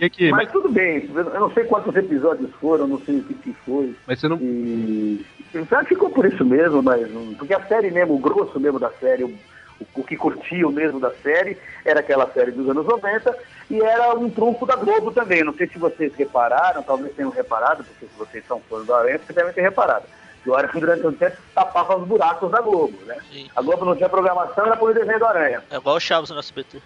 E 0.00 0.04
aqui, 0.06 0.30
mas, 0.30 0.44
mas, 0.44 0.52
tudo 0.52 0.70
bem, 0.70 1.10
eu 1.14 1.40
não 1.40 1.52
sei 1.52 1.64
quantos 1.64 1.94
episódios 1.94 2.50
foram, 2.54 2.86
não 2.86 2.98
sei 3.02 3.18
o 3.18 3.22
que, 3.22 3.34
que 3.34 3.52
foi. 3.66 3.94
mas 4.06 4.18
você 4.18 4.28
não. 4.28 4.38
E 4.38 5.26
já 5.70 5.84
ficou 5.84 6.08
por 6.08 6.24
isso 6.24 6.42
mesmo, 6.42 6.82
mas 6.82 7.06
porque 7.36 7.52
a 7.52 7.60
série 7.66 7.90
mesmo, 7.90 8.14
o 8.14 8.18
grosso 8.18 8.58
mesmo 8.58 8.78
da 8.78 8.88
série, 8.92 9.38
o, 9.80 10.00
o 10.00 10.04
que 10.04 10.16
curtiam 10.16 10.70
mesmo 10.70 11.00
da 11.00 11.10
série, 11.22 11.56
era 11.84 12.00
aquela 12.00 12.30
série 12.32 12.50
dos 12.52 12.68
anos 12.68 12.86
90 12.86 13.36
e 13.70 13.80
era 13.80 14.14
um 14.14 14.28
trunfo 14.28 14.66
da 14.66 14.76
Globo 14.76 15.12
também. 15.12 15.44
Não 15.44 15.54
sei 15.54 15.68
se 15.68 15.78
vocês 15.78 16.14
repararam, 16.14 16.82
talvez 16.82 17.14
tenham 17.14 17.30
reparado, 17.30 17.84
porque 17.84 18.06
se 18.06 18.18
vocês 18.18 18.44
são 18.46 18.60
fãs 18.68 18.86
do 18.86 18.94
Aranha, 18.94 19.18
vocês 19.18 19.36
devem 19.36 19.52
ter 19.52 19.62
reparado. 19.62 20.04
Que 20.42 20.50
o 20.50 20.54
Aranha 20.54 20.72
durante 20.74 21.06
um 21.06 21.12
tempo 21.12 21.36
tapava 21.54 21.96
os 21.96 22.06
buracos 22.06 22.50
da 22.50 22.60
Globo, 22.60 22.96
né? 23.04 23.16
Sim. 23.30 23.48
A 23.54 23.62
Globo 23.62 23.84
não 23.84 23.96
tinha 23.96 24.08
programação, 24.08 24.66
era 24.66 24.76
por 24.76 24.94
desenho 24.94 25.18
do 25.18 25.26
Aranha. 25.26 25.62
É 25.70 25.76
igual 25.76 25.96
o 25.96 26.00
Chaves 26.00 26.30
no 26.30 26.38
SBT. 26.38 26.80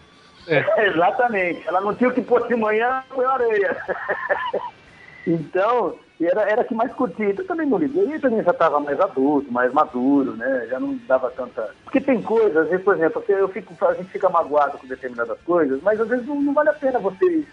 Exatamente. 0.47 1.67
Ela 1.67 1.81
não 1.81 1.95
tinha 1.95 2.11
o 2.11 2.13
que 2.13 2.21
pôr 2.21 2.47
de 2.47 2.57
manhã, 2.57 3.03
foi 3.09 3.25
areia. 3.25 3.77
então, 5.27 5.97
era, 6.21 6.43
era 6.43 6.65
que 6.65 6.75
mais 6.75 6.93
curtia. 6.93 7.31
Então, 7.31 7.45
Eu 7.45 7.49
também 7.49 7.67
não 7.67 7.79
liguei. 7.79 8.15
Eu 8.15 8.21
também 8.21 8.43
já 8.43 8.51
estava 8.51 8.79
mais 8.81 8.99
adulto, 9.01 9.51
mais 9.53 9.73
maduro, 9.73 10.37
né? 10.37 10.67
Já 10.71 10.79
não 10.79 10.97
dava 11.07 11.31
tanta... 11.31 11.71
Porque 11.85 12.01
tem 12.01 12.23
coisas, 12.23 12.57
às 12.57 12.69
vezes, 12.69 12.85
por 12.85 12.95
exemplo, 12.97 13.25
eu 13.29 13.49
fico, 13.49 13.75
a 13.87 13.95
gente 13.95 14.11
fica 14.11 14.29
magoado 14.29 14.79
com 14.79 14.87
determinadas 14.87 15.39
coisas, 15.45 15.81
mas 15.83 16.01
às 16.01 16.09
vezes 16.09 16.27
não, 16.27 16.41
não 16.41 16.53
vale 16.55 16.69
a 16.71 16.75
pena 16.75 16.99
você 16.99 17.45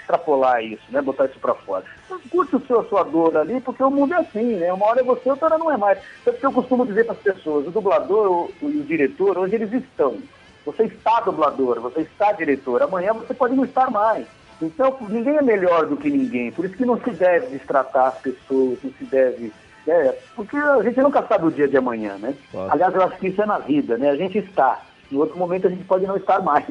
extrapolar 0.00 0.62
isso, 0.64 0.82
né? 0.90 1.00
Botar 1.00 1.26
isso 1.26 1.38
pra 1.40 1.54
fora. 1.54 1.84
Então, 2.06 2.20
curte 2.30 2.56
o 2.56 2.66
seu, 2.66 2.80
a 2.80 2.84
sua 2.86 3.02
dor 3.04 3.36
ali, 3.36 3.60
porque 3.60 3.82
o 3.82 3.90
mundo 3.90 4.12
é 4.14 4.18
assim, 4.18 4.56
né? 4.56 4.72
Uma 4.72 4.86
hora 4.86 5.00
é 5.00 5.04
você, 5.04 5.30
outra 5.30 5.46
hora 5.46 5.58
não 5.58 5.70
é 5.70 5.76
mais. 5.76 5.98
Tanto 6.24 6.38
que 6.40 6.46
eu 6.46 6.52
costumo 6.52 6.86
dizer 6.86 7.04
para 7.04 7.14
as 7.14 7.20
pessoas, 7.20 7.66
o 7.66 7.70
dublador 7.70 8.50
o- 8.60 8.68
e 8.70 8.80
o 8.80 8.84
diretor, 8.84 9.38
hoje 9.38 9.54
eles 9.54 9.72
estão. 9.72 10.18
Você 10.66 10.84
está 10.84 11.20
dublador, 11.20 11.80
você 11.80 12.02
está 12.02 12.32
diretor. 12.32 12.82
Amanhã 12.82 13.12
você 13.14 13.32
pode 13.32 13.54
não 13.54 13.64
estar 13.64 13.90
mais. 13.90 14.26
Então, 14.62 14.96
ninguém 15.08 15.36
é 15.36 15.42
melhor 15.42 15.86
do 15.86 15.96
que 15.96 16.10
ninguém. 16.10 16.52
Por 16.52 16.64
isso 16.64 16.76
que 16.76 16.84
não 16.84 17.00
se 17.00 17.10
deve 17.10 17.46
destratar 17.46 18.08
as 18.08 18.18
pessoas, 18.18 18.78
não 18.82 18.92
se 18.92 19.04
deve. 19.04 19.52
né? 19.86 20.14
porque 20.36 20.56
a 20.56 20.82
gente 20.82 21.00
nunca 21.00 21.22
sabe 21.22 21.46
o 21.46 21.50
dia 21.50 21.66
de 21.66 21.76
amanhã, 21.76 22.16
né? 22.18 22.34
Claro. 22.50 22.72
Aliás, 22.72 22.94
eu 22.94 23.02
acho 23.02 23.18
que 23.18 23.28
isso 23.28 23.40
é 23.40 23.46
na 23.46 23.58
vida, 23.58 23.96
né? 23.96 24.10
A 24.10 24.16
gente 24.16 24.38
está. 24.38 24.80
Em 25.10 25.16
outro 25.16 25.36
momento 25.36 25.66
a 25.66 25.70
gente 25.70 25.84
pode 25.84 26.06
não 26.06 26.16
estar 26.16 26.40
mais. 26.40 26.64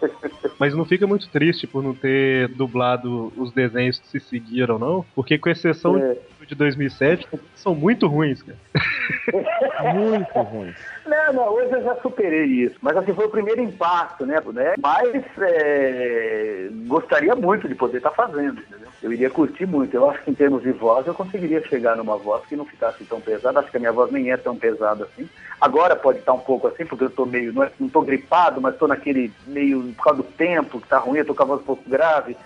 Mas 0.58 0.74
não 0.74 0.84
fica 0.84 1.06
muito 1.06 1.28
triste 1.30 1.66
por 1.66 1.82
não 1.82 1.94
ter 1.94 2.48
dublado 2.48 3.32
os 3.36 3.52
desenhos 3.52 3.98
que 3.98 4.08
se 4.08 4.20
seguiram, 4.20 4.78
não? 4.78 5.04
Porque 5.14 5.38
com 5.38 5.48
exceção 5.48 5.96
É. 5.98 6.16
de 6.46 6.54
2007, 6.54 7.26
são 7.54 7.74
muito 7.74 8.06
ruins, 8.06 8.42
cara. 8.42 8.58
Muito 9.94 10.38
ruins. 10.40 10.74
Não, 11.06 11.32
não, 11.32 11.48
hoje 11.54 11.72
eu 11.72 11.82
já 11.82 11.94
superei 11.96 12.44
isso. 12.46 12.76
Mas 12.82 12.96
assim, 12.96 13.12
foi 13.14 13.26
o 13.26 13.30
primeiro 13.30 13.60
impacto, 13.62 14.26
né? 14.26 14.40
né? 14.52 14.74
Mas 14.80 15.24
é, 15.40 16.68
gostaria 16.86 17.34
muito 17.36 17.68
de 17.68 17.74
poder 17.74 17.98
estar 17.98 18.10
fazendo, 18.10 18.60
entendeu? 18.60 18.87
Eu 19.02 19.12
iria 19.12 19.30
curtir 19.30 19.66
muito. 19.66 19.94
Eu 19.94 20.10
acho 20.10 20.22
que 20.22 20.30
em 20.30 20.34
termos 20.34 20.62
de 20.62 20.72
voz 20.72 21.06
eu 21.06 21.14
conseguiria 21.14 21.62
chegar 21.68 21.96
numa 21.96 22.16
voz 22.16 22.44
que 22.46 22.56
não 22.56 22.64
ficasse 22.64 23.04
tão 23.04 23.20
pesada. 23.20 23.60
Acho 23.60 23.70
que 23.70 23.76
a 23.76 23.80
minha 23.80 23.92
voz 23.92 24.10
nem 24.10 24.32
é 24.32 24.36
tão 24.36 24.56
pesada 24.56 25.04
assim. 25.04 25.28
Agora 25.60 25.94
pode 25.94 26.18
estar 26.18 26.32
um 26.32 26.40
pouco 26.40 26.66
assim, 26.66 26.84
porque 26.84 27.04
eu 27.04 27.10
tô 27.10 27.24
meio, 27.24 27.52
não, 27.52 27.62
é, 27.62 27.70
não 27.78 27.88
tô 27.88 28.02
gripado, 28.02 28.60
mas 28.60 28.76
tô 28.76 28.86
naquele 28.88 29.32
meio, 29.46 29.82
por 29.96 30.04
causa 30.04 30.22
do 30.22 30.28
tempo 30.28 30.80
que 30.80 30.88
tá 30.88 30.98
ruim, 30.98 31.18
eu 31.18 31.24
tô 31.24 31.34
com 31.34 31.42
a 31.42 31.46
voz 31.46 31.60
um 31.60 31.64
pouco 31.64 31.88
grave. 31.88 32.36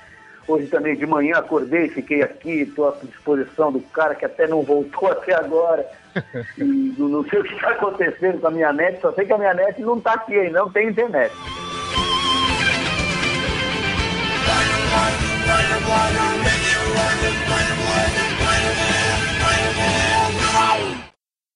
Hoje 0.46 0.66
também 0.66 0.96
de 0.96 1.06
manhã 1.06 1.36
acordei, 1.36 1.88
fiquei 1.88 2.22
aqui, 2.22 2.62
estou 2.62 2.88
à 2.88 2.96
disposição 3.02 3.70
do 3.70 3.80
cara 3.80 4.14
que 4.14 4.24
até 4.24 4.46
não 4.46 4.62
voltou 4.62 5.08
até 5.12 5.34
agora. 5.34 5.86
E 6.58 6.64
não 6.98 7.24
sei 7.24 7.38
o 7.38 7.44
que 7.44 7.54
está 7.54 7.70
acontecendo 7.70 8.40
com 8.40 8.48
a 8.48 8.50
minha 8.50 8.72
net, 8.72 9.00
só 9.00 9.12
sei 9.12 9.24
que 9.24 9.32
a 9.32 9.38
minha 9.38 9.54
net 9.54 9.80
não 9.80 9.96
está 9.96 10.12
aqui 10.14 10.38
ainda, 10.38 10.58
não 10.58 10.70
tem 10.70 10.88
internet. 10.88 11.32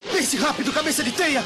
Pense 0.01 0.37
rápido, 0.39 0.73
cabeça 0.73 1.05
de 1.05 1.13
teia! 1.13 1.43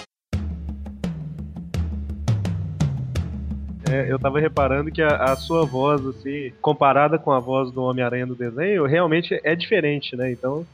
É, 3.90 4.10
eu 4.10 4.18
tava 4.20 4.38
reparando 4.38 4.90
que 4.92 5.02
a, 5.02 5.32
a 5.32 5.36
sua 5.36 5.66
voz, 5.66 6.06
assim, 6.06 6.52
comparada 6.62 7.18
com 7.18 7.32
a 7.32 7.40
voz 7.40 7.72
do 7.72 7.82
Homem-Aranha 7.82 8.24
do 8.24 8.36
desenho, 8.36 8.86
realmente 8.86 9.40
é 9.42 9.56
diferente, 9.56 10.14
né? 10.14 10.30
Então. 10.30 10.64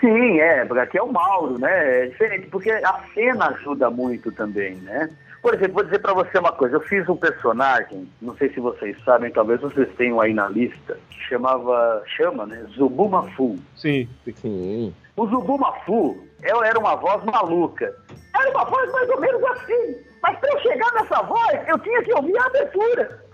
Sim, 0.00 0.40
é, 0.40 0.64
porque 0.64 0.80
aqui 0.80 0.98
é 0.98 1.02
o 1.02 1.12
Mauro, 1.12 1.58
né? 1.58 2.04
É 2.04 2.06
diferente, 2.06 2.46
porque 2.46 2.70
a 2.70 3.00
cena 3.12 3.48
ajuda 3.48 3.90
muito 3.90 4.32
também, 4.32 4.76
né? 4.76 5.10
Por 5.48 5.54
exemplo, 5.54 5.76
vou 5.76 5.84
dizer 5.84 6.00
pra 6.00 6.12
você 6.12 6.38
uma 6.38 6.52
coisa, 6.52 6.76
eu 6.76 6.80
fiz 6.82 7.08
um 7.08 7.16
personagem, 7.16 8.06
não 8.20 8.36
sei 8.36 8.52
se 8.52 8.60
vocês 8.60 9.02
sabem, 9.02 9.32
talvez 9.32 9.58
vocês 9.62 9.88
tenham 9.96 10.20
aí 10.20 10.34
na 10.34 10.46
lista, 10.46 10.98
que 11.08 11.18
chamava, 11.20 12.02
chama, 12.04 12.44
né? 12.44 12.66
Zubumafu. 12.76 13.56
Sim. 13.74 14.06
Sim. 14.36 14.94
O 15.16 15.26
Zubumafu, 15.26 16.22
eu 16.42 16.62
era 16.62 16.78
uma 16.78 16.96
voz 16.96 17.24
maluca. 17.24 17.96
Era 18.38 18.50
uma 18.50 18.66
voz 18.66 18.92
mais 18.92 19.08
ou 19.08 19.20
menos 19.22 19.42
assim. 19.42 19.96
Mas 20.22 20.38
para 20.38 20.52
eu 20.52 20.60
chegar 20.60 20.92
nessa 20.92 21.22
voz, 21.22 21.66
eu 21.66 21.78
tinha 21.78 22.02
que 22.02 22.12
ouvir 22.12 22.36
a 22.36 22.44
abertura. 22.44 23.24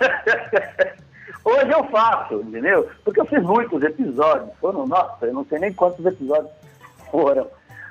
Hoje 1.44 1.70
eu 1.72 1.84
faço, 1.90 2.40
entendeu? 2.40 2.88
Porque 3.04 3.20
eu 3.20 3.26
fiz 3.26 3.42
muitos 3.42 3.82
episódios. 3.82 4.48
Foram, 4.58 4.86
nossa, 4.86 5.26
eu 5.26 5.34
não 5.34 5.44
sei 5.44 5.58
nem 5.58 5.74
quantos 5.74 6.06
episódios 6.06 6.50
foram. 7.10 7.46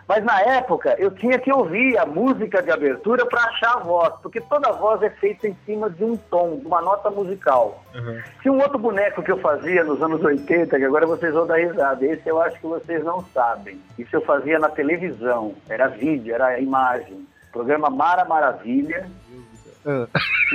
Mas 0.09 0.23
na 0.23 0.41
época 0.41 0.95
eu 0.97 1.11
tinha 1.11 1.37
que 1.37 1.53
ouvir 1.53 1.95
a 1.95 2.03
música 2.03 2.63
de 2.63 2.71
abertura 2.71 3.27
para 3.27 3.43
achar 3.43 3.75
a 3.75 3.79
voz, 3.79 4.11
porque 4.23 4.41
toda 4.41 4.71
voz 4.71 5.03
é 5.03 5.09
feita 5.11 5.47
em 5.47 5.55
cima 5.67 5.87
de 5.87 6.03
um 6.03 6.17
tom, 6.17 6.57
de 6.57 6.65
uma 6.65 6.81
nota 6.81 7.11
musical. 7.11 7.85
Tinha 8.41 8.51
um 8.51 8.59
outro 8.59 8.79
boneco 8.79 9.21
que 9.21 9.31
eu 9.31 9.37
fazia 9.37 9.83
nos 9.83 10.01
anos 10.01 10.23
80, 10.23 10.79
que 10.79 10.83
agora 10.83 11.05
vocês 11.05 11.31
vão 11.31 11.45
dar 11.45 11.57
risada. 11.57 12.03
Esse 12.03 12.27
eu 12.27 12.41
acho 12.41 12.59
que 12.59 12.65
vocês 12.65 13.03
não 13.03 13.23
sabem. 13.25 13.79
Isso 13.99 14.15
eu 14.15 14.21
fazia 14.21 14.57
na 14.57 14.69
televisão. 14.69 15.53
Era 15.69 15.87
vídeo, 15.89 16.33
era 16.33 16.59
imagem. 16.59 17.27
Programa 17.51 17.91
Mara 17.91 18.25
Maravilha. 18.25 19.07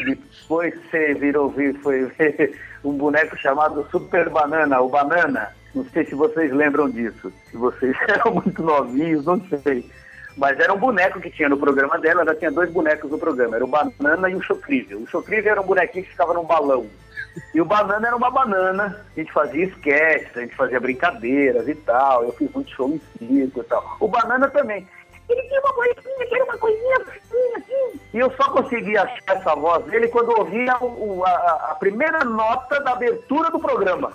E 0.00 0.04
depois 0.04 0.74
você 0.90 1.14
virou 1.14 1.48
vir, 1.48 1.78
foi 1.78 2.06
ver 2.06 2.58
um 2.82 2.94
boneco 2.94 3.36
chamado 3.36 3.86
Super 3.88 4.28
Banana, 4.30 4.80
o 4.80 4.88
Banana. 4.88 5.52
Não 5.74 5.84
sei 5.86 6.04
se 6.06 6.14
vocês 6.14 6.52
lembram 6.52 6.88
disso. 6.88 7.32
Se 7.50 7.56
vocês 7.56 7.96
eram 8.08 8.34
muito 8.34 8.62
novinhos, 8.62 9.24
não 9.24 9.40
sei. 9.62 9.88
Mas 10.36 10.58
era 10.58 10.72
um 10.72 10.78
boneco 10.78 11.20
que 11.20 11.30
tinha 11.30 11.48
no 11.48 11.56
programa 11.56 11.96
dela, 11.98 12.22
ela 12.22 12.34
tinha 12.34 12.50
dois 12.50 12.70
bonecos 12.70 13.08
no 13.10 13.18
programa, 13.18 13.54
era 13.56 13.64
o 13.64 13.68
Banana 13.68 14.28
e 14.28 14.34
o 14.34 14.42
Chocrível. 14.42 14.98
O 15.00 15.06
Chocrível 15.06 15.52
era 15.52 15.60
um 15.60 15.66
bonequinho 15.66 16.04
que 16.04 16.10
ficava 16.10 16.34
num 16.34 16.44
balão. 16.44 16.86
E 17.54 17.60
o 17.60 17.64
Banana 17.64 18.08
era 18.08 18.16
uma 18.16 18.30
banana, 18.30 19.04
a 19.16 19.20
gente 19.20 19.32
fazia 19.32 19.64
sketches, 19.66 20.36
a 20.36 20.40
gente 20.40 20.54
fazia 20.56 20.80
brincadeiras 20.80 21.68
e 21.68 21.74
tal, 21.76 22.24
eu 22.24 22.32
fiz 22.32 22.50
muito 22.52 22.70
show 22.70 22.88
em 22.90 23.00
circo 23.18 23.60
e 23.60 23.64
tal. 23.64 23.96
O 24.00 24.08
Banana 24.08 24.48
também. 24.48 24.86
Ele 25.28 25.42
tinha 25.48 25.60
uma 25.60 25.72
coisinha, 25.72 26.26
que 26.28 26.34
era 26.34 26.44
uma 26.44 26.58
coisinha 26.58 26.96
assim, 26.98 27.54
assim. 27.56 28.00
E 28.12 28.18
eu 28.18 28.30
só 28.32 28.50
conseguia 28.50 29.02
achar 29.02 29.36
essa 29.36 29.54
voz 29.54 29.84
dele 29.86 30.08
quando 30.08 30.32
eu 30.32 30.38
ouvia 30.38 30.76
o- 30.82 31.24
a, 31.24 31.70
a 31.70 31.74
primeira 31.76 32.24
nota 32.24 32.78
da 32.80 32.92
abertura 32.92 33.50
do 33.50 33.58
programa. 33.60 34.12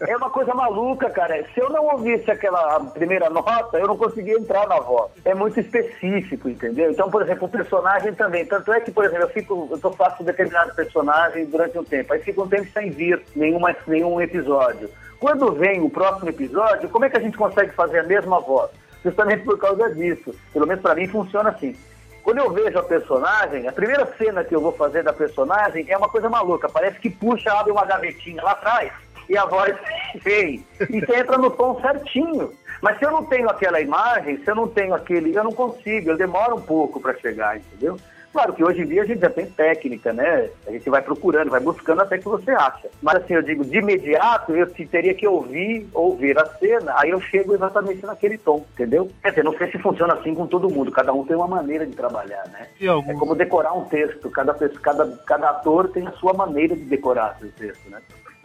É 0.00 0.16
uma 0.16 0.30
coisa 0.30 0.54
maluca, 0.54 1.10
cara. 1.10 1.44
Se 1.54 1.60
eu 1.60 1.70
não 1.70 1.86
ouvisse 1.86 2.30
aquela 2.30 2.80
primeira 2.80 3.30
nota, 3.30 3.78
eu 3.78 3.86
não 3.86 3.96
conseguia 3.96 4.34
entrar 4.34 4.66
na 4.66 4.78
voz. 4.78 5.10
É 5.24 5.34
muito 5.34 5.58
específico, 5.58 6.48
entendeu? 6.48 6.90
Então, 6.90 7.10
por 7.10 7.22
exemplo, 7.22 7.46
o 7.46 7.50
personagem 7.50 8.14
também. 8.14 8.44
Tanto 8.46 8.72
é 8.72 8.80
que, 8.80 8.90
por 8.90 9.04
exemplo, 9.04 9.24
eu 9.24 9.30
fico, 9.30 9.68
eu 9.82 9.92
faço 9.92 10.22
determinado 10.22 10.74
personagem 10.74 11.46
durante 11.46 11.78
um 11.78 11.84
tempo. 11.84 12.12
Aí 12.12 12.20
fica 12.20 12.42
um 12.42 12.48
tempo 12.48 12.70
sem 12.72 12.90
vir 12.90 13.22
nenhuma, 13.34 13.74
nenhum 13.86 14.20
episódio. 14.20 14.90
Quando 15.18 15.52
vem 15.52 15.82
o 15.82 15.90
próximo 15.90 16.30
episódio, 16.30 16.88
como 16.88 17.04
é 17.04 17.10
que 17.10 17.16
a 17.16 17.20
gente 17.20 17.36
consegue 17.36 17.72
fazer 17.72 18.00
a 18.00 18.04
mesma 18.04 18.40
voz? 18.40 18.70
Justamente 19.04 19.44
por 19.44 19.58
causa 19.58 19.94
disso. 19.94 20.34
Pelo 20.52 20.66
menos 20.66 20.82
pra 20.82 20.94
mim 20.94 21.06
funciona 21.06 21.50
assim. 21.50 21.76
Quando 22.22 22.38
eu 22.38 22.50
vejo 22.52 22.78
a 22.78 22.82
personagem, 22.82 23.66
a 23.66 23.72
primeira 23.72 24.06
cena 24.18 24.44
que 24.44 24.54
eu 24.54 24.60
vou 24.60 24.72
fazer 24.72 25.02
da 25.02 25.12
personagem 25.12 25.84
é 25.88 25.96
uma 25.96 26.08
coisa 26.08 26.28
maluca. 26.28 26.68
Parece 26.68 26.98
que 27.00 27.10
puxa, 27.10 27.52
abre 27.52 27.72
uma 27.72 27.84
gavetinha 27.84 28.42
lá 28.42 28.52
atrás 28.52 28.92
e 29.28 29.36
a 29.36 29.44
voz 29.46 29.74
vem. 30.22 30.64
E 30.88 31.00
você 31.00 31.16
entra 31.16 31.38
no 31.38 31.50
tom 31.50 31.80
certinho. 31.80 32.52
Mas 32.82 32.98
se 32.98 33.04
eu 33.04 33.10
não 33.10 33.24
tenho 33.24 33.48
aquela 33.48 33.80
imagem, 33.80 34.42
se 34.42 34.50
eu 34.50 34.54
não 34.54 34.66
tenho 34.66 34.94
aquele. 34.94 35.34
Eu 35.34 35.44
não 35.44 35.52
consigo, 35.52 36.10
eu 36.10 36.16
demoro 36.16 36.56
um 36.56 36.62
pouco 36.62 37.00
para 37.00 37.16
chegar, 37.18 37.56
entendeu? 37.56 37.96
Claro 38.32 38.52
que 38.52 38.62
hoje 38.62 38.82
em 38.82 38.86
dia 38.86 39.02
a 39.02 39.04
gente 39.04 39.20
já 39.20 39.28
tem 39.30 39.46
técnica, 39.46 40.12
né? 40.12 40.48
A 40.66 40.70
gente 40.70 40.88
vai 40.88 41.02
procurando, 41.02 41.50
vai 41.50 41.58
buscando 41.60 42.00
até 42.02 42.16
que 42.16 42.24
você 42.24 42.52
acha. 42.52 42.88
Mas 43.02 43.16
assim, 43.16 43.34
eu 43.34 43.42
digo, 43.42 43.64
de 43.64 43.78
imediato 43.78 44.54
eu 44.54 44.72
te- 44.72 44.86
teria 44.86 45.12
que 45.14 45.26
ouvir, 45.26 45.88
ouvir 45.92 46.38
a 46.38 46.46
cena, 46.58 46.94
aí 46.96 47.10
eu 47.10 47.20
chego 47.20 47.54
exatamente 47.54 48.06
naquele 48.06 48.38
tom, 48.38 48.64
entendeu? 48.72 49.10
Quer 49.20 49.30
dizer, 49.30 49.44
não 49.44 49.56
sei 49.58 49.68
se 49.72 49.78
funciona 49.78 50.14
assim 50.14 50.32
com 50.34 50.46
todo 50.46 50.72
mundo, 50.72 50.92
cada 50.92 51.12
um 51.12 51.24
tem 51.26 51.34
uma 51.36 51.48
maneira 51.48 51.84
de 51.84 51.94
trabalhar, 51.96 52.44
né? 52.52 52.68
Alguns- 52.86 53.16
É 53.16 53.18
como 53.18 53.34
decorar 53.34 53.72
um 53.76 53.84
texto, 53.86 54.30
cada, 54.30 54.54
cada, 54.54 55.06
cada 55.26 55.50
ator 55.50 55.88
tem 55.88 56.06
a 56.06 56.12
sua 56.12 56.32
maneira 56.32 56.76
de 56.76 56.84
decorar 56.84 57.36
esse 57.42 57.50
texto, 57.52 57.90
né? 57.90 57.98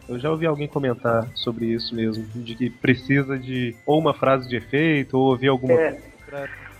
Eu 0.08 0.18
já 0.18 0.30
ouvi 0.30 0.46
alguém 0.46 0.68
comentar 0.68 1.26
sobre 1.34 1.66
isso 1.66 1.94
mesmo, 1.94 2.24
de 2.34 2.54
que 2.56 2.70
precisa 2.70 3.38
de 3.38 3.74
ou 3.86 3.98
uma 4.00 4.14
frase 4.14 4.48
de 4.48 4.56
efeito, 4.56 5.16
ou 5.18 5.30
ouvir 5.30 5.48
alguma 5.48 5.74
É. 5.74 5.96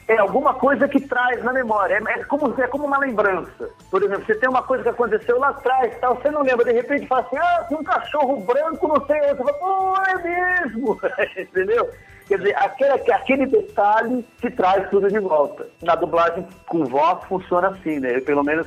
É 0.08 0.18
alguma 0.18 0.54
coisa 0.54 0.86
que 0.86 1.00
traz 1.00 1.42
na 1.42 1.52
memória. 1.52 1.94
É, 1.94 2.20
é 2.20 2.24
como, 2.24 2.54
é 2.60 2.66
como 2.68 2.86
uma 2.86 2.98
lembrança. 2.98 3.68
Por 3.90 4.02
exemplo, 4.02 4.24
você 4.24 4.36
tem 4.36 4.48
uma 4.48 4.62
coisa 4.62 4.84
que 4.84 4.88
aconteceu 4.88 5.38
lá 5.38 5.48
atrás, 5.48 5.98
tal, 6.00 6.14
você 6.14 6.30
não 6.30 6.42
lembra, 6.42 6.64
de 6.64 6.72
repente 6.72 7.08
fala 7.08 7.22
assim, 7.22 7.36
ah, 7.36 7.66
um 7.72 7.82
cachorro 7.82 8.40
branco, 8.40 8.86
não 8.86 9.04
sei, 9.06 9.20
você 9.20 9.36
fala, 9.36 9.52
pô, 9.54 9.94
é 10.08 10.22
mesmo, 10.22 11.00
entendeu? 11.36 11.90
Quer 12.28 12.38
dizer, 12.38 12.56
aquele, 12.56 13.12
aquele 13.12 13.46
detalhe 13.46 14.24
te 14.40 14.50
traz 14.50 14.88
tudo 14.90 15.08
de 15.08 15.18
volta. 15.18 15.66
Na 15.82 15.94
dublagem 15.94 16.46
com 16.66 16.84
voz 16.84 17.24
funciona 17.24 17.68
assim, 17.68 18.00
né? 18.00 18.16
Eu, 18.16 18.22
pelo 18.22 18.44
menos 18.44 18.66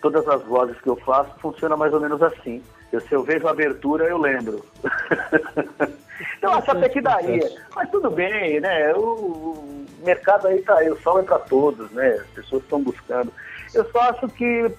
todas 0.00 0.26
as 0.28 0.42
vozes 0.44 0.80
que 0.80 0.88
eu 0.88 0.96
faço 0.96 1.30
funciona 1.40 1.76
mais 1.76 1.92
ou 1.92 2.00
menos 2.00 2.22
assim. 2.22 2.62
Eu, 2.92 3.00
se 3.00 3.12
eu 3.12 3.22
vejo 3.22 3.46
a 3.46 3.50
abertura, 3.50 4.04
eu 4.04 4.18
lembro. 4.18 4.64
então 6.38 6.52
acho 6.54 6.70
até 6.70 6.88
que 6.88 7.00
daria. 7.00 7.50
Mas 7.74 7.90
tudo 7.90 8.10
bem, 8.10 8.60
né? 8.60 8.92
O, 8.94 9.84
mercado 10.04 10.48
aí 10.48 10.60
tá 10.62 10.76
aí, 10.78 10.90
o 10.90 10.98
sol 11.00 11.20
é 11.20 11.22
para 11.22 11.38
todos, 11.38 11.90
né? 11.92 12.08
As 12.20 12.26
pessoas 12.28 12.62
estão 12.62 12.82
buscando. 12.82 13.32
Eu 13.74 13.84
só 13.90 14.00
acho 14.10 14.28
que 14.28 14.70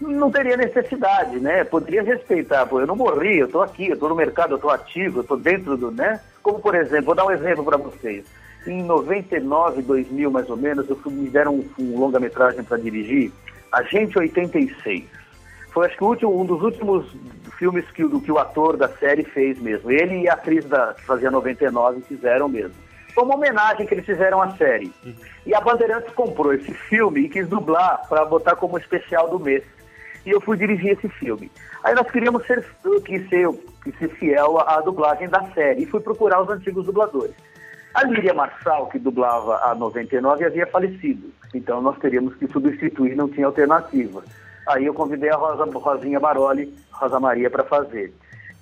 não 0.00 0.30
teria 0.30 0.56
necessidade, 0.56 1.38
né? 1.38 1.62
Poderia 1.64 2.02
respeitar, 2.02 2.66
pô, 2.66 2.80
eu 2.80 2.86
não 2.86 2.96
morri, 2.96 3.38
eu 3.38 3.48
tô 3.48 3.60
aqui, 3.60 3.88
eu 3.90 3.98
tô 3.98 4.08
no 4.08 4.14
mercado, 4.14 4.54
eu 4.54 4.58
tô 4.58 4.70
ativo, 4.70 5.20
eu 5.20 5.24
tô 5.24 5.36
dentro 5.36 5.76
do, 5.76 5.90
né? 5.90 6.20
Como 6.42 6.58
por 6.58 6.74
exemplo, 6.74 7.06
vou 7.06 7.14
dar 7.14 7.26
um 7.26 7.30
exemplo 7.30 7.62
para 7.64 7.76
vocês. 7.76 8.24
Em 8.66 8.82
99, 8.82 9.82
2000 9.82 10.30
mais 10.30 10.48
ou 10.50 10.56
menos, 10.56 10.88
eu 10.88 10.96
fui- 10.96 11.12
me 11.12 11.28
deram 11.28 11.54
um, 11.54 11.68
um 11.78 11.98
longa-metragem 11.98 12.62
para 12.64 12.78
dirigir, 12.78 13.30
Agente 13.70 14.18
86. 14.18 15.04
Foi 15.72 15.86
acho 15.86 15.96
que 15.96 16.04
último, 16.04 16.40
um 16.40 16.44
dos 16.44 16.62
últimos 16.62 17.06
filmes 17.58 17.88
que, 17.92 18.04
o- 18.04 18.20
que 18.20 18.32
o 18.32 18.38
ator 18.38 18.76
da 18.76 18.88
série 18.88 19.22
fez 19.24 19.58
mesmo. 19.60 19.90
Ele 19.90 20.22
e 20.22 20.28
a 20.28 20.34
atriz 20.34 20.64
da, 20.64 20.94
que 20.94 21.02
fazia 21.04 21.30
99 21.30 22.00
fizeram 22.02 22.48
mesmo. 22.48 22.74
Foi 23.14 23.24
uma 23.24 23.34
homenagem 23.34 23.86
que 23.86 23.94
eles 23.94 24.06
fizeram 24.06 24.40
à 24.40 24.50
série. 24.56 24.92
E 25.44 25.54
a 25.54 25.60
Bandeirantes 25.60 26.12
comprou 26.14 26.52
esse 26.54 26.72
filme 26.72 27.22
e 27.22 27.28
quis 27.28 27.48
dublar 27.48 28.02
para 28.08 28.24
botar 28.24 28.56
como 28.56 28.78
especial 28.78 29.28
do 29.28 29.38
mês. 29.38 29.62
E 30.24 30.30
eu 30.30 30.40
fui 30.40 30.56
dirigir 30.56 30.92
esse 30.92 31.08
filme. 31.08 31.50
Aí 31.82 31.94
nós 31.94 32.10
queríamos 32.10 32.46
ser, 32.46 32.64
que 33.04 33.18
ser, 33.28 33.48
que 33.82 33.92
ser 33.98 34.08
fiel 34.10 34.58
à, 34.60 34.76
à 34.76 34.80
dublagem 34.80 35.28
da 35.28 35.42
série 35.54 35.82
e 35.82 35.86
fui 35.86 36.00
procurar 36.00 36.40
os 36.42 36.48
antigos 36.50 36.86
dubladores. 36.86 37.34
A 37.94 38.04
Líria 38.04 38.32
Marçal, 38.34 38.86
que 38.88 38.98
dublava 38.98 39.56
a 39.64 39.74
99, 39.74 40.44
havia 40.44 40.66
falecido. 40.66 41.30
Então 41.52 41.80
nós 41.82 41.98
teríamos 41.98 42.34
que 42.36 42.46
substituir, 42.46 43.16
não 43.16 43.28
tinha 43.28 43.46
alternativa. 43.46 44.22
Aí 44.70 44.86
eu 44.86 44.94
convidei 44.94 45.30
a 45.30 45.36
Rosa, 45.36 45.64
Rosinha 45.64 46.20
Baroli, 46.20 46.72
Rosa 46.92 47.18
Maria, 47.18 47.50
para 47.50 47.64
fazer. 47.64 48.12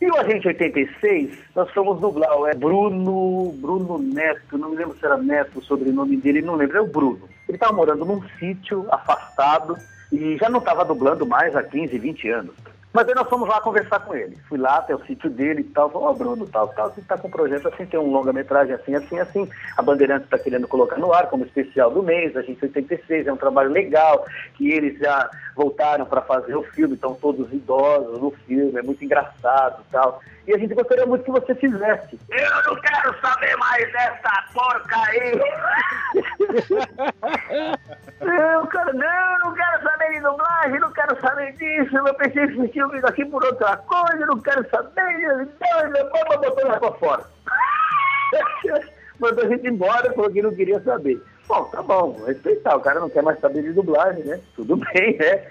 E 0.00 0.06
o 0.06 0.16
Agente 0.16 0.46
86, 0.46 1.36
nós 1.54 1.70
fomos 1.72 2.00
dublar, 2.00 2.30
é 2.48 2.54
Bruno, 2.54 3.52
Bruno 3.60 3.98
Neto, 3.98 4.56
não 4.56 4.70
me 4.70 4.76
lembro 4.76 4.96
se 4.96 5.04
era 5.04 5.16
Neto 5.16 5.58
o 5.58 5.62
sobrenome 5.62 6.16
dele, 6.16 6.40
não 6.40 6.54
lembro, 6.54 6.78
é 6.78 6.80
o 6.80 6.86
Bruno. 6.86 7.28
Ele 7.48 7.56
estava 7.56 7.72
morando 7.72 8.04
num 8.04 8.22
sítio 8.38 8.86
afastado 8.90 9.76
e 10.12 10.36
já 10.38 10.48
não 10.48 10.60
estava 10.60 10.84
dublando 10.84 11.26
mais 11.26 11.54
há 11.54 11.62
15, 11.62 11.98
20 11.98 12.28
anos. 12.30 12.54
Mas 12.98 13.08
aí 13.08 13.14
nós 13.14 13.28
fomos 13.28 13.48
lá 13.48 13.60
conversar 13.60 14.00
com 14.00 14.12
ele. 14.12 14.36
Fui 14.48 14.58
lá 14.58 14.78
até 14.78 14.92
o 14.92 15.06
sítio 15.06 15.30
dele 15.30 15.60
e 15.60 15.64
tal. 15.64 15.88
Falei, 15.88 16.08
ó, 16.08 16.12
Bruno, 16.12 16.48
tal, 16.48 16.66
tal, 16.66 16.92
você 16.92 16.98
está 16.98 17.16
com 17.16 17.28
um 17.28 17.30
projeto 17.30 17.68
assim, 17.68 17.86
tem 17.86 18.00
um 18.00 18.10
longa-metragem 18.10 18.74
assim, 18.74 18.92
assim, 18.92 19.20
assim. 19.20 19.48
A 19.76 19.82
Bandeirantes 19.82 20.24
está 20.24 20.36
querendo 20.36 20.66
colocar 20.66 20.96
no 20.96 21.12
ar 21.12 21.28
como 21.28 21.44
especial 21.44 21.92
do 21.92 22.02
mês, 22.02 22.36
a 22.36 22.42
gente 22.42 22.60
86, 22.60 23.28
é 23.28 23.32
um 23.32 23.36
trabalho 23.36 23.70
legal, 23.70 24.26
que 24.54 24.72
eles 24.72 24.98
já 24.98 25.30
voltaram 25.54 26.06
para 26.06 26.22
fazer 26.22 26.56
o 26.56 26.64
filme, 26.64 26.94
estão 26.94 27.14
todos 27.14 27.52
idosos 27.52 28.20
no 28.20 28.32
filme, 28.32 28.76
é 28.76 28.82
muito 28.82 29.04
engraçado 29.04 29.80
e 29.88 29.92
tal. 29.92 30.20
E 30.48 30.54
a 30.54 30.58
gente 30.58 30.74
gostaria 30.74 31.06
muito 31.06 31.22
que 31.24 31.30
você 31.30 31.54
fizesse. 31.54 32.18
Eu 32.28 32.62
não 32.64 32.80
quero 32.80 33.14
saber 33.20 33.54
mais 33.58 33.92
dessa 33.92 34.44
porca 34.52 34.96
aí! 35.02 35.38
eu, 38.20 38.66
cara, 38.66 38.92
não, 38.92 39.38
não 39.44 39.54
quero 39.54 39.82
saber 39.84 39.87
de 40.18 40.24
dublagem, 40.24 40.80
não 40.80 40.92
quero 40.92 41.20
saber 41.20 41.52
disso, 41.52 41.96
eu 41.96 42.14
pensei 42.14 42.44
esse 42.44 42.68
filme 42.68 43.00
daqui 43.00 43.24
por 43.24 43.44
outra 43.44 43.76
coisa, 43.76 44.26
não 44.26 44.38
quero 44.40 44.68
saber, 44.68 45.48
não, 45.60 45.90
meu 45.90 46.10
pai 46.10 46.38
botou 46.38 46.66
lá 46.66 46.78
pra 46.78 46.92
fora. 46.92 47.24
Mandou 49.18 49.44
a 49.44 49.48
gente 49.48 49.66
embora, 49.66 50.12
falou 50.12 50.30
que 50.30 50.42
não 50.42 50.54
queria 50.54 50.80
saber. 50.80 51.20
Bom, 51.48 51.64
tá 51.64 51.82
bom, 51.82 52.12
vou 52.12 52.26
respeitar, 52.26 52.76
o 52.76 52.80
cara 52.80 53.00
não 53.00 53.10
quer 53.10 53.22
mais 53.22 53.40
saber 53.40 53.62
de 53.62 53.72
dublagem, 53.72 54.22
né? 54.24 54.38
Tudo 54.54 54.76
bem, 54.76 55.16
né? 55.16 55.44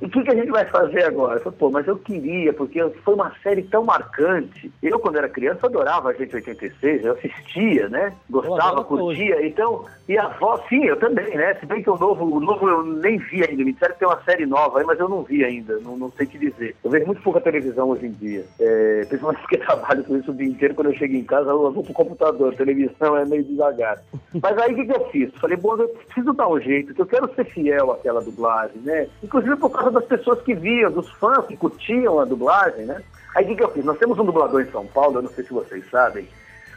E 0.00 0.04
o 0.04 0.10
que, 0.10 0.22
que, 0.22 0.30
a 0.30 0.34
gente 0.34 0.50
vai 0.50 0.64
fazer 0.66 1.04
agora? 1.04 1.36
Eu 1.36 1.42
falei, 1.42 1.58
pô, 1.58 1.70
mas 1.70 1.86
eu 1.86 1.96
queria, 1.96 2.52
porque 2.52 2.86
foi 3.02 3.14
uma 3.14 3.32
série 3.42 3.62
tão 3.62 3.84
marcante. 3.84 4.70
Eu, 4.82 4.98
quando 4.98 5.16
era 5.16 5.28
criança, 5.28 5.66
adorava 5.66 6.10
a 6.10 6.12
gente 6.12 6.34
86, 6.34 7.04
eu 7.04 7.12
assistia, 7.12 7.88
né? 7.88 8.12
Gostava, 8.28 8.84
curtia. 8.84 9.36
Hoje. 9.36 9.46
Então, 9.46 9.84
e 10.06 10.18
a 10.18 10.28
voz, 10.28 10.60
sim, 10.68 10.84
eu 10.84 10.96
também, 10.96 11.34
né? 11.36 11.54
Se 11.54 11.64
bem 11.64 11.82
que 11.82 11.88
o 11.88 11.96
novo, 11.96 12.24
o 12.24 12.40
novo 12.40 12.68
eu 12.68 12.82
nem 12.84 13.16
vi 13.16 13.42
ainda. 13.42 13.64
Me 13.64 13.72
disseram 13.72 13.94
que 13.94 14.00
tem 14.00 14.08
uma 14.08 14.22
série 14.22 14.44
nova 14.44 14.78
aí, 14.78 14.84
mas 14.84 15.00
eu 15.00 15.08
não 15.08 15.22
vi 15.22 15.44
ainda, 15.44 15.78
não, 15.80 15.96
não 15.96 16.10
sei 16.12 16.26
o 16.26 16.28
que 16.28 16.38
dizer. 16.38 16.76
Eu 16.84 16.90
vejo 16.90 17.06
muito 17.06 17.22
pouca 17.22 17.40
televisão 17.40 17.88
hoje 17.88 18.06
em 18.06 18.12
dia. 18.12 18.44
É, 18.60 19.04
principalmente 19.08 19.40
porque 19.40 19.58
trabalho 19.64 20.04
com 20.04 20.16
isso 20.16 20.30
o 20.30 20.34
dia 20.34 20.46
inteiro. 20.46 20.74
Quando 20.74 20.90
eu 20.90 20.98
chego 20.98 21.14
em 21.14 21.24
casa, 21.24 21.50
eu 21.50 21.72
vou 21.72 21.82
pro 21.82 21.94
computador. 21.94 22.52
A 22.52 22.56
televisão 22.56 23.16
é 23.16 23.24
meio 23.24 23.44
devagar. 23.44 23.98
Mas 24.42 24.58
aí 24.58 24.72
o 24.72 24.76
que, 24.76 24.84
que 24.84 24.96
eu 24.96 25.08
fiz? 25.08 25.34
Falei, 25.36 25.56
bom, 25.56 25.76
eu 25.76 25.88
preciso 25.88 26.34
dar 26.34 26.48
um 26.48 26.60
jeito, 26.60 26.94
que 26.94 27.00
eu 27.00 27.06
quero 27.06 27.34
ser 27.34 27.44
fiel 27.46 27.92
àquela 27.92 28.20
dublagem, 28.20 28.78
né? 28.82 29.08
Inclusive 29.22 29.56
por 29.56 29.70
causa 29.70 29.85
das 29.90 30.04
pessoas 30.04 30.42
que 30.42 30.54
viam, 30.54 30.90
dos 30.90 31.10
fãs 31.12 31.46
que 31.46 31.56
curtiam 31.56 32.20
a 32.20 32.24
dublagem, 32.24 32.86
né? 32.86 33.02
Aí 33.34 33.44
o 33.44 33.48
que, 33.48 33.56
que 33.56 33.62
eu 33.62 33.72
fiz? 33.72 33.84
Nós 33.84 33.98
temos 33.98 34.18
um 34.18 34.24
dublador 34.24 34.62
em 34.62 34.70
São 34.70 34.86
Paulo, 34.86 35.18
eu 35.18 35.22
não 35.22 35.30
sei 35.30 35.44
se 35.44 35.52
vocês 35.52 35.88
sabem, 35.90 36.28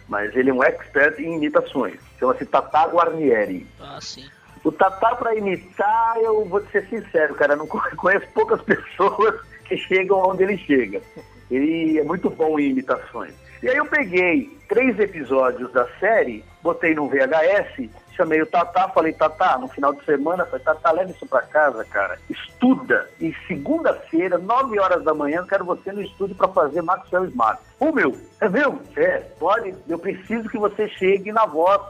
mas 0.07 0.35
ele 0.35 0.49
é 0.49 0.53
um 0.53 0.63
expert 0.63 1.19
em 1.19 1.35
imitações. 1.35 1.99
Chama-se 2.19 2.45
Tata 2.45 2.87
Guarnieri. 2.87 3.65
Ah, 3.79 3.99
sim. 4.01 4.27
O 4.63 4.71
Tata, 4.71 5.15
para 5.15 5.35
imitar, 5.35 6.17
eu 6.17 6.43
vou 6.45 6.61
ser 6.67 6.85
sincero, 6.87 7.33
cara, 7.35 7.55
não 7.55 7.65
conheço 7.97 8.27
poucas 8.33 8.61
pessoas 8.61 9.39
que 9.65 9.77
chegam 9.77 10.19
onde 10.19 10.43
ele 10.43 10.57
chega. 10.57 11.01
Ele 11.49 11.97
é 11.97 12.03
muito 12.03 12.29
bom 12.29 12.59
em 12.59 12.71
imitações. 12.71 13.33
E 13.63 13.69
aí 13.69 13.77
eu 13.77 13.85
peguei 13.85 14.57
três 14.67 14.97
episódios 14.99 15.71
da 15.71 15.87
série, 15.99 16.43
botei 16.61 16.93
num 16.93 17.09
VHS 17.09 17.89
chamei 18.19 18.41
o 18.41 18.45
Tatá, 18.45 18.89
falei, 18.89 19.13
Tatá, 19.13 19.57
no 19.57 19.69
final 19.69 19.93
de 19.93 20.03
semana, 20.03 20.45
falei, 20.45 20.63
Tatá, 20.63 20.91
leva 20.91 21.09
isso 21.09 21.25
pra 21.25 21.41
casa, 21.41 21.85
cara. 21.85 22.19
Estuda. 22.29 23.09
E 23.19 23.33
segunda-feira, 23.47 24.37
nove 24.37 24.77
horas 24.77 25.03
da 25.05 25.13
manhã, 25.13 25.45
quero 25.47 25.63
você 25.63 25.91
no 25.93 26.01
estúdio 26.01 26.35
para 26.35 26.49
fazer 26.49 26.81
Maxwell 26.81 27.25
Smart. 27.25 27.61
Ô, 27.79 27.93
meu, 27.93 28.13
é 28.41 28.49
meu? 28.49 28.77
É, 28.97 29.19
pode. 29.39 29.73
Eu 29.87 29.97
preciso 29.97 30.49
que 30.49 30.57
você 30.57 30.89
chegue 30.89 31.31
na 31.31 31.45
voz, 31.45 31.81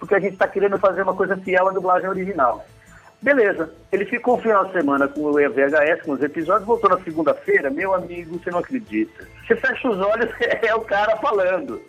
porque 0.00 0.16
a 0.16 0.18
gente 0.18 0.32
está 0.32 0.48
querendo 0.48 0.76
fazer 0.78 1.02
uma 1.02 1.14
coisa 1.14 1.36
fiel 1.36 1.68
à 1.68 1.72
dublagem 1.72 2.08
original. 2.08 2.64
Beleza. 3.22 3.72
Ele 3.92 4.04
ficou 4.04 4.36
um 4.36 4.42
final 4.42 4.64
de 4.64 4.72
semana 4.72 5.06
com 5.06 5.20
o 5.20 5.32
VHS, 5.32 6.02
com 6.04 6.12
os 6.12 6.22
episódios, 6.22 6.66
voltou 6.66 6.90
na 6.90 6.98
segunda-feira, 7.04 7.70
meu 7.70 7.94
amigo, 7.94 8.38
você 8.38 8.50
não 8.50 8.58
acredita. 8.58 9.26
Você 9.46 9.54
fecha 9.54 9.88
os 9.88 10.00
olhos, 10.00 10.30
é 10.40 10.74
o 10.74 10.80
cara 10.80 11.16
falando. 11.18 11.80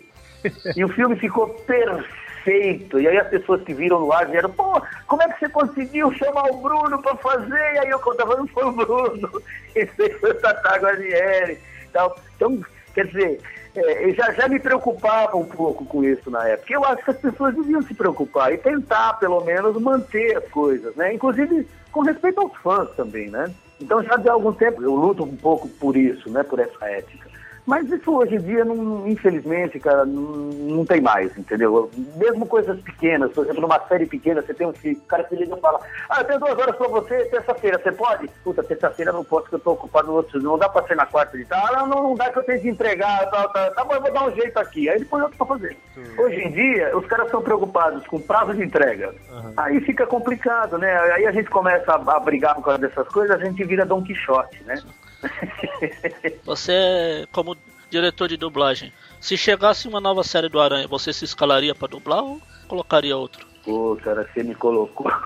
E 0.76 0.84
o 0.84 0.88
filme 0.88 1.16
ficou 1.16 1.48
perfeito 1.48 2.27
perfeito. 2.48 2.98
E 2.98 3.06
aí 3.06 3.18
as 3.18 3.28
pessoas 3.28 3.62
que 3.62 3.74
viram 3.74 4.00
no 4.00 4.12
ar 4.12 4.26
vieram, 4.26 4.50
pô, 4.50 4.80
como 5.06 5.22
é 5.22 5.28
que 5.28 5.38
você 5.38 5.48
conseguiu 5.50 6.10
chamar 6.14 6.50
o 6.50 6.56
Bruno 6.56 7.00
para 7.02 7.14
fazer? 7.16 7.74
E 7.74 7.78
aí 7.78 7.90
eu 7.90 7.98
contava, 8.00 8.36
não 8.36 8.46
foi 8.46 8.64
o 8.64 8.72
Bruno, 8.72 9.42
esse 9.74 10.10
foi 10.14 10.30
o 10.30 10.34
Tata 10.34 10.78
Guarnieri. 10.78 11.58
Então, 11.90 12.14
então, 12.36 12.60
quer 12.94 13.06
dizer, 13.06 13.40
é, 13.76 14.12
já, 14.12 14.32
já 14.32 14.48
me 14.48 14.58
preocupava 14.58 15.36
um 15.36 15.44
pouco 15.44 15.84
com 15.84 16.02
isso 16.02 16.30
na 16.30 16.46
época. 16.48 16.72
Eu 16.72 16.84
acho 16.84 17.04
que 17.04 17.10
as 17.10 17.18
pessoas 17.18 17.54
deviam 17.54 17.82
se 17.82 17.94
preocupar 17.94 18.52
e 18.52 18.58
tentar, 18.58 19.14
pelo 19.14 19.44
menos, 19.44 19.80
manter 19.80 20.36
as 20.36 20.48
coisas, 20.48 20.94
né? 20.96 21.14
Inclusive 21.14 21.66
com 21.92 22.00
respeito 22.00 22.40
aos 22.40 22.54
fãs 22.56 22.90
também, 22.96 23.28
né? 23.28 23.52
Então 23.80 24.02
já 24.02 24.16
de 24.16 24.28
algum 24.28 24.52
tempo 24.52 24.82
eu 24.82 24.94
luto 24.94 25.22
um 25.22 25.36
pouco 25.36 25.68
por 25.68 25.96
isso, 25.96 26.28
né? 26.30 26.42
Por 26.42 26.58
essa 26.58 26.84
ética. 26.86 27.27
Mas 27.68 27.86
isso 27.90 28.16
hoje 28.16 28.36
em 28.36 28.40
dia, 28.40 28.64
não, 28.64 29.06
infelizmente, 29.06 29.78
cara, 29.78 30.06
não, 30.06 30.22
não, 30.22 30.86
tem 30.86 31.02
mais, 31.02 31.36
entendeu? 31.36 31.90
Mesmo 32.16 32.46
coisas 32.46 32.80
pequenas, 32.80 33.30
por 33.30 33.44
exemplo, 33.44 33.60
numa 33.60 33.78
série 33.86 34.06
pequena, 34.06 34.40
você 34.40 34.54
tem 34.54 34.66
um 34.66 34.72
filho, 34.72 34.96
o 34.96 35.02
cara 35.02 35.22
te 35.24 35.36
liga 35.36 35.54
e 35.54 35.60
fala, 35.60 35.78
ah, 36.08 36.22
eu 36.22 36.24
tenho 36.24 36.40
duas 36.40 36.58
horas 36.58 36.74
pra 36.74 36.88
você, 36.88 37.26
terça-feira, 37.26 37.78
você 37.78 37.92
pode? 37.92 38.26
Puta, 38.42 38.62
terça-feira 38.62 39.12
não 39.12 39.22
posso, 39.22 39.42
porque 39.42 39.56
eu 39.56 39.60
tô 39.60 39.72
ocupado 39.72 40.08
no 40.08 40.14
outro, 40.14 40.42
não 40.42 40.56
dá 40.56 40.66
pra 40.66 40.86
ser 40.86 40.96
na 40.96 41.04
quarta 41.04 41.36
de 41.36 41.44
tal, 41.44 41.62
ah, 41.62 41.86
não, 41.86 42.04
não 42.04 42.14
dá 42.14 42.32
que 42.32 42.38
eu 42.38 42.42
tenho 42.42 42.62
que 42.62 42.70
entregar, 42.70 43.28
tal, 43.28 43.52
tal, 43.52 43.74
tá 43.74 43.84
bom, 43.84 43.92
eu 43.92 44.00
vou 44.00 44.12
dar 44.14 44.28
um 44.28 44.34
jeito 44.34 44.56
aqui. 44.56 44.88
Aí 44.88 44.96
ele 44.96 45.04
põe 45.04 45.20
outro 45.20 45.36
pra 45.36 45.46
fazer. 45.46 45.76
Hoje 46.16 46.40
em 46.40 46.50
dia, 46.50 46.96
os 46.96 47.04
caras 47.04 47.30
são 47.30 47.42
preocupados 47.42 48.06
com 48.06 48.18
prazo 48.18 48.54
de 48.54 48.64
entrega. 48.64 49.14
Uhum. 49.30 49.52
Aí 49.58 49.78
fica 49.82 50.06
complicado, 50.06 50.78
né? 50.78 50.98
Aí 51.12 51.26
a 51.26 51.32
gente 51.32 51.50
começa 51.50 51.92
a, 51.92 52.16
a 52.16 52.18
brigar 52.18 52.54
por 52.54 52.64
causa 52.64 52.78
dessas 52.78 53.06
coisas, 53.08 53.38
a 53.38 53.44
gente 53.44 53.62
vira 53.62 53.84
Don 53.84 54.02
Quixote, 54.02 54.64
né? 54.64 54.82
Você, 56.44 57.26
como 57.32 57.56
diretor 57.90 58.28
de 58.28 58.36
dublagem, 58.36 58.92
se 59.20 59.36
chegasse 59.36 59.88
uma 59.88 60.00
nova 60.00 60.22
série 60.22 60.48
do 60.48 60.60
Aranha, 60.60 60.86
você 60.86 61.12
se 61.12 61.24
escalaria 61.24 61.74
para 61.74 61.88
dublar 61.88 62.22
ou 62.22 62.40
colocaria 62.68 63.16
outro? 63.16 63.46
Pô, 63.64 63.98
cara, 64.02 64.28
você 64.32 64.42
me 64.42 64.54
colocou. 64.54 65.10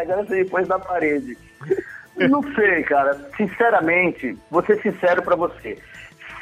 Agora 0.00 0.24
você 0.24 0.42
me 0.42 0.44
pôs 0.44 0.66
na 0.66 0.78
parede. 0.78 1.36
Não 2.16 2.42
sei, 2.54 2.82
cara. 2.82 3.14
Sinceramente, 3.36 4.36
vou 4.50 4.64
ser 4.64 4.80
sincero 4.82 5.22
para 5.22 5.36
você. 5.36 5.78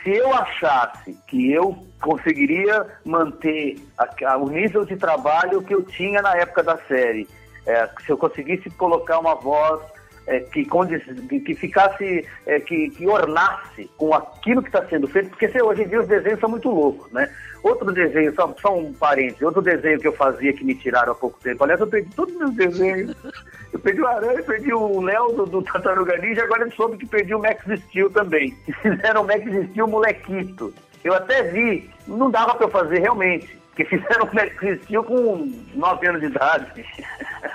Se 0.02 0.10
eu 0.10 0.32
achasse 0.34 1.18
que 1.26 1.52
eu 1.52 1.86
conseguiria 2.00 2.86
manter 3.04 3.76
a, 3.98 4.32
a, 4.32 4.36
o 4.36 4.48
nível 4.48 4.84
de 4.84 4.96
trabalho 4.96 5.62
que 5.62 5.74
eu 5.74 5.82
tinha 5.82 6.20
na 6.20 6.36
época 6.36 6.62
da 6.62 6.76
série, 6.86 7.28
é, 7.66 7.88
se 8.04 8.10
eu 8.10 8.18
conseguisse 8.18 8.68
colocar 8.70 9.18
uma 9.18 9.34
voz 9.34 9.80
é, 10.26 10.40
que, 10.40 10.64
que 11.40 11.54
ficasse, 11.54 12.26
é, 12.46 12.60
que, 12.60 12.90
que 12.90 13.06
ornasse 13.06 13.90
com 13.96 14.14
aquilo 14.14 14.62
que 14.62 14.68
está 14.68 14.84
sendo 14.86 15.06
feito, 15.08 15.30
porque 15.30 15.62
hoje 15.62 15.82
em 15.82 15.88
dia 15.88 16.00
os 16.00 16.08
desenhos 16.08 16.40
são 16.40 16.48
muito 16.48 16.70
loucos, 16.70 17.10
né? 17.12 17.30
Outro 17.62 17.92
desenho, 17.92 18.34
só, 18.34 18.54
só 18.60 18.76
um 18.76 18.92
parênteses, 18.92 19.40
outro 19.42 19.62
desenho 19.62 19.98
que 19.98 20.08
eu 20.08 20.12
fazia 20.12 20.52
que 20.52 20.64
me 20.64 20.74
tiraram 20.74 21.12
há 21.12 21.14
pouco 21.14 21.38
tempo, 21.40 21.64
aliás, 21.64 21.80
eu 21.80 21.86
perdi 21.86 22.14
todos 22.14 22.34
os 22.34 22.40
meus 22.40 22.54
desenhos. 22.54 23.16
Eu 23.72 23.78
perdi 23.78 24.00
o 24.02 24.06
Aranha, 24.06 24.42
perdi 24.42 24.72
o 24.72 25.00
Léo 25.00 25.32
do, 25.32 25.46
do 25.46 25.64
Ninja, 26.20 26.44
agora 26.44 26.64
eu 26.64 26.72
soube 26.72 26.98
que 26.98 27.06
perdi 27.06 27.34
o 27.34 27.40
Max 27.40 27.64
Steel 27.86 28.10
também. 28.10 28.54
Fizeram 28.82 29.22
o 29.22 29.26
Max 29.26 29.42
Steel 29.70 29.88
molequito. 29.88 30.74
Eu 31.02 31.14
até 31.14 31.42
vi, 31.42 31.90
não 32.06 32.30
dava 32.30 32.54
para 32.54 32.66
eu 32.66 32.70
fazer 32.70 33.00
realmente, 33.00 33.58
porque 33.68 33.84
fizeram 33.84 34.26
o 34.26 34.34
Max 34.34 34.54
Steel 34.84 35.04
com 35.04 35.52
9 35.74 36.08
anos 36.08 36.20
de 36.20 36.26
idade. 36.28 36.84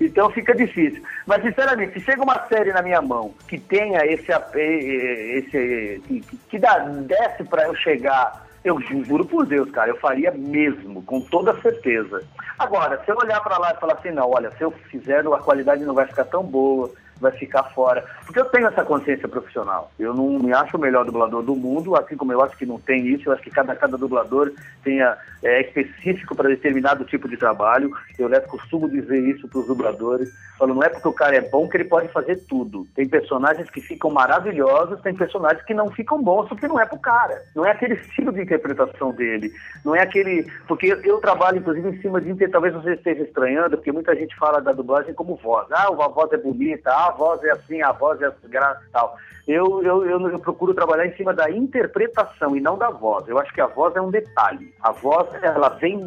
Então 0.00 0.30
fica 0.30 0.54
difícil. 0.54 1.02
Mas, 1.26 1.42
sinceramente, 1.42 1.94
se 1.94 2.04
chega 2.04 2.22
uma 2.22 2.46
série 2.48 2.72
na 2.72 2.82
minha 2.82 3.00
mão 3.00 3.34
que 3.48 3.58
tenha 3.58 4.04
esse. 4.04 4.30
esse 4.30 6.02
que, 6.06 6.20
que 6.48 6.58
dá, 6.58 6.78
desce 6.78 7.44
para 7.44 7.64
eu 7.64 7.74
chegar, 7.74 8.46
eu 8.62 8.80
juro 8.80 9.24
por 9.24 9.46
Deus, 9.46 9.70
cara, 9.70 9.90
eu 9.90 9.96
faria 9.98 10.30
mesmo, 10.32 11.02
com 11.02 11.20
toda 11.20 11.58
certeza. 11.60 12.22
Agora, 12.58 13.00
se 13.04 13.10
eu 13.10 13.16
olhar 13.16 13.40
para 13.40 13.58
lá 13.58 13.72
e 13.72 13.80
falar 13.80 13.94
assim, 13.94 14.10
não, 14.10 14.30
olha, 14.30 14.50
se 14.52 14.62
eu 14.62 14.70
fizer, 14.70 15.20
a 15.26 15.38
qualidade 15.38 15.84
não 15.84 15.94
vai 15.94 16.06
ficar 16.06 16.24
tão 16.24 16.42
boa, 16.42 16.90
vai 17.20 17.32
ficar 17.32 17.64
fora. 17.64 18.04
Porque 18.24 18.40
eu 18.40 18.44
tenho 18.46 18.66
essa 18.66 18.84
consciência 18.84 19.28
profissional. 19.28 19.90
Eu 19.98 20.14
não 20.14 20.38
me 20.38 20.52
acho 20.52 20.76
o 20.76 20.80
melhor 20.80 21.04
dublador 21.04 21.42
do 21.42 21.54
mundo, 21.54 21.96
assim 21.96 22.16
como 22.16 22.32
eu 22.32 22.42
acho 22.42 22.56
que 22.56 22.66
não 22.66 22.78
tem 22.78 23.06
isso. 23.06 23.28
Eu 23.28 23.32
acho 23.32 23.42
que 23.42 23.50
cada, 23.50 23.74
cada 23.74 23.96
dublador 23.96 24.52
tenha, 24.82 25.16
é 25.42 25.62
específico 25.62 26.34
para 26.34 26.48
determinado 26.48 27.04
tipo 27.04 27.28
de 27.28 27.36
trabalho. 27.36 27.90
Eu 28.18 28.28
né, 28.28 28.40
costumo 28.40 28.88
dizer 28.88 29.18
isso 29.18 29.48
para 29.48 29.60
os 29.60 29.66
dubladores. 29.66 30.30
Falo, 30.58 30.74
não 30.74 30.82
é 30.82 30.88
porque 30.88 31.08
o 31.08 31.12
cara 31.12 31.36
é 31.36 31.40
bom 31.40 31.68
que 31.68 31.76
ele 31.76 31.84
pode 31.84 32.08
fazer 32.08 32.36
tudo. 32.48 32.86
Tem 32.94 33.08
personagens 33.08 33.68
que 33.70 33.80
ficam 33.80 34.10
maravilhosos, 34.10 35.00
tem 35.02 35.14
personagens 35.14 35.62
que 35.64 35.74
não 35.74 35.90
ficam 35.90 36.22
bons 36.22 36.48
porque 36.48 36.68
não 36.68 36.80
é 36.80 36.86
pro 36.86 36.98
cara. 36.98 37.42
Não 37.54 37.64
é 37.64 37.70
aquele 37.70 37.94
estilo 37.94 38.32
de 38.32 38.42
interpretação 38.42 39.12
dele. 39.12 39.52
Não 39.84 39.94
é 39.94 40.02
aquele. 40.02 40.46
Porque 40.66 40.86
eu 41.04 41.18
trabalho, 41.18 41.58
inclusive, 41.58 41.88
em 41.88 42.00
cima 42.00 42.20
de. 42.20 42.48
Talvez 42.48 42.74
você 42.74 42.94
esteja 42.94 43.22
estranhando, 43.22 43.76
porque 43.76 43.92
muita 43.92 44.14
gente 44.14 44.36
fala 44.36 44.60
da 44.60 44.72
dublagem 44.72 45.14
como 45.14 45.36
voz. 45.36 45.66
Ah, 45.70 45.88
a 45.88 46.08
voz 46.08 46.32
é 46.32 46.36
bonita, 46.36 46.90
ah, 46.90 47.05
a 47.06 47.10
voz 47.10 47.42
é 47.44 47.50
assim, 47.52 47.82
a 47.82 47.92
voz 47.92 48.20
é 48.20 48.32
graça 48.48 48.82
e 48.86 48.90
tal. 48.90 49.16
Eu, 49.46 49.80
eu, 49.84 50.04
eu, 50.04 50.28
eu 50.28 50.38
procuro 50.40 50.74
trabalhar 50.74 51.06
em 51.06 51.14
cima 51.14 51.32
da 51.32 51.48
interpretação 51.48 52.56
e 52.56 52.60
não 52.60 52.76
da 52.76 52.90
voz. 52.90 53.28
Eu 53.28 53.38
acho 53.38 53.54
que 53.54 53.60
a 53.60 53.68
voz 53.68 53.94
é 53.94 54.00
um 54.00 54.10
detalhe. 54.10 54.74
A 54.82 54.90
voz, 54.90 55.28
ela 55.40 55.68
vem 55.68 56.04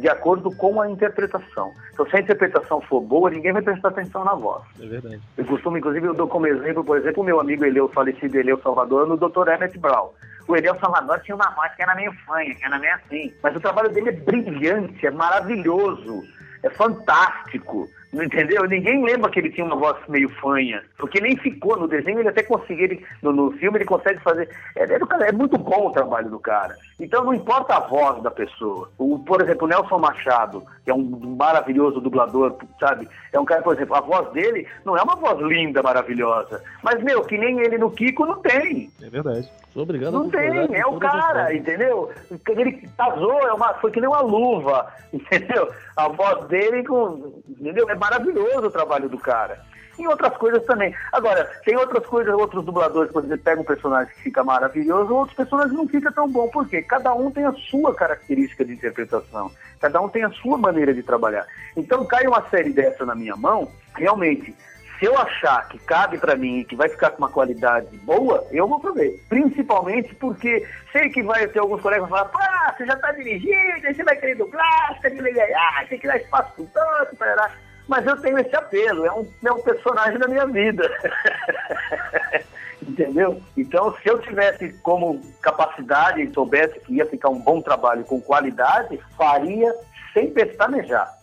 de 0.00 0.08
acordo 0.08 0.50
com 0.56 0.80
a 0.80 0.90
interpretação. 0.90 1.70
Então, 1.92 2.04
se 2.10 2.16
a 2.16 2.20
interpretação 2.20 2.80
for 2.80 3.00
boa, 3.00 3.30
ninguém 3.30 3.52
vai 3.52 3.62
prestar 3.62 3.88
atenção 3.88 4.24
na 4.24 4.34
voz. 4.34 4.64
É 4.80 4.86
verdade. 4.86 5.20
Eu 5.36 5.44
costumo, 5.44 5.78
inclusive, 5.78 6.04
eu 6.04 6.14
dou 6.14 6.26
como 6.26 6.48
exemplo, 6.48 6.82
por 6.82 6.98
exemplo, 6.98 7.22
o 7.22 7.26
meu 7.26 7.38
amigo 7.38 7.64
Eleu, 7.64 7.88
falecido 7.90 8.36
Eleu 8.36 8.60
Salvador, 8.60 9.06
no 9.06 9.16
Dr. 9.16 9.48
Emmett 9.50 9.78
Brown. 9.78 10.10
O 10.48 10.56
Eleu 10.56 10.76
Salvador 10.80 11.20
tinha 11.20 11.36
uma 11.36 11.50
voz 11.50 11.72
que 11.76 11.82
era 11.82 11.94
meio 11.94 12.12
fanha, 12.26 12.52
que 12.56 12.64
era 12.64 12.76
meio 12.76 12.94
assim. 12.94 13.32
Mas 13.40 13.54
o 13.54 13.60
trabalho 13.60 13.90
dele 13.90 14.08
é 14.08 14.12
brilhante, 14.12 15.06
é 15.06 15.10
maravilhoso, 15.12 16.24
é 16.62 16.70
fantástico. 16.70 17.88
Não 18.12 18.24
entendeu? 18.24 18.64
Ninguém 18.64 19.04
lembra 19.04 19.30
que 19.30 19.38
ele 19.38 19.50
tinha 19.50 19.64
uma 19.64 19.76
voz 19.76 19.96
meio 20.08 20.28
fanha, 20.40 20.82
porque 20.98 21.20
nem 21.20 21.36
ficou 21.36 21.76
no 21.76 21.86
desenho, 21.86 22.18
ele 22.18 22.28
até 22.28 22.42
conseguiu, 22.42 22.84
ele, 22.84 23.06
no, 23.22 23.32
no 23.32 23.52
filme 23.52 23.78
ele 23.78 23.84
consegue 23.84 24.18
fazer. 24.20 24.48
É, 24.74 24.82
é, 24.82 25.28
é 25.28 25.32
muito 25.32 25.56
bom 25.56 25.86
o 25.86 25.92
trabalho 25.92 26.28
do 26.28 26.40
cara. 26.40 26.74
Então 26.98 27.24
não 27.24 27.32
importa 27.32 27.76
a 27.76 27.80
voz 27.80 28.20
da 28.20 28.30
pessoa. 28.30 28.90
O, 28.98 29.20
por 29.20 29.40
exemplo, 29.40 29.64
o 29.64 29.68
Nelson 29.68 29.98
Machado, 29.98 30.64
que 30.84 30.90
é 30.90 30.94
um 30.94 31.36
maravilhoso 31.38 32.00
dublador, 32.00 32.56
sabe? 32.80 33.08
É 33.32 33.38
um 33.38 33.44
cara, 33.44 33.62
por 33.62 33.76
exemplo, 33.76 33.94
a 33.94 34.00
voz 34.00 34.28
dele 34.32 34.66
não 34.84 34.96
é 34.96 35.02
uma 35.02 35.14
voz 35.14 35.38
linda, 35.40 35.80
maravilhosa. 35.80 36.60
Mas, 36.82 37.00
meu, 37.04 37.22
que 37.22 37.38
nem 37.38 37.60
ele 37.60 37.78
no 37.78 37.92
Kiko 37.92 38.26
não 38.26 38.40
tem. 38.40 38.90
É 39.00 39.08
verdade. 39.08 39.48
Sou 39.72 39.84
obrigado 39.84 40.12
Não 40.12 40.28
tem, 40.28 40.74
é 40.74 40.86
o 40.86 40.98
cara, 40.98 41.54
entendeu? 41.54 42.10
Ele 42.48 42.88
casou, 42.96 43.38
é 43.46 43.52
uma, 43.52 43.74
foi 43.74 43.90
que 43.90 44.00
nem 44.00 44.08
uma 44.08 44.20
luva, 44.20 44.92
entendeu? 45.12 45.70
A 45.96 46.08
voz 46.08 46.46
dele, 46.48 46.84
com, 46.84 47.42
entendeu? 47.48 47.88
É 47.88 47.94
maravilhoso 47.94 48.66
o 48.66 48.70
trabalho 48.70 49.08
do 49.08 49.18
cara. 49.18 49.60
E 49.98 50.08
outras 50.08 50.34
coisas 50.38 50.64
também. 50.64 50.94
Agora, 51.12 51.44
tem 51.64 51.76
outras 51.76 52.06
coisas, 52.06 52.32
outros 52.32 52.64
dubladores, 52.64 53.12
por 53.12 53.22
exemplo, 53.22 53.44
pega 53.44 53.60
um 53.60 53.64
personagem 53.64 54.12
que 54.14 54.22
fica 54.22 54.42
maravilhoso, 54.42 55.14
outros 55.14 55.36
personagens 55.36 55.76
não 55.76 55.86
fica 55.86 56.10
tão 56.10 56.26
bom. 56.26 56.48
Por 56.48 56.66
quê? 56.66 56.80
Cada 56.80 57.12
um 57.14 57.30
tem 57.30 57.44
a 57.44 57.52
sua 57.52 57.94
característica 57.94 58.64
de 58.64 58.72
interpretação. 58.72 59.50
Cada 59.78 60.00
um 60.00 60.08
tem 60.08 60.24
a 60.24 60.30
sua 60.30 60.56
maneira 60.56 60.94
de 60.94 61.02
trabalhar. 61.02 61.46
Então, 61.76 62.06
cai 62.06 62.26
uma 62.26 62.42
série 62.48 62.72
dessa 62.72 63.04
na 63.04 63.14
minha 63.14 63.36
mão, 63.36 63.70
realmente, 63.94 64.54
se 65.00 65.06
eu 65.06 65.18
achar 65.18 65.66
que 65.68 65.78
cabe 65.78 66.18
pra 66.18 66.36
mim 66.36 66.58
e 66.58 66.64
que 66.64 66.76
vai 66.76 66.86
ficar 66.86 67.10
com 67.12 67.18
uma 67.18 67.30
qualidade 67.30 67.96
boa, 67.98 68.46
eu 68.52 68.68
vou 68.68 68.78
fazer. 68.80 69.18
Principalmente 69.30 70.14
porque 70.16 70.68
sei 70.92 71.08
que 71.08 71.22
vai 71.22 71.48
ter 71.48 71.58
alguns 71.58 71.80
colegas 71.80 72.04
que 72.04 72.10
vão 72.10 72.18
falar, 72.18 72.28
pá, 72.28 72.74
você 72.76 72.84
já 72.84 72.94
tá 72.96 73.10
dirigindo, 73.12 73.80
você 73.82 74.04
vai 74.04 74.14
querer 74.16 74.34
dublar, 74.34 74.94
você 75.00 75.08
tem 75.08 75.22
que 75.22 75.32
ganhar, 75.32 75.88
tem 75.88 75.98
que 75.98 76.06
dar 76.06 76.18
espaço 76.18 76.52
pro 76.52 76.66
tanto, 76.66 77.16
parará. 77.16 77.50
mas 77.88 78.06
eu 78.06 78.20
tenho 78.20 78.38
esse 78.38 78.54
apelo, 78.54 79.06
é 79.06 79.12
um, 79.12 79.26
é 79.42 79.52
um 79.52 79.62
personagem 79.62 80.18
da 80.18 80.28
minha 80.28 80.46
vida. 80.46 80.86
Entendeu? 82.86 83.40
Então, 83.56 83.96
se 84.02 84.08
eu 84.08 84.18
tivesse 84.18 84.70
como 84.82 85.18
capacidade 85.40 86.20
e 86.20 86.32
soubesse 86.32 86.78
que 86.80 86.94
ia 86.94 87.06
ficar 87.06 87.30
um 87.30 87.40
bom 87.40 87.62
trabalho 87.62 88.04
com 88.04 88.20
qualidade, 88.20 89.00
faria 89.16 89.74
sem 90.12 90.30
pestanejar. 90.30 91.19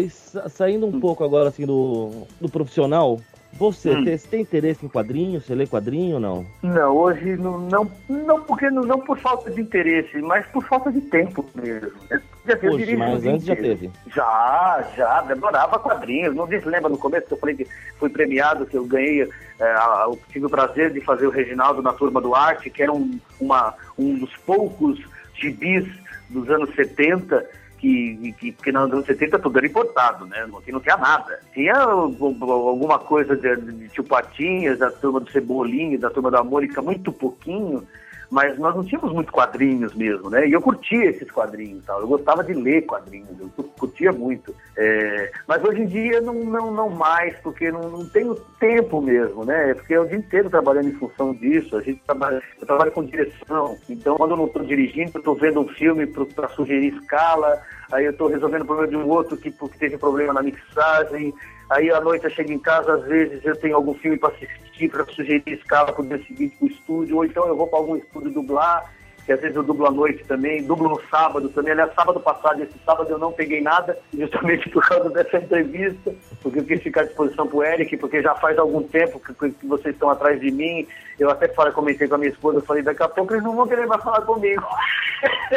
E 0.00 0.10
sa- 0.10 0.48
saindo 0.48 0.86
um 0.86 1.00
pouco 1.00 1.24
agora 1.24 1.48
assim 1.48 1.66
do, 1.66 2.26
do 2.40 2.48
profissional, 2.48 3.20
você 3.52 3.90
Hum. 3.94 4.04
tem, 4.04 4.16
tem 4.18 4.40
interesse 4.40 4.84
em 4.84 4.88
quadrinho? 4.88 5.40
Você 5.40 5.54
lê 5.54 5.66
quadrinho 5.66 6.14
ou 6.14 6.20
não? 6.20 6.46
Não, 6.62 6.96
hoje 6.96 7.36
não, 7.36 7.58
não, 7.58 7.90
não 8.08 8.40
porque 8.42 8.70
não, 8.70 8.82
não 8.82 8.98
por 9.00 9.18
falta 9.18 9.50
de 9.50 9.60
interesse, 9.60 10.18
mas 10.22 10.46
por 10.46 10.64
falta 10.64 10.90
de 10.90 11.00
tempo 11.02 11.44
mesmo. 11.54 11.90
Eu, 12.10 12.18
já- 12.46 12.54
eu 12.62 12.70
Poxa, 12.70 12.96
mas 12.96 13.26
antes 13.26 13.44
já 13.46 13.54
teve. 13.56 13.90
Já, 14.08 14.88
já, 14.96 15.18
adorava 15.18 15.78
quadrinhos. 15.78 16.34
Não 16.34 16.46
se 16.46 16.58
lembra 16.60 16.88
no 16.88 16.96
começo 16.98 17.26
que 17.26 17.34
eu 17.34 17.38
falei 17.38 17.54
que 17.56 17.66
fui 17.98 18.08
premiado, 18.08 18.64
que 18.66 18.76
eu 18.76 18.86
ganhei, 18.86 19.22
é, 19.22 19.74
eu 20.06 20.18
tive 20.30 20.46
o 20.46 20.50
prazer 20.50 20.90
de 20.92 21.00
fazer 21.02 21.26
o 21.26 21.30
Reginaldo 21.30 21.82
na 21.82 21.92
Turma 21.92 22.20
do 22.20 22.34
Arte, 22.34 22.70
que 22.70 22.82
era 22.82 22.92
um, 22.92 23.18
uma, 23.38 23.74
um 23.98 24.18
dos 24.18 24.34
poucos 24.46 24.98
gibis 25.34 25.86
dos 26.30 26.48
anos 26.48 26.74
70 26.74 27.44
que, 27.82 28.32
que, 28.38 28.52
que 28.52 28.70
nos 28.70 28.92
anos 28.92 29.06
70 29.06 29.40
tudo 29.40 29.58
era 29.58 29.66
importado, 29.66 30.24
né? 30.26 30.46
Não, 30.46 30.62
não 30.64 30.80
tinha 30.80 30.96
nada. 30.96 31.40
Tinha 31.52 31.74
alguma 31.74 33.00
coisa 33.00 33.34
de, 33.36 33.56
de 33.56 33.88
tio 33.88 34.04
Patinhas, 34.04 34.78
da 34.78 34.88
turma 34.88 35.18
do 35.18 35.28
Cebolinha, 35.32 35.98
da 35.98 36.08
turma 36.08 36.30
da 36.30 36.44
Mônica, 36.44 36.80
muito 36.80 37.10
pouquinho, 37.10 37.84
mas 38.32 38.58
nós 38.58 38.74
não 38.74 38.82
tínhamos 38.82 39.12
muitos 39.12 39.30
quadrinhos 39.30 39.94
mesmo, 39.94 40.30
né? 40.30 40.48
E 40.48 40.52
eu 40.54 40.62
curtia 40.62 41.04
esses 41.10 41.30
quadrinhos 41.30 41.84
tal. 41.84 42.00
Eu 42.00 42.08
gostava 42.08 42.42
de 42.42 42.54
ler 42.54 42.80
quadrinhos, 42.86 43.38
eu 43.38 43.50
cu- 43.50 43.64
curtia 43.78 44.10
muito. 44.10 44.54
É, 44.74 45.30
mas 45.46 45.62
hoje 45.62 45.82
em 45.82 45.86
dia 45.86 46.18
não, 46.22 46.32
não, 46.32 46.72
não 46.72 46.88
mais, 46.88 47.38
porque 47.40 47.70
não, 47.70 47.90
não 47.90 48.08
tenho 48.08 48.34
tempo 48.58 49.02
mesmo, 49.02 49.44
né? 49.44 49.74
Porque 49.74 49.92
é 49.92 50.00
o 50.00 50.06
dia 50.06 50.16
inteiro 50.16 50.48
trabalhando 50.48 50.88
em 50.88 50.94
função 50.94 51.34
disso. 51.34 51.76
A 51.76 51.82
gente 51.82 52.00
trabalha, 52.06 52.42
eu 52.58 52.66
trabalho 52.66 52.90
com 52.92 53.04
direção, 53.04 53.76
então 53.86 54.16
quando 54.16 54.30
eu 54.30 54.38
não 54.38 54.46
estou 54.46 54.64
dirigindo, 54.64 55.10
eu 55.14 55.18
estou 55.18 55.34
vendo 55.34 55.60
um 55.60 55.68
filme 55.68 56.06
para 56.06 56.48
sugerir 56.48 56.94
escala, 56.94 57.60
aí 57.92 58.06
eu 58.06 58.12
estou 58.12 58.28
resolvendo 58.28 58.62
o 58.62 58.66
problema 58.66 58.88
de 58.88 58.96
um 58.96 59.10
outro 59.10 59.36
que, 59.36 59.50
que 59.50 59.78
teve 59.78 59.98
problema 59.98 60.32
na 60.32 60.42
mixagem, 60.42 61.34
Aí 61.72 61.90
à 61.90 62.00
noite 62.02 62.24
eu 62.24 62.30
chego 62.30 62.52
em 62.52 62.58
casa, 62.58 62.92
às 62.92 63.04
vezes 63.04 63.42
eu 63.46 63.56
tenho 63.56 63.76
algum 63.76 63.94
filme 63.94 64.18
para 64.18 64.28
assistir, 64.28 64.61
para 64.88 65.04
sugerir 65.06 65.42
escala 65.46 65.92
para 65.92 66.02
o 66.02 66.06
dia 66.06 66.18
seguinte 66.26 66.56
para 66.56 66.66
o 66.66 66.70
estúdio, 66.70 67.16
ou 67.16 67.24
então 67.24 67.46
eu 67.46 67.56
vou 67.56 67.66
para 67.66 67.78
algum 67.78 67.96
estúdio 67.96 68.30
dublar, 68.30 68.90
que 69.24 69.32
às 69.32 69.40
vezes 69.40 69.56
eu 69.56 69.62
dublo 69.62 69.86
à 69.86 69.90
noite 69.90 70.24
também, 70.24 70.64
dublo 70.64 70.88
no 70.88 71.00
sábado 71.08 71.48
também. 71.50 71.72
Aliás, 71.72 71.94
sábado 71.94 72.18
passado, 72.20 72.62
esse 72.62 72.76
sábado 72.84 73.08
eu 73.10 73.18
não 73.18 73.32
peguei 73.32 73.60
nada, 73.60 73.96
justamente 74.12 74.68
por 74.70 74.86
causa 74.86 75.10
dessa 75.10 75.38
entrevista, 75.38 76.12
porque 76.42 76.58
eu 76.58 76.64
quis 76.64 76.82
ficar 76.82 77.02
à 77.02 77.04
disposição 77.04 77.46
para 77.46 77.56
o 77.56 77.64
Eric, 77.64 77.96
porque 77.98 78.20
já 78.20 78.34
faz 78.34 78.58
algum 78.58 78.82
tempo 78.82 79.20
que, 79.20 79.32
que 79.52 79.66
vocês 79.66 79.94
estão 79.94 80.10
atrás 80.10 80.40
de 80.40 80.50
mim. 80.50 80.86
Eu 81.18 81.30
até 81.30 81.46
falei, 81.48 81.72
comentei 81.72 82.08
com 82.08 82.16
a 82.16 82.18
minha 82.18 82.30
esposa, 82.30 82.58
eu 82.58 82.62
falei, 82.62 82.82
daqui 82.82 83.02
a 83.02 83.08
pouco 83.08 83.32
eles 83.32 83.44
não 83.44 83.54
vão 83.54 83.68
querer 83.68 83.86
mais 83.86 84.02
falar 84.02 84.22
comigo. 84.22 84.64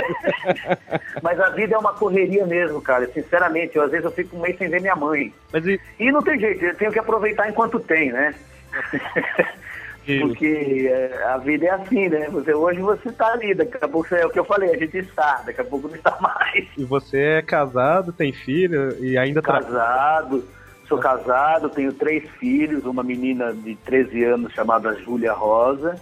Mas 1.23 1.39
a 1.39 1.49
vida 1.49 1.75
é 1.75 1.77
uma 1.77 1.93
correria 1.93 2.45
mesmo, 2.45 2.81
cara. 2.81 3.07
Sinceramente, 3.11 3.75
eu, 3.75 3.83
às 3.83 3.89
vezes 3.89 4.05
eu 4.05 4.11
fico 4.11 4.37
um 4.37 4.41
mês 4.41 4.57
sem 4.57 4.69
ver 4.69 4.81
minha 4.81 4.95
mãe. 4.95 5.33
Mas 5.51 5.65
e, 5.65 5.79
E 5.99 6.11
não 6.11 6.21
tem 6.21 6.39
jeito, 6.39 6.63
eu 6.63 6.75
tenho 6.75 6.91
que 6.91 6.99
aproveitar 6.99 7.49
enquanto 7.49 7.79
tem, 7.79 8.11
né? 8.11 8.35
Porque 10.21 10.87
é, 10.87 11.23
a 11.29 11.37
vida 11.37 11.65
é 11.65 11.69
assim, 11.71 12.09
né? 12.09 12.29
Você, 12.29 12.53
hoje 12.53 12.79
você 12.79 13.11
tá 13.11 13.33
ali, 13.33 13.55
daqui 13.55 13.77
a 13.81 13.87
pouco 13.87 14.13
é 14.13 14.23
o 14.23 14.29
que 14.29 14.37
eu 14.37 14.45
falei, 14.45 14.75
a 14.75 14.77
gente 14.77 14.97
está, 14.99 15.41
daqui 15.43 15.61
a 15.61 15.63
pouco 15.63 15.87
não 15.87 15.95
está 15.95 16.15
mais. 16.21 16.67
e 16.77 16.83
você 16.83 17.19
é 17.19 17.41
casado, 17.41 18.13
tem 18.13 18.31
filho 18.31 18.95
e 19.03 19.17
ainda 19.17 19.41
trabalha. 19.41 19.65
Casado, 19.65 20.43
sou 20.87 20.99
casado, 20.99 21.69
tenho 21.69 21.91
três 21.91 22.29
filhos, 22.39 22.85
uma 22.85 23.01
menina 23.01 23.51
de 23.51 23.75
13 23.77 24.23
anos 24.25 24.53
chamada 24.53 24.93
Júlia 25.01 25.33
Rosa, 25.33 25.99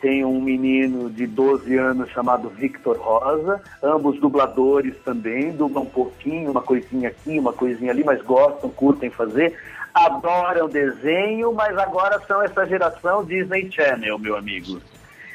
tenho 0.00 0.28
um 0.28 0.40
menino 0.40 1.10
de 1.10 1.26
12 1.26 1.76
anos 1.76 2.08
chamado 2.10 2.48
Victor 2.50 2.96
Rosa, 2.96 3.60
ambos 3.82 4.18
dubladores 4.20 4.94
também, 5.04 5.50
dublam 5.50 5.82
um 5.82 5.90
pouquinho, 5.90 6.52
uma 6.52 6.62
coisinha 6.62 7.08
aqui, 7.08 7.38
uma 7.38 7.52
coisinha 7.52 7.90
ali, 7.90 8.04
mas 8.04 8.22
gostam, 8.22 8.70
curtem 8.70 9.10
fazer, 9.10 9.54
adoram 9.94 10.68
desenho, 10.68 11.52
mas 11.52 11.76
agora 11.78 12.20
são 12.26 12.42
essa 12.42 12.66
geração 12.66 13.24
Disney 13.24 13.70
Channel, 13.70 14.18
meu 14.18 14.36
amigo. 14.36 14.80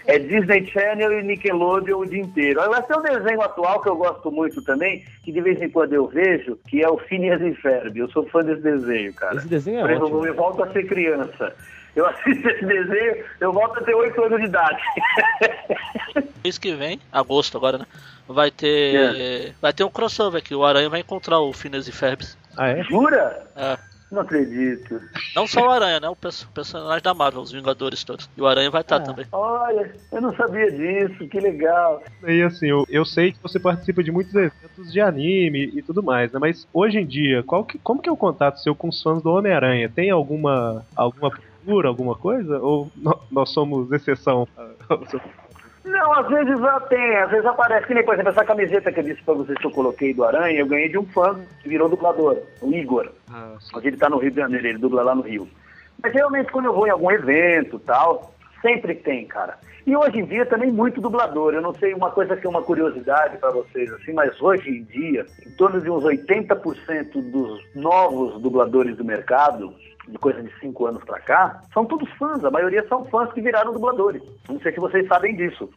É 0.08 0.20
Disney 0.20 0.68
Channel 0.68 1.20
e 1.20 1.24
Nickelodeon 1.24 2.00
o 2.00 2.06
dia 2.06 2.22
inteiro. 2.22 2.62
Agora 2.62 2.84
tem 2.84 2.98
um 2.98 3.02
desenho 3.02 3.42
atual 3.42 3.82
que 3.82 3.90
eu 3.90 3.96
gosto 3.96 4.32
muito 4.32 4.62
também, 4.62 5.04
que 5.24 5.32
de 5.32 5.42
vez 5.42 5.60
em 5.60 5.70
quando 5.70 5.94
eu 5.94 6.08
vejo, 6.08 6.60
que 6.68 6.84
é 6.84 6.90
o 6.90 6.98
Phineas 6.98 7.42
e 7.42 7.56
Ferb. 7.56 7.98
Eu 7.98 8.10
sou 8.10 8.24
fã 8.28 8.42
desse 8.42 8.62
desenho, 8.62 9.14
cara. 9.14 9.38
Esse 9.38 9.48
desenho 9.48 9.80
é 9.80 9.82
Por 9.82 9.92
exemplo, 9.92 10.08
ótimo. 10.08 10.28
eu 10.28 10.36
volto 10.36 10.64
a 10.64 10.72
ser 10.72 10.84
criança. 10.84 11.56
Eu 11.96 12.06
assisto 12.06 12.48
esse 12.50 12.66
desenho, 12.66 13.24
eu 13.40 13.54
volto 13.54 13.80
a 13.80 13.84
ter 13.84 13.96
8 13.96 14.24
anos 14.26 14.40
de 14.42 14.46
idade. 14.48 14.82
Mês 16.44 16.58
que 16.58 16.76
vem, 16.76 17.00
agosto 17.12 17.58
agora, 17.58 17.80
né? 17.80 17.86
Vai 18.28 18.52
ter. 18.52 19.56
Vai 19.62 19.74
ter 19.74 19.84
um 19.84 19.90
crossover 19.90 20.40
aqui. 20.40 20.54
O 20.54 20.64
Aranha 20.64 20.90
vai 20.90 21.00
encontrar 21.00 21.40
o 21.40 21.54
Phineas 21.54 21.88
e 21.88 21.92
Ferbs. 21.92 22.38
Ah, 22.58 22.70
é? 22.70 22.84
Jura? 22.84 23.48
É. 23.56 23.78
Não 24.16 24.22
acredito. 24.22 25.02
Não 25.36 25.46
só 25.46 25.68
o 25.68 25.70
Aranha, 25.70 26.00
né? 26.00 26.08
O 26.08 26.16
perso- 26.16 26.48
personagem 26.54 27.04
da 27.04 27.14
Marvel, 27.14 27.42
os 27.42 27.52
Vingadores 27.52 28.02
todos. 28.06 28.30
E 28.38 28.42
o 28.42 28.48
Aranha 28.48 28.72
vai 28.72 28.80
estar 28.80 29.02
também. 29.02 29.26
Olha, 29.30 29.94
eu 30.10 30.22
não 30.22 30.34
sabia 30.34 30.72
disso, 30.72 31.28
que 31.28 31.38
legal. 31.38 32.02
E 32.26 32.42
assim, 32.42 32.68
eu, 32.68 32.86
eu 32.90 33.04
sei 33.04 33.34
que 33.34 33.44
você 33.44 33.60
participa 33.60 34.02
de 34.02 34.12
muitos 34.14 34.34
eventos 34.34 34.90
de 34.92 35.02
anime 35.02 35.70
e 35.76 35.82
tudo 35.82 36.02
mais, 36.02 36.32
né? 36.32 36.40
Mas 36.40 36.66
hoje 36.74 36.98
em 36.98 37.06
dia, 37.06 37.44
qual 37.44 37.66
que, 37.66 37.78
como 37.80 38.02
que 38.02 38.08
é 38.08 38.12
o 38.12 38.16
contato 38.16 38.62
seu 38.62 38.74
com 38.74 38.88
os 38.88 39.02
fãs 39.04 39.22
do 39.22 39.32
Homem-Aranha? 39.32 39.92
Tem 39.94 40.10
alguma 40.10 40.86
alguma 40.96 41.30
procura, 41.30 41.90
alguma 41.90 42.16
coisa? 42.16 42.58
Ou 42.60 42.90
nós 43.30 43.50
somos 43.50 43.92
exceção? 43.92 44.48
Não, 45.86 46.14
às 46.14 46.28
vezes 46.28 46.56
tem, 46.90 47.18
às 47.18 47.30
vezes 47.30 47.46
aparece, 47.46 47.86
que 47.86 47.94
nem, 47.94 48.04
por 48.04 48.16
exemplo, 48.16 48.32
essa 48.32 48.44
camiseta 48.44 48.92
que 48.92 49.00
eu 49.00 49.04
disse 49.04 49.22
pra 49.22 49.36
vocês 49.36 49.58
que 49.58 49.68
eu 49.68 49.72
coloquei 49.72 50.14
do 50.14 50.24
Aranha, 50.24 50.60
eu 50.60 50.66
ganhei 50.66 50.90
de 50.90 50.98
um 50.98 51.06
fã 51.06 51.40
que 51.62 51.70
virou 51.70 51.88
dublador, 51.88 52.40
o 52.62 52.72
Igor. 52.74 53.12
Hoje 53.74 53.88
ele 53.88 53.98
tá 53.98 54.10
no 54.10 54.18
Rio 54.18 54.32
de 54.32 54.38
Janeiro, 54.38 54.68
ele 54.68 54.80
dubla 54.80 55.04
lá 55.04 55.14
no 55.14 55.22
Rio. 55.22 55.48
Mas 56.02 56.12
realmente 56.12 56.52
quando 56.52 56.66
eu 56.66 56.74
vou 56.74 56.88
em 56.88 56.90
algum 56.90 57.12
evento 57.12 57.78
tal, 57.80 58.34
sempre 58.62 58.96
tem, 58.96 59.28
cara. 59.28 59.60
E 59.86 59.96
hoje 59.96 60.18
em 60.18 60.26
dia 60.26 60.46
também 60.48 60.72
muito 60.72 61.00
dublador. 61.00 61.54
Eu 61.54 61.62
não 61.62 61.74
sei 61.76 61.94
uma 61.94 62.10
coisa 62.10 62.36
que 62.36 62.48
é 62.48 62.50
uma 62.50 62.64
curiosidade 62.64 63.38
para 63.38 63.52
vocês, 63.52 63.92
assim, 63.94 64.14
mas 64.14 64.42
hoje 64.42 64.68
em 64.68 64.84
dia, 64.84 65.28
em 65.46 65.52
torno 65.52 65.80
de 65.80 65.90
uns 65.90 66.04
80% 66.04 67.32
dos 67.32 67.64
novos 67.76 68.42
dubladores 68.42 68.98
do 68.98 69.06
mercado 69.06 69.72
de 70.08 70.18
coisa 70.18 70.42
de 70.42 70.52
cinco 70.60 70.86
anos 70.86 71.04
pra 71.04 71.20
cá, 71.20 71.62
são 71.74 71.86
todos 71.86 72.10
fãs. 72.14 72.44
A 72.46 72.52
maioria 72.52 72.86
são 72.88 73.06
fãs 73.06 73.32
que 73.34 73.42
viraram 73.42 73.74
dubladores. 73.74 74.22
Não 74.48 74.60
sei 74.60 74.72
se 74.72 74.80
vocês 74.80 75.08
sabem 75.08 75.36
disso. 75.36 75.70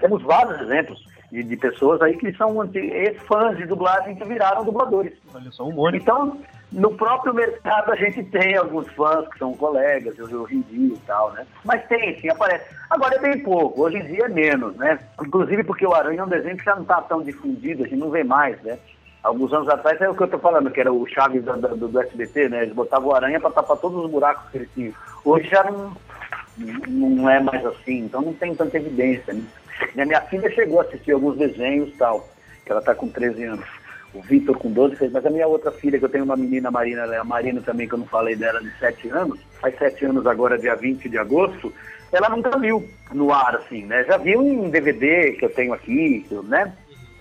Temos 0.00 0.22
vários 0.22 0.60
exemplos 0.62 1.04
de, 1.30 1.42
de 1.42 1.56
pessoas 1.56 2.00
aí 2.00 2.16
que 2.16 2.32
são 2.34 2.60
anti- 2.60 3.14
fãs 3.26 3.56
de 3.56 3.66
dublagem 3.66 4.14
que 4.16 4.24
viraram 4.24 4.64
dubladores. 4.64 5.12
Olha 5.34 5.50
só, 5.50 5.64
um 5.66 5.72
monte. 5.72 5.98
Então, 5.98 6.38
no 6.72 6.94
próprio 6.96 7.34
mercado 7.34 7.92
a 7.92 7.96
gente 7.96 8.22
tem 8.24 8.56
alguns 8.56 8.88
fãs 8.94 9.28
que 9.28 9.38
são 9.38 9.52
colegas, 9.52 10.18
hoje 10.18 10.56
em 10.56 10.60
dia 10.62 10.94
e 10.94 11.00
tal, 11.06 11.32
né? 11.32 11.46
Mas 11.64 11.86
tem, 11.86 12.18
sim, 12.20 12.30
aparece. 12.30 12.64
Agora 12.90 13.14
é 13.16 13.18
bem 13.20 13.42
pouco, 13.42 13.82
hoje 13.82 13.98
em 13.98 14.06
dia 14.06 14.24
é 14.24 14.28
menos, 14.28 14.74
né? 14.76 14.98
Inclusive 15.20 15.62
porque 15.64 15.86
o 15.86 15.94
Aranha 15.94 16.20
é 16.20 16.24
um 16.24 16.28
desenho 16.28 16.56
que 16.56 16.64
já 16.64 16.74
não 16.74 16.82
está 16.82 17.02
tão 17.02 17.22
difundido, 17.22 17.84
a 17.84 17.86
gente 17.86 17.98
não 17.98 18.10
vê 18.10 18.24
mais, 18.24 18.60
né? 18.62 18.78
Alguns 19.24 19.52
anos 19.54 19.68
atrás 19.70 19.98
é 20.02 20.08
o 20.08 20.14
que 20.14 20.22
eu 20.22 20.28
tô 20.28 20.38
falando, 20.38 20.70
que 20.70 20.78
era 20.80 20.92
o 20.92 21.06
Chaves 21.06 21.42
da- 21.42 21.56
do, 21.56 21.88
do 21.88 22.00
SBT, 22.00 22.50
né? 22.50 22.62
Eles 22.64 22.74
botavam 22.74 23.14
Aranha 23.14 23.40
para 23.40 23.50
tapar 23.50 23.78
todos 23.78 24.04
os 24.04 24.10
buracos 24.10 24.50
que 24.50 24.58
ele 24.58 24.68
tinha. 24.74 24.92
Hoje 25.24 25.48
já 25.48 25.64
não, 25.64 25.96
não 26.86 27.28
é 27.30 27.40
mais 27.40 27.64
assim, 27.64 28.00
então 28.00 28.20
não 28.22 28.34
tem 28.34 28.54
tanta 28.54 28.76
evidência, 28.76 29.32
né? 29.32 29.42
E 29.96 30.00
a 30.00 30.04
minha 30.06 30.20
filha 30.22 30.50
chegou 30.50 30.78
a 30.78 30.82
assistir 30.84 31.12
alguns 31.12 31.36
desenhos 31.38 31.92
tal, 31.96 32.28
que 32.64 32.70
ela 32.70 32.82
tá 32.82 32.94
com 32.94 33.08
13 33.08 33.42
anos. 33.44 33.64
O 34.12 34.20
Vitor 34.22 34.56
com 34.58 34.70
12 34.70 34.94
fez, 34.96 35.10
mas 35.10 35.26
a 35.26 35.30
minha 35.30 35.46
outra 35.48 35.72
filha, 35.72 35.98
que 35.98 36.04
eu 36.04 36.08
tenho 36.08 36.22
uma 36.24 36.36
menina, 36.36 36.68
a 36.68 36.72
Marina, 36.72 37.02
ela 37.02 37.14
é 37.16 37.18
a 37.18 37.24
Marina 37.24 37.60
também, 37.62 37.88
que 37.88 37.94
eu 37.94 37.98
não 37.98 38.06
falei 38.06 38.36
dela, 38.36 38.60
de 38.60 38.70
7 38.78 39.08
anos, 39.08 39.40
faz 39.60 39.76
7 39.76 40.04
anos 40.04 40.24
agora, 40.26 40.56
dia 40.58 40.76
20 40.76 41.08
de 41.08 41.18
agosto, 41.18 41.72
ela 42.12 42.28
nunca 42.28 42.56
viu 42.58 42.88
no 43.12 43.32
ar, 43.32 43.56
assim, 43.56 43.84
né? 43.86 44.04
Já 44.04 44.16
viu 44.16 44.40
em 44.42 44.70
DVD 44.70 45.32
que 45.32 45.44
eu 45.46 45.50
tenho 45.52 45.72
aqui, 45.72 46.24
né? 46.44 46.72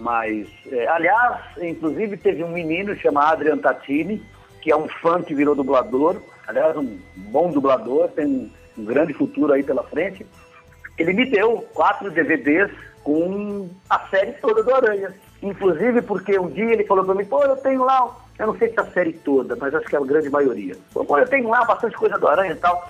Mas, 0.04 0.50
é, 0.70 0.86
aliás, 0.90 1.40
inclusive 1.62 2.18
teve 2.18 2.44
um 2.44 2.50
menino 2.50 2.94
chamado 2.98 3.36
Adrian 3.36 3.58
Tatini, 3.58 4.22
que 4.62 4.70
é 4.70 4.76
um 4.76 4.90
fã 4.90 5.22
que 5.22 5.34
virou 5.34 5.56
dublador, 5.56 6.22
aliás, 6.46 6.76
um 6.76 7.00
bom 7.16 7.50
dublador, 7.50 8.10
tem 8.10 8.26
um, 8.26 8.50
um 8.78 8.84
grande 8.84 9.14
futuro 9.14 9.54
aí 9.54 9.64
pela 9.64 9.82
frente. 9.84 10.28
Ele 10.98 11.14
me 11.14 11.26
deu 11.26 11.66
quatro 11.74 12.12
DVDs 12.12 12.70
com 13.02 13.70
a 13.90 13.98
série 14.10 14.34
toda 14.34 14.62
do 14.62 14.76
Aranha. 14.76 15.14
Inclusive 15.42 16.02
porque 16.02 16.38
um 16.38 16.50
dia 16.50 16.74
ele 16.74 16.84
falou 16.84 17.06
pra 17.06 17.16
mim, 17.16 17.24
pô, 17.24 17.42
eu 17.42 17.56
tenho 17.56 17.86
lá, 17.86 18.14
eu 18.38 18.48
não 18.48 18.58
sei 18.58 18.74
se 18.74 18.80
a 18.82 18.86
série 18.88 19.14
toda, 19.14 19.56
mas 19.56 19.74
acho 19.74 19.88
que 19.88 19.96
é 19.96 20.00
a 20.00 20.04
grande 20.04 20.30
maioria. 20.30 20.76
Pô, 20.94 21.18
eu 21.18 21.28
tenho 21.30 21.48
lá 21.48 21.64
bastante 21.64 21.96
coisa 21.96 22.20
do 22.20 22.28
Aranha 22.28 22.52
e 22.52 22.58
tal. 22.58 22.90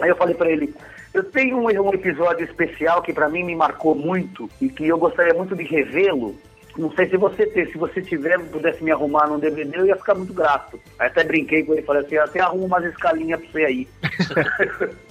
Aí 0.00 0.08
eu 0.08 0.16
falei 0.16 0.34
pra 0.34 0.50
ele, 0.50 0.74
eu 1.16 1.24
tenho 1.24 1.58
um, 1.58 1.64
um 1.64 1.94
episódio 1.94 2.44
especial 2.44 3.02
que 3.02 3.12
pra 3.12 3.28
mim 3.28 3.42
me 3.42 3.54
marcou 3.54 3.94
muito 3.94 4.48
e 4.60 4.68
que 4.68 4.86
eu 4.86 4.98
gostaria 4.98 5.34
muito 5.34 5.56
de 5.56 5.64
revê-lo. 5.64 6.36
Não 6.76 6.92
sei 6.92 7.08
se 7.08 7.16
você 7.16 7.46
tem, 7.46 7.64
se 7.72 7.78
você 7.78 8.02
tiver, 8.02 8.38
pudesse 8.50 8.84
me 8.84 8.90
arrumar 8.90 9.26
num 9.26 9.38
DVD, 9.38 9.78
eu 9.78 9.86
ia 9.86 9.96
ficar 9.96 10.14
muito 10.14 10.34
grato. 10.34 10.78
Aí 10.98 11.06
até 11.06 11.24
brinquei 11.24 11.64
com 11.64 11.72
ele, 11.72 11.82
falei 11.82 12.02
assim, 12.02 12.18
até 12.18 12.40
arrumo 12.40 12.66
umas 12.66 12.84
escalinhas 12.84 13.40
pra 13.40 13.50
você 13.50 13.64
aí. 13.64 13.88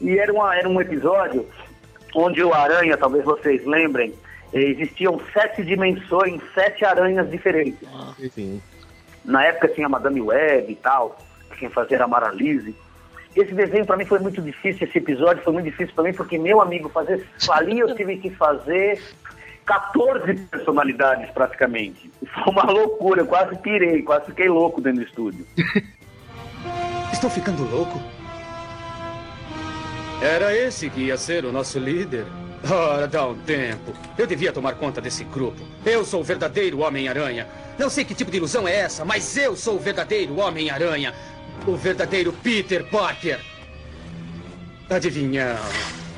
E 0.00 0.18
era, 0.18 0.32
uma, 0.32 0.54
era 0.54 0.68
um 0.68 0.78
episódio 0.78 1.46
onde 2.14 2.42
o 2.42 2.52
Aranha, 2.52 2.96
talvez 2.96 3.24
vocês 3.24 3.64
lembrem, 3.64 4.12
eh, 4.52 4.60
existiam 4.60 5.20
sete 5.32 5.64
dimensões, 5.64 6.40
sete 6.54 6.84
aranhas 6.84 7.30
diferentes. 7.30 7.88
Sim. 8.34 8.60
Na 9.24 9.44
época 9.44 9.68
tinha 9.68 9.86
a 9.86 9.88
Madame 9.90 10.20
Web 10.20 10.70
e 10.70 10.76
tal, 10.76 11.18
quem 11.58 11.70
fazia 11.70 11.96
era 11.96 12.04
a 12.04 12.08
Maralise. 12.08 12.74
Esse 13.36 13.52
desenho 13.52 13.84
para 13.84 13.98
mim 13.98 14.06
foi 14.06 14.18
muito 14.18 14.40
difícil, 14.40 14.88
esse 14.88 14.96
episódio 14.96 15.42
foi 15.42 15.52
muito 15.52 15.66
difícil 15.66 15.94
para 15.94 16.04
mim, 16.04 16.14
porque 16.14 16.38
meu 16.38 16.60
amigo 16.60 16.88
fazer 16.88 17.26
ali 17.50 17.78
eu 17.78 17.94
tive 17.94 18.16
que 18.16 18.30
fazer 18.30 18.98
14 19.66 20.34
personalidades 20.46 21.30
praticamente. 21.32 22.10
Foi 22.32 22.52
uma 22.52 22.64
loucura, 22.64 23.20
eu 23.20 23.26
quase 23.26 23.54
pirei, 23.58 24.02
quase 24.02 24.26
fiquei 24.26 24.48
louco 24.48 24.80
dentro 24.80 25.02
do 25.02 25.06
estúdio. 25.06 25.46
Estou 27.12 27.28
ficando 27.28 27.62
louco? 27.70 28.00
Era 30.22 30.56
esse 30.56 30.88
que 30.88 31.02
ia 31.02 31.18
ser 31.18 31.44
o 31.44 31.52
nosso 31.52 31.78
líder? 31.78 32.24
Ora, 32.70 33.06
dá 33.06 33.26
um 33.26 33.36
tempo. 33.38 33.92
Eu 34.16 34.26
devia 34.26 34.52
tomar 34.52 34.74
conta 34.74 35.00
desse 35.00 35.24
grupo. 35.24 35.60
Eu 35.84 36.04
sou 36.04 36.20
o 36.20 36.24
verdadeiro 36.24 36.80
Homem-Aranha. 36.80 37.46
Não 37.78 37.90
sei 37.90 38.04
que 38.04 38.14
tipo 38.14 38.30
de 38.30 38.38
ilusão 38.38 38.66
é 38.66 38.74
essa, 38.76 39.04
mas 39.04 39.36
eu 39.36 39.54
sou 39.54 39.76
o 39.76 39.78
verdadeiro 39.78 40.38
Homem-Aranha. 40.38 41.12
O 41.64 41.76
verdadeiro 41.76 42.32
Peter 42.32 42.84
Parker. 42.90 43.38
Adivinhão. 44.90 45.56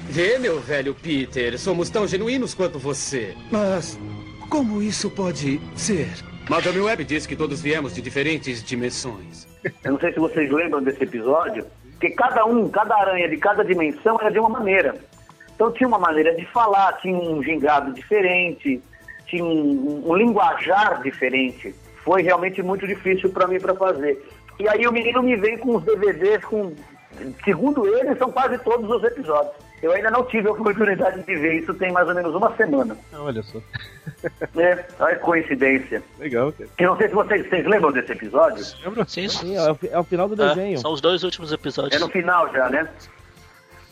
Vê, 0.09 0.39
meu 0.39 0.59
velho 0.61 0.95
Peter, 0.95 1.59
somos 1.59 1.91
tão 1.91 2.07
genuínos 2.07 2.55
quanto 2.55 2.79
você. 2.79 3.35
Mas 3.51 3.99
como 4.49 4.83
isso 4.83 5.11
pode 5.11 5.61
ser? 5.77 6.09
Madame 6.49 6.81
Web 6.81 7.05
diz 7.05 7.27
que 7.27 7.37
todos 7.37 7.61
viemos 7.61 7.95
de 7.95 8.01
diferentes 8.01 8.65
dimensões. 8.65 9.47
Eu 9.85 9.93
não 9.93 10.01
sei 10.01 10.13
se 10.15 10.19
vocês 10.19 10.51
lembram 10.51 10.83
desse 10.83 11.05
episódio, 11.05 11.67
que 12.01 12.09
cada 12.11 12.47
um, 12.47 12.69
cada 12.71 12.97
aranha 12.97 13.29
de 13.29 13.37
cada 13.37 13.63
dimensão 13.63 14.19
era 14.19 14.31
de 14.31 14.39
uma 14.39 14.49
maneira. 14.49 14.95
Então 15.55 15.71
tinha 15.73 15.87
uma 15.87 15.99
maneira 15.99 16.35
de 16.35 16.47
falar, 16.47 16.95
tinha 16.95 17.19
um 17.19 17.43
gingado 17.43 17.93
diferente, 17.93 18.81
tinha 19.27 19.45
um, 19.45 20.09
um 20.09 20.17
linguajar 20.17 21.03
diferente. 21.03 21.75
Foi 22.03 22.23
realmente 22.23 22.63
muito 22.63 22.87
difícil 22.87 23.29
para 23.31 23.47
mim 23.47 23.61
para 23.61 23.75
fazer. 23.75 24.19
E 24.59 24.69
aí 24.69 24.87
o 24.87 24.93
menino 24.93 25.23
me 25.23 25.37
vem 25.37 25.57
com 25.59 25.77
os 25.77 25.85
DVDs 25.85 26.45
com, 26.45 26.73
segundo 27.45 27.87
ele, 27.97 28.15
são 28.17 28.31
quase 28.33 28.59
todos 28.59 28.91
os 28.91 29.03
episódios. 29.05 29.55
Eu 29.81 29.93
ainda 29.93 30.11
não 30.11 30.25
tive 30.25 30.49
a 30.49 30.53
oportunidade 30.53 31.23
de 31.23 31.37
ver 31.37 31.61
isso 31.61 31.73
tem 31.75 31.93
mais 31.93 32.09
ou 32.09 32.15
menos 32.15 32.35
uma 32.35 32.55
semana. 32.57 32.97
Ah, 33.13 33.23
Olha 33.23 33.43
só. 33.43 33.59
É, 34.57 34.85
olha 34.99 35.15
que 35.15 35.21
coincidência. 35.23 36.03
Legal, 36.19 36.51
cara. 36.53 36.69
Eu 36.79 36.89
não 36.89 36.97
sei 36.97 37.09
se 37.09 37.15
vocês, 37.15 37.49
vocês 37.49 37.65
lembram 37.67 37.93
desse 37.93 38.11
episódio. 38.11 38.65
Sim, 39.07 39.29
Sim, 39.29 39.55
é 39.57 39.71
o, 39.71 39.79
é 39.93 39.99
o 39.99 40.03
final 40.03 40.29
do 40.29 40.43
É, 40.43 40.49
desenho. 40.49 40.79
são 40.79 40.93
os 40.93 41.01
dois 41.01 41.23
últimos 41.23 41.53
episódios. 41.53 41.95
É 41.95 42.05
no 42.05 42.11
final 42.11 42.51
já, 42.53 42.69
né? 42.69 42.89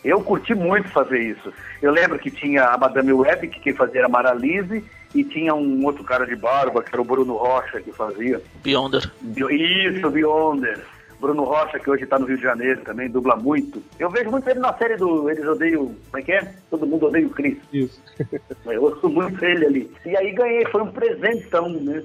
Eu 0.03 0.19
curti 0.21 0.53
muito 0.53 0.89
fazer 0.89 1.19
isso. 1.19 1.53
Eu 1.81 1.91
lembro 1.91 2.19
que 2.19 2.29
tinha 2.29 2.65
a 2.65 2.77
Madame 2.77 3.13
Web, 3.13 3.47
que 3.47 3.59
quem 3.61 3.73
fazia 3.73 3.99
era 4.01 4.07
a 4.07 4.09
Maralise, 4.09 4.83
e 5.13 5.23
tinha 5.23 5.53
um 5.53 5.85
outro 5.85 6.03
cara 6.03 6.25
de 6.25 6.35
barba, 6.35 6.83
que 6.83 6.89
era 6.93 7.01
o 7.01 7.05
Bruno 7.05 7.35
Rocha, 7.35 7.81
que 7.81 7.91
fazia. 7.91 8.41
Beyonder. 8.63 9.11
Isso, 9.49 10.09
Beyonder. 10.09 10.83
Bruno 11.19 11.43
Rocha, 11.43 11.79
que 11.79 11.89
hoje 11.89 12.05
tá 12.05 12.19
no 12.19 12.27
Rio 12.27 12.37
de 12.37 12.43
Janeiro 12.43 12.81
também, 12.81 13.09
dubla 13.09 13.35
muito. 13.35 13.81
Eu 13.97 14.09
vejo 14.09 14.29
muito 14.29 14.47
ele 14.47 14.59
na 14.59 14.73
série 14.73 14.97
do 14.97 15.29
Eles 15.29 15.45
Odeiam. 15.47 15.85
Como 15.85 16.17
é 16.17 16.21
que 16.21 16.31
é? 16.31 16.53
Todo 16.69 16.85
mundo 16.85 17.07
odeia 17.07 17.25
o 17.25 17.31
Chris. 17.31 17.57
Isso. 17.73 17.99
Eu 18.65 18.83
ouço 18.83 19.09
muito 19.09 19.43
ele 19.43 19.65
ali. 19.65 19.91
E 20.05 20.15
aí 20.15 20.31
ganhei, 20.31 20.65
foi 20.67 20.83
um 20.83 20.91
presentão, 20.91 21.69
né? 21.69 22.03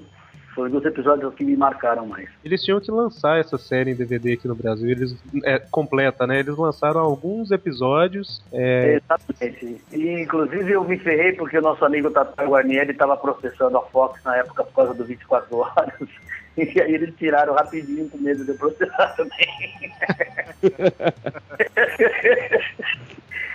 Foi 0.54 0.68
um 0.68 0.72
dos 0.72 0.84
episódios 0.84 1.34
que 1.34 1.44
me 1.44 1.56
marcaram 1.56 2.06
mais. 2.06 2.28
Eles 2.44 2.62
tinham 2.62 2.80
que 2.80 2.90
lançar 2.90 3.40
essa 3.40 3.56
série 3.56 3.92
em 3.92 3.94
DVD 3.94 4.34
aqui 4.34 4.46
no 4.46 4.54
Brasil. 4.54 4.90
Eles 4.90 5.16
é, 5.44 5.58
completa, 5.58 6.26
né? 6.26 6.40
Eles 6.40 6.54
lançaram 6.56 7.00
alguns 7.00 7.50
episódios. 7.50 8.44
É, 8.52 9.00
Exatamente. 9.02 9.80
E, 9.92 10.22
inclusive, 10.22 10.72
eu 10.72 10.84
me 10.84 10.98
ferrei 10.98 11.32
porque 11.32 11.56
o 11.56 11.62
nosso 11.62 11.82
amigo 11.84 12.10
Tata 12.10 12.44
Guarnieri 12.44 12.90
estava 12.90 13.16
processando 13.16 13.78
a 13.78 13.82
Fox 13.82 14.22
na 14.24 14.36
época 14.36 14.64
por 14.64 14.74
causa 14.74 14.94
do 14.94 15.04
24 15.04 15.56
horas. 15.56 15.94
E 16.54 16.82
aí 16.82 16.92
eles 16.92 17.16
tiraram 17.16 17.54
rapidinho 17.54 18.06
com 18.10 18.18
medo 18.18 18.44
de 18.44 18.50
eu 18.50 18.58
processar 18.58 19.16
também. 19.16 19.48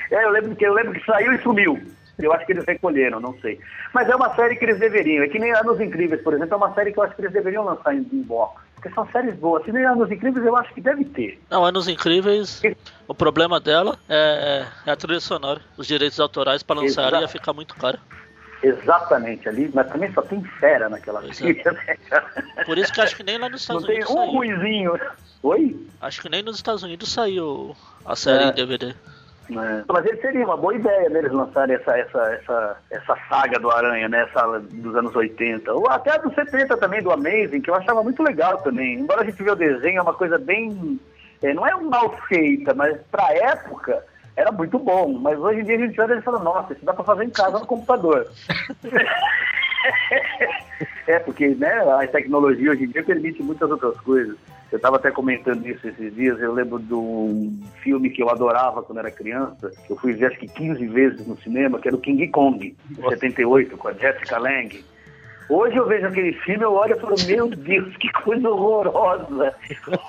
é, 0.10 0.24
eu 0.24 0.32
lembro, 0.32 0.56
que, 0.56 0.66
eu 0.66 0.74
lembro 0.74 0.94
que 0.94 1.06
saiu 1.06 1.32
e 1.34 1.42
sumiu. 1.44 1.80
Eu 2.20 2.34
acho 2.34 2.46
que 2.46 2.52
eles 2.52 2.66
recolheram, 2.66 3.20
não 3.20 3.38
sei. 3.42 3.60
Mas 3.94 4.10
é 4.10 4.16
uma 4.16 4.34
série 4.36 4.56
que 4.56 4.66
eles 4.66 4.80
deveriam. 4.80 5.24
É 5.24 5.28
que 5.28 5.38
nem 5.38 5.52
Anos 5.54 5.80
Incríveis, 5.80 6.22
por 6.24 6.34
exemplo, 6.34 6.54
é 6.56 6.58
uma 6.58 6.74
série 6.74 6.92
que 6.92 6.98
eu 7.00 7.04
acho 7.04 7.16
que 7.16 7.22
eles 7.22 7.32
deveriam 7.34 7.64
lançar 7.64 7.94
em, 7.94 8.00
em 8.12 8.22
box. 8.24 8.62
Porque 8.74 8.90
são 8.92 9.08
séries 9.12 9.36
boas. 9.36 9.64
Se 9.66 9.72
nem 9.72 9.86
Anos 9.86 10.10
Incríveis, 10.12 10.46
eu 10.46 10.56
acho 10.56 10.74
que 10.74 10.82
deve 10.82 11.06
ter. 11.06 11.40
Não, 11.50 11.64
Anos 11.66 11.88
Incríveis, 11.88 12.62
o 13.08 13.14
problema 13.14 13.60
dela 13.60 13.98
é, 14.10 14.66
é 14.86 14.92
a 14.92 14.96
trilha 14.96 15.20
sonora. 15.20 15.62
Os 15.78 15.86
direitos 15.88 16.20
autorais 16.20 16.64
para 16.64 16.80
lançar 16.82 17.08
Exato. 17.08 17.22
ia 17.22 17.28
ficar 17.28 17.54
muito 17.54 17.76
caro. 17.76 17.98
Exatamente 18.64 19.48
ali, 19.48 19.70
mas 19.74 19.88
também 19.88 20.12
só 20.14 20.22
tem 20.24 20.42
fera 20.60 20.90
naquela 20.90 21.22
Pois 21.22 21.38
série. 21.38 21.62
né? 21.64 21.98
Por 22.66 22.78
isso 22.78 22.92
que 22.92 23.02
acho 23.02 23.16
que 23.16 23.24
nem 23.24 23.38
lá 23.38 23.48
nos 23.50 23.62
Estados 23.62 23.84
Não 23.84 23.88
tem 23.88 23.98
Unidos 23.98 24.14
um 24.16 24.18
saiu. 24.18 24.32
ruizinho. 24.32 25.00
Oi? 25.44 25.88
Acho 26.02 26.22
que 26.22 26.30
nem 26.30 26.42
nos 26.42 26.56
Estados 26.56 26.82
Unidos 26.84 27.12
saiu 27.14 27.76
a 28.06 28.16
série 28.16 28.46
É. 28.46 28.48
em 28.48 28.54
DVD. 28.54 28.96
É. 29.50 29.84
Mas 29.88 30.06
ele 30.06 30.22
seria 30.22 30.46
uma 30.46 30.58
boa 30.58 30.76
ideia 30.76 31.10
deles 31.10 31.32
lançarem 31.32 31.76
essa, 31.76 31.98
essa, 31.98 32.20
essa, 32.34 32.78
essa 32.92 33.18
saga 33.30 33.60
do 33.60 33.72
Aranha, 33.72 34.10
né? 34.10 34.28
Essa 34.30 34.60
dos 34.60 34.96
anos 34.96 35.16
80. 35.16 35.74
Ou 35.74 35.90
até 35.90 36.18
dos 36.20 36.34
70 36.34 36.76
também, 36.78 37.02
do 37.02 37.12
Amazing, 37.12 37.62
que 37.62 37.70
eu 37.70 37.76
achava 37.76 38.04
muito 38.04 38.22
legal 38.24 38.58
também. 38.58 39.00
Embora 39.00 39.22
a 39.22 39.26
gente 39.26 39.42
vê 39.42 39.52
o 39.52 39.56
desenho, 39.56 40.00
é 40.00 40.02
uma 40.02 40.14
coisa 40.14 40.38
bem. 40.38 41.00
é, 41.42 41.54
não 41.54 41.66
é 41.66 41.74
mal 41.76 42.18
feita, 42.28 42.74
mas 42.74 42.98
pra 43.10 43.34
época 43.34 44.04
era 44.36 44.52
muito 44.52 44.78
bom. 44.78 45.14
Mas 45.14 45.40
hoje 45.40 45.62
em 45.62 45.64
dia 45.64 45.76
a 45.76 45.80
gente 45.80 46.02
olha 46.02 46.16
e 46.16 46.22
fala, 46.22 46.40
nossa, 46.40 46.74
isso 46.74 46.86
dá 46.86 46.94
pra 46.94 47.04
fazer 47.04 47.24
em 47.24 47.30
casa 47.30 47.60
no 47.60 47.66
computador. 47.66 48.28
é, 51.08 51.20
porque 51.20 51.50
né, 51.50 51.72
a 51.72 52.06
tecnologia 52.08 52.72
hoje 52.72 52.84
em 52.84 52.90
dia 52.90 53.04
permite 53.04 53.42
muitas 53.42 53.70
outras 53.70 53.98
coisas. 54.02 54.36
Eu 54.72 54.78
estava 54.78 54.98
até 54.98 55.12
comentando 55.12 55.66
isso 55.66 55.88
esses 55.88 56.14
dias. 56.14 56.40
Eu 56.42 56.54
lembro 56.54 56.80
de 56.80 56.94
um 56.94 57.58
filme 57.82 58.10
que 58.10 58.22
eu 58.22 58.30
adorava 58.30 58.84
quando 58.84 59.00
era 59.00 59.12
criança. 59.12 59.72
que 59.86 59.92
Eu 59.92 59.98
fui 59.98 60.14
ver 60.14 60.28
acho 60.28 60.40
que 60.40 60.48
15 60.48 60.86
vezes 60.88 61.28
no 61.28 61.38
cinema, 61.38 61.80
que 61.80 61.88
era 61.88 61.96
o 61.96 62.02
King 62.02 62.28
Kong, 62.28 62.76
de 62.90 63.02
78, 63.02 63.78
com 63.78 63.88
a 63.88 63.94
Jessica 63.94 64.38
Lange. 64.38 64.84
Hoje 65.50 65.78
eu 65.78 65.88
vejo 65.88 66.06
aquele 66.06 66.34
filme, 66.34 66.66
eu 66.66 66.74
olho 66.74 66.94
e 66.94 67.00
falo, 67.00 67.16
meu 67.26 67.48
Deus, 67.48 67.96
que 67.98 68.12
coisa 68.12 68.50
horrorosa. 68.50 69.56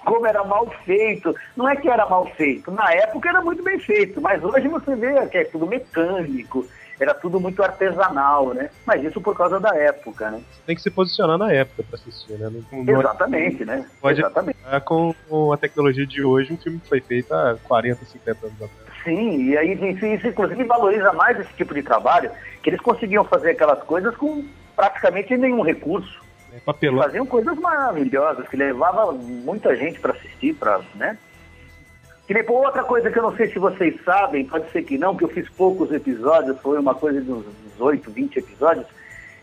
Como 0.04 0.26
era 0.26 0.42
mal 0.42 0.68
feito. 0.84 1.32
Não 1.56 1.68
é 1.68 1.76
que 1.76 1.88
era 1.88 2.06
mal 2.06 2.26
feito, 2.36 2.72
na 2.72 2.92
época 2.92 3.28
era 3.28 3.40
muito 3.40 3.62
bem 3.62 3.78
feito, 3.78 4.20
mas 4.20 4.42
hoje 4.42 4.66
você 4.66 4.96
vê 4.96 5.26
que 5.28 5.38
é 5.38 5.44
tudo 5.44 5.66
mecânico, 5.66 6.66
era 7.00 7.14
tudo 7.14 7.40
muito 7.40 7.62
artesanal, 7.62 8.52
né? 8.52 8.70
Mas 8.86 9.02
isso 9.04 9.20
por 9.20 9.36
causa 9.36 9.60
da 9.60 9.74
época, 9.76 10.30
né? 10.30 10.42
Tem 10.66 10.74
que 10.74 10.82
se 10.82 10.90
posicionar 10.90 11.38
na 11.38 11.52
época 11.52 11.82
pra 11.82 11.96
assistir, 11.96 12.32
né? 12.32 12.50
Não, 12.50 12.84
não 12.84 13.00
Exatamente, 13.00 13.64
né? 13.64 13.86
Pode 14.00 14.20
Exatamente. 14.20 14.58
com, 14.84 15.14
com 15.28 15.52
a 15.52 15.56
tecnologia 15.56 16.06
de 16.06 16.22
hoje, 16.22 16.52
um 16.52 16.56
filme 16.56 16.78
que 16.80 16.88
foi 16.88 17.00
feito 17.00 17.32
há 17.32 17.56
40, 17.64 18.04
50 18.04 18.46
anos 18.46 18.62
atrás. 18.62 18.88
Sim, 19.04 19.50
e 19.50 19.56
aí 19.56 19.72
isso, 19.72 20.04
isso 20.04 20.26
inclusive 20.26 20.64
valoriza 20.64 21.12
mais 21.12 21.38
esse 21.38 21.52
tipo 21.54 21.72
de 21.72 21.82
trabalho, 21.82 22.30
que 22.62 22.70
eles 22.70 22.80
conseguiam 22.80 23.24
fazer 23.24 23.50
aquelas 23.50 23.82
coisas 23.84 24.14
com 24.16 24.44
praticamente 24.74 25.36
nenhum 25.36 25.62
recurso. 25.62 26.22
É 26.52 26.58
papelão. 26.60 27.02
Faziam 27.02 27.26
coisas 27.26 27.56
maravilhosas, 27.58 28.48
que 28.48 28.56
levava 28.56 29.12
muita 29.12 29.76
gente 29.76 30.00
para 30.00 30.12
assistir, 30.12 30.54
para, 30.54 30.80
né? 30.94 31.16
Que 32.28 32.34
depois 32.34 32.66
outra 32.66 32.84
coisa 32.84 33.10
que 33.10 33.18
eu 33.18 33.22
não 33.22 33.34
sei 33.34 33.50
se 33.50 33.58
vocês 33.58 33.98
sabem, 34.04 34.44
pode 34.44 34.70
ser 34.70 34.82
que 34.82 34.98
não, 34.98 35.16
que 35.16 35.24
eu 35.24 35.28
fiz 35.30 35.48
poucos 35.48 35.90
episódios, 35.90 36.60
foi 36.60 36.78
uma 36.78 36.94
coisa 36.94 37.22
de 37.22 37.32
uns 37.32 37.46
18, 37.72 38.10
20 38.10 38.36
episódios. 38.36 38.86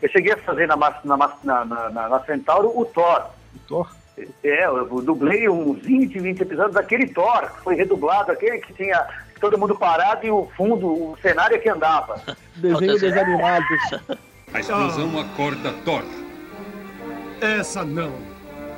Eu 0.04 0.08
cheguei 0.10 0.34
a 0.34 0.38
fazer 0.38 0.68
na, 0.68 0.78
na, 0.78 1.02
na, 1.04 1.66
na, 1.66 1.90
na, 1.90 2.10
na 2.10 2.20
Centauro 2.26 2.72
o 2.80 2.86
Thor. 2.86 3.26
O 3.56 3.60
Thor? 3.68 3.96
É, 4.44 4.68
eu 4.68 5.02
dublei 5.02 5.50
uns 5.50 5.80
20, 5.80 6.20
20 6.20 6.42
episódios 6.42 6.76
daquele 6.76 7.08
Thor, 7.08 7.50
que 7.56 7.64
foi 7.64 7.74
redublado, 7.74 8.32
aquele 8.32 8.60
que 8.60 8.72
tinha 8.72 9.04
todo 9.42 9.58
mundo 9.58 9.76
parado 9.76 10.24
e 10.24 10.30
o 10.30 10.48
fundo, 10.56 10.88
o 10.88 11.18
cenário 11.24 11.56
é 11.56 11.60
que 11.60 11.68
andava. 11.68 12.22
Desenho 12.56 13.00
desanimado. 13.00 13.66
A 14.54 14.60
explosão 14.60 15.20
acorda 15.20 15.74
Thor. 15.84 16.04
Essa 17.42 17.84
não. 17.84 18.14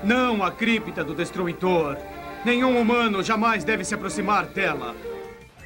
Não 0.01 0.41
a 0.41 0.49
cripta 0.49 1.03
do 1.03 1.13
destruidor. 1.13 1.97
Nenhum 2.45 2.80
humano 2.80 3.22
jamais 3.23 3.64
deve 3.64 3.84
se 3.84 3.93
aproximar 3.93 4.45
dela. 4.47 4.95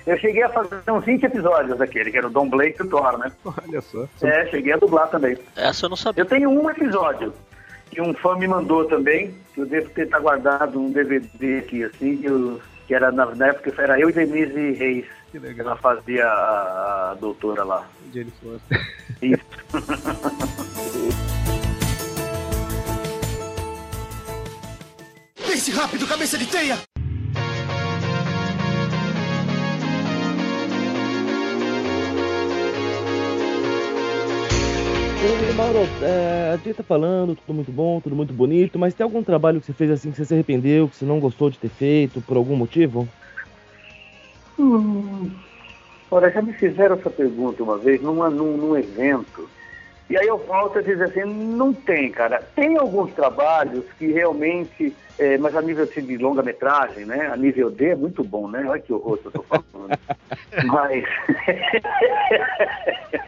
Eu 0.06 0.18
cheguei 0.18 0.42
a 0.42 0.50
fazer 0.50 0.82
uns 0.90 1.06
20 1.06 1.24
episódios 1.26 1.78
daquele, 1.78 2.12
que 2.12 2.18
era 2.18 2.26
o 2.28 2.30
Don 2.32 2.50
Blake 2.50 2.78
e 2.80 2.84
o 2.86 2.90
Thor, 2.90 3.18
né? 3.20 3.32
Olha 3.46 3.82
só. 3.82 4.08
É, 4.24 4.48
cheguei 4.48 4.74
a 4.74 4.78
dublar 4.78 5.08
também. 5.10 5.38
Essa 5.56 5.86
eu 5.86 5.90
não 5.90 5.96
sabia. 5.98 6.22
Eu 6.22 6.26
tenho 6.26 6.50
um 6.50 6.70
episódio 6.70 7.32
que 7.92 8.02
um 8.02 8.14
fã 8.16 8.36
me 8.36 8.48
mandou 8.48 8.86
também, 8.86 9.36
que 9.54 9.62
eu 9.62 9.66
devo 9.66 9.90
ter 9.92 10.08
tá 10.10 10.18
guardado 10.18 10.80
um 10.80 10.90
DVD 10.92 11.60
aqui, 11.60 11.84
assim, 11.84 12.18
que, 12.18 12.26
eu- 12.26 12.60
que 12.88 12.96
era 12.96 13.12
na, 13.12 13.26
na 13.36 13.48
época 13.48 13.74
era 13.82 14.00
eu 14.00 14.10
e 14.10 14.14
Denise 14.14 14.72
Reis. 14.72 15.06
Que 15.32 15.38
legal. 15.40 15.68
Ela 15.68 15.76
fazia 15.78 16.26
a, 16.26 17.12
a 17.12 17.14
doutora 17.20 17.64
lá. 17.64 17.86
Jenny 18.14 18.32
Foster. 18.42 18.82
Isso. 19.22 19.44
Pense 25.62 25.72
rápido, 25.74 26.08
cabeça 26.08 26.40
de 26.40 26.48
teia! 26.48 26.76
Mauro, 35.56 35.88
é, 36.02 36.54
a 36.54 36.58
gente 36.58 36.74
tá 36.74 36.82
falando, 36.82 37.36
tudo 37.36 37.54
muito 37.54 37.72
bom, 37.72 38.02
tudo 38.02 38.16
muito 38.16 38.34
bonito, 38.34 38.80
mas 38.80 38.96
tem 38.96 39.04
algum 39.04 39.22
trabalho 39.22 39.60
que 39.60 39.68
você 39.68 39.74
fez 39.74 39.92
assim 39.92 40.10
que 40.10 40.18
você 40.18 40.26
se 40.26 40.34
arrependeu, 40.34 40.88
que 40.88 40.96
você 40.96 41.06
não 41.06 41.20
gostou 41.20 41.52
de 41.52 41.60
ter 41.60 41.70
feito, 41.70 42.22
por 42.22 42.38
algum 42.38 42.56
motivo? 42.56 43.08
Hum, 44.58 45.30
olha, 46.10 46.32
já 46.32 46.42
me 46.42 46.54
fizeram 46.54 46.96
essa 46.96 47.12
pergunta 47.12 47.62
uma 47.62 47.78
vez 47.78 48.02
numa, 48.02 48.32
num, 48.32 48.58
num 48.58 48.76
evento. 48.76 49.48
E 50.12 50.18
aí 50.18 50.28
eu 50.28 50.38
volto 50.40 50.78
a 50.78 50.82
dizer 50.82 51.06
assim, 51.06 51.24
não 51.24 51.72
tem, 51.72 52.12
cara. 52.12 52.44
Tem 52.54 52.76
alguns 52.76 53.14
trabalhos 53.14 53.86
que 53.98 54.12
realmente, 54.12 54.94
é, 55.18 55.38
mas 55.38 55.56
a 55.56 55.62
nível 55.62 55.86
assim, 55.86 56.02
de 56.02 56.18
longa-metragem, 56.18 57.06
né? 57.06 57.28
A 57.32 57.38
nível 57.38 57.72
D 57.72 57.92
é 57.92 57.96
muito 57.96 58.22
bom, 58.22 58.50
né? 58.50 58.62
Olha 58.68 58.82
que 58.82 58.92
horror 58.92 59.18
que 59.20 59.28
eu 59.28 59.32
tô 59.32 59.44
falando. 59.44 59.98
mas 60.68 61.06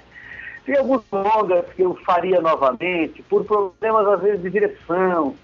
tem 0.65 0.75
alguns 0.75 1.03
longas 1.09 1.65
que 1.73 1.83
eu 1.83 1.95
faria 2.05 2.41
novamente, 2.41 3.23
por 3.23 3.45
problemas 3.45 4.05
às 4.05 4.21
vezes 4.21 4.41
de 4.41 4.49
direção. 4.49 5.35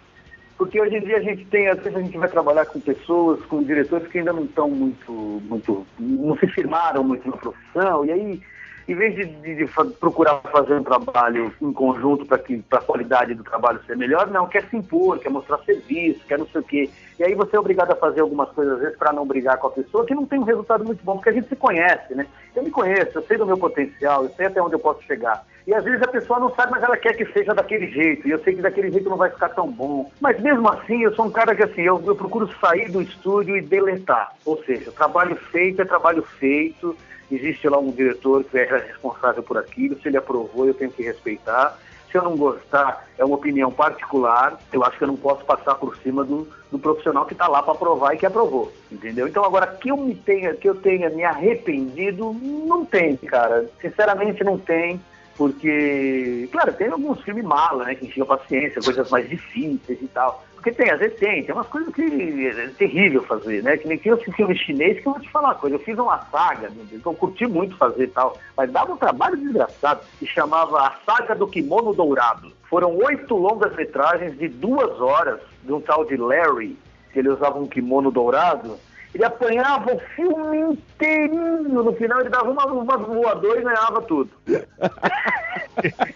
Porque 0.57 0.81
hoje 0.81 0.97
em 0.97 1.05
dia 1.05 1.19
a 1.19 1.21
gente 1.21 1.45
tem, 1.45 1.69
às 1.69 1.79
vezes 1.79 1.95
a 1.95 2.01
gente 2.01 2.17
vai 2.17 2.27
trabalhar 2.27 2.65
com 2.65 2.81
pessoas, 2.81 3.39
com 3.45 3.63
diretores 3.63 4.09
que 4.09 4.17
ainda 4.17 4.33
não 4.33 4.43
estão 4.43 4.69
muito, 4.69 5.09
muito, 5.09 5.87
não 5.97 6.35
se 6.35 6.47
firmaram 6.47 7.01
muito 7.01 7.29
na 7.29 7.37
profissão, 7.37 8.03
e 8.03 8.11
aí, 8.11 8.41
em 8.89 8.95
vez 8.95 9.15
de, 9.15 9.25
de- 9.25 9.55
de 9.55 9.65
procurar 9.99 10.41
fazer 10.51 10.73
um 10.73 10.83
trabalho 10.83 11.53
em 11.61 11.71
conjunto 11.71 12.25
para 12.25 12.39
a 12.79 12.81
qualidade 12.81 13.35
do 13.35 13.43
trabalho 13.43 13.79
ser 13.85 13.95
melhor, 13.95 14.27
não, 14.31 14.47
quer 14.47 14.63
se 14.67 14.75
impor, 14.75 15.19
quer 15.19 15.29
mostrar 15.29 15.59
serviço, 15.59 16.25
quer 16.27 16.39
não 16.39 16.47
sei 16.47 16.61
o 16.61 16.63
quê. 16.63 16.89
E 17.19 17.23
aí 17.23 17.35
você 17.35 17.55
é 17.55 17.59
obrigado 17.59 17.91
a 17.91 17.95
fazer 17.95 18.21
algumas 18.21 18.49
coisas, 18.49 18.75
às 18.75 18.79
vezes, 18.81 18.97
para 18.97 19.13
não 19.13 19.27
brigar 19.27 19.57
com 19.57 19.67
a 19.67 19.71
pessoa, 19.71 20.05
que 20.05 20.15
não 20.15 20.25
tem 20.25 20.39
um 20.39 20.43
resultado 20.43 20.83
muito 20.83 21.03
bom, 21.03 21.15
porque 21.15 21.29
a 21.29 21.33
gente 21.33 21.49
se 21.49 21.55
conhece, 21.55 22.15
né? 22.15 22.25
Eu 22.55 22.63
me 22.63 22.71
conheço, 22.71 23.17
eu 23.17 23.21
sei 23.23 23.37
do 23.37 23.45
meu 23.45 23.57
potencial, 23.57 24.23
eu 24.23 24.29
sei 24.31 24.47
até 24.47 24.61
onde 24.61 24.73
eu 24.73 24.79
posso 24.79 25.03
chegar. 25.03 25.45
E 25.67 25.73
às 25.73 25.83
vezes 25.83 26.01
a 26.01 26.07
pessoa 26.07 26.39
não 26.39 26.49
sabe, 26.55 26.71
mas 26.71 26.81
ela 26.81 26.97
quer 26.97 27.13
que 27.15 27.25
seja 27.31 27.53
daquele 27.53 27.91
jeito. 27.91 28.27
E 28.27 28.31
eu 28.31 28.39
sei 28.39 28.55
que 28.55 28.61
daquele 28.61 28.89
jeito 28.89 29.07
não 29.07 29.17
vai 29.17 29.29
ficar 29.29 29.49
tão 29.49 29.69
bom. 29.69 30.09
Mas 30.19 30.39
mesmo 30.41 30.67
assim, 30.67 31.03
eu 31.03 31.13
sou 31.13 31.25
um 31.25 31.29
cara 31.31 31.53
que 31.53 31.61
assim, 31.61 31.81
eu, 31.81 32.01
eu 32.07 32.15
procuro 32.15 32.49
sair 32.59 32.89
do 32.89 33.01
estúdio 33.01 33.55
e 33.55 33.61
deletar. 33.61 34.33
Ou 34.45 34.57
seja, 34.63 34.91
trabalho 34.91 35.35
feito 35.51 35.79
é 35.81 35.85
trabalho 35.85 36.23
feito. 36.39 36.95
Existe 37.31 37.67
lá 37.69 37.77
um 37.77 37.91
diretor 37.91 38.43
que 38.43 38.57
é 38.57 38.65
responsável 38.65 39.43
por 39.43 39.57
aquilo. 39.57 39.99
Se 40.01 40.07
ele 40.07 40.17
aprovou, 40.17 40.65
eu 40.65 40.73
tenho 40.73 40.91
que 40.91 41.03
respeitar. 41.03 41.77
Se 42.11 42.17
eu 42.17 42.23
não 42.23 42.35
gostar, 42.35 43.07
é 43.17 43.23
uma 43.23 43.35
opinião 43.35 43.71
particular. 43.71 44.59
Eu 44.73 44.83
acho 44.83 44.97
que 44.97 45.03
eu 45.03 45.07
não 45.09 45.15
posso 45.15 45.45
passar 45.45 45.75
por 45.75 45.95
cima 45.97 46.23
do, 46.23 46.47
do 46.71 46.79
profissional 46.79 47.25
que 47.25 47.33
está 47.33 47.47
lá 47.47 47.61
para 47.61 47.73
aprovar 47.73 48.15
e 48.15 48.17
que 48.17 48.25
aprovou, 48.25 48.71
entendeu? 48.91 49.27
Então 49.27 49.43
agora 49.45 49.67
que 49.67 49.89
eu 49.89 49.97
me 49.97 50.15
tenha, 50.15 50.55
que 50.55 50.67
eu 50.67 50.75
tenha 50.75 51.09
me 51.09 51.23
arrependido, 51.23 52.33
não 52.33 52.83
tem, 52.83 53.15
cara. 53.15 53.69
Sinceramente 53.79 54.43
não 54.43 54.57
tem, 54.57 54.99
porque, 55.37 56.49
claro, 56.51 56.73
tem 56.73 56.89
alguns 56.89 57.21
filmes 57.21 57.45
mala, 57.45 57.85
né, 57.85 57.95
que 57.95 58.07
encheu 58.07 58.23
a 58.23 58.37
paciência, 58.37 58.81
coisas 58.81 59.09
mais 59.09 59.29
difíceis 59.29 60.01
e 60.01 60.07
tal. 60.07 60.43
Porque 60.59 60.73
tem, 60.73 60.91
às 60.91 60.99
vezes 60.99 61.17
tem, 61.17 61.41
tem 61.41 61.55
umas 61.55 61.67
coisas 61.67 61.93
que 61.95 62.01
é 62.01 62.67
terrível 62.77 63.23
fazer, 63.23 63.63
né? 63.63 63.77
Que 63.77 63.87
nem 63.87 63.97
tem 63.97 64.11
esse 64.11 64.29
filme 64.33 64.53
chinês 64.57 64.99
que 64.99 65.07
eu 65.07 65.13
vou 65.13 65.21
te 65.21 65.31
falar 65.31 65.49
uma 65.49 65.55
coisa. 65.55 65.77
Eu 65.77 65.79
fiz 65.79 65.97
uma 65.97 66.19
saga, 66.25 66.69
que 66.69 67.01
eu 67.05 67.13
curti 67.13 67.47
muito 67.47 67.77
fazer 67.77 68.03
e 68.03 68.07
tal, 68.07 68.37
mas 68.57 68.69
dava 68.69 68.91
um 68.91 68.97
trabalho 68.97 69.37
desgraçado, 69.37 70.01
que 70.19 70.25
chamava 70.25 70.81
A 70.81 70.95
Saga 71.05 71.33
do 71.33 71.47
Kimono 71.47 71.93
Dourado. 71.93 72.51
Foram 72.69 72.93
oito 72.97 73.37
longas 73.37 73.73
metragens 73.73 74.37
de 74.37 74.49
duas 74.49 74.99
horas 74.99 75.39
de 75.63 75.71
um 75.71 75.79
tal 75.79 76.03
de 76.03 76.17
Larry, 76.17 76.77
que 77.13 77.19
ele 77.19 77.29
usava 77.29 77.57
um 77.57 77.65
kimono 77.65 78.11
dourado. 78.11 78.77
Ele 79.15 79.23
apanhava 79.23 79.95
o 79.95 79.99
filme 79.99 80.59
inteirinho. 80.59 81.83
No 81.83 81.93
final 81.93 82.19
ele 82.19 82.29
dava 82.29 82.51
uma, 82.51 82.65
uma 82.65 82.97
voadora 82.97 83.59
e 83.59 83.63
ganhava 83.63 84.01
tudo. 84.01 84.29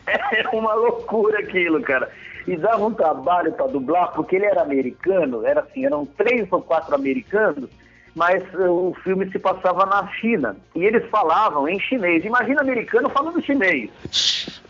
Era 0.05 0.49
uma 0.53 0.73
loucura 0.73 1.39
aquilo, 1.39 1.81
cara. 1.81 2.11
E 2.47 2.57
dava 2.57 2.85
um 2.85 2.93
trabalho 2.93 3.53
para 3.53 3.67
dublar, 3.67 4.11
porque 4.13 4.35
ele 4.35 4.45
era 4.45 4.61
americano, 4.61 5.45
era 5.45 5.61
assim, 5.61 5.85
eram 5.85 6.05
três 6.05 6.47
ou 6.51 6.61
quatro 6.61 6.93
americanos, 6.93 7.69
mas 8.15 8.43
eh, 8.53 8.69
o 8.69 8.93
filme 9.03 9.29
se 9.31 9.39
passava 9.39 9.85
na 9.85 10.07
China. 10.13 10.55
E 10.75 10.83
eles 10.83 11.07
falavam 11.09 11.67
em 11.67 11.79
chinês. 11.79 12.25
Imagina 12.25 12.61
americano 12.61 13.09
falando 13.09 13.41
chinês. 13.41 13.89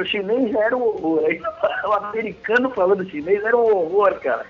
o 0.00 0.04
chinês 0.04 0.52
já 0.52 0.64
era 0.64 0.76
um 0.76 0.82
horror. 0.82 1.28
O 1.84 1.92
americano 1.92 2.70
falando 2.70 3.08
chinês 3.08 3.42
era 3.42 3.56
um 3.56 3.74
horror, 3.74 4.20
cara. 4.20 4.44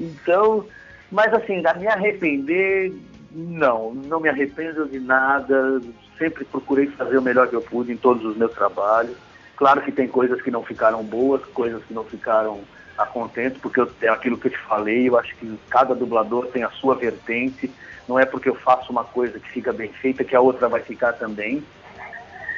Então, 0.00 0.64
mas 1.10 1.32
assim, 1.34 1.62
a 1.66 1.74
me 1.74 1.86
arrepender, 1.86 2.94
não, 3.32 3.92
não 3.92 4.20
me 4.20 4.28
arrependo 4.28 4.88
de 4.88 4.98
nada. 4.98 5.80
Sempre 6.16 6.44
procurei 6.44 6.86
fazer 6.88 7.18
o 7.18 7.22
melhor 7.22 7.48
que 7.48 7.54
eu 7.54 7.62
pude 7.62 7.92
em 7.92 7.96
todos 7.96 8.24
os 8.24 8.36
meus 8.36 8.52
trabalhos. 8.52 9.16
Claro 9.58 9.82
que 9.82 9.90
tem 9.90 10.06
coisas 10.06 10.40
que 10.40 10.52
não 10.52 10.62
ficaram 10.62 11.02
boas, 11.02 11.44
coisas 11.46 11.82
que 11.82 11.92
não 11.92 12.04
ficaram 12.04 12.60
a 12.96 13.04
contento, 13.04 13.58
porque 13.58 13.80
eu, 13.80 13.90
é 14.00 14.08
aquilo 14.08 14.38
que 14.38 14.46
eu 14.46 14.52
te 14.52 14.58
falei, 14.58 15.08
eu 15.08 15.18
acho 15.18 15.34
que 15.34 15.58
cada 15.68 15.96
dublador 15.96 16.46
tem 16.46 16.62
a 16.62 16.70
sua 16.70 16.94
vertente. 16.94 17.68
Não 18.06 18.20
é 18.20 18.24
porque 18.24 18.48
eu 18.48 18.54
faço 18.54 18.92
uma 18.92 19.02
coisa 19.02 19.40
que 19.40 19.50
fica 19.50 19.72
bem 19.72 19.92
feita 19.92 20.22
que 20.22 20.36
a 20.36 20.40
outra 20.40 20.68
vai 20.68 20.80
ficar 20.80 21.14
também. 21.14 21.64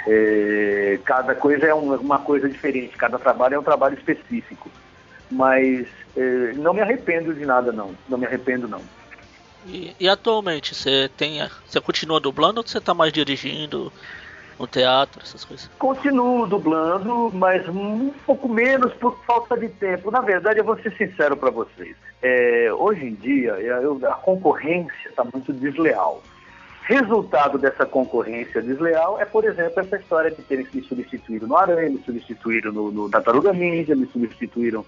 É, 0.07 0.99
cada 1.03 1.35
coisa 1.35 1.65
é 1.65 1.73
uma, 1.73 1.97
uma 1.97 2.19
coisa 2.19 2.47
diferente, 2.47 2.99
cada 2.99 3.19
trabalho 3.19 3.55
é 3.55 3.59
um 3.59 3.63
trabalho 3.63 3.97
específico. 3.97 4.71
Mas 5.31 5.87
é, 6.15 6.53
não 6.57 6.75
me 6.75 6.83
arrependo 6.83 7.33
de 7.33 7.47
nada, 7.47 7.73
não. 7.73 7.95
Não 8.11 8.19
me 8.19 8.27
arrependo, 8.27 8.69
não. 8.69 8.83
E, 9.67 9.97
e 9.99 10.07
atualmente, 10.07 10.75
você 10.75 11.11
tem. 11.17 11.41
Você 11.67 11.81
continua 11.81 12.21
dublando 12.21 12.61
ou 12.61 12.67
você 12.67 12.79
tá 12.79 12.93
mais 12.93 13.11
dirigindo 13.11 13.91
no 14.61 14.67
teatro, 14.67 15.23
essas 15.25 15.45
coisas? 15.45 15.71
Continuo 15.79 16.47
dublando, 16.47 17.31
mas 17.33 17.67
um 17.69 18.13
pouco 18.27 18.47
menos 18.49 18.93
por 18.95 19.19
falta 19.25 19.57
de 19.57 19.69
tempo. 19.71 20.11
Na 20.11 20.21
verdade, 20.21 20.61
eu 20.61 20.65
vou 20.65 20.77
ser 20.79 20.93
sincero 20.97 21.35
para 21.37 21.51
vocês. 21.51 21.97
É, 22.23 22.71
hoje 22.73 23.07
em 23.07 23.15
dia, 23.15 23.53
eu- 23.53 23.99
a 24.07 24.13
concorrência 24.15 25.09
está 25.09 25.25
muito 25.25 25.53
desleal. 25.53 26.23
Resultado 26.83 27.57
dessa 27.57 27.87
concorrência 27.87 28.61
desleal 28.61 29.19
é, 29.21 29.25
por 29.25 29.45
exemplo, 29.45 29.81
essa 29.81 29.97
história 29.97 30.31
de 30.31 30.43
terem 30.43 30.67
me 30.75 30.83
substituído 30.83 31.47
no 31.47 31.57
Aranha, 31.57 31.89
me 31.91 32.03
substituíram 32.05 32.73
no, 32.73 32.91
no 32.91 33.09
Tartaruga 33.09 33.53
Ninja, 33.53 33.95
me 33.95 34.07
substituíram 34.07 34.85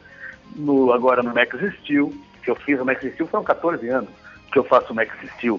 no, 0.56 0.92
agora 0.92 1.22
no 1.22 1.32
Max 1.32 1.56
Steel, 1.80 2.12
que 2.42 2.50
eu 2.50 2.56
fiz 2.56 2.78
o 2.80 2.84
Max 2.84 3.00
Steel 3.00 3.26
foram 3.28 3.44
14 3.44 3.88
anos 3.88 4.10
que 4.52 4.58
eu 4.58 4.64
faço 4.64 4.92
o 4.92 4.96
Max 4.96 5.10
Steel. 5.36 5.58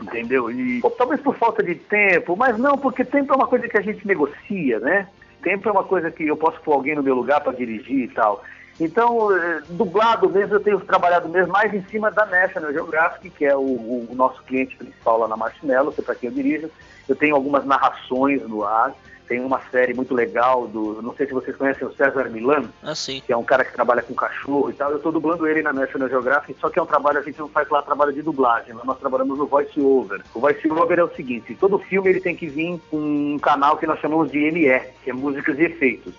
Entendeu? 0.00 0.50
E 0.50 0.80
talvez 0.96 1.20
por 1.20 1.36
falta 1.36 1.62
de 1.62 1.74
tempo, 1.74 2.36
mas 2.36 2.58
não, 2.58 2.76
porque 2.76 3.04
tempo 3.04 3.32
é 3.32 3.36
uma 3.36 3.46
coisa 3.46 3.68
que 3.68 3.76
a 3.76 3.82
gente 3.82 4.06
negocia, 4.06 4.78
né? 4.80 5.08
Tempo 5.42 5.68
é 5.68 5.72
uma 5.72 5.84
coisa 5.84 6.10
que 6.10 6.26
eu 6.26 6.36
posso 6.36 6.60
pôr 6.60 6.72
alguém 6.72 6.94
no 6.94 7.02
meu 7.02 7.14
lugar 7.14 7.40
para 7.40 7.52
dirigir 7.52 8.04
e 8.04 8.08
tal. 8.08 8.42
Então, 8.78 9.34
eh, 9.34 9.62
dublado 9.70 10.28
mesmo, 10.28 10.54
eu 10.54 10.60
tenho 10.60 10.80
trabalhado 10.80 11.28
mesmo 11.28 11.52
mais 11.52 11.72
em 11.72 11.82
cima 11.84 12.10
da 12.10 12.26
National 12.26 12.72
Geographic, 12.72 13.30
que 13.30 13.44
é 13.44 13.56
o, 13.56 13.60
o 13.60 14.08
nosso 14.14 14.42
cliente 14.42 14.76
principal 14.76 15.18
lá 15.18 15.28
na 15.28 15.36
Marshmallow, 15.36 15.92
que 15.92 16.00
é 16.00 16.04
para 16.04 16.14
quem 16.14 16.28
eu 16.28 16.34
dirijo. 16.34 16.70
Eu 17.08 17.16
tenho 17.16 17.34
algumas 17.34 17.64
narrações 17.64 18.42
no 18.42 18.64
ar. 18.64 18.94
Tem 19.28 19.40
uma 19.40 19.60
série 19.70 19.92
muito 19.92 20.14
legal 20.14 20.68
do. 20.68 21.02
Não 21.02 21.14
sei 21.14 21.26
se 21.26 21.32
vocês 21.32 21.56
conhecem 21.56 21.86
o 21.86 21.92
César 21.94 22.30
Milan. 22.30 22.64
Ah, 22.82 22.94
sim. 22.94 23.20
Que 23.26 23.32
é 23.32 23.36
um 23.36 23.42
cara 23.42 23.64
que 23.64 23.72
trabalha 23.72 24.02
com 24.02 24.14
cachorro 24.14 24.70
e 24.70 24.72
tal. 24.72 24.90
Eu 24.90 24.98
estou 24.98 25.10
dublando 25.10 25.46
ele 25.48 25.62
na 25.62 25.72
National 25.72 26.08
Geographic, 26.08 26.58
só 26.60 26.70
que 26.70 26.78
é 26.78 26.82
um 26.82 26.86
trabalho, 26.86 27.18
a 27.18 27.22
gente 27.22 27.38
não 27.38 27.48
faz 27.48 27.68
lá 27.68 27.82
trabalho 27.82 28.12
de 28.12 28.22
dublagem, 28.22 28.74
nós 28.84 28.98
trabalhamos 28.98 29.36
no 29.38 29.46
voice 29.46 29.80
over. 29.80 30.22
O 30.32 30.40
voice 30.40 30.70
over 30.70 30.98
é 30.98 31.04
o 31.04 31.14
seguinte: 31.14 31.56
todo 31.58 31.78
filme 31.78 32.10
ele 32.10 32.20
tem 32.20 32.36
que 32.36 32.46
vir 32.46 32.80
com 32.90 32.98
um 32.98 33.38
canal 33.38 33.76
que 33.76 33.86
nós 33.86 33.98
chamamos 33.98 34.30
de 34.30 34.38
ME, 34.50 34.80
que 35.02 35.10
é 35.10 35.12
músicas 35.12 35.58
e 35.58 35.64
efeitos. 35.64 36.14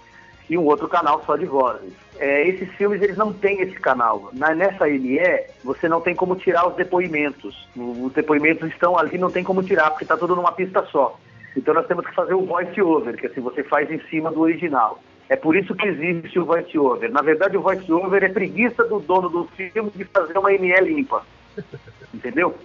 E 0.49 0.57
um 0.57 0.65
outro 0.65 0.87
canal 0.87 1.23
só 1.25 1.35
de 1.35 1.45
vozes. 1.45 1.93
É, 2.19 2.47
esses 2.47 2.69
filmes 2.75 3.01
eles 3.01 3.17
não 3.17 3.33
têm 3.33 3.61
esse 3.61 3.75
canal. 3.75 4.29
Na, 4.33 4.55
nessa 4.55 4.85
ME, 4.85 5.19
você 5.63 5.87
não 5.87 6.01
tem 6.01 6.15
como 6.15 6.35
tirar 6.35 6.67
os 6.67 6.75
depoimentos. 6.75 7.67
Os 7.75 8.13
depoimentos 8.13 8.69
estão 8.69 8.97
ali, 8.97 9.17
não 9.17 9.29
tem 9.29 9.43
como 9.43 9.61
tirar, 9.61 9.91
porque 9.91 10.03
está 10.03 10.17
tudo 10.17 10.35
numa 10.35 10.51
pista 10.51 10.85
só. 10.91 11.17
Então 11.57 11.73
nós 11.73 11.87
temos 11.87 12.05
que 12.05 12.13
fazer 12.13 12.35
o 12.35 12.45
voice 12.45 12.79
over, 12.79 13.17
que 13.17 13.25
assim 13.25 13.41
você 13.41 13.63
faz 13.63 13.89
em 13.89 13.99
cima 14.09 14.31
do 14.31 14.41
original. 14.41 15.01
É 15.27 15.35
por 15.35 15.55
isso 15.55 15.75
que 15.75 15.87
existe 15.87 16.39
o 16.39 16.45
voice 16.45 16.77
over. 16.77 17.11
Na 17.11 17.21
verdade, 17.21 17.57
o 17.57 17.61
voice 17.61 17.91
over 17.91 18.23
é 18.23 18.29
preguiça 18.29 18.83
do 18.83 18.99
dono 18.99 19.27
do 19.27 19.45
filme 19.45 19.91
de 19.93 20.05
fazer 20.05 20.37
uma 20.37 20.51
ME 20.51 20.79
limpa. 20.81 21.25
Entendeu? 22.13 22.55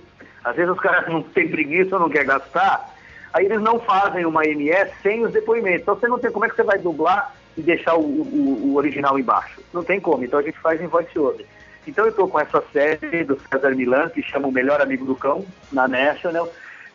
Às 0.45 0.57
vezes 0.57 0.71
os 0.71 0.79
caras 0.79 1.09
não 1.09 1.23
têm 1.23 1.49
preguiça 1.49 1.97
ou 1.97 2.03
não 2.03 2.11
querem 2.11 2.27
gastar, 2.27 2.95
aí 3.33 3.47
eles 3.47 3.61
não 3.63 3.81
fazem 3.81 4.27
uma 4.27 4.43
ME 4.43 4.71
sem 5.03 5.25
os 5.25 5.33
depoimentos. 5.33 5.83
Então 5.83 5.97
você 5.97 6.07
não 6.07 6.19
tem 6.19 6.31
como 6.31 6.45
é 6.45 6.51
que 6.51 6.57
você 6.57 6.63
vai 6.63 6.79
dublar 6.79 7.35
e 7.57 7.63
deixar 7.63 7.97
o, 7.97 8.03
o, 8.03 8.73
o 8.73 8.77
original 8.77 9.19
embaixo. 9.19 9.61
Não 9.73 9.83
tem 9.83 9.99
como. 9.99 10.23
Então 10.23 10.39
a 10.39 10.43
gente 10.43 10.59
faz 10.59 10.81
em 10.81 10.87
voice 10.87 11.19
over. 11.19 11.47
Então 11.87 12.05
eu 12.05 12.11
estou 12.11 12.29
com 12.29 12.39
essa 12.39 12.63
série 12.73 13.25
do 13.25 13.41
César 13.41 13.75
Milan, 13.75 14.11
que 14.11 14.23
chama 14.23 14.49
O 14.49 14.53
Melhor 14.53 14.81
Amigo 14.81 15.07
do 15.07 15.17
Cão, 15.17 15.45
na 15.73 15.89
National. 15.89 16.49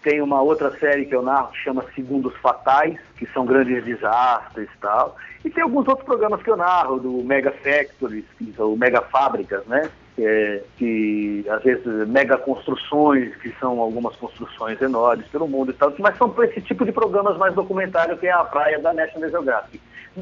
Tem 0.07 0.21
uma 0.21 0.41
outra 0.41 0.71
série 0.79 1.05
que 1.05 1.13
eu 1.13 1.21
narro 1.21 1.51
que 1.51 1.57
chama 1.57 1.83
Segundos 1.93 2.33
Fatais, 2.37 2.97
que 3.17 3.25
são 3.33 3.45
grandes 3.45 3.83
desastres 3.83 4.69
e 4.73 4.77
tal. 4.79 5.17
E 5.43 5.49
tem 5.49 5.61
alguns 5.61 5.85
outros 5.85 6.05
programas 6.05 6.41
que 6.41 6.49
eu 6.49 6.55
narro, 6.55 6.97
do 6.97 7.21
Mega 7.25 7.51
Factories, 7.51 8.23
são 8.55 8.77
Mega 8.77 9.01
Fábricas, 9.01 9.65
né? 9.65 9.89
É, 10.17 10.63
que 10.77 11.45
às 11.49 11.61
vezes 11.61 12.07
mega 12.07 12.37
construções, 12.37 13.35
que 13.35 13.53
são 13.59 13.81
algumas 13.81 14.15
construções 14.15 14.81
enormes 14.81 15.27
pelo 15.27 15.45
mundo 15.45 15.71
e 15.71 15.73
tal, 15.73 15.93
mas 15.99 16.17
são 16.17 16.33
esse 16.41 16.61
tipo 16.61 16.85
de 16.85 16.93
programas 16.93 17.35
mais 17.35 17.53
documentário 17.53 18.17
que 18.17 18.27
é 18.27 18.31
a 18.31 18.45
praia 18.45 18.79
da 18.79 18.93
National 18.93 19.29
Geographic. 19.29 19.81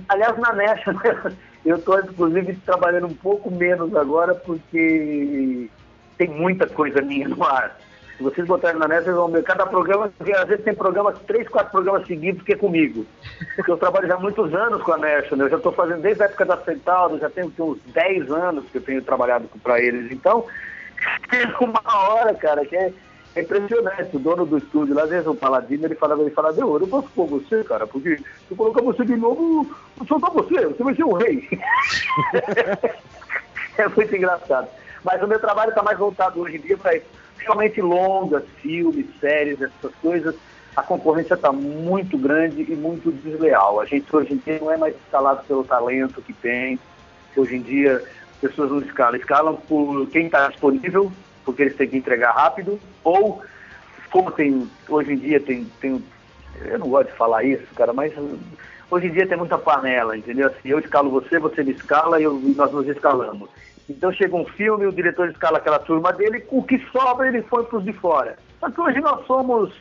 Aliás, 0.09 0.35
na 0.39 0.51
National, 0.51 1.03
eu 1.63 1.75
estou 1.75 1.99
inclusive 1.99 2.55
trabalhando 2.65 3.05
um 3.05 3.13
pouco 3.13 3.51
menos 3.51 3.95
agora 3.95 4.33
porque 4.33 5.69
tem 6.17 6.27
muita 6.27 6.65
coisa 6.65 7.03
minha 7.03 7.29
no 7.29 7.43
ar. 7.43 7.77
Se 8.17 8.23
vocês 8.23 8.47
botarem 8.47 8.79
na 8.79 8.87
net, 8.87 9.03
vocês 9.03 9.15
vão 9.15 9.27
ver 9.27 9.43
cada 9.43 9.65
programa, 9.65 10.09
às 10.19 10.47
vezes 10.47 10.63
tem 10.63 10.73
programas, 10.73 11.19
três, 11.27 11.49
quatro 11.49 11.71
programas 11.71 12.07
seguidos 12.07 12.41
que 12.43 12.53
é 12.53 12.55
comigo. 12.55 13.05
Porque 13.55 13.69
eu 13.69 13.77
trabalho 13.77 14.07
já 14.07 14.15
há 14.15 14.19
muitos 14.19 14.53
anos 14.53 14.81
com 14.83 14.93
a 14.93 14.97
National, 14.97 15.47
eu 15.47 15.51
já 15.51 15.57
estou 15.57 15.73
fazendo 15.73 16.01
desde 16.01 16.23
a 16.23 16.27
época 16.27 16.45
da 16.45 16.57
Central, 16.63 17.19
já 17.19 17.29
tenho 17.29 17.51
uns 17.59 17.77
10 17.87 18.31
anos 18.31 18.63
que 18.71 18.77
eu 18.77 18.81
tenho 18.81 19.01
trabalhado 19.01 19.49
para 19.61 19.81
eles. 19.81 20.13
Então, 20.13 20.45
tem 21.29 21.45
uma 21.59 22.09
hora, 22.09 22.33
cara, 22.35 22.65
que 22.65 22.77
é, 22.77 22.93
é 23.35 23.41
impressionante. 23.41 24.15
O 24.15 24.19
dono 24.19 24.45
do 24.45 24.59
estúdio, 24.59 24.95
lá, 24.95 25.03
às 25.03 25.09
vezes 25.09 25.27
o 25.27 25.35
Paladino, 25.35 25.85
ele 25.85 25.95
fala, 25.95 26.17
ele 26.21 26.31
fala, 26.31 26.53
Deu, 26.53 26.73
eu 26.73 26.79
não 26.79 26.87
posso 26.87 27.09
pôr 27.09 27.27
você, 27.27 27.65
cara, 27.65 27.85
porque 27.85 28.15
se 28.15 28.23
eu 28.49 28.55
colocar 28.55 28.81
você 28.81 29.03
de 29.03 29.17
novo, 29.17 29.69
eu 29.99 30.07
sou 30.07 30.19
você, 30.19 30.67
você 30.67 30.83
vai 30.83 30.95
ser 30.95 31.03
o 31.03 31.11
rei. 31.11 31.49
é 33.77 33.89
muito 33.89 34.15
engraçado. 34.15 34.69
Mas 35.03 35.21
o 35.21 35.27
meu 35.27 35.39
trabalho 35.39 35.71
está 35.71 35.83
mais 35.83 35.97
voltado 35.97 36.39
hoje 36.39 36.55
em 36.55 36.61
dia 36.61 36.77
para 36.77 36.95
isso 36.95 37.24
realmente 37.37 37.81
longas, 37.81 38.43
filmes, 38.61 39.05
séries, 39.19 39.61
essas 39.61 39.93
coisas, 40.01 40.35
a 40.75 40.83
concorrência 40.83 41.35
está 41.35 41.51
muito 41.51 42.17
grande 42.17 42.65
e 42.69 42.75
muito 42.75 43.11
desleal. 43.11 43.79
A 43.79 43.85
gente 43.85 44.13
hoje 44.13 44.33
em 44.33 44.37
dia 44.37 44.59
não 44.59 44.71
é 44.71 44.77
mais 44.77 44.95
escalado 44.95 45.43
pelo 45.45 45.63
talento 45.63 46.21
que 46.21 46.33
tem. 46.33 46.79
Hoje 47.35 47.55
em 47.55 47.61
dia 47.61 48.03
as 48.33 48.49
pessoas 48.49 48.71
não 48.71 48.79
escalam, 48.79 49.15
escalam 49.15 49.55
por 49.55 50.07
quem 50.09 50.25
está 50.25 50.47
disponível, 50.49 51.11
porque 51.43 51.61
eles 51.63 51.75
têm 51.75 51.87
que 51.87 51.97
entregar 51.97 52.31
rápido, 52.31 52.79
ou 53.03 53.41
como 54.11 54.31
tem, 54.31 54.69
hoje 54.87 55.13
em 55.13 55.17
dia 55.17 55.39
tem, 55.39 55.65
tem. 55.79 56.03
Eu 56.61 56.79
não 56.79 56.89
gosto 56.89 57.09
de 57.11 57.17
falar 57.17 57.43
isso, 57.43 57.65
cara, 57.75 57.91
mas 57.91 58.13
hoje 58.89 59.07
em 59.07 59.11
dia 59.11 59.27
tem 59.27 59.37
muita 59.37 59.57
panela, 59.57 60.17
entendeu? 60.17 60.47
Assim, 60.47 60.69
eu 60.69 60.79
escalo 60.79 61.09
você, 61.09 61.37
você 61.37 61.63
me 61.63 61.71
escala 61.71 62.21
e 62.21 62.25
nós 62.25 62.71
nos 62.71 62.87
escalamos. 62.87 63.49
Então 63.89 64.11
chega 64.11 64.35
um 64.35 64.45
filme, 64.45 64.85
o 64.85 64.91
diretor 64.91 65.29
escala 65.29 65.57
aquela 65.57 65.79
turma 65.79 66.11
dele, 66.11 66.43
o 66.49 66.63
que 66.63 66.79
sobra 66.91 67.27
ele 67.27 67.41
foi 67.43 67.63
para 67.65 67.77
os 67.77 67.85
de 67.85 67.93
fora. 67.93 68.37
Só 68.59 68.69
que 68.71 68.81
hoje 68.81 68.99
nós 68.99 69.25
somos, 69.27 69.71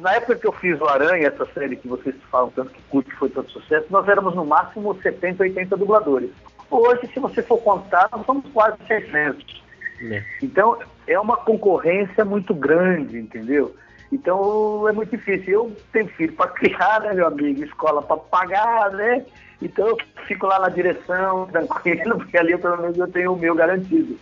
na 0.00 0.14
época 0.14 0.36
que 0.36 0.46
eu 0.46 0.52
fiz 0.52 0.80
o 0.80 0.86
Aranha, 0.86 1.28
essa 1.28 1.46
série 1.54 1.76
que 1.76 1.86
vocês 1.86 2.14
falam 2.30 2.50
tanto 2.50 2.70
que 2.70 2.82
curte, 2.82 3.12
foi 3.12 3.30
tanto 3.30 3.50
sucesso, 3.50 3.86
nós 3.90 4.08
éramos 4.08 4.34
no 4.34 4.44
máximo 4.44 4.98
70, 5.00 5.42
80 5.42 5.76
dubladores. 5.76 6.30
Hoje, 6.70 7.08
se 7.12 7.20
você 7.20 7.42
for 7.42 7.58
contar, 7.58 8.08
nós 8.10 8.24
somos 8.26 8.44
quase 8.52 8.78
600. 8.86 9.62
É. 10.10 10.24
Então, 10.42 10.78
é 11.06 11.18
uma 11.20 11.36
concorrência 11.36 12.24
muito 12.24 12.54
grande, 12.54 13.18
entendeu? 13.18 13.74
Então, 14.10 14.88
é 14.88 14.92
muito 14.92 15.10
difícil. 15.10 15.52
Eu 15.52 15.76
tenho 15.92 16.08
filho 16.08 16.32
para 16.32 16.50
criar, 16.50 17.00
né, 17.00 17.14
meu 17.14 17.26
amigo? 17.26 17.62
Escola 17.62 18.02
para 18.02 18.16
pagar, 18.16 18.90
né? 18.92 19.24
Então 19.62 19.88
eu 19.88 19.96
fico 20.26 20.46
lá 20.46 20.58
na 20.58 20.68
direção, 20.68 21.46
tranquilo, 21.52 22.18
porque 22.18 22.36
ali 22.36 22.56
pelo 22.58 22.78
menos 22.78 22.98
eu 22.98 23.08
tenho 23.08 23.32
o 23.32 23.38
meu 23.38 23.54
garantido. 23.54 24.18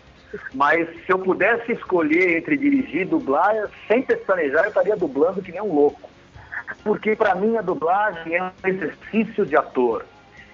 Mas 0.55 0.89
se 1.05 1.11
eu 1.11 1.19
pudesse 1.19 1.73
escolher 1.73 2.39
entre 2.39 2.57
dirigir 2.57 3.03
e 3.03 3.05
dublar, 3.05 3.69
sem 3.89 4.03
pestanejar, 4.03 4.65
eu 4.65 4.69
estaria 4.69 4.97
dublando 4.97 5.43
que 5.43 5.51
nem 5.51 5.61
um 5.61 5.75
louco. 5.75 6.09
Porque 6.85 7.17
para 7.17 7.35
mim 7.35 7.57
a 7.57 7.63
dublagem 7.63 8.37
é 8.37 8.43
um 8.45 8.69
exercício 8.69 9.45
de 9.45 9.57
ator. 9.57 10.05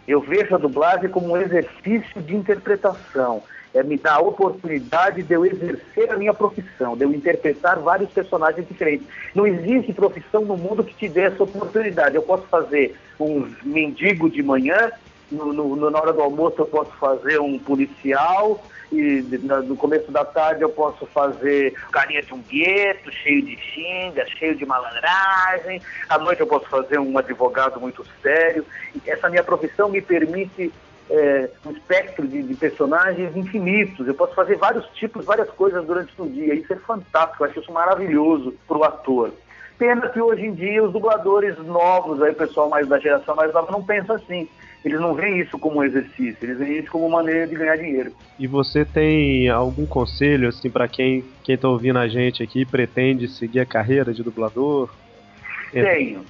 Eu 0.09 0.21
vejo 0.21 0.55
a 0.55 0.59
dublagem 0.59 1.11
como 1.11 1.33
um 1.33 1.37
exercício 1.37 2.23
de 2.23 2.35
interpretação 2.35 3.43
é 3.77 3.83
me 3.83 3.97
dar 3.97 4.15
a 4.15 4.21
oportunidade 4.21 5.23
de 5.23 5.35
eu 5.35 5.45
exercer 5.45 6.11
a 6.11 6.17
minha 6.17 6.33
profissão, 6.33 6.97
de 6.97 7.05
eu 7.05 7.13
interpretar 7.13 7.79
vários 7.79 8.11
personagens 8.11 8.67
diferentes. 8.67 9.07
Não 9.35 9.47
existe 9.47 9.93
profissão 9.93 10.43
no 10.43 10.57
mundo 10.57 10.85
que 10.85 10.95
te 10.95 11.09
dê 11.09 11.23
essa 11.23 11.43
oportunidade. 11.43 12.17
Eu 12.17 12.23
posso 12.23 12.47
fazer 12.47 12.97
um 13.19 13.47
mendigo 13.63 14.31
de 14.31 14.43
manhã, 14.43 14.91
no, 15.31 15.53
no, 15.53 15.91
na 15.91 15.99
hora 15.99 16.13
do 16.13 16.21
almoço 16.21 16.57
eu 16.59 16.67
posso 16.67 16.93
fazer 16.93 17.41
um 17.41 17.59
policial, 17.59 18.63
e 18.93 19.25
no 19.67 19.77
começo 19.77 20.13
da 20.13 20.25
tarde 20.25 20.63
eu 20.63 20.69
posso 20.69 21.07
fazer 21.07 21.75
carinha 21.91 22.23
de 22.23 22.33
um 22.33 22.41
gueto, 22.41 23.11
cheio 23.11 23.43
de 23.43 23.57
xinga, 23.57 24.25
cheio 24.39 24.55
de 24.55 24.65
malandragem. 24.65 25.83
À 26.09 26.19
noite 26.19 26.41
eu 26.41 26.47
posso 26.47 26.69
fazer 26.69 26.99
um 27.01 27.19
advogado 27.19 27.81
muito 27.81 28.07
sério. 28.23 28.65
Essa 29.05 29.29
minha 29.29 29.43
profissão 29.43 29.89
me 29.89 30.01
permite 30.01 30.73
é, 31.11 31.49
um 31.65 31.71
espectro 31.71 32.27
de, 32.27 32.43
de, 32.43 32.55
personagens 32.55 33.37
infinitos. 33.37 34.07
Eu 34.07 34.15
posso 34.15 34.35
fazer 34.35 34.57
vários 34.57 34.87
tipos, 34.95 35.25
várias 35.25 35.49
coisas 35.51 35.85
durante 35.87 36.13
o 36.19 36.29
dia. 36.29 36.55
Isso 36.55 36.73
é 36.73 36.77
fantástico, 36.77 37.45
eu 37.45 37.49
acho 37.49 37.61
isso 37.61 37.73
maravilhoso 37.73 38.55
para 38.67 38.79
o 38.79 38.85
ator. 38.85 39.33
Pena 39.79 40.09
que 40.09 40.21
hoje 40.21 40.47
em 40.47 40.55
dia 40.55 40.83
os 40.83 40.93
dubladores 40.93 41.57
novos, 41.59 42.23
aí, 42.23 42.33
o 42.33 42.35
pessoal 42.35 42.69
mais 42.69 42.89
da 42.89 42.99
geração 42.99 43.37
mais 43.37 43.53
nova, 43.53 43.71
não 43.71 43.83
pensa 43.83 44.15
assim. 44.15 44.49
Eles 44.85 45.01
não 45.01 45.15
veem 45.15 45.41
isso 45.41 45.59
como 45.59 45.81
um 45.81 45.85
exercício, 45.85 46.39
eles 46.43 46.59
veem 46.59 46.79
isso 46.79 46.91
como 46.93 47.07
uma 47.07 47.19
maneira 47.19 47.47
de 47.47 47.57
ganhar 47.57 47.77
dinheiro. 47.77 48.13
E 48.39 48.47
você 48.47 48.85
tem 48.85 49.49
algum 49.49 49.85
conselho 49.85 50.49
assim 50.49 50.71
para 50.71 50.87
quem 50.87 51.25
quem 51.43 51.57
está 51.57 51.69
ouvindo 51.69 51.99
a 51.99 52.07
gente 52.07 52.43
aqui 52.43 52.65
pretende 52.65 53.27
seguir 53.27 53.61
a 53.61 53.67
carreira 53.67 54.15
de 54.15 54.23
dublador? 54.23 54.89
Tenho. 55.73 56.25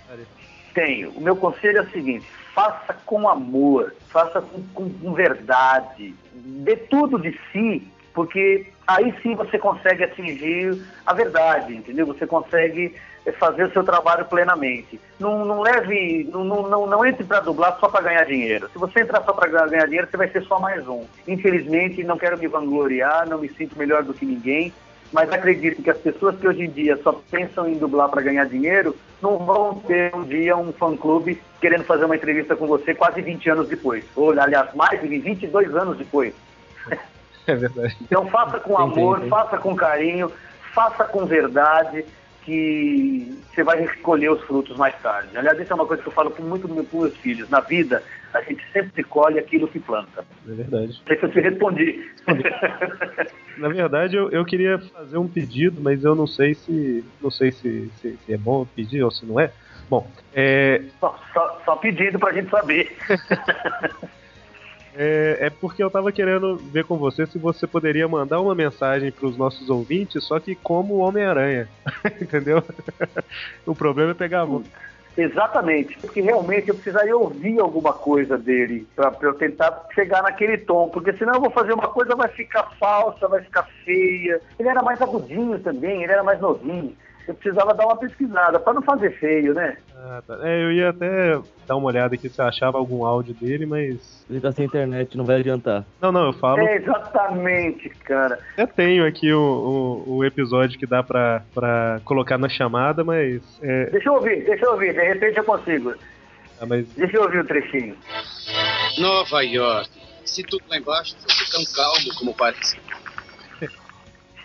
Tenho. 0.73 1.11
O 1.11 1.21
meu 1.21 1.37
conselho 1.37 1.79
é 1.79 1.83
o 1.83 1.91
seguinte: 1.91 2.27
faça 2.57 2.97
com 3.05 3.29
amor, 3.29 3.95
faça 4.09 4.41
com, 4.41 4.63
com, 4.73 4.89
com 4.89 5.13
verdade, 5.13 6.15
dê 6.33 6.75
tudo 6.75 7.19
de 7.19 7.39
si, 7.53 7.87
porque 8.15 8.73
aí 8.87 9.15
sim 9.23 9.35
você 9.35 9.59
consegue 9.59 10.05
atingir 10.05 10.83
a 11.05 11.13
verdade, 11.13 11.77
entendeu? 11.77 12.07
Você 12.07 12.27
consegue 12.27 12.97
eh, 13.27 13.33
fazer 13.33 13.65
o 13.65 13.73
seu 13.73 13.85
trabalho 13.85 14.25
plenamente. 14.25 14.99
Não, 15.21 15.45
não 15.45 15.61
leve, 15.61 16.27
não, 16.33 16.45
não, 16.45 16.87
não 16.87 17.05
entre 17.05 17.25
para 17.25 17.41
dublar 17.41 17.77
só 17.79 17.91
para 17.91 18.01
ganhar 18.01 18.25
dinheiro. 18.25 18.71
Se 18.73 18.79
você 18.79 19.01
entrar 19.01 19.23
só 19.23 19.35
para 19.35 19.69
ganhar 19.69 19.85
dinheiro, 19.85 20.09
você 20.11 20.17
vai 20.17 20.29
ser 20.29 20.43
só 20.45 20.59
mais 20.59 20.89
um. 20.89 21.05
Infelizmente, 21.29 22.03
não 22.03 22.17
quero 22.17 22.39
me 22.39 22.49
vangloriar, 22.49 23.29
não 23.29 23.37
me 23.37 23.51
sinto 23.51 23.77
melhor 23.77 24.03
do 24.03 24.15
que 24.15 24.25
ninguém, 24.25 24.73
mas 25.13 25.31
acredito 25.33 25.83
que 25.83 25.91
as 25.91 25.99
pessoas 25.99 26.37
que 26.37 26.47
hoje 26.47 26.65
em 26.65 26.71
dia 26.71 26.99
só 27.03 27.13
pensam 27.31 27.69
em 27.69 27.79
dublar 27.79 28.09
para 28.09 28.23
ganhar 28.23 28.45
dinheiro 28.47 28.95
não 29.23 29.39
vão 29.39 29.77
ter 29.87 30.15
um 30.15 30.25
dia 30.25 30.57
um 30.57 30.73
fã-clube 30.73 31.41
querendo 31.61 31.85
fazer 31.85 32.05
uma 32.05 32.17
entrevista 32.17 32.55
com 32.55 32.67
você 32.67 32.95
quase 32.95 33.23
20 33.23 33.51
anos 33.51 33.69
depois. 33.69 34.05
Ou, 34.15 34.39
aliás, 34.39 34.75
mais 34.75 35.01
de 35.01 35.19
22 35.19 35.75
anos 35.75 35.97
depois. 35.97 36.35
É 37.47 37.55
verdade. 37.55 37.97
Então 38.03 38.27
faça 38.27 38.59
com 38.59 38.77
amor, 38.77 39.19
Sim, 39.19 39.25
sim. 39.25 39.31
faça 39.31 39.57
com 39.59 39.77
carinho, 39.77 40.33
faça 40.75 41.05
com 41.05 41.25
verdade, 41.25 42.05
que 42.47 43.37
você 43.53 43.65
vai 43.65 43.81
recolher 43.81 44.31
os 44.31 44.41
frutos 44.45 44.77
mais 44.77 44.95
tarde. 45.03 45.37
Aliás, 45.37 45.59
isso 45.61 45.73
é 45.73 45.75
uma 45.75 45.85
coisa 45.87 46.01
que 46.03 46.09
eu 46.09 46.13
falo 46.13 46.31
com 46.31 46.43
muito 46.45 46.69
para 46.69 46.77
meus 47.01 47.17
filhos. 47.19 47.51
Na 47.51 47.61
vida, 47.61 48.03
a 48.33 48.41
gente 48.43 48.63
sempre 48.73 49.03
colhe 49.03 49.39
aquilo 49.39 49.67
que 49.69 49.81
planta. 49.81 50.25
É 50.49 50.55
verdade. 50.55 50.87
Não 51.01 51.07
sei 51.09 51.19
se 51.19 51.25
eu 51.25 51.31
te 51.33 51.41
respondi. 51.41 52.11
Na 53.59 53.69
verdade, 53.69 54.17
eu, 54.17 54.31
eu 54.31 54.45
queria 54.45 54.79
fazer 54.79 55.19
um 55.19 55.27
pedido, 55.27 55.81
mas 55.81 56.05
eu 56.05 56.15
não 56.15 56.27
sei 56.27 56.55
se 56.55 57.05
não 57.23 57.31
sei 57.31 57.51
se, 57.51 57.89
se- 57.97 58.17
se 58.19 58.33
é 58.33 58.37
bom 58.37 58.65
pedir 58.67 59.03
ou 59.03 59.11
se 59.11 59.25
não 59.27 59.41
é. 59.41 59.51
Bom, 59.89 60.13
é, 60.35 60.83
só, 61.01 61.19
só, 61.33 61.63
só 61.65 61.77
pedindo 61.77 62.19
pra 62.19 62.33
gente 62.35 62.51
saber. 62.51 62.97
é, 64.97 65.47
é 65.47 65.51
porque 65.51 65.83
eu 65.83 65.91
tava 65.91 66.11
querendo 66.11 66.57
ver 66.57 66.85
com 66.85 66.97
você 66.97 67.27
se 67.27 67.39
você 67.39 67.67
poderia 67.67 68.09
mandar 68.09 68.41
uma 68.41 68.55
mensagem 68.55 69.13
para 69.13 69.27
os 69.27 69.37
nossos 69.37 69.69
ouvintes, 69.69 70.25
só 70.25 70.41
que 70.41 70.55
como 70.55 70.95
o 70.95 70.99
Homem-Aranha. 70.99 71.69
Entendeu? 72.21 72.63
o 73.67 73.75
problema 73.75 74.13
é 74.13 74.15
pegar 74.15 74.41
a 74.41 74.47
mão. 74.47 74.65
Exatamente, 75.17 75.97
porque 75.99 76.21
realmente 76.21 76.69
eu 76.69 76.75
precisaria 76.75 77.17
ouvir 77.17 77.59
alguma 77.59 77.93
coisa 77.95 78.37
dele 78.37 78.87
para 78.95 79.15
eu 79.23 79.33
tentar 79.33 79.87
chegar 79.95 80.23
naquele 80.23 80.59
tom, 80.59 80.91
porque 80.91 81.15
senão 81.15 81.35
eu 81.35 81.41
vou 81.41 81.51
fazer 81.51 81.73
uma 81.73 81.89
coisa, 81.89 82.15
vai 82.15 82.29
ficar 82.29 82.65
falsa, 82.79 83.27
vai 83.27 83.41
ficar 83.41 83.67
feia. 83.83 84.43
Ele 84.59 84.69
era 84.69 84.83
mais 84.83 85.01
agudinho 85.01 85.59
também, 85.61 86.03
ele 86.03 86.13
era 86.13 86.23
mais 86.23 86.39
novinho. 86.39 86.95
Eu 87.27 87.35
precisava 87.35 87.75
dar 87.75 87.87
uma 87.87 87.97
pesquisada 87.97 88.59
para 88.61 88.75
não 88.75 88.83
fazer 88.83 89.11
feio, 89.19 89.53
né? 89.53 89.77
Ah, 89.97 90.23
tá. 90.27 90.39
É, 90.43 90.63
eu 90.63 90.71
ia 90.73 90.91
até 90.91 91.39
dar 91.67 91.75
uma 91.77 91.89
olhada 91.89 92.15
aqui 92.15 92.29
se 92.29 92.41
eu 92.41 92.45
achava 92.47 92.79
algum 92.79 93.05
áudio 93.05 93.35
dele, 93.35 93.67
mas. 93.67 94.25
Ele 94.31 94.41
tá 94.41 94.53
sem 94.53 94.65
internet, 94.67 95.17
não 95.17 95.25
vai 95.25 95.41
adiantar. 95.41 95.85
Não, 96.01 96.13
não, 96.13 96.27
eu 96.27 96.33
falo. 96.35 96.61
É, 96.61 96.77
exatamente, 96.77 97.89
cara. 98.05 98.39
Eu 98.57 98.67
tenho 98.69 99.05
aqui 99.07 99.33
o, 99.33 100.05
o, 100.07 100.17
o 100.19 100.25
episódio 100.25 100.79
que 100.79 100.87
dá 100.87 101.03
pra, 101.03 101.43
pra 101.53 102.01
colocar 102.05 102.39
na 102.39 102.49
chamada, 102.49 103.03
mas. 103.03 103.43
É, 103.63 103.87
Deixa 103.91 104.09
eu 104.09 104.15
ouvir, 104.15 104.45
deixa 104.45 104.65
eu 104.65 104.73
ouvir, 104.73 104.95
de 104.95 105.03
repente 105.03 105.39
eu 105.39 105.45
consigo. 105.45 105.95
ah, 106.61 106.67
mas 106.67 106.87
Deixa 106.95 107.17
eu 107.17 107.23
ouvir 107.23 107.41
o 107.41 107.45
trechinho. 107.47 107.97
Nova 108.99 109.43
York. 109.43 109.91
Se 110.25 110.43
tudo 110.43 110.63
lá 110.69 110.77
embaixo 110.77 111.17
fosse 111.23 111.51
tão 111.53 111.65
calmo 111.75 112.15
como 112.19 112.35
parece. 112.35 112.77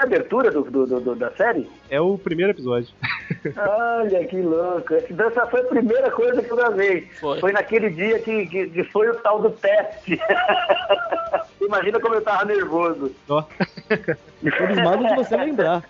A 0.01 0.03
abertura 0.03 0.49
do, 0.49 0.63
do- 0.63 0.87
do- 0.87 0.99
do- 0.99 1.15
da 1.15 1.29
série? 1.33 1.69
é 1.87 2.01
o 2.01 2.17
primeiro 2.17 2.51
episódio. 2.53 2.89
Olha 3.55 4.25
que 4.25 4.41
louco. 4.41 4.95
Essa 4.95 5.45
foi 5.45 5.61
a 5.61 5.65
primeira 5.65 6.09
coisa 6.09 6.41
que 6.41 6.49
eu 6.51 6.55
gravei. 6.55 7.07
Foi, 7.39 7.51
naquele 7.51 7.91
dia 7.91 8.17
que, 8.17 8.47
que, 8.47 8.67
que 8.69 8.83
foi 8.85 9.07
o 9.09 9.15
tal 9.17 9.39
do 9.39 9.51
teste. 9.51 10.19
Imagina 11.61 11.99
como 11.99 12.15
eu 12.15 12.21
tava 12.23 12.45
nervoso. 12.45 13.11
Ó. 13.29 13.43
Entusiasmado 14.43 15.05
de 15.07 15.15
você 15.15 15.37
lembrar. 15.37 15.83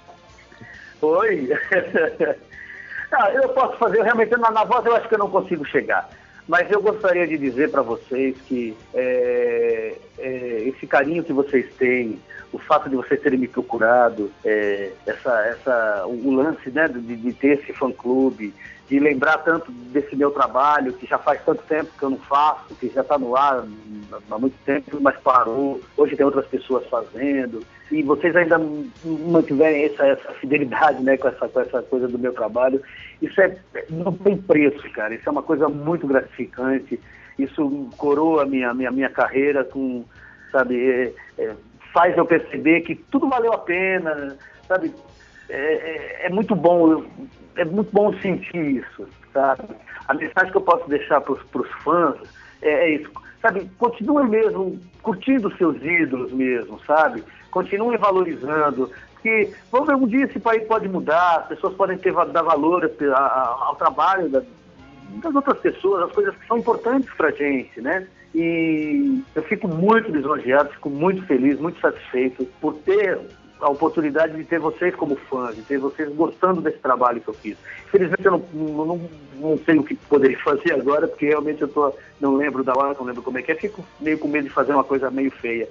Foi. 1.00 1.50
ah, 3.14 3.32
eu 3.32 3.48
posso 3.50 3.78
fazer, 3.78 4.00
eu 4.00 4.04
realmente 4.04 4.32
na, 4.38 4.52
na 4.52 4.66
voz 4.66 4.86
eu 4.86 4.94
acho 4.94 5.08
que 5.08 5.16
eu 5.16 5.20
não 5.20 5.30
consigo 5.32 5.64
chegar. 5.66 6.10
Mas 6.50 6.70
eu 6.70 6.82
gostaria 6.82 7.26
de 7.26 7.38
dizer 7.38 7.72
para 7.72 7.82
vocês 7.82 8.36
que 8.42 8.76
é, 8.94 9.96
é, 10.20 10.64
esse 10.68 10.86
carinho 10.86 11.24
que 11.24 11.32
vocês 11.32 11.72
têm, 11.76 12.20
o 12.52 12.60
fato 12.60 12.90
de 12.90 12.96
vocês 12.96 13.22
terem 13.22 13.40
me 13.40 13.48
procurado, 13.48 14.32
é, 14.44 14.92
essa, 15.06 15.46
essa, 15.48 16.04
o, 16.06 16.32
lance 16.32 16.70
né, 16.70 16.88
de, 16.88 17.16
de 17.16 17.34
ter 17.34 17.60
esse 17.60 17.74
fã-clube, 17.74 18.54
de 18.90 19.00
lembrar 19.00 19.38
tanto 19.38 19.72
desse 19.72 20.16
meu 20.18 20.32
trabalho, 20.32 20.92
que 20.94 21.08
já 21.08 21.18
faz 21.18 21.42
tanto 21.46 21.64
tempo 21.64 21.92
que 21.98 22.04
eu 22.04 22.10
não 22.10 22.18
faço, 22.18 22.76
que 22.76 22.90
já 22.90 23.02
está 23.02 23.18
no 23.18 23.38
ar 23.38 23.66
há 24.30 24.38
muito 24.38 24.58
tempo, 24.66 25.00
mas 25.00 25.18
parou. 25.20 25.80
Hoje 25.96 26.18
tem 26.18 26.26
outras 26.26 26.46
pessoas 26.48 26.86
fazendo. 26.88 27.66
E 27.90 28.04
vocês 28.04 28.36
ainda 28.36 28.60
mantiverem 29.06 29.86
essa, 29.86 30.06
essa 30.06 30.34
fidelidade 30.34 31.02
né, 31.04 31.16
com, 31.18 31.30
essa, 31.30 31.48
com 31.48 31.60
essa 31.62 31.82
coisa 31.84 32.08
do 32.08 32.20
meu 32.20 32.34
trabalho. 32.34 32.82
Isso 33.22 33.40
é, 33.40 33.58
não 33.90 34.12
tem 34.12 34.36
preço, 34.36 34.90
cara. 34.92 35.16
Isso 35.16 35.28
é 35.28 35.32
uma 35.32 35.44
coisa 35.44 35.70
muito 35.70 36.06
gratificante. 36.06 37.00
Isso 37.40 37.90
coroa 37.98 38.44
a 38.44 38.46
minha, 38.46 38.74
minha, 38.74 38.92
minha 38.92 39.10
carreira 39.10 39.64
com, 39.64 40.04
sabe, 40.52 40.78
é, 40.78 41.14
é, 41.38 41.56
faz 41.94 42.16
eu 42.18 42.26
perceber 42.26 42.82
que 42.82 42.96
tudo 42.96 43.28
valeu 43.30 43.54
a 43.54 43.58
pena, 43.58 44.38
sabe? 44.68 44.94
É, 45.50 45.56
é- 46.24 46.26
é 46.28 46.30
muito 46.30 46.56
bom, 46.56 47.04
é 47.56 47.66
muito 47.66 47.92
bom 47.92 48.14
sentir 48.20 48.78
isso, 48.78 49.08
sabe? 49.34 49.64
A 50.08 50.14
mensagem 50.14 50.52
que 50.52 50.58
eu 50.58 50.62
posso 50.62 50.88
deixar 50.90 51.22
para 51.22 51.34
os 51.34 51.72
fãs 51.84 52.16
é, 52.62 52.70
é 52.70 52.90
isso, 52.96 53.12
sabe? 53.42 53.70
Continuem 53.78 54.28
mesmo 54.30 54.80
curtindo 55.02 55.56
seus 55.58 55.76
ídolos 55.82 56.32
mesmo, 56.32 56.80
sabe? 56.86 57.24
Continuem 57.50 57.98
valorizando, 57.98 58.90
porque 59.14 59.54
vamos 59.72 59.88
ver, 59.88 59.96
um 59.96 60.08
dia 60.08 60.26
esse 60.26 60.40
país 60.40 60.64
pode 60.68 60.88
mudar, 60.88 61.40
as 61.40 61.48
pessoas 61.48 61.74
podem 61.76 61.98
ter, 61.98 62.14
dar 62.28 62.44
valor 62.44 62.86
a- 62.86 63.16
a- 63.18 63.58
ao 63.68 63.76
trabalho 63.76 64.30
da- 64.30 64.44
das 65.22 65.36
outras 65.36 65.60
pessoas, 65.60 66.04
as 66.06 66.12
coisas 66.14 66.36
que 66.38 66.48
são 66.48 66.58
importantes 66.58 67.10
pra 67.16 67.32
gente, 67.32 67.82
né? 67.82 68.08
E 68.34 69.22
eu 69.36 69.44
fico 69.44 69.68
muito 69.68 70.10
lisonjeado, 70.12 70.70
fico 70.70 70.90
muito 70.90 71.26
feliz, 71.26 71.60
muito 71.60 71.80
satisfeito 71.80 72.46
por 72.62 72.76
ter 72.76 73.20
a 73.60 73.70
oportunidade 73.70 74.36
de 74.36 74.44
ter 74.44 74.60
vocês 74.60 74.96
como 74.96 75.16
fãs, 75.16 75.56
de 75.56 75.62
ter 75.62 75.78
vocês 75.78 76.10
gostando 76.16 76.62
desse 76.62 76.80
trabalho 76.80 77.22
que 77.22 77.28
eu 77.28 77.34
fiz. 77.34 77.58
Infelizmente 77.88 78.26
eu 78.26 78.32
não, 78.32 78.86
não, 78.86 79.10
não- 79.36 79.58
sei 79.60 79.78
o 79.78 79.84
que 79.84 79.96
poderia 79.96 80.40
fazer 80.44 80.74
agora, 80.74 81.08
porque 81.08 81.28
realmente 81.28 81.62
eu 81.62 81.68
tô, 81.68 81.94
não 82.20 82.36
lembro 82.36 82.64
da 82.64 82.74
hora, 82.74 82.96
não 82.98 83.06
lembro 83.06 83.22
como 83.22 83.38
é 83.38 83.42
que 83.42 83.52
é, 83.52 83.56
fico 83.56 83.86
meio 84.00 84.18
com 84.18 84.28
medo 84.28 84.46
de 84.46 84.54
fazer 84.54 84.74
uma 84.74 84.84
coisa 84.84 85.12
meio 85.12 85.30
feia. 85.30 85.68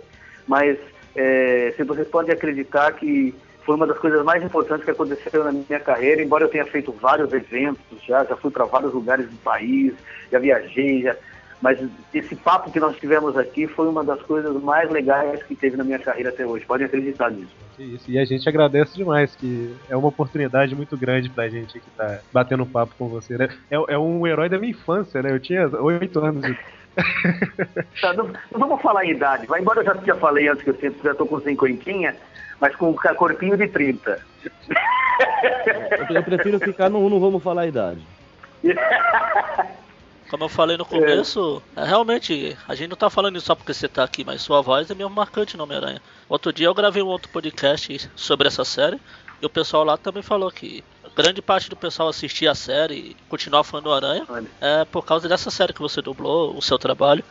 Mas 0.47 0.79
é, 1.17 1.73
se 1.77 1.83
vocês 1.83 2.07
podem 2.09 2.33
acreditar 2.33 2.93
que 2.93 3.35
foi 3.65 3.75
uma 3.75 3.87
das 3.87 3.99
coisas 3.99 4.25
mais 4.25 4.43
importantes 4.43 4.85
que 4.85 4.91
aconteceu 4.91 5.45
na 5.45 5.53
minha 5.53 5.81
carreira, 5.81 6.23
embora 6.23 6.45
eu 6.45 6.49
tenha 6.49 6.65
feito 6.67 6.93
vários 6.93 7.33
eventos 7.33 8.03
já, 8.07 8.25
já 8.25 8.37
fui 8.37 8.51
para 8.51 8.65
vários 8.65 8.93
lugares 8.93 9.29
do 9.29 9.37
país, 9.39 9.95
já 10.31 10.39
viajei, 10.39 11.03
já, 11.03 11.17
mas 11.61 11.79
esse 12.15 12.35
papo 12.37 12.71
que 12.71 12.81
nós 12.81 12.97
tivemos 12.97 13.37
aqui 13.37 13.67
foi 13.67 13.87
uma 13.89 14.03
das 14.03 14.21
coisas 14.23 14.61
mais 14.63 14.91
legais 14.91 15.43
que 15.43 15.55
teve 15.55 15.77
na 15.77 15.85
minha 15.85 15.99
carreira 15.99 16.31
até 16.31 16.47
hoje. 16.47 16.65
Podem 16.65 16.87
acreditar 16.87 17.31
nisso. 17.31 17.55
Isso. 17.79 18.11
E 18.11 18.19
a 18.19 18.25
gente 18.25 18.49
agradece 18.49 18.97
demais, 18.97 19.35
que 19.37 19.75
é 19.89 19.97
uma 19.97 20.09
oportunidade 20.09 20.75
muito 20.75 20.97
grande 20.97 21.29
pra 21.29 21.49
gente 21.49 21.79
que 21.79 21.91
tá 21.91 22.21
batendo 22.33 22.65
papo 22.67 22.95
com 22.99 23.09
você, 23.09 23.37
né? 23.37 23.49
É, 23.71 23.77
é 23.95 23.99
um 23.99 24.27
herói 24.27 24.49
da 24.49 24.59
minha 24.59 24.71
infância, 24.73 25.23
né? 25.23 25.31
Eu 25.33 25.41
tinha 25.41 25.67
oito 25.69 26.19
anos. 26.25 26.43
de- 26.43 26.59
Tá, 28.01 28.13
não, 28.15 28.27
não 28.53 28.59
vamos 28.69 28.83
falar 28.83 29.05
em 29.05 29.11
idade, 29.13 29.47
vai 29.47 29.61
embora 29.61 29.81
eu 29.81 29.85
já, 29.85 29.95
já 30.05 30.15
falei 30.17 30.49
antes 30.49 30.65
que 30.65 30.71
eu 30.71 30.77
sempre 30.77 31.01
já 31.05 31.15
tô 31.15 31.25
com 31.27 31.41
cinquentinha, 31.41 32.17
mas 32.61 32.75
com 32.77 32.95
corpinho 32.95 33.57
de 33.57 33.69
30. 33.69 34.19
Eu, 36.09 36.17
eu 36.17 36.23
prefiro 36.23 36.59
ficar 36.59 36.89
no 36.91 37.09
não 37.09 37.21
vamos 37.21 37.43
falar 37.43 37.63
a 37.63 37.67
idade. 37.67 38.01
Como 40.31 40.45
eu 40.45 40.49
falei 40.49 40.77
no 40.77 40.85
começo, 40.85 41.61
é, 41.75 41.85
realmente, 41.85 42.57
a 42.69 42.75
gente 42.77 42.91
não 42.91 42.97
tá 42.97 43.11
falando 43.11 43.37
isso 43.37 43.47
só 43.47 43.55
porque 43.57 43.75
você 43.75 43.89
tá 43.89 44.05
aqui, 44.05 44.25
mas 44.25 44.41
sua 44.41 44.63
voz 44.63 44.89
é 44.89 44.95
mesmo 44.95 45.11
marcante 45.13 45.57
no 45.57 45.65
Homem-Aranha. 45.65 46.01
Outro 46.29 46.53
dia 46.53 46.69
eu 46.69 46.75
gravei 46.75 47.03
um 47.03 47.09
outro 47.09 47.29
podcast 47.33 48.09
sobre 48.15 48.47
essa 48.47 48.65
série, 48.65 49.01
e 49.43 49.47
o 49.47 49.51
pessoal 49.51 49.83
lá 49.83 49.97
também 49.97 50.23
falou 50.23 50.49
que 50.49 50.85
grande 51.17 51.43
parte 51.43 51.69
do 51.69 51.75
pessoal 51.75 52.09
assistir 52.09 52.47
a 52.47 52.55
série 52.55 52.95
e 52.95 53.17
continuar 53.29 53.65
fã 53.65 53.83
do 53.83 53.93
Aranha 53.93 54.25
é 54.61 54.85
por 54.85 55.05
causa 55.05 55.29
dessa 55.29 55.51
série 55.51 55.73
que 55.73 55.81
você 55.81 56.01
dublou, 56.01 56.57
o 56.57 56.63
seu 56.63 56.79
trabalho. 56.79 57.25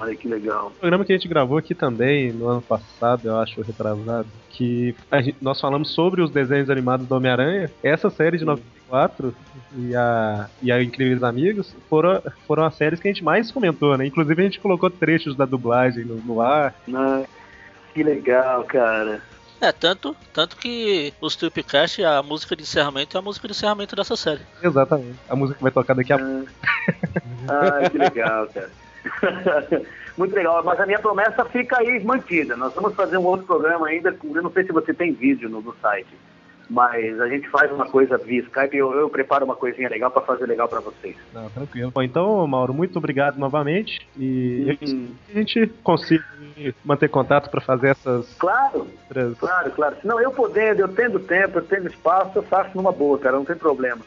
Olha 0.00 0.14
que 0.16 0.26
legal. 0.28 0.68
O 0.68 0.70
programa 0.80 1.04
que 1.04 1.12
a 1.12 1.16
gente 1.16 1.28
gravou 1.28 1.58
aqui 1.58 1.74
também, 1.74 2.32
no 2.32 2.48
ano 2.48 2.62
passado, 2.62 3.26
eu 3.28 3.38
acho, 3.38 3.60
retrasado, 3.62 4.26
que 4.50 4.94
a 5.10 5.20
gente- 5.20 5.36
nós 5.42 5.60
falamos 5.60 5.90
sobre 5.90 6.22
os 6.22 6.30
desenhos 6.30 6.70
animados 6.70 7.06
do 7.06 7.14
Homem-Aranha. 7.14 7.70
Essa 7.82 8.08
série 8.08 8.38
de 8.38 8.44
94 8.44 9.34
e 9.76 9.94
a, 9.94 10.48
e 10.62 10.72
a 10.72 10.82
Incríveis 10.82 11.22
Amigos 11.22 11.74
foram, 11.90 12.22
foram 12.46 12.64
as 12.64 12.74
séries 12.76 13.00
que 13.00 13.08
a 13.08 13.12
gente 13.12 13.24
mais 13.24 13.50
comentou, 13.50 13.96
né? 13.98 14.06
Inclusive 14.06 14.40
a 14.40 14.44
gente 14.44 14.60
colocou 14.60 14.88
trechos 14.90 15.34
da 15.36 15.44
dublagem 15.44 16.04
no, 16.04 16.16
no 16.16 16.40
ar. 16.40 16.74
Ah, 16.94 17.24
que 17.92 18.02
legal, 18.02 18.64
cara. 18.64 19.20
É, 19.60 19.72
tanto, 19.72 20.14
tanto 20.32 20.56
que 20.56 21.12
o 21.20 21.26
Stripcast, 21.28 22.04
a 22.04 22.22
música 22.22 22.54
de 22.54 22.62
encerramento 22.62 23.16
é 23.16 23.18
a 23.18 23.22
música 23.22 23.46
de 23.48 23.54
encerramento 23.54 23.96
dessa 23.96 24.14
série. 24.16 24.40
Exatamente. 24.62 25.16
A 25.28 25.34
música 25.36 25.56
que 25.56 25.62
vai 25.62 25.72
tocar 25.72 25.94
daqui 25.94 26.12
a 26.12 26.18
pouco. 26.18 26.46
Ah, 27.48 27.88
que 27.90 27.96
legal, 27.98 28.46
cara. 28.48 28.70
Muito 30.16 30.34
legal, 30.34 30.62
mas 30.64 30.78
a 30.80 30.86
minha 30.86 30.98
promessa 30.98 31.44
fica 31.46 31.78
aí 31.78 32.02
mantida. 32.04 32.56
Nós 32.56 32.72
vamos 32.74 32.94
fazer 32.94 33.18
um 33.18 33.24
outro 33.24 33.46
programa 33.46 33.88
ainda, 33.88 34.16
eu 34.22 34.42
não 34.42 34.50
sei 34.50 34.64
se 34.64 34.72
você 34.72 34.94
tem 34.94 35.12
vídeo 35.12 35.48
no, 35.48 35.60
no 35.60 35.74
site, 35.82 36.14
mas 36.70 37.20
a 37.20 37.28
gente 37.28 37.48
faz 37.48 37.70
uma 37.72 37.86
coisa 37.86 38.16
via 38.16 38.40
Skype 38.42 38.74
e 38.74 38.78
eu, 38.78 38.92
eu 38.92 39.10
preparo 39.10 39.44
uma 39.44 39.56
coisinha 39.56 39.88
legal 39.88 40.10
para 40.10 40.22
fazer 40.22 40.46
legal 40.46 40.68
para 40.68 40.80
vocês. 40.80 41.16
Não, 41.32 41.48
tranquilo. 41.50 41.90
Bom, 41.90 42.02
então, 42.02 42.46
Mauro, 42.46 42.72
muito 42.72 42.96
obrigado 42.98 43.38
novamente. 43.38 44.06
E 44.16 44.78
Uhum. 44.82 45.14
a 45.28 45.38
gente 45.38 45.66
consiga 45.82 46.24
manter 46.84 47.08
contato 47.08 47.50
para 47.50 47.60
fazer 47.60 47.88
essas. 47.88 48.34
Claro, 48.38 48.86
trans... 49.08 49.36
claro, 49.38 49.70
claro. 49.72 49.96
Se 50.00 50.06
não, 50.06 50.20
eu 50.20 50.30
podendo, 50.30 50.80
eu 50.80 50.88
tendo 50.88 51.18
tempo, 51.20 51.58
eu 51.58 51.64
tendo 51.64 51.88
espaço, 51.88 52.38
eu 52.38 52.42
faço 52.42 52.70
numa 52.76 52.92
boa, 52.92 53.18
cara, 53.18 53.36
não 53.36 53.44
tem 53.44 53.56
problema. 53.56 54.00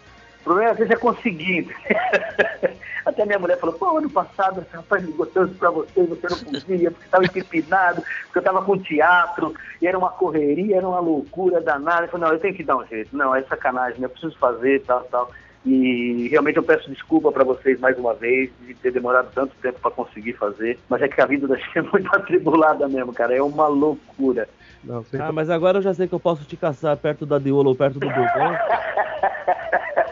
O 0.47 0.51
problema 0.51 0.71
às 0.71 0.77
vezes 0.77 0.93
é 0.93 0.95
conseguir. 0.95 1.67
Até 3.05 3.25
minha 3.25 3.37
mulher 3.37 3.59
falou, 3.59 3.75
pô, 3.75 3.97
ano 3.97 4.09
passado 4.09 4.61
esse 4.61 4.73
rapaz 4.73 5.03
ligou 5.03 5.25
tanto 5.25 5.53
pra 5.55 5.69
você, 5.69 6.03
você 6.03 6.27
não 6.29 6.37
podia, 6.37 6.89
porque 6.89 7.05
estava 7.05 7.25
empipinado, 7.25 8.01
porque 8.23 8.37
eu 8.37 8.39
estava 8.39 8.61
com 8.61 8.77
teatro, 8.77 9.53
e 9.81 9.87
era 9.87 9.97
uma 9.97 10.09
correria, 10.09 10.77
era 10.77 10.87
uma 10.87 11.01
loucura 11.01 11.59
danada. 11.59 12.05
Eu 12.05 12.09
falei, 12.09 12.27
não, 12.27 12.33
eu 12.33 12.39
tenho 12.39 12.53
que 12.53 12.63
dar 12.63 12.77
um 12.77 12.85
jeito. 12.87 13.15
Não, 13.15 13.35
é 13.35 13.43
sacanagem, 13.43 14.01
eu 14.01 14.09
preciso 14.09 14.37
fazer, 14.37 14.83
tal, 14.83 15.03
tal. 15.03 15.31
E 15.65 16.29
realmente 16.29 16.55
eu 16.55 16.63
peço 16.63 16.89
desculpa 16.89 17.29
para 17.29 17.43
vocês 17.43 17.77
mais 17.81 17.97
uma 17.97 18.13
vez 18.13 18.49
de 18.61 18.73
ter 18.73 18.91
demorado 18.91 19.29
tanto 19.35 19.53
tempo 19.61 19.81
para 19.81 19.91
conseguir 19.91 20.31
fazer. 20.33 20.79
Mas 20.87 21.01
é 21.01 21.09
que 21.09 21.19
a 21.19 21.25
vida 21.25 21.45
da 21.45 21.57
gente 21.57 21.77
é 21.77 21.81
muito 21.81 22.07
atribulada 22.15 22.87
mesmo, 22.87 23.11
cara. 23.11 23.35
É 23.35 23.41
uma 23.41 23.67
loucura. 23.67 24.47
Não, 24.81 25.03
ah, 25.19 25.31
mas 25.33 25.49
agora 25.49 25.79
eu 25.79 25.81
já 25.81 25.93
sei 25.93 26.07
que 26.07 26.15
eu 26.15 26.19
posso 26.21 26.45
te 26.45 26.55
caçar 26.55 26.95
perto 26.95 27.25
da 27.25 27.37
Diola 27.37 27.67
ou 27.67 27.75
perto 27.75 27.99
do 27.99 28.07
Bocão. 28.07 28.55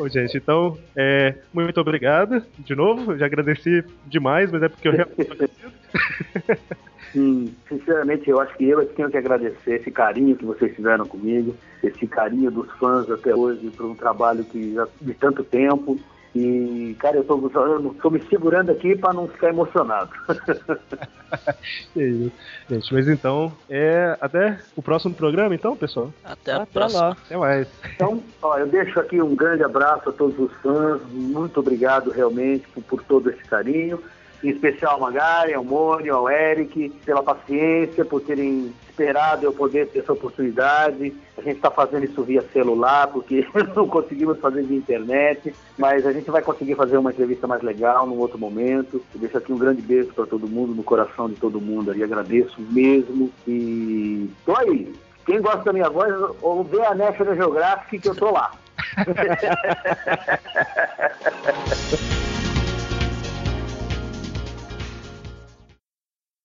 Bom, 0.00 0.08
gente, 0.08 0.34
então, 0.38 0.78
é, 0.96 1.34
muito 1.52 1.78
obrigado 1.78 2.42
de 2.60 2.74
novo. 2.74 3.18
Já 3.18 3.26
agradeci 3.26 3.84
demais, 4.06 4.50
mas 4.50 4.62
é 4.62 4.68
porque 4.70 4.88
eu 4.88 4.92
realmente 4.92 5.50
sinceramente, 7.68 8.30
eu 8.30 8.40
acho 8.40 8.56
que 8.56 8.66
eu 8.66 8.86
tenho 8.86 9.10
que 9.10 9.18
agradecer 9.18 9.74
esse 9.74 9.90
carinho 9.90 10.36
que 10.36 10.44
vocês 10.46 10.74
tiveram 10.74 11.06
comigo, 11.06 11.54
esse 11.82 12.06
carinho 12.06 12.50
dos 12.50 12.70
fãs 12.78 13.10
até 13.10 13.34
hoje 13.34 13.68
por 13.76 13.84
um 13.84 13.94
trabalho 13.94 14.42
que 14.42 14.72
já 14.72 14.88
de 15.02 15.12
tanto 15.12 15.44
tempo. 15.44 16.00
E, 16.34 16.96
cara, 16.98 17.16
eu 17.16 17.24
tô, 17.24 17.50
eu 17.52 17.96
tô 18.00 18.10
me 18.10 18.22
segurando 18.28 18.70
aqui 18.70 18.94
para 18.96 19.12
não 19.12 19.26
ficar 19.26 19.48
emocionado. 19.48 20.10
que 21.92 22.00
isso. 22.00 22.32
Gente, 22.68 22.94
mas 22.94 23.08
então, 23.08 23.52
é 23.68 24.16
até 24.20 24.58
o 24.76 24.82
próximo 24.82 25.12
programa, 25.12 25.54
então, 25.54 25.76
pessoal? 25.76 26.12
Até 26.24 26.52
a 26.52 26.64
próxima. 26.64 27.00
Lá. 27.00 27.16
Até 27.24 27.36
mais. 27.36 27.68
Então, 27.96 28.22
ó, 28.40 28.58
eu 28.58 28.66
deixo 28.68 29.00
aqui 29.00 29.20
um 29.20 29.34
grande 29.34 29.64
abraço 29.64 30.08
a 30.08 30.12
todos 30.12 30.38
os 30.38 30.52
fãs. 30.60 31.02
Muito 31.10 31.58
obrigado, 31.58 32.10
realmente, 32.10 32.68
por, 32.68 32.82
por 32.84 33.02
todo 33.02 33.28
esse 33.30 33.42
carinho 33.44 34.00
em 34.42 34.50
especial 34.50 34.94
ao 34.94 35.00
Magari, 35.00 35.54
ao 35.54 35.64
Mônio, 35.64 36.16
ao 36.16 36.30
Eric, 36.30 36.90
pela 37.04 37.22
paciência, 37.22 38.04
por 38.04 38.20
terem 38.22 38.72
esperado 38.88 39.46
eu 39.46 39.52
poder 39.52 39.88
ter 39.88 40.00
essa 40.00 40.12
oportunidade. 40.12 41.14
A 41.38 41.42
gente 41.42 41.56
está 41.56 41.70
fazendo 41.70 42.04
isso 42.04 42.22
via 42.22 42.42
celular, 42.52 43.08
porque 43.08 43.46
não 43.74 43.88
conseguimos 43.88 44.38
fazer 44.38 44.62
via 44.62 44.76
internet, 44.76 45.54
mas 45.78 46.06
a 46.06 46.12
gente 46.12 46.30
vai 46.30 46.42
conseguir 46.42 46.74
fazer 46.74 46.98
uma 46.98 47.10
entrevista 47.10 47.46
mais 47.46 47.62
legal 47.62 48.06
num 48.06 48.18
outro 48.18 48.38
momento. 48.38 49.02
Deixo 49.14 49.38
aqui 49.38 49.52
um 49.52 49.58
grande 49.58 49.80
beijo 49.80 50.12
para 50.12 50.26
todo 50.26 50.48
mundo, 50.48 50.74
no 50.74 50.82
coração 50.82 51.28
de 51.28 51.36
todo 51.36 51.60
mundo 51.60 51.90
agradeço 51.90 52.60
mesmo. 52.60 53.30
E 53.46 54.28
tô 54.44 54.56
aí. 54.56 54.92
Quem 55.24 55.40
gosta 55.40 55.64
da 55.64 55.72
minha 55.72 55.88
voz, 55.88 56.12
ou 56.42 56.64
vê 56.64 56.84
a 56.84 56.94
National 56.94 57.36
Geographic 57.36 58.00
que 58.00 58.08
eu 58.08 58.14
tô 58.14 58.30
lá. 58.30 58.50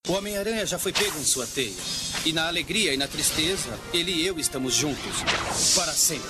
O 0.07 0.13
Homem-Aranha 0.13 0.65
já 0.65 0.77
foi 0.77 0.93
pego 0.93 1.17
em 1.19 1.23
sua 1.23 1.47
teia. 1.47 1.73
E 2.25 2.31
na 2.31 2.47
alegria 2.47 2.93
e 2.93 2.97
na 2.97 3.07
tristeza, 3.07 3.79
ele 3.91 4.11
e 4.11 4.25
eu 4.25 4.39
estamos 4.39 4.75
juntos. 4.75 5.23
Para 5.75 5.93
sempre. 5.93 6.29